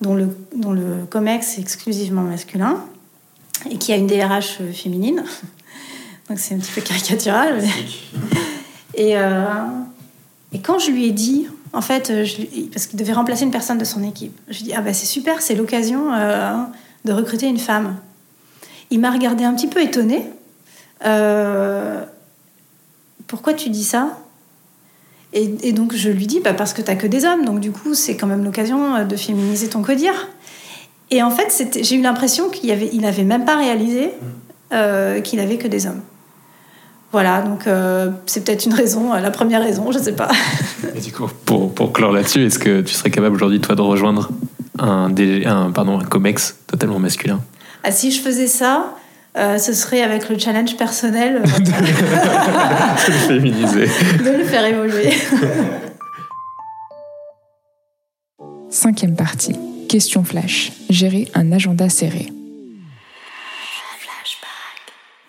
dont, 0.00 0.14
le, 0.14 0.28
dont 0.54 0.70
le 0.70 1.04
COMEX 1.08 1.58
est 1.58 1.62
exclusivement 1.62 2.22
masculin 2.22 2.84
et 3.68 3.76
qui 3.76 3.92
a 3.92 3.96
une 3.96 4.06
DRH 4.06 4.58
féminine. 4.72 5.24
Donc 6.28 6.38
c'est 6.38 6.54
un 6.54 6.58
petit 6.58 6.70
peu 6.72 6.80
caricatural. 6.80 7.60
Et, 8.94 9.12
et 10.52 10.58
quand 10.58 10.78
je 10.78 10.90
lui 10.90 11.06
ai 11.06 11.12
dit 11.12 11.46
en 11.72 11.80
fait, 11.80 12.10
euh, 12.10 12.26
parce 12.72 12.86
qu'il 12.86 12.98
devait 12.98 13.12
remplacer 13.12 13.44
une 13.44 13.50
personne 13.50 13.78
de 13.78 13.84
son 13.84 14.02
équipe. 14.02 14.36
Je 14.48 14.58
lui 14.58 14.64
dit, 14.64 14.72
ah 14.74 14.80
bah 14.80 14.92
c'est 14.92 15.06
super, 15.06 15.40
c'est 15.40 15.54
l'occasion 15.54 16.12
euh, 16.12 16.56
de 17.04 17.12
recruter 17.12 17.46
une 17.46 17.58
femme. 17.58 17.96
Il 18.90 19.00
m'a 19.00 19.10
regardé 19.10 19.44
un 19.44 19.54
petit 19.54 19.68
peu 19.68 19.80
étonné. 19.80 20.26
Euh, 21.04 22.04
pourquoi 23.26 23.54
tu 23.54 23.70
dis 23.70 23.84
ça? 23.84 24.18
Et, 25.32 25.72
donc 25.72 25.94
je 25.94 26.10
lui 26.10 26.26
dis, 26.26 26.40
bah 26.40 26.54
parce 26.54 26.72
que 26.72 26.82
t'as 26.82 26.96
que 26.96 27.06
des 27.06 27.24
hommes, 27.24 27.44
donc 27.44 27.60
du 27.60 27.70
coup 27.70 27.94
c'est 27.94 28.16
quand 28.16 28.26
même 28.26 28.42
l'occasion 28.42 29.04
de 29.06 29.16
féminiser 29.16 29.68
ton 29.68 29.80
codir. 29.80 30.12
Et 31.12 31.22
en 31.22 31.30
fait, 31.30 31.78
j'ai 31.82 31.94
eu 31.94 32.02
l'impression 32.02 32.48
qu'il 32.48 32.70
n'avait 32.70 32.90
il 32.92 33.04
avait 33.04 33.22
même 33.22 33.44
pas 33.44 33.56
réalisé 33.56 34.10
qu'il 35.22 35.38
avait 35.38 35.56
que 35.56 35.68
des 35.68 35.86
hommes. 35.86 36.02
Voilà, 37.12 37.42
donc 37.42 37.66
euh, 37.66 38.10
c'est 38.26 38.44
peut-être 38.44 38.66
une 38.66 38.74
raison, 38.74 39.12
euh, 39.12 39.18
la 39.20 39.32
première 39.32 39.62
raison, 39.62 39.90
je 39.90 39.98
ne 39.98 40.02
sais 40.02 40.12
pas. 40.12 40.28
Et 40.94 41.00
du 41.00 41.10
coup, 41.12 41.26
pour, 41.44 41.74
pour 41.74 41.92
clore 41.92 42.12
là-dessus, 42.12 42.46
est-ce 42.46 42.58
que 42.58 42.82
tu 42.82 42.94
serais 42.94 43.10
capable 43.10 43.34
aujourd'hui, 43.34 43.60
toi, 43.60 43.74
de 43.74 43.80
rejoindre 43.80 44.30
un, 44.78 45.12
un, 45.46 45.70
pardon, 45.72 45.98
un 45.98 46.04
COMEX 46.04 46.56
totalement 46.68 47.00
masculin? 47.00 47.40
Ah, 47.82 47.90
Si 47.90 48.12
je 48.12 48.20
faisais 48.20 48.46
ça, 48.46 48.94
euh, 49.36 49.58
ce 49.58 49.72
serait 49.72 50.02
avec 50.02 50.28
le 50.28 50.38
challenge 50.38 50.76
personnel 50.76 51.42
de 51.58 51.70
le 53.08 53.18
féminiser. 53.26 53.86
de 54.24 54.38
le 54.38 54.44
faire 54.44 54.64
évoluer. 54.64 55.12
Cinquième 58.68 59.16
partie. 59.16 59.56
Question 59.88 60.22
flash. 60.22 60.70
Gérer 60.90 61.26
un 61.34 61.50
agenda 61.50 61.88
serré. 61.88 62.28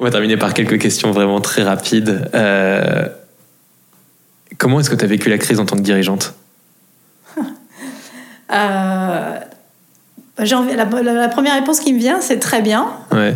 On 0.02 0.06
va 0.06 0.10
terminer 0.10 0.36
par 0.36 0.56
quelques 0.56 0.80
questions 0.80 1.12
vraiment 1.12 1.41
très 1.41 1.62
rapides. 1.62 2.28
Euh, 2.34 3.08
comment 4.58 4.80
est-ce 4.80 4.89
que 4.89 4.95
tu 4.95 5.06
as 5.06 5.08
vécu 5.08 5.30
la 5.30 5.38
crise 5.38 5.60
en 5.60 5.66
tant 5.68 5.76
que 5.76 5.82
dirigeante 5.82 6.34
Euh, 8.52 9.38
envie- 10.39 10.76
la, 10.76 10.86
la- 10.86 11.14
la 11.14 11.28
première 11.30 11.54
réponse 11.54 11.80
qui 11.80 11.93
me 11.93 11.99
vient, 11.99 12.20
c'est 12.20 12.39
très 12.39 12.64
bien. 12.64 12.88
Ouais. 13.12 13.36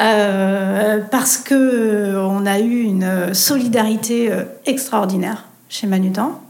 Euh, 0.00 0.98
parce 1.10 1.36
que 1.38 2.16
on 2.18 2.44
a 2.46 2.58
eu 2.58 2.82
une 2.82 3.32
solidarité 3.32 4.30
extraordinaire 4.66 5.44
chez 5.68 5.86
Manutan. 5.86 6.40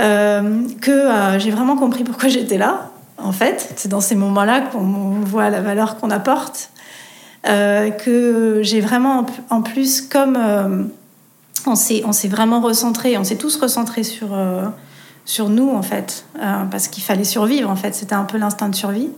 Euh, 0.00 0.62
que 0.82 0.90
euh, 0.90 1.38
j'ai 1.38 1.52
vraiment 1.52 1.76
compris 1.76 2.02
pourquoi 2.02 2.28
j'étais 2.28 2.58
là. 2.58 2.90
En 3.16 3.30
fait, 3.30 3.72
c'est 3.76 3.88
dans 3.88 4.00
ces 4.00 4.16
moments-là 4.16 4.60
qu'on 4.72 5.20
voit 5.24 5.50
la 5.50 5.60
valeur 5.60 5.96
qu'on 5.98 6.10
apporte. 6.10 6.70
Euh, 7.46 7.90
que 7.90 8.60
j'ai 8.62 8.80
vraiment, 8.80 9.26
en 9.50 9.60
plus, 9.60 10.00
comme 10.00 10.36
euh, 10.38 10.84
on 11.66 11.74
s'est 11.74 12.28
vraiment 12.28 12.60
recentré, 12.60 13.18
on 13.18 13.24
s'est 13.24 13.36
tous 13.36 13.56
recentrés 13.56 14.02
sur, 14.02 14.32
euh, 14.32 14.64
sur 15.26 15.50
nous, 15.50 15.70
en 15.70 15.82
fait, 15.82 16.24
parce 16.70 16.88
qu'il 16.88 17.02
fallait 17.02 17.24
survivre, 17.24 17.68
en 17.68 17.76
fait. 17.76 17.94
C'était 17.94 18.14
un 18.14 18.24
peu 18.24 18.38
l'instinct 18.38 18.70
de 18.70 18.74
survie. 18.74 19.10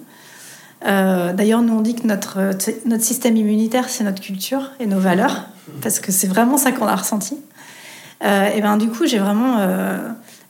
D'ailleurs, 0.82 1.62
nous 1.62 1.72
on 1.72 1.80
dit 1.80 1.94
que 1.94 2.06
notre, 2.06 2.50
notre 2.84 3.02
système 3.02 3.36
immunitaire, 3.36 3.88
c'est 3.88 4.04
notre 4.04 4.20
culture 4.20 4.70
et 4.78 4.86
nos 4.86 5.00
valeurs, 5.00 5.46
parce 5.82 5.98
que 5.98 6.12
c'est 6.12 6.28
vraiment 6.28 6.58
ça 6.58 6.70
qu'on 6.70 6.86
a 6.86 6.94
ressenti. 6.94 7.36
Et 8.22 8.60
ben 8.60 8.76
du 8.76 8.88
coup, 8.88 9.06
j'ai 9.06 9.18
vraiment 9.18 9.56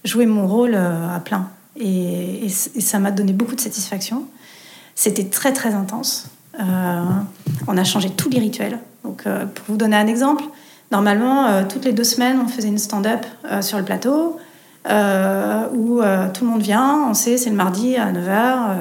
joué 0.04 0.26
mon 0.26 0.46
rôle 0.46 0.74
à 0.74 1.20
plein, 1.20 1.48
et 1.80 2.48
ça 2.50 2.98
m'a 2.98 3.12
donné 3.12 3.32
beaucoup 3.32 3.54
de 3.54 3.60
satisfaction. 3.60 4.24
C'était 4.94 5.24
très 5.24 5.52
très 5.54 5.72
intense. 5.74 6.28
Euh, 6.60 7.04
on 7.66 7.76
a 7.76 7.84
changé 7.84 8.10
tous 8.10 8.30
les 8.30 8.38
rituels. 8.38 8.78
Donc, 9.04 9.24
euh, 9.26 9.46
pour 9.46 9.64
vous 9.68 9.76
donner 9.76 9.96
un 9.96 10.06
exemple, 10.06 10.44
normalement, 10.90 11.46
euh, 11.46 11.62
toutes 11.68 11.84
les 11.84 11.92
deux 11.92 12.04
semaines, 12.04 12.38
on 12.42 12.48
faisait 12.48 12.68
une 12.68 12.78
stand-up 12.78 13.24
sur 13.60 13.78
le 13.78 13.84
plateau 13.84 14.38
où 14.88 16.00
tout 16.32 16.44
le 16.44 16.50
monde 16.50 16.62
vient. 16.62 17.08
On 17.08 17.14
sait, 17.14 17.36
c'est 17.36 17.50
le 17.50 17.56
mardi 17.56 17.96
à 17.96 18.12
9h. 18.12 18.76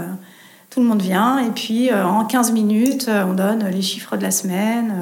tout 0.70 0.80
le 0.82 0.86
monde 0.86 1.02
vient. 1.02 1.40
Et 1.40 1.50
puis, 1.50 1.92
en 1.92 2.26
15 2.26 2.52
minutes, 2.52 3.10
on 3.10 3.34
donne 3.34 3.66
les 3.70 3.82
chiffres 3.82 4.16
de 4.16 4.22
la 4.22 4.30
semaine, 4.30 4.94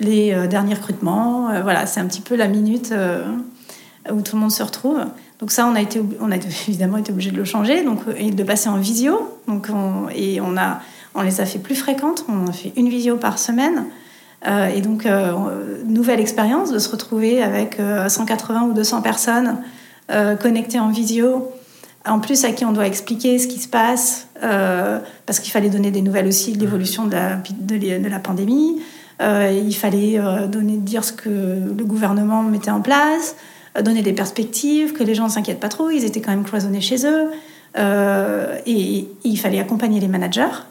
les 0.00 0.46
derniers 0.48 0.74
recrutements. 0.74 1.48
Voilà, 1.62 1.86
c'est 1.86 2.00
un 2.00 2.06
petit 2.06 2.20
peu 2.20 2.36
la 2.36 2.46
minute 2.46 2.92
où 4.12 4.20
tout 4.20 4.36
le 4.36 4.42
monde 4.42 4.52
se 4.52 4.62
retrouve. 4.62 5.00
Donc 5.40 5.50
ça, 5.50 5.66
on 5.66 5.74
a, 5.74 5.80
été, 5.80 6.02
on 6.20 6.30
a 6.30 6.36
évidemment 6.68 6.98
été 6.98 7.10
obligé 7.10 7.30
de 7.30 7.36
le 7.36 7.44
changer 7.44 7.82
donc, 7.82 8.00
et 8.16 8.30
de 8.30 8.42
passer 8.42 8.68
en 8.68 8.76
visio. 8.76 9.18
Donc 9.46 9.68
on, 9.72 10.08
et 10.14 10.42
on, 10.42 10.58
a, 10.58 10.80
on 11.14 11.22
les 11.22 11.40
a 11.40 11.46
fait 11.46 11.58
plus 11.58 11.74
fréquentes. 11.74 12.24
On 12.28 12.48
a 12.48 12.52
fait 12.52 12.72
une 12.76 12.88
visio 12.88 13.16
par 13.16 13.38
semaine. 13.38 13.86
Euh, 14.46 14.68
et 14.68 14.80
donc, 14.80 15.04
euh, 15.06 15.82
nouvelle 15.84 16.20
expérience 16.20 16.70
de 16.70 16.78
se 16.78 16.88
retrouver 16.88 17.42
avec 17.42 17.80
euh, 17.80 18.08
180 18.08 18.68
ou 18.70 18.72
200 18.72 19.02
personnes 19.02 19.58
euh, 20.10 20.36
connectées 20.36 20.78
en 20.78 20.90
visio. 20.90 21.50
En 22.06 22.20
plus, 22.20 22.44
à 22.44 22.52
qui 22.52 22.64
on 22.64 22.72
doit 22.72 22.86
expliquer 22.86 23.38
ce 23.38 23.46
qui 23.46 23.58
se 23.58 23.68
passe, 23.68 24.28
euh, 24.42 24.98
parce 25.26 25.40
qu'il 25.40 25.52
fallait 25.52 25.68
donner 25.68 25.90
des 25.90 26.00
nouvelles 26.00 26.26
aussi 26.26 26.52
de 26.52 26.60
l'évolution 26.60 27.06
de 27.06 27.12
la, 28.08 28.18
pandémie. 28.18 28.80
Euh, 29.20 29.52
il 29.52 29.74
fallait 29.74 30.18
euh, 30.18 30.46
donner, 30.46 30.76
dire 30.76 31.04
ce 31.04 31.12
que 31.12 31.28
le 31.28 31.84
gouvernement 31.84 32.42
mettait 32.42 32.70
en 32.70 32.80
place, 32.80 33.36
euh, 33.76 33.82
donner 33.82 34.02
des 34.02 34.12
perspectives, 34.12 34.92
que 34.92 35.02
les 35.02 35.14
gens 35.14 35.24
ne 35.24 35.30
s'inquiètent 35.30 35.60
pas 35.60 35.68
trop. 35.68 35.90
Ils 35.90 36.04
étaient 36.04 36.20
quand 36.20 36.30
même 36.30 36.44
cloisonnés 36.44 36.80
chez 36.80 37.04
eux. 37.04 37.30
Euh, 37.76 38.58
et 38.64 39.08
il 39.24 39.36
fallait 39.36 39.60
accompagner 39.60 40.00
les 40.00 40.08
managers. 40.08 40.64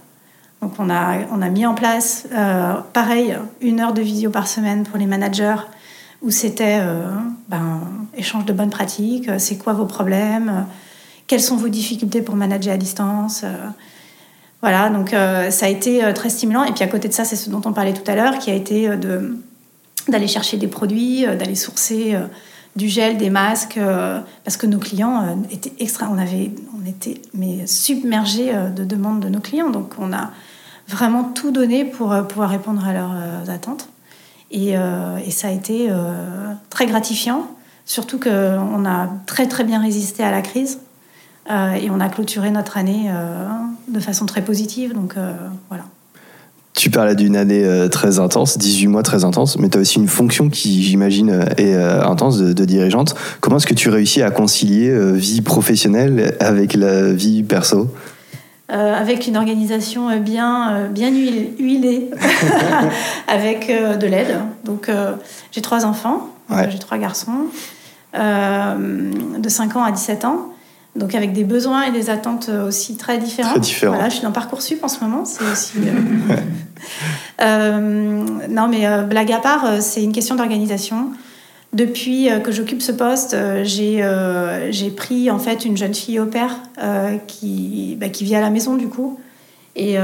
Donc 0.61 0.73
on 0.79 0.89
a, 0.89 1.19
on 1.31 1.41
a 1.41 1.49
mis 1.49 1.65
en 1.65 1.75
place, 1.75 2.27
euh, 2.33 2.73
pareil, 2.93 3.37
une 3.61 3.79
heure 3.79 3.93
de 3.93 4.01
visio 4.01 4.31
par 4.31 4.47
semaine 4.47 4.83
pour 4.83 4.97
les 4.97 5.05
managers, 5.05 5.57
où 6.23 6.31
c'était 6.31 6.79
euh, 6.81 7.11
ben, 7.47 7.81
échange 8.15 8.45
de 8.45 8.53
bonnes 8.53 8.71
pratiques, 8.71 9.29
euh, 9.29 9.37
c'est 9.37 9.57
quoi 9.57 9.73
vos 9.73 9.85
problèmes, 9.85 10.65
quelles 11.27 11.41
sont 11.41 11.57
vos 11.57 11.69
difficultés 11.69 12.21
pour 12.21 12.35
manager 12.35 12.73
à 12.73 12.77
distance. 12.77 13.43
voilà, 14.61 14.89
donc 14.89 15.09
ça 15.09 15.65
a 15.65 15.69
été 15.69 16.01
très 16.13 16.29
stimulant. 16.29 16.63
Et 16.63 16.71
puis 16.71 16.85
à 16.85 16.87
côté 16.87 17.09
de 17.09 17.13
ça, 17.13 17.25
c'est 17.25 17.35
ce 17.35 17.49
dont 17.49 17.61
on 17.65 17.73
parlait 17.73 17.93
tout 17.93 18.09
à 18.09 18.15
l'heure, 18.15 18.39
qui 18.39 18.49
a 18.49 18.53
été 18.53 18.89
d'aller 20.07 20.27
chercher 20.27 20.55
des 20.55 20.67
produits, 20.67 21.25
d'aller 21.25 21.55
sourcer 21.55 22.15
du 22.77 22.87
gel, 22.87 23.17
des 23.17 23.31
masques, 23.31 23.77
euh, 23.77 24.21
parce 24.43 24.55
que 24.55 24.67
nos 24.67 24.77
clients 24.77 25.23
euh, 25.23 25.35
étaient 25.51 25.73
extra. 25.79 26.07
On 26.09 26.17
avait, 26.17 26.51
on 26.79 26.87
était 26.87 27.19
mais 27.33 27.65
submergés 27.65 28.53
euh, 28.53 28.69
de 28.69 28.83
demandes 28.83 29.19
de 29.19 29.29
nos 29.29 29.39
clients, 29.39 29.71
donc 29.71 29.95
on 29.97 30.13
a 30.13 30.29
vraiment 30.87 31.23
tout 31.23 31.51
donné 31.51 31.83
pour 31.83 32.15
pouvoir 32.27 32.51
répondre 32.51 32.87
à 32.87 32.93
leurs 32.93 33.49
attentes. 33.49 33.89
Et, 34.51 34.69
et 34.69 35.31
ça 35.31 35.49
a 35.49 35.51
été 35.51 35.91
très 36.69 36.85
gratifiant, 36.85 37.45
surtout 37.85 38.21
qu'on 38.21 38.85
a 38.85 39.09
très 39.25 39.49
très 39.49 39.65
bien 39.65 39.81
résisté 39.81 40.23
à 40.23 40.31
la 40.31 40.41
crise. 40.41 40.79
Et 41.49 41.89
on 41.91 41.99
a 41.99 42.07
clôturé 42.07 42.51
notre 42.51 42.77
année 42.77 43.11
de 43.89 43.99
façon 43.99 44.25
très 44.25 44.41
positive. 44.41 44.93
Donc 44.93 45.15
voilà. 45.67 45.83
Tu 46.77 46.91
parlais 46.91 47.15
d'une 47.15 47.35
année 47.35 47.63
euh, 47.65 47.87
très 47.87 48.19
intense, 48.19 48.59
18 48.59 48.85
mois 48.85 49.01
très 49.01 49.23
intense, 49.25 49.57
mais 49.57 49.67
tu 49.67 49.79
as 49.79 49.81
aussi 49.81 49.97
une 49.97 50.07
fonction 50.07 50.47
qui, 50.47 50.83
j'imagine, 50.83 51.31
euh, 51.31 51.45
est 51.57 51.73
euh, 51.73 52.05
intense 52.05 52.37
de, 52.37 52.53
de 52.53 52.65
dirigeante. 52.65 53.15
Comment 53.41 53.57
est-ce 53.57 53.65
que 53.65 53.73
tu 53.73 53.89
réussis 53.89 54.21
à 54.21 54.29
concilier 54.29 54.89
euh, 54.91 55.13
vie 55.13 55.41
professionnelle 55.41 56.35
avec 56.39 56.75
la 56.75 57.11
vie 57.11 57.41
perso? 57.41 57.87
Avec 58.69 59.25
une 59.27 59.37
organisation 59.37 60.19
bien, 60.19 60.89
bien 60.91 61.09
huilée, 61.09 62.09
avec 63.27 63.69
de 63.69 64.05
l'aide. 64.05 64.35
Donc 64.65 64.91
j'ai 65.51 65.61
trois 65.61 65.85
enfants, 65.85 66.29
Ouais. 66.49 66.69
J'ai 66.69 66.77
trois 66.77 66.97
garçons, 66.97 67.47
de 68.13 69.49
5 69.49 69.75
ans 69.77 69.83
à 69.83 69.91
17 69.91 70.25
ans. 70.25 70.49
Donc 70.97 71.13
avec 71.13 71.31
des 71.31 71.43
besoins 71.43 71.83
et 71.83 71.91
des 71.91 72.09
attentes 72.09 72.49
euh, 72.49 72.67
aussi 72.67 72.97
très 72.97 73.19
différents. 73.19 73.51
Très 73.51 73.59
différents. 73.59 73.93
Voilà, 73.93 74.09
je 74.09 74.15
suis 74.15 74.23
dans 74.23 74.31
Parcoursup 74.31 74.83
en 74.83 74.87
ce 74.87 74.99
moment, 75.03 75.25
c'est 75.25 75.43
aussi... 75.43 75.77
euh, 75.77 76.35
euh, 77.41 78.47
non 78.49 78.67
mais 78.67 78.87
euh, 78.87 79.03
blague 79.03 79.31
à 79.31 79.37
part, 79.37 79.81
c'est 79.81 80.03
une 80.03 80.11
question 80.11 80.35
d'organisation. 80.35 81.11
Depuis 81.73 82.29
que 82.43 82.51
j'occupe 82.51 82.81
ce 82.81 82.93
poste, 82.93 83.35
j'ai 83.63 84.89
pris 84.95 85.29
en 85.29 85.37
fait 85.37 85.65
une 85.65 85.75
jeune 85.75 85.93
fille 85.93 86.17
au 86.19 86.25
père 86.25 86.55
qui, 87.27 87.97
bah, 87.99 88.07
qui 88.07 88.23
vit 88.23 88.35
à 88.35 88.41
la 88.41 88.49
maison 88.49 88.75
du 88.75 88.87
coup. 88.87 89.19
Et, 89.75 89.95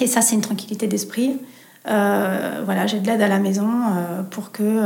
et 0.00 0.06
ça, 0.06 0.22
c'est 0.22 0.34
une 0.34 0.40
tranquillité 0.40 0.86
d'esprit. 0.86 1.36
Voilà, 1.84 2.86
j'ai 2.86 2.98
de 2.98 3.06
l'aide 3.06 3.20
à 3.20 3.28
la 3.28 3.38
maison 3.38 3.68
pour 4.30 4.50
que 4.50 4.80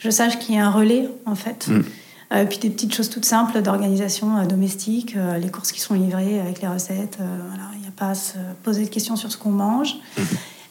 je 0.00 0.10
sache 0.10 0.36
qu'il 0.40 0.56
y 0.56 0.58
a 0.58 0.66
un 0.66 0.70
relais 0.70 1.08
en 1.26 1.36
fait. 1.36 1.68
Mm. 1.68 1.82
Euh, 2.30 2.44
puis 2.44 2.58
des 2.58 2.68
petites 2.68 2.94
choses 2.94 3.08
toutes 3.08 3.24
simples 3.24 3.62
d'organisation 3.62 4.36
euh, 4.36 4.44
domestique, 4.44 5.14
euh, 5.16 5.38
les 5.38 5.48
courses 5.48 5.72
qui 5.72 5.80
sont 5.80 5.94
livrées 5.94 6.40
avec 6.40 6.60
les 6.60 6.68
recettes. 6.68 7.16
euh, 7.20 7.24
voilà, 7.48 7.64
il 7.74 7.80
n'y 7.80 7.86
a 7.86 7.90
pas 7.96 8.10
à 8.10 8.14
se 8.14 8.34
poser 8.64 8.84
de 8.84 8.90
questions 8.90 9.16
sur 9.16 9.32
ce 9.32 9.38
qu'on 9.38 9.50
mange. 9.50 9.94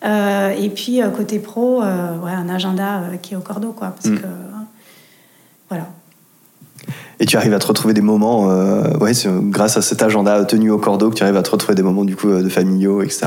Euh, 0.06 0.50
et 0.52 0.70
puis 0.70 1.02
côté 1.16 1.40
pro, 1.40 1.82
ouais, 1.82 2.32
un 2.32 2.50
agenda 2.50 3.02
qui 3.24 3.34
est 3.34 3.38
au 3.38 3.42
cordeau, 3.42 3.72
quoi. 3.72 3.88
Parce 3.90 4.06
Mm. 4.08 4.20
que 4.20 4.26
voilà. 5.70 5.88
Et 7.20 7.26
tu 7.26 7.36
arrives 7.36 7.54
à 7.56 7.60
te 7.60 7.66
retrouver 7.66 7.96
des 7.96 8.02
moments, 8.02 8.52
euh, 8.52 8.96
ouais, 9.00 9.14
grâce 9.50 9.76
à 9.78 9.82
cet 9.82 10.04
agenda 10.04 10.46
tenu 10.46 10.70
au 10.70 10.78
cordeau, 10.78 11.10
que 11.10 11.16
tu 11.16 11.24
arrives 11.24 11.36
à 11.38 11.42
te 11.42 11.50
retrouver 11.50 11.74
des 11.74 11.82
moments 11.82 12.06
du 12.06 12.16
coup 12.16 12.28
de 12.30 12.50
familiaux, 12.50 13.02
etc. 13.02 13.26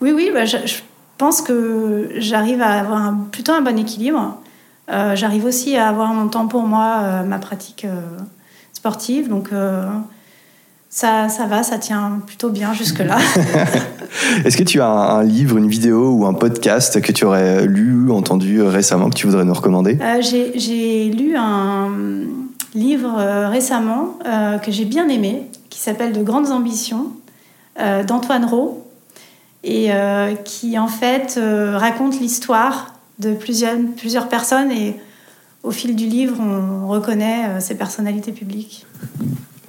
Oui, 0.00 0.12
oui, 0.12 0.30
bah, 0.32 0.46
je, 0.46 0.56
je 0.64 0.76
pense 1.18 1.42
que 1.42 2.08
j'arrive 2.16 2.62
à 2.62 2.80
avoir 2.80 3.02
un- 3.02 3.26
plutôt 3.30 3.52
un 3.52 3.60
bon 3.60 3.78
équilibre. 3.78 4.40
Euh, 4.90 5.16
j'arrive 5.16 5.44
aussi 5.44 5.76
à 5.76 5.88
avoir 5.88 6.12
mon 6.14 6.28
temps 6.28 6.46
pour 6.46 6.62
moi, 6.62 7.00
euh, 7.02 7.22
ma 7.24 7.38
pratique 7.38 7.84
euh, 7.84 8.00
sportive. 8.72 9.28
Donc 9.28 9.50
ça, 10.96 11.28
ça 11.28 11.44
va, 11.44 11.62
ça 11.62 11.76
tient 11.76 12.22
plutôt 12.26 12.48
bien 12.48 12.72
jusque-là. 12.72 13.18
Est-ce 14.46 14.56
que 14.56 14.62
tu 14.62 14.80
as 14.80 14.88
un, 14.88 15.18
un 15.18 15.22
livre, 15.24 15.58
une 15.58 15.68
vidéo 15.68 16.12
ou 16.12 16.24
un 16.24 16.32
podcast 16.32 17.02
que 17.02 17.12
tu 17.12 17.26
aurais 17.26 17.66
lu, 17.66 18.10
entendu 18.10 18.60
euh, 18.60 18.70
récemment, 18.70 19.10
que 19.10 19.14
tu 19.14 19.26
voudrais 19.26 19.44
nous 19.44 19.52
recommander? 19.52 19.98
Euh, 20.00 20.22
j'ai 20.22 21.10
lu 21.10 21.36
un 21.36 21.90
livre 22.74 23.14
euh, 23.18 23.50
récemment 23.50 24.18
euh, 24.24 24.56
que 24.56 24.70
j'ai 24.72 24.86
bien 24.86 25.08
aimé, 25.10 25.50
qui 25.68 25.80
s'appelle 25.80 26.12
De 26.12 26.22
grandes 26.22 26.50
ambitions, 26.50 27.08
d'Antoine 28.08 28.46
Rowe, 28.46 28.82
et 29.62 29.90
qui 30.46 30.78
en 30.78 30.88
fait 30.88 31.38
raconte 31.74 32.18
l'histoire 32.20 32.95
de 33.18 33.32
plusieurs, 33.34 33.76
plusieurs 33.96 34.28
personnes, 34.28 34.70
et 34.70 35.00
au 35.62 35.70
fil 35.70 35.96
du 35.96 36.06
livre, 36.06 36.36
on 36.40 36.88
reconnaît 36.88 37.48
euh, 37.48 37.60
ces 37.60 37.76
personnalités 37.76 38.32
publiques. 38.32 38.86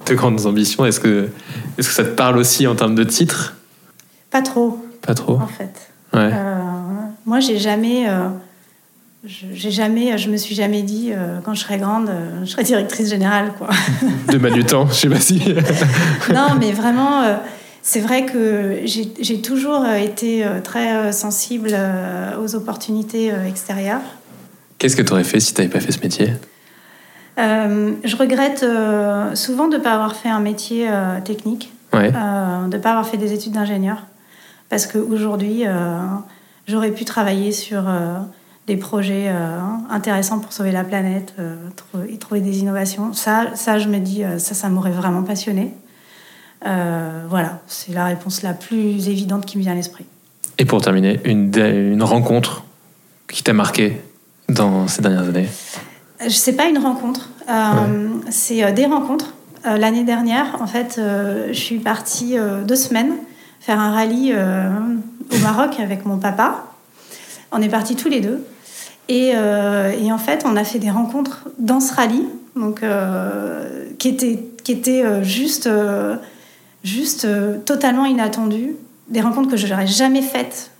De 0.06 0.14
grandes 0.14 0.46
ambitions, 0.46 0.84
est-ce 0.86 1.00
que, 1.00 1.28
est 1.76 1.82
que 1.82 1.92
ça 1.92 2.04
te 2.04 2.10
parle 2.10 2.38
aussi 2.38 2.66
en 2.66 2.74
termes 2.74 2.94
de 2.94 3.04
titre 3.04 3.56
Pas 4.30 4.42
trop, 4.42 4.78
Pas 5.02 5.14
trop 5.14 5.36
en 5.36 5.46
fait. 5.46 5.90
Ouais. 6.14 6.30
Euh, 6.32 6.54
moi, 7.26 7.40
j'ai 7.40 7.58
jamais, 7.58 8.08
euh, 8.08 8.28
j'ai 9.24 9.70
jamais, 9.70 10.16
je 10.16 10.30
me 10.30 10.36
suis 10.36 10.54
jamais 10.54 10.82
dit 10.82 11.10
euh, 11.12 11.40
quand 11.44 11.52
je 11.52 11.60
serai 11.60 11.76
grande, 11.76 12.08
euh, 12.08 12.40
je 12.44 12.50
serai 12.50 12.62
directrice 12.62 13.10
générale, 13.10 13.52
quoi. 13.58 13.68
De 14.32 14.38
Manutan, 14.38 14.86
je 14.86 14.94
sais 14.94 15.08
pas 15.08 15.20
si. 15.20 15.42
non, 16.34 16.54
mais 16.58 16.72
vraiment, 16.72 17.22
euh, 17.22 17.34
c'est 17.88 18.00
vrai 18.00 18.26
que 18.26 18.80
j'ai 18.84 19.40
toujours 19.40 19.86
été 19.86 20.44
très 20.62 21.10
sensible 21.10 21.74
aux 22.38 22.54
opportunités 22.54 23.32
extérieures. 23.46 24.02
Qu'est-ce 24.76 24.94
que 24.94 25.00
tu 25.00 25.10
aurais 25.12 25.24
fait 25.24 25.40
si 25.40 25.54
tu 25.54 25.62
n'avais 25.62 25.72
pas 25.72 25.80
fait 25.80 25.92
ce 25.92 26.00
métier? 26.00 26.32
Je 27.38 28.16
regrette 28.16 28.66
souvent 29.34 29.68
de 29.68 29.78
ne 29.78 29.82
pas 29.82 29.94
avoir 29.94 30.16
fait 30.16 30.28
un 30.28 30.40
métier 30.40 30.86
technique, 31.24 31.72
de 31.94 32.66
ne 32.66 32.78
pas 32.78 32.90
avoir 32.90 33.08
fait 33.08 33.16
des 33.16 33.32
études 33.32 33.52
d'ingénieur, 33.52 34.02
parce 34.68 34.86
qu'aujourd'hui, 34.86 35.64
j'aurais 36.66 36.90
pu 36.90 37.06
travailler 37.06 37.52
sur 37.52 37.84
des 38.68 38.76
projets 38.76 39.28
euh, 39.28 39.58
intéressants 39.90 40.38
pour 40.38 40.52
sauver 40.52 40.70
la 40.70 40.84
planète 40.84 41.34
euh, 41.40 41.56
et 42.08 42.18
trouver 42.18 42.40
des 42.40 42.60
innovations. 42.60 43.14
Ça, 43.14 43.46
ça 43.54 43.78
je 43.78 43.88
me 43.88 43.98
dis, 43.98 44.22
euh, 44.22 44.38
ça, 44.38 44.54
ça 44.54 44.68
m'aurait 44.68 44.92
vraiment 44.92 45.22
passionné. 45.22 45.74
Voilà, 46.62 47.60
c'est 47.66 47.92
la 47.92 48.06
réponse 48.06 48.42
la 48.42 48.54
plus 48.54 49.08
évidente 49.08 49.46
qui 49.46 49.58
me 49.58 49.62
vient 49.62 49.72
à 49.72 49.76
l'esprit. 49.76 50.04
Et 50.58 50.64
pour 50.64 50.80
terminer, 50.80 51.20
une, 51.24 51.54
une 51.56 52.02
rencontre 52.02 52.64
qui 53.28 53.42
t'a 53.42 53.52
marqué 53.52 54.00
dans 54.48 54.88
ces 54.88 55.02
dernières 55.02 55.28
années? 55.28 55.48
Je 56.20 56.30
sais 56.30 56.54
pas 56.54 56.66
une 56.66 56.78
rencontre, 56.78 57.30
c'est 58.30 58.72
des 58.72 58.86
rencontres. 58.86 59.34
L'année 59.64 60.04
dernière, 60.04 60.56
en 60.60 60.66
fait, 60.66 60.94
je 60.98 61.52
suis 61.52 61.78
partie 61.78 62.36
deux 62.66 62.76
semaines 62.76 63.12
faire 63.60 63.78
un 63.78 63.92
rallye 63.92 64.34
au 64.34 65.38
Maroc 65.42 65.78
avec 65.78 66.06
mon 66.06 66.18
papa. 66.18 66.64
On 67.52 67.62
est 67.62 67.68
partis 67.68 67.96
tous 67.96 68.08
les 68.08 68.20
deux. 68.20 68.44
Euh, 69.10 69.92
et, 69.92 70.12
en 70.12 70.18
fait, 70.18 70.44
on 70.44 70.56
a 70.56 70.64
fait 70.64 70.78
des 70.78 70.90
rencontres 70.90 71.48
dans 71.58 71.80
ce 71.80 71.94
rallye, 71.94 72.26
donc, 72.56 72.82
euh, 72.82 73.86
qui 73.98 74.08
étaient, 74.08 74.44
qui 74.64 74.82
euh, 75.02 76.16
juste, 76.88 77.26
juste 77.26 77.64
totalement 77.64 78.04
inattendues. 78.04 78.76
Des 79.08 79.20
rencontres 79.20 79.50
que 79.50 79.56
je 79.56 79.66
n'aurais 79.66 79.86
jamais 79.86 80.22
faites 80.22 80.70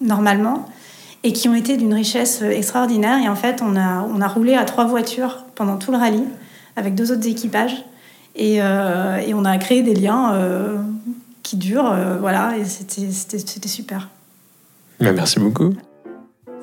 normalement 0.00 0.68
et 1.24 1.32
qui 1.32 1.48
ont 1.48 1.54
été 1.54 1.76
d'une 1.76 1.94
richesse 1.94 2.42
extraordinaire. 2.42 3.18
Et 3.22 3.28
en 3.28 3.34
fait, 3.34 3.60
on 3.62 3.76
a, 3.76 4.02
on 4.02 4.20
a 4.20 4.28
roulé 4.28 4.54
à 4.54 4.64
trois 4.64 4.84
voitures 4.84 5.44
pendant 5.54 5.76
tout 5.76 5.90
le 5.90 5.98
rallye 5.98 6.24
avec 6.76 6.94
deux 6.94 7.12
autres 7.12 7.26
équipages. 7.26 7.84
Et, 8.36 8.56
et 8.56 9.34
on 9.34 9.44
a 9.44 9.58
créé 9.58 9.82
des 9.82 9.94
liens 9.94 10.32
qui 11.42 11.56
durent. 11.56 11.94
voilà, 12.20 12.56
et 12.56 12.64
c'était 12.64 13.68
super. 13.68 14.08
Bah, 15.00 15.12
merci 15.12 15.38
beaucoup. 15.38 15.74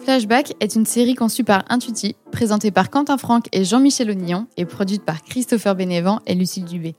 Flashback 0.05 0.53
est 0.59 0.75
une 0.75 0.85
série 0.85 1.15
conçue 1.15 1.43
par 1.43 1.63
Intuiti, 1.67 2.15
présentée 2.31 2.69
par 2.69 2.91
Quentin 2.91 3.17
Franck 3.17 3.47
et 3.51 3.65
Jean-Michel 3.65 4.11
Onillon 4.11 4.45
et 4.55 4.65
produite 4.65 5.03
par 5.03 5.23
Christopher 5.23 5.73
Bénévent 5.73 6.19
et 6.27 6.35
Lucille 6.35 6.65
Dubé. 6.65 6.95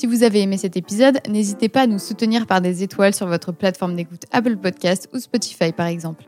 Si 0.00 0.06
vous 0.06 0.22
avez 0.22 0.40
aimé 0.40 0.56
cet 0.56 0.78
épisode, 0.78 1.20
n'hésitez 1.28 1.68
pas 1.68 1.82
à 1.82 1.86
nous 1.86 1.98
soutenir 1.98 2.46
par 2.46 2.62
des 2.62 2.82
étoiles 2.82 3.12
sur 3.12 3.26
votre 3.26 3.52
plateforme 3.52 3.96
d'écoute 3.96 4.22
Apple 4.32 4.56
Podcast 4.56 5.10
ou 5.12 5.18
Spotify 5.18 5.72
par 5.72 5.88
exemple. 5.88 6.24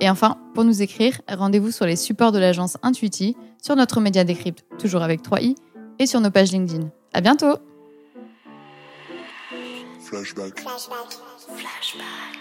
Et 0.00 0.10
enfin, 0.10 0.38
pour 0.54 0.64
nous 0.64 0.82
écrire, 0.82 1.20
rendez-vous 1.28 1.70
sur 1.70 1.86
les 1.86 1.94
supports 1.94 2.32
de 2.32 2.40
l'agence 2.40 2.78
Intuiti, 2.82 3.36
sur 3.62 3.76
notre 3.76 4.00
média 4.00 4.24
Décrypte, 4.24 4.64
toujours 4.76 5.02
avec 5.02 5.22
3i, 5.22 5.54
et 6.00 6.06
sur 6.06 6.20
nos 6.20 6.32
pages 6.32 6.50
LinkedIn. 6.50 6.90
À 7.12 7.20
bientôt! 7.20 7.58
Flashback. 10.00 10.58
Flashback. 10.58 11.20
Flashback. 11.46 12.31